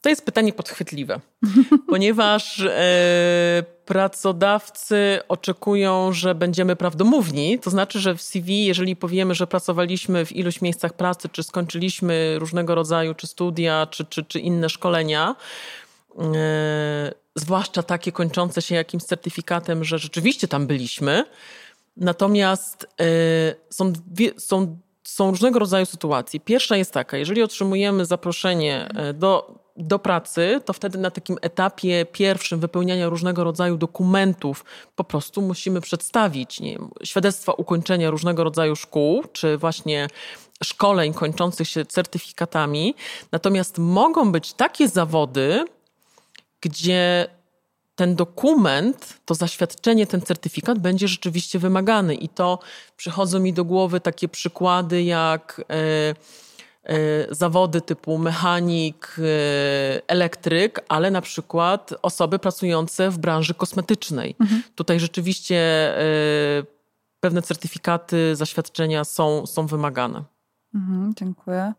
To 0.00 0.08
jest 0.08 0.24
pytanie 0.24 0.52
podchwytliwe, 0.52 1.20
ponieważ 1.90 2.60
e, 2.60 3.64
pracodawcy 3.84 5.18
oczekują, 5.28 6.12
że 6.12 6.34
będziemy 6.34 6.76
prawdomówni. 6.76 7.58
To 7.58 7.70
znaczy, 7.70 8.00
że 8.00 8.14
w 8.14 8.22
CV, 8.22 8.64
jeżeli 8.64 8.96
powiemy, 8.96 9.34
że 9.34 9.46
pracowaliśmy 9.46 10.26
w 10.26 10.32
iluś 10.32 10.60
miejscach 10.60 10.92
pracy, 10.92 11.28
czy 11.28 11.42
skończyliśmy 11.42 12.38
różnego 12.38 12.74
rodzaju, 12.74 13.14
czy 13.14 13.26
studia, 13.26 13.86
czy, 13.90 14.04
czy, 14.04 14.24
czy 14.24 14.40
inne 14.40 14.68
szkolenia, 14.68 15.36
e, 16.18 17.12
zwłaszcza 17.34 17.82
takie 17.82 18.12
kończące 18.12 18.62
się 18.62 18.74
jakimś 18.74 19.02
certyfikatem, 19.02 19.84
że 19.84 19.98
rzeczywiście 19.98 20.48
tam 20.48 20.66
byliśmy. 20.66 21.24
Natomiast 21.96 22.86
e, 23.00 23.04
są, 23.70 23.92
dwie, 23.92 24.30
są, 24.40 24.78
są 25.04 25.30
różnego 25.30 25.58
rodzaju 25.58 25.86
sytuacje. 25.86 26.40
Pierwsza 26.40 26.76
jest 26.76 26.92
taka, 26.92 27.16
jeżeli 27.16 27.42
otrzymujemy 27.42 28.04
zaproszenie 28.04 28.88
e, 28.94 29.14
do 29.14 29.58
do 29.78 29.98
pracy, 29.98 30.60
to 30.64 30.72
wtedy 30.72 30.98
na 30.98 31.10
takim 31.10 31.36
etapie 31.42 32.06
pierwszym 32.12 32.60
wypełniania 32.60 33.08
różnego 33.08 33.44
rodzaju 33.44 33.76
dokumentów 33.76 34.64
po 34.96 35.04
prostu 35.04 35.42
musimy 35.42 35.80
przedstawić 35.80 36.60
nie 36.60 36.72
wiem, 36.72 36.90
świadectwa 37.04 37.52
ukończenia 37.52 38.10
różnego 38.10 38.44
rodzaju 38.44 38.76
szkół, 38.76 39.24
czy 39.32 39.58
właśnie 39.58 40.08
szkoleń 40.64 41.14
kończących 41.14 41.68
się 41.68 41.86
certyfikatami. 41.86 42.94
Natomiast 43.32 43.78
mogą 43.78 44.32
być 44.32 44.52
takie 44.52 44.88
zawody, 44.88 45.64
gdzie 46.60 47.28
ten 47.94 48.16
dokument, 48.16 49.20
to 49.24 49.34
zaświadczenie, 49.34 50.06
ten 50.06 50.20
certyfikat 50.20 50.78
będzie 50.78 51.08
rzeczywiście 51.08 51.58
wymagany. 51.58 52.14
I 52.14 52.28
to 52.28 52.58
przychodzą 52.96 53.38
mi 53.38 53.52
do 53.52 53.64
głowy 53.64 54.00
takie 54.00 54.28
przykłady 54.28 55.02
jak. 55.02 55.60
Yy, 55.68 56.47
zawody 57.30 57.80
typu 57.80 58.18
mechanik, 58.18 59.16
e, 59.18 59.22
elektryk, 60.08 60.80
ale 60.88 61.10
na 61.10 61.20
przykład 61.20 61.94
osoby 62.02 62.38
pracujące 62.38 63.10
w 63.10 63.18
branży 63.18 63.54
kosmetycznej. 63.54 64.36
Mhm. 64.40 64.62
Tutaj 64.74 65.00
rzeczywiście 65.00 65.56
e, 65.98 66.02
pewne 67.20 67.42
certyfikaty, 67.42 68.36
zaświadczenia 68.36 69.04
są, 69.04 69.46
są 69.46 69.66
wymagane. 69.66 70.24
Mhm, 70.74 71.12
dziękuję. 71.16 71.72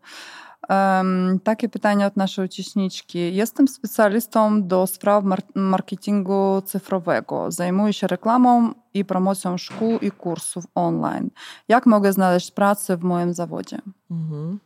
Um, 0.68 1.40
takie 1.44 1.68
pytanie 1.68 2.06
od 2.06 2.16
naszej 2.16 2.44
uczestniczki. 2.44 3.34
Jestem 3.34 3.68
specjalistą 3.68 4.66
do 4.66 4.86
spraw 4.86 5.24
marketingu 5.54 6.62
cyfrowego. 6.64 7.50
Zajmuję 7.50 7.92
się 7.92 8.06
reklamą 8.06 8.72
i 8.94 9.04
promocją 9.04 9.58
szkół 9.58 9.98
i 9.98 10.10
kursów 10.10 10.64
online. 10.74 11.30
Jak 11.68 11.86
mogę 11.86 12.12
znaleźć 12.12 12.50
pracę 12.50 12.96
w 12.96 13.02
moim 13.02 13.34
zawodzie? 13.34 13.78
Mhm. 14.10 14.58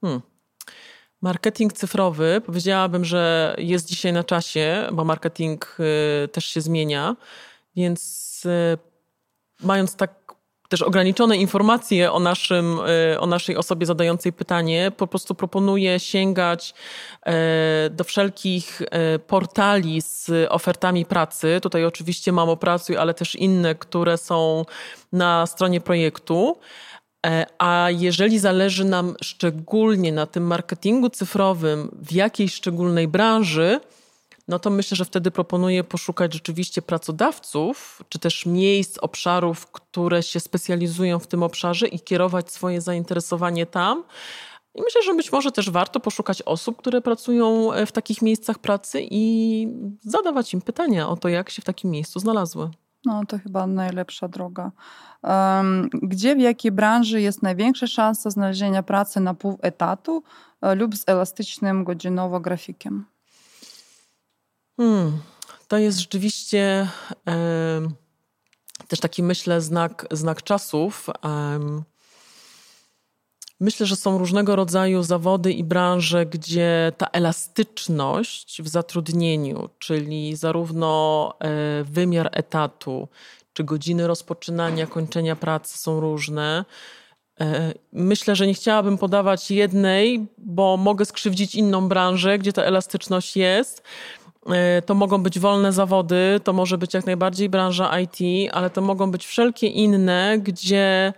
Hmm. 0.00 0.20
Marketing 1.22 1.72
cyfrowy, 1.72 2.42
powiedziałabym, 2.46 3.04
że 3.04 3.54
jest 3.58 3.88
dzisiaj 3.88 4.12
na 4.12 4.24
czasie, 4.24 4.88
bo 4.92 5.04
marketing 5.04 5.76
y, 6.24 6.28
też 6.28 6.44
się 6.44 6.60
zmienia, 6.60 7.16
więc 7.76 8.42
y, 8.46 8.78
mając 9.62 9.96
tak 9.96 10.26
też 10.68 10.82
ograniczone 10.82 11.36
informacje 11.36 12.12
o, 12.12 12.20
naszym, 12.20 12.78
y, 13.14 13.20
o 13.20 13.26
naszej 13.26 13.56
osobie 13.56 13.86
zadającej 13.86 14.32
pytanie, 14.32 14.92
po 14.96 15.06
prostu 15.06 15.34
proponuję 15.34 16.00
sięgać 16.00 16.74
do 17.90 18.04
wszelkich 18.04 18.82
portali 19.26 20.02
z 20.02 20.30
ofertami 20.48 21.04
pracy. 21.04 21.58
Tutaj 21.62 21.84
oczywiście 21.84 22.32
mam 22.32 22.48
o 22.48 22.56
pracy, 22.56 23.00
ale 23.00 23.14
też 23.14 23.34
inne, 23.34 23.74
które 23.74 24.18
są 24.18 24.64
na 25.12 25.46
stronie 25.46 25.80
projektu. 25.80 26.58
E, 27.26 27.46
a 27.58 27.88
jeżeli 27.90 28.38
zależy 28.38 28.84
nam 28.84 29.14
szczególnie 29.22 30.12
na 30.12 30.26
tym 30.26 30.46
marketingu 30.46 31.10
cyfrowym 31.10 31.98
w 32.02 32.12
jakiejś 32.12 32.54
szczególnej 32.54 33.08
branży, 33.08 33.80
no 34.48 34.58
to 34.58 34.70
myślę, 34.70 34.96
że 34.96 35.04
wtedy 35.04 35.30
proponuję 35.30 35.84
poszukać 35.84 36.34
rzeczywiście 36.34 36.82
pracodawców, 36.82 38.02
czy 38.08 38.18
też 38.18 38.46
miejsc, 38.46 38.98
obszarów, 38.98 39.66
które 39.66 40.22
się 40.22 40.40
specjalizują 40.40 41.18
w 41.18 41.26
tym 41.26 41.42
obszarze 41.42 41.88
i 41.88 42.00
kierować 42.00 42.52
swoje 42.52 42.80
zainteresowanie 42.80 43.66
tam. 43.66 44.04
I 44.74 44.82
myślę, 44.82 45.02
że 45.02 45.14
być 45.14 45.32
może 45.32 45.52
też 45.52 45.70
warto 45.70 46.00
poszukać 46.00 46.42
osób, 46.42 46.76
które 46.76 47.00
pracują 47.00 47.70
w 47.86 47.92
takich 47.92 48.22
miejscach 48.22 48.58
pracy 48.58 49.06
i 49.10 49.68
zadawać 50.00 50.54
im 50.54 50.60
pytania 50.60 51.08
o 51.08 51.16
to, 51.16 51.28
jak 51.28 51.50
się 51.50 51.62
w 51.62 51.64
takim 51.64 51.90
miejscu 51.90 52.20
znalazły. 52.20 52.70
No 53.06 53.26
to 53.26 53.38
chyba 53.38 53.66
najlepsza 53.66 54.28
droga. 54.28 54.72
Gdzie, 55.92 56.36
w 56.36 56.40
jakiej 56.40 56.72
branży 56.72 57.20
jest 57.20 57.42
największa 57.42 57.86
szansa 57.86 58.30
znalezienia 58.30 58.82
pracy 58.82 59.20
na 59.20 59.34
pół 59.34 59.58
etatu 59.62 60.22
e, 60.60 60.74
lub 60.74 60.96
z 60.96 61.08
elastycznym 61.08 61.84
godzinowo 61.84 62.40
grafikiem? 62.40 63.04
Hmm, 64.76 65.18
to 65.68 65.78
jest 65.78 65.98
rzeczywiście 65.98 66.88
też 68.88 69.00
taki, 69.00 69.22
myślę, 69.22 69.60
znak, 69.60 70.06
znak 70.10 70.42
czasów. 70.42 71.06
Myślę, 73.60 73.86
że 73.86 73.96
są 73.96 74.18
różnego 74.18 74.56
rodzaju 74.56 75.02
zawody 75.02 75.52
i 75.52 75.64
branże, 75.64 76.26
gdzie 76.26 76.92
ta 76.98 77.06
elastyczność 77.06 78.62
w 78.62 78.68
zatrudnieniu, 78.68 79.68
czyli 79.78 80.36
zarówno 80.36 81.34
e, 81.38 81.84
wymiar 81.84 82.28
etatu, 82.32 83.08
czy 83.52 83.64
godziny 83.64 84.06
rozpoczynania, 84.06 84.86
kończenia 84.86 85.36
pracy 85.36 85.78
są 85.78 86.00
różne. 86.00 86.64
E, 87.40 87.74
myślę, 87.92 88.36
że 88.36 88.46
nie 88.46 88.54
chciałabym 88.54 88.98
podawać 88.98 89.50
jednej, 89.50 90.26
bo 90.38 90.76
mogę 90.76 91.04
skrzywdzić 91.04 91.54
inną 91.54 91.88
branżę, 91.88 92.38
gdzie 92.38 92.52
ta 92.52 92.62
elastyczność 92.62 93.36
jest. 93.36 93.82
E, 94.46 94.82
to 94.82 94.94
mogą 94.94 95.22
być 95.22 95.38
wolne 95.38 95.72
zawody, 95.72 96.40
to 96.44 96.52
może 96.52 96.78
być 96.78 96.94
jak 96.94 97.06
najbardziej 97.06 97.48
branża 97.48 98.00
IT, 98.00 98.50
ale 98.52 98.70
to 98.70 98.80
mogą 98.80 99.10
być 99.10 99.26
wszelkie 99.26 99.66
inne, 99.66 100.38
gdzie 100.38 101.12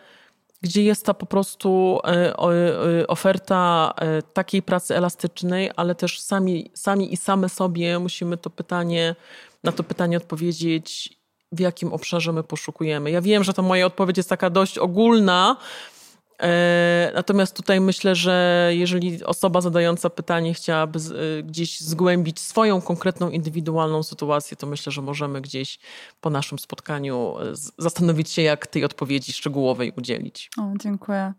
gdzie 0.63 0.83
jest 0.85 1.07
ta 1.07 1.15
po 1.15 1.27
prostu 1.27 2.01
e, 2.05 2.09
e, 2.11 3.07
oferta 3.07 3.93
e, 3.97 4.23
takiej 4.23 4.63
pracy 4.63 4.97
elastycznej, 4.97 5.71
ale 5.77 5.95
też 5.95 6.21
sami, 6.21 6.71
sami 6.75 7.13
i 7.13 7.17
same 7.17 7.49
sobie 7.49 7.99
musimy 7.99 8.37
to 8.37 8.51
pytanie, 8.51 9.17
na 9.65 9.73
to 9.73 9.83
pytanie 9.83 10.17
odpowiedzieć, 10.17 11.19
w 11.53 11.61
jakim 11.61 11.93
obszarze 11.93 12.33
my 12.33 12.43
poszukujemy. 12.43 13.11
Ja 13.11 13.21
wiem, 13.21 13.45
że 13.45 13.55
ta 13.55 13.63
moja 13.63 13.87
odpowiedź 13.87 14.17
jest 14.17 14.29
taka 14.29 14.51
dość 14.51 14.79
ogólna, 14.79 15.57
natomiast 17.15 17.57
tutaj 17.57 17.81
myślę, 17.81 18.15
że 18.15 18.67
jeżeli 18.73 19.25
osoba 19.25 19.61
zadająca 19.61 20.11
pytanie 20.11 20.55
chciałaby 20.55 20.99
e, 20.99 21.43
gdzieś 21.43 21.81
zgłębić 21.81 22.41
swoją 22.41 22.81
konkretną, 22.81 23.31
indywidualną 23.31 24.03
sytuację, 24.03 24.57
to 24.57 24.67
myślę, 24.67 24.93
że 24.93 25.03
możemy 25.03 25.41
gdzieś 25.41 25.79
po 26.21 26.31
naszym 26.31 26.59
spotkaniu 26.59 27.35
e, 27.39 27.53
zastanowić 27.79 28.31
się, 28.31 28.43
jak 28.43 28.67
tej 28.67 28.85
odpowiedzi 28.85 29.33
szczegółowej 29.33 29.93
udzielić. 29.97 30.51
O, 30.59 30.73
dziękuję. 30.81 31.33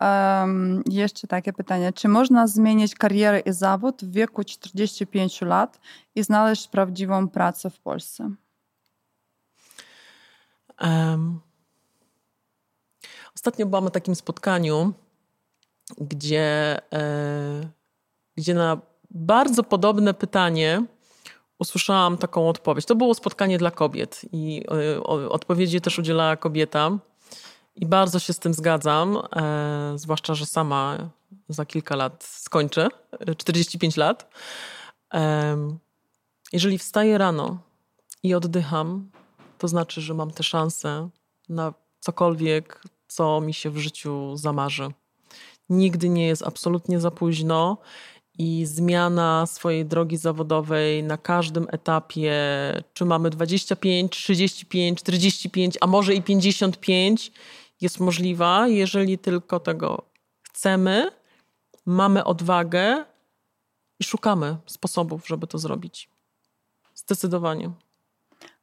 Um, 0.00 0.82
jeszcze 0.90 1.26
takie 1.26 1.52
pytanie. 1.52 1.92
Czy 1.92 2.08
można 2.08 2.46
zmienić 2.46 2.94
karierę 2.94 3.40
i 3.40 3.52
zawód 3.52 4.04
w 4.04 4.12
wieku 4.12 4.44
45 4.44 5.40
lat 5.40 5.80
i 6.14 6.22
znaleźć 6.22 6.68
prawdziwą 6.68 7.28
pracę 7.28 7.70
w 7.70 7.80
Polsce? 7.80 8.30
Um. 10.80 11.43
Ostatnio 13.36 13.66
byłam 13.66 13.84
na 13.84 13.90
takim 13.90 14.14
spotkaniu, 14.14 14.92
gdzie, 15.98 16.78
e, 16.92 17.68
gdzie 18.36 18.54
na 18.54 18.80
bardzo 19.10 19.62
podobne 19.62 20.14
pytanie 20.14 20.84
usłyszałam 21.58 22.18
taką 22.18 22.48
odpowiedź. 22.48 22.86
To 22.86 22.94
było 22.94 23.14
spotkanie 23.14 23.58
dla 23.58 23.70
kobiet 23.70 24.20
i 24.32 24.64
e, 24.96 25.02
odpowiedzi 25.28 25.80
też 25.80 25.98
udzielała 25.98 26.36
kobieta. 26.36 26.98
I 27.76 27.86
bardzo 27.86 28.18
się 28.18 28.32
z 28.32 28.38
tym 28.38 28.54
zgadzam, 28.54 29.18
e, 29.36 29.92
zwłaszcza, 29.96 30.34
że 30.34 30.46
sama 30.46 31.10
za 31.48 31.66
kilka 31.66 31.96
lat 31.96 32.24
skończę, 32.24 32.88
45 33.36 33.96
lat. 33.96 34.30
Jeżeli 36.52 36.78
wstaję 36.78 37.18
rano 37.18 37.58
i 38.22 38.34
oddycham, 38.34 39.10
to 39.58 39.68
znaczy, 39.68 40.00
że 40.00 40.14
mam 40.14 40.30
tę 40.30 40.42
szansę 40.42 41.08
na 41.48 41.74
cokolwiek, 42.00 42.82
co 43.14 43.40
mi 43.40 43.54
się 43.54 43.70
w 43.70 43.78
życiu 43.78 44.36
zamarzy. 44.36 44.88
Nigdy 45.68 46.08
nie 46.08 46.26
jest 46.26 46.42
absolutnie 46.42 47.00
za 47.00 47.10
późno 47.10 47.78
i 48.38 48.66
zmiana 48.66 49.46
swojej 49.46 49.86
drogi 49.86 50.16
zawodowej 50.16 51.02
na 51.02 51.18
każdym 51.18 51.66
etapie, 51.70 52.34
czy 52.94 53.04
mamy 53.04 53.30
25, 53.30 54.12
35, 54.12 54.98
45, 54.98 55.78
a 55.80 55.86
może 55.86 56.14
i 56.14 56.22
55, 56.22 57.32
jest 57.80 58.00
możliwa, 58.00 58.68
jeżeli 58.68 59.18
tylko 59.18 59.60
tego 59.60 60.02
chcemy, 60.42 61.10
mamy 61.86 62.24
odwagę 62.24 63.04
i 64.00 64.04
szukamy 64.04 64.56
sposobów, 64.66 65.28
żeby 65.28 65.46
to 65.46 65.58
zrobić. 65.58 66.08
Zdecydowanie. 66.94 67.83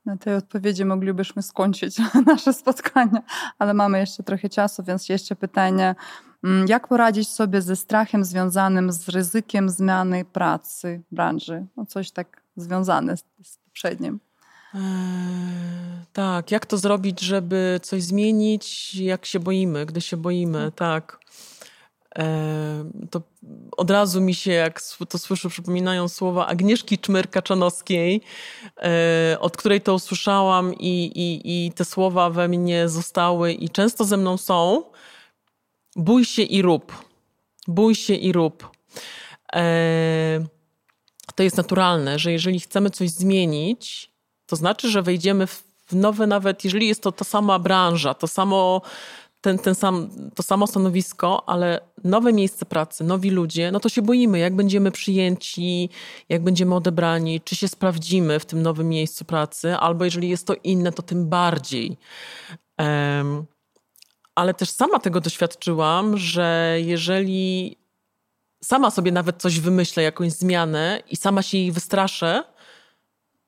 Na 0.06 0.18
tej 0.18 0.36
odpowiedzi 0.36 0.86
moglibyśmy 0.86 1.42
skończyć 1.42 1.98
nasze 2.26 2.54
spotkanie, 2.54 3.22
ale 3.60 3.74
mamy 3.74 4.00
jeszcze 4.00 4.24
trochę 4.24 4.50
czasu, 4.50 4.84
więc 4.84 5.10
jeszcze 5.10 5.36
pytanie. 5.36 5.96
Mm, 6.44 6.68
jak 6.68 6.88
poradzić 6.88 7.30
sobie 7.30 7.62
ze 7.62 7.76
strachem 7.76 8.26
związanym 8.26 8.92
z 8.92 9.10
ryzykiem 9.10 9.70
zmiany 9.70 10.26
pracy, 10.26 11.02
branży? 11.12 11.66
No 11.78 11.86
coś 11.86 12.12
tak 12.12 12.42
związane 12.56 13.18
z, 13.18 13.24
z 13.44 13.58
poprzednim. 13.58 14.20
Eee, 14.74 14.82
tak, 16.14 16.52
jak 16.52 16.66
to 16.66 16.78
zrobić, 16.78 17.20
żeby 17.20 17.80
coś 17.84 18.04
zmienić, 18.04 18.96
jak 18.96 19.26
się 19.26 19.40
boimy, 19.40 19.86
gdy 19.86 20.02
się 20.02 20.18
boimy, 20.18 20.58
hmm. 20.58 20.72
tak 20.72 21.20
to 23.10 23.22
od 23.78 23.92
razu 23.92 24.22
mi 24.22 24.36
się, 24.36 24.52
jak 24.52 24.82
to 25.10 25.18
słyszę, 25.18 25.50
przypominają 25.50 26.08
słowa 26.08 26.48
Agnieszki 26.48 26.98
Czmyr-Kaczanowskiej, 26.98 28.22
e, 28.78 29.38
od 29.40 29.58
której 29.58 29.82
to 29.82 29.94
usłyszałam 29.94 30.74
i, 30.74 31.06
i, 31.06 31.42
i 31.66 31.72
te 31.72 31.86
słowa 31.86 32.30
we 32.30 32.48
mnie 32.48 32.90
zostały 32.90 33.54
i 33.54 33.70
często 33.70 34.06
ze 34.06 34.18
mną 34.18 34.38
są. 34.38 34.84
Bój 35.96 36.26
się 36.26 36.42
i 36.42 36.62
rób. 36.62 37.06
Bój 37.68 37.96
się 37.96 38.14
i 38.14 38.32
rób. 38.32 38.72
E, 39.54 40.46
to 41.36 41.44
jest 41.44 41.58
naturalne, 41.58 42.20
że 42.20 42.32
jeżeli 42.32 42.60
chcemy 42.60 42.90
coś 42.90 43.10
zmienić, 43.10 44.12
to 44.46 44.56
znaczy, 44.56 44.90
że 44.90 45.02
wejdziemy 45.02 45.48
w 45.48 45.64
nowe, 45.92 46.28
nawet 46.28 46.64
jeżeli 46.64 46.88
jest 46.88 47.04
to 47.04 47.12
ta 47.12 47.26
sama 47.26 47.60
branża, 47.60 48.14
to 48.14 48.28
samo 48.28 48.82
ten, 49.42 49.58
ten 49.60 49.76
sam, 49.76 50.10
to 50.36 50.44
samo 50.44 50.68
stanowisko, 50.68 51.50
ale 51.50 51.80
nowe 52.04 52.34
miejsce 52.34 52.66
pracy, 52.66 53.04
nowi 53.04 53.30
ludzie, 53.30 53.72
no 53.72 53.80
to 53.80 53.90
się 53.90 54.02
boimy, 54.02 54.40
jak 54.40 54.56
będziemy 54.56 54.92
przyjęci, 54.92 55.90
jak 56.30 56.44
będziemy 56.44 56.76
odebrani, 56.76 57.42
czy 57.42 57.56
się 57.56 57.68
sprawdzimy 57.68 58.40
w 58.40 58.46
tym 58.46 58.62
nowym 58.62 58.90
miejscu 58.90 59.26
pracy, 59.26 59.76
albo 59.76 60.06
jeżeli 60.06 60.30
jest 60.30 60.48
to 60.48 60.54
inne, 60.64 60.92
to 60.92 61.02
tym 61.02 61.30
bardziej. 61.30 61.98
Um, 62.78 63.46
ale 64.36 64.54
też 64.54 64.70
sama 64.70 65.00
tego 65.00 65.22
doświadczyłam, 65.22 66.18
że 66.18 66.78
jeżeli 66.86 67.78
sama 68.64 68.92
sobie 68.92 69.12
nawet 69.12 69.42
coś 69.42 69.60
wymyślę, 69.60 70.04
jakąś 70.04 70.32
zmianę 70.32 71.04
i 71.10 71.16
sama 71.16 71.42
się 71.42 71.58
jej 71.58 71.72
wystraszę, 71.72 72.44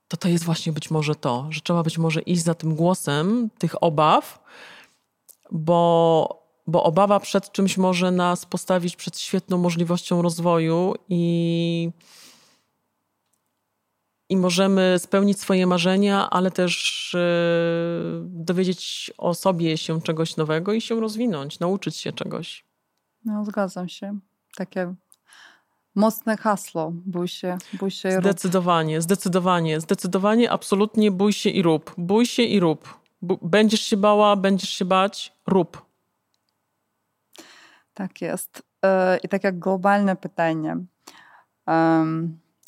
to 0.07 0.17
to 0.17 0.27
jest 0.27 0.43
właśnie 0.43 0.73
być 0.73 0.91
może 0.91 1.15
to, 1.15 1.47
że 1.49 1.61
trzeba 1.61 1.83
być 1.83 1.97
może 1.97 2.21
iść 2.21 2.43
za 2.43 2.55
tym 2.55 2.75
głosem 2.75 3.49
tych 3.57 3.83
obaw, 3.83 4.43
bo, 5.51 6.43
bo 6.67 6.83
obawa 6.83 7.19
przed 7.19 7.51
czymś 7.51 7.77
może 7.77 8.11
nas 8.11 8.45
postawić 8.45 8.95
przed 8.95 9.19
świetną 9.19 9.57
możliwością 9.57 10.21
rozwoju 10.21 10.93
i, 11.09 11.89
i 14.29 14.37
możemy 14.37 14.99
spełnić 14.99 15.39
swoje 15.39 15.67
marzenia, 15.67 16.29
ale 16.29 16.51
też 16.51 17.11
yy, 17.13 18.25
dowiedzieć 18.25 19.13
o 19.17 19.33
sobie 19.33 19.77
się 19.77 20.01
czegoś 20.01 20.37
nowego 20.37 20.73
i 20.73 20.81
się 20.81 20.99
rozwinąć, 20.99 21.59
nauczyć 21.59 21.95
się 21.95 22.11
czegoś. 22.11 22.65
No, 23.25 23.45
zgadzam 23.45 23.89
się. 23.89 24.19
Takie 24.55 24.95
mocne 25.95 26.37
hasło. 26.37 26.91
Bój 27.05 27.27
się, 27.27 27.57
bój 27.73 27.91
się 27.91 28.09
i 28.09 28.15
rób. 28.15 28.23
Zdecydowanie, 28.23 29.01
zdecydowanie, 29.01 29.81
zdecydowanie, 29.81 30.51
absolutnie 30.51 31.11
bój 31.11 31.33
się 31.33 31.49
i 31.49 31.61
rób. 31.61 31.93
Bój 31.97 32.25
się 32.25 32.43
i 32.43 32.59
rób. 32.59 33.02
Będziesz 33.41 33.81
się 33.81 33.97
bała, 33.97 34.35
będziesz 34.35 34.69
się 34.69 34.85
bać, 34.85 35.33
rób. 35.47 35.85
Tak 37.93 38.21
jest. 38.21 38.63
E, 38.85 39.17
I 39.17 39.29
tak 39.29 39.43
jak 39.43 39.59
globalne 39.59 40.15
pytanie. 40.15 40.77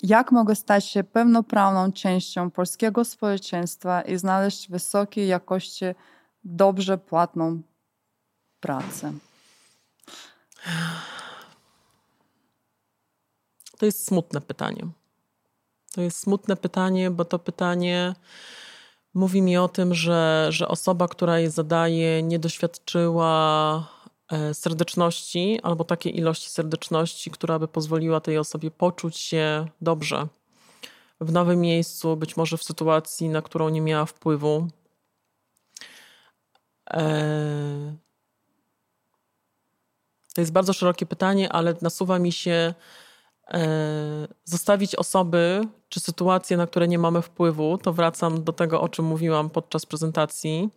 Jak 0.04 0.32
mogę 0.32 0.56
stać 0.56 0.86
się 0.86 1.04
pełnoprawną 1.04 1.92
częścią 1.92 2.52
polskiego 2.52 3.06
społeczeństwa 3.06 4.02
i 4.02 4.18
znaleźć 4.18 4.70
wysokiej 4.70 5.28
jakości, 5.28 5.86
dobrze 6.44 6.98
płatną 6.98 7.62
pracę? 8.60 9.14
To 13.78 13.86
jest 13.86 14.08
smutne 14.08 14.42
pytanie. 14.42 14.88
To 15.94 16.02
jest 16.02 16.18
smutne 16.18 16.56
pytanie, 16.56 17.12
bo 17.12 17.26
to 17.26 17.40
pytanie 17.40 18.16
mówi 19.16 19.42
mi 19.42 19.58
o 19.58 19.68
tym, 19.68 19.94
że, 19.94 20.48
że 20.50 20.68
osoba, 20.68 21.08
która 21.08 21.40
je 21.40 21.50
zadaje, 21.50 22.24
nie 22.24 22.40
doświadczyła 22.40 23.88
e, 24.32 24.54
serdeczności 24.54 25.60
albo 25.64 25.84
takiej 25.84 26.18
ilości 26.18 26.50
serdeczności, 26.50 27.32
która 27.32 27.60
by 27.60 27.68
pozwoliła 27.68 28.20
tej 28.20 28.38
osobie 28.38 28.72
poczuć 28.72 29.18
się 29.18 29.68
dobrze 29.82 30.28
w 31.22 31.32
nowym 31.32 31.62
miejscu, 31.62 32.18
być 32.18 32.38
może 32.38 32.58
w 32.58 32.64
sytuacji, 32.64 33.30
na 33.30 33.42
którą 33.42 33.70
nie 33.70 33.82
miała 33.82 34.06
wpływu. 34.06 34.68
E, 36.90 37.96
to 40.34 40.42
jest 40.42 40.52
bardzo 40.52 40.74
szerokie 40.74 41.06
pytanie, 41.06 41.52
ale 41.52 41.76
nasuwa 41.82 42.20
mi 42.20 42.32
się 42.32 42.74
zostawić 44.44 44.96
osoby 44.96 45.62
czy 45.90 46.00
sytuacje, 46.00 46.58
na 46.58 46.68
które 46.68 46.88
nie 46.88 47.00
mamy 47.00 47.22
wpływu, 47.22 47.78
to 47.78 47.94
wracam 47.94 48.44
do 48.44 48.54
tego, 48.54 48.82
o 48.82 48.90
czym 48.90 49.06
mówiłam 49.06 49.50
podczas 49.50 49.86
prezentacji. 49.86 50.70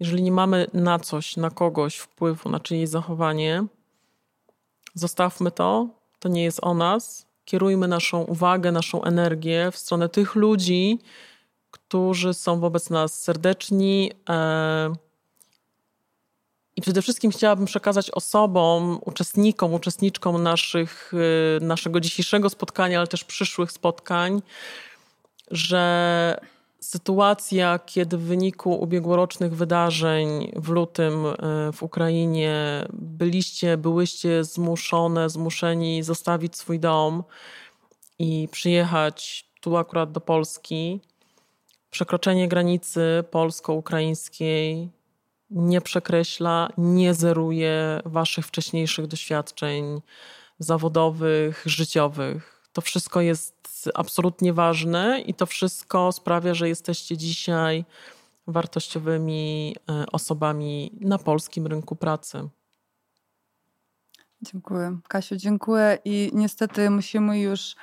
Jeżeli 0.00 0.22
nie 0.22 0.32
mamy 0.32 0.66
na 0.74 0.98
coś, 0.98 1.36
na 1.36 1.50
kogoś 1.50 1.96
wpływu, 1.96 2.48
na 2.48 2.60
czyjeś 2.60 2.88
zachowanie, 2.88 3.64
zostawmy 4.94 5.50
to, 5.50 5.88
to 6.18 6.28
nie 6.28 6.44
jest 6.44 6.58
o 6.62 6.74
nas. 6.74 7.26
Kierujmy 7.44 7.88
naszą 7.88 8.22
uwagę, 8.22 8.72
naszą 8.72 9.02
energię 9.02 9.70
w 9.72 9.76
stronę 9.76 10.08
tych 10.08 10.34
ludzi, 10.34 10.98
którzy 11.70 12.34
są 12.34 12.60
wobec 12.60 12.90
nas 12.90 13.22
serdeczni, 13.22 14.12
e, 14.28 14.92
i 16.78 16.80
przede 16.80 17.02
wszystkim 17.02 17.30
chciałabym 17.30 17.66
przekazać 17.66 18.10
osobom, 18.10 18.98
uczestnikom, 19.04 19.74
uczestniczkom 19.74 20.42
naszych, 20.42 21.12
y, 21.58 21.64
naszego 21.64 22.00
dzisiejszego 22.00 22.50
spotkania, 22.50 22.98
ale 22.98 23.06
też 23.06 23.24
przyszłych 23.24 23.72
spotkań, 23.72 24.42
że 25.50 26.40
sytuacja, 26.80 27.78
kiedy 27.78 28.18
w 28.18 28.22
wyniku 28.22 28.80
ubiegłorocznych 28.80 29.56
wydarzeń 29.56 30.52
w 30.56 30.68
lutym 30.68 31.26
e, 31.26 31.34
w 31.72 31.82
Ukrainie 31.82 32.86
byliście, 32.92 33.76
byłyście 33.76 34.44
zmuszone, 34.44 35.30
zmuszeni 35.30 36.02
zostawić 36.02 36.56
swój 36.56 36.80
dom 36.80 37.24
i 38.18 38.48
przyjechać 38.50 39.48
tu 39.60 39.76
akurat 39.76 40.12
do 40.12 40.20
Polski, 40.20 41.00
przekroczenie 41.90 42.48
granicy 42.48 43.24
polsko-ukraińskiej 43.30 44.97
nie 45.50 45.80
przekreśla, 45.80 46.68
nie 46.78 47.14
zeruje 47.14 48.00
waszych 48.04 48.46
wcześniejszych 48.46 49.06
doświadczeń 49.06 50.00
zawodowych, 50.58 51.62
życiowych. 51.66 52.68
To 52.72 52.80
wszystko 52.80 53.20
jest 53.20 53.90
absolutnie 53.94 54.52
ważne 54.52 55.20
i 55.20 55.34
to 55.34 55.46
wszystko 55.46 56.12
sprawia, 56.12 56.54
że 56.54 56.68
jesteście 56.68 57.16
dzisiaj 57.16 57.84
wartościowymi 58.46 59.76
e, 59.88 60.06
osobami 60.12 60.92
na 61.00 61.18
polskim 61.18 61.66
rynku 61.66 61.96
pracy. 61.96 62.48
Dziękuję. 64.42 64.98
Kasiu, 65.08 65.36
dziękuję 65.36 65.98
i 66.04 66.30
niestety 66.34 66.90
musimy 66.90 67.40
już 67.40 67.76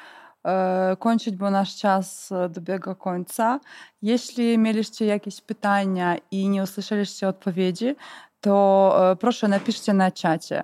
kończyć, 1.00 1.36
bo 1.36 1.50
nasz 1.52 1.76
czas 1.76 2.32
e, 2.32 2.50
dobiega 2.50 2.96
końca. 2.96 3.60
Jeśli 4.02 4.58
mieliście 4.58 5.06
jakieś 5.06 5.42
pytania 5.42 6.16
i 6.32 6.50
nie 6.50 6.64
usłyszeliście 6.64 7.28
odpowiedzi, 7.28 7.96
to 8.42 8.96
proszę 9.20 9.48
napiszcie 9.48 9.94
na 9.94 10.12
czacie. 10.12 10.64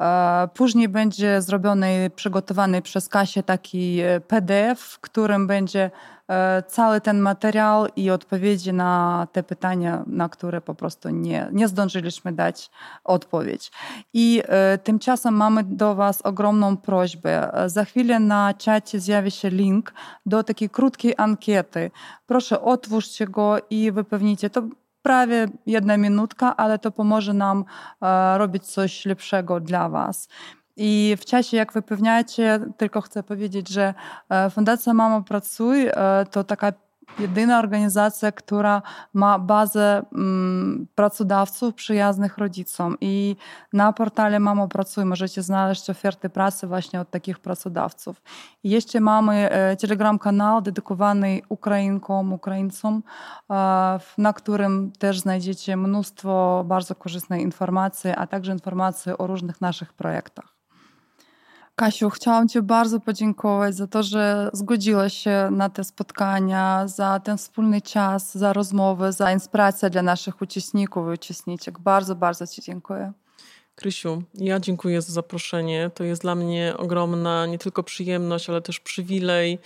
E, 0.00 0.48
później 0.54 0.88
będzie 0.88 1.42
zrobiony, 1.42 2.10
przygotowany 2.16 2.82
przez 2.82 3.08
Kasię 3.08 3.42
taki 3.42 4.00
e, 4.00 4.20
PDF, 4.20 4.80
w 4.80 5.00
którym 5.00 5.46
będzie 5.46 5.80
e, 5.84 5.90
cały 6.68 7.00
ten 7.00 7.20
materiał 7.20 7.86
i 7.96 8.10
odpowiedzi 8.10 8.72
na 8.72 9.26
te 9.32 9.42
pytania, 9.42 10.04
na 10.06 10.28
które 10.28 10.60
po 10.60 10.74
prostu 10.74 11.08
nie, 11.08 11.48
nie 11.52 11.68
zdążyliśmy 11.68 12.32
dać 12.32 12.70
odpowiedź. 13.04 13.72
I 14.14 14.42
tymczasem 14.84 15.34
mamy 15.34 15.64
do 15.64 15.94
Was 15.94 16.22
ogromną 16.22 16.76
prośbę. 16.76 17.52
Za 17.66 17.84
chwilę 17.84 18.20
na 18.20 18.54
czacie 18.54 19.00
zjawi 19.00 19.30
się 19.30 19.50
link 19.50 19.94
do 20.26 20.44
takiej 20.44 20.70
krótkiej 20.70 21.14
ankiety. 21.16 21.90
Proszę 22.26 22.60
otwórzcie 22.60 23.26
go 23.26 23.56
i 23.70 23.92
wypełnijcie 23.92 24.50
to 24.50 24.62
prawie 25.06 25.48
jedna 25.66 25.96
minutka, 25.96 26.56
ale 26.56 26.78
to 26.78 26.90
pomoże 26.90 27.34
nam 27.34 27.64
e, 28.02 28.38
robić 28.38 28.66
coś 28.66 29.06
lepszego 29.06 29.60
dla 29.60 29.88
Was. 29.88 30.28
I 30.76 31.16
w 31.20 31.24
czasie, 31.24 31.56
jak 31.56 31.72
wypewniacie, 31.72 32.60
tylko 32.76 33.00
chcę 33.00 33.22
powiedzieć, 33.22 33.68
że 33.68 33.94
e, 34.28 34.50
Fundacja 34.50 34.94
Mama 34.94 35.20
Pracuj 35.20 35.86
e, 35.86 35.92
to 36.30 36.44
taka 36.44 36.72
jedyna 37.18 37.58
organizacja, 37.58 38.32
która 38.32 38.82
ma 39.14 39.38
bazę 39.38 40.02
mm, 40.12 40.86
pracodawców 40.94 41.74
przyjaznych 41.74 42.38
rodzicom 42.38 42.96
i 43.00 43.36
na 43.72 43.92
portale 43.92 44.40
Mamo 44.40 44.68
Pracuj 44.68 45.04
możecie 45.04 45.42
znaleźć 45.42 45.90
oferty 45.90 46.28
pracy 46.28 46.66
właśnie 46.66 47.00
od 47.00 47.10
takich 47.10 47.38
pracodawców. 47.38 48.22
I 48.62 48.70
jeszcze 48.70 49.00
mamy 49.00 49.50
e, 49.50 49.76
telegram-kanał 49.76 50.62
dedykowany 50.62 51.40
Ukrainkom, 51.48 52.32
Ukraińcom, 52.32 53.02
na 54.18 54.32
którym 54.32 54.92
też 54.98 55.20
znajdziecie 55.20 55.76
mnóstwo 55.76 56.64
bardzo 56.66 56.94
korzystnej 56.94 57.42
informacji, 57.42 58.10
a 58.16 58.26
także 58.26 58.52
informacji 58.52 59.12
o 59.18 59.26
różnych 59.26 59.60
naszych 59.60 59.92
projektach. 59.92 60.55
Kasiu, 61.78 62.10
chciałam 62.10 62.48
Ci 62.48 62.62
bardzo 62.62 63.00
podziękować 63.00 63.74
za 63.74 63.86
to, 63.86 64.02
że 64.02 64.50
zgodziłaś 64.52 65.14
się 65.14 65.48
na 65.50 65.70
te 65.70 65.84
spotkania, 65.84 66.88
za 66.88 67.20
ten 67.20 67.38
wspólny 67.38 67.80
czas, 67.80 68.38
za 68.38 68.52
rozmowy, 68.52 69.12
za 69.12 69.32
inspirację 69.32 69.90
dla 69.90 70.02
naszych 70.02 70.42
uczestników 70.42 71.08
i 71.08 71.12
uczestniczek. 71.12 71.78
Bardzo, 71.78 72.14
bardzo 72.14 72.46
Ci 72.46 72.62
dziękuję. 72.62 73.12
Krysiu, 73.74 74.22
ja 74.34 74.60
dziękuję 74.60 75.02
za 75.02 75.12
zaproszenie. 75.12 75.90
To 75.94 76.04
jest 76.04 76.22
dla 76.22 76.34
mnie 76.34 76.74
ogromna 76.78 77.46
nie 77.46 77.58
tylko 77.58 77.82
przyjemność, 77.82 78.50
ale 78.50 78.62
też 78.62 78.80
przywilej 78.80 79.58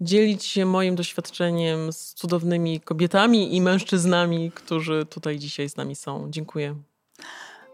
dzielić 0.00 0.44
się 0.44 0.66
moim 0.66 0.94
doświadczeniem 0.94 1.92
z 1.92 2.14
cudownymi 2.14 2.80
kobietami 2.80 3.56
i 3.56 3.60
mężczyznami, 3.60 4.50
którzy 4.50 5.06
tutaj 5.06 5.38
dzisiaj 5.38 5.68
z 5.68 5.76
nami 5.76 5.96
są. 5.96 6.26
Dziękuję. 6.30 6.76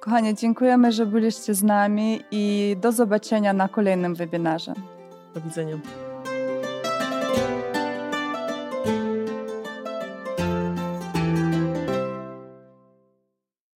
Kochani, 0.00 0.34
dziękujemy, 0.34 0.92
że 0.92 1.06
byliście 1.06 1.54
z 1.54 1.62
nami 1.62 2.20
i 2.30 2.76
do 2.80 2.92
zobaczenia 2.92 3.52
na 3.52 3.68
kolejnym 3.68 4.14
webinarze. 4.14 4.74
Do 5.34 5.40
widzenia. 5.40 5.78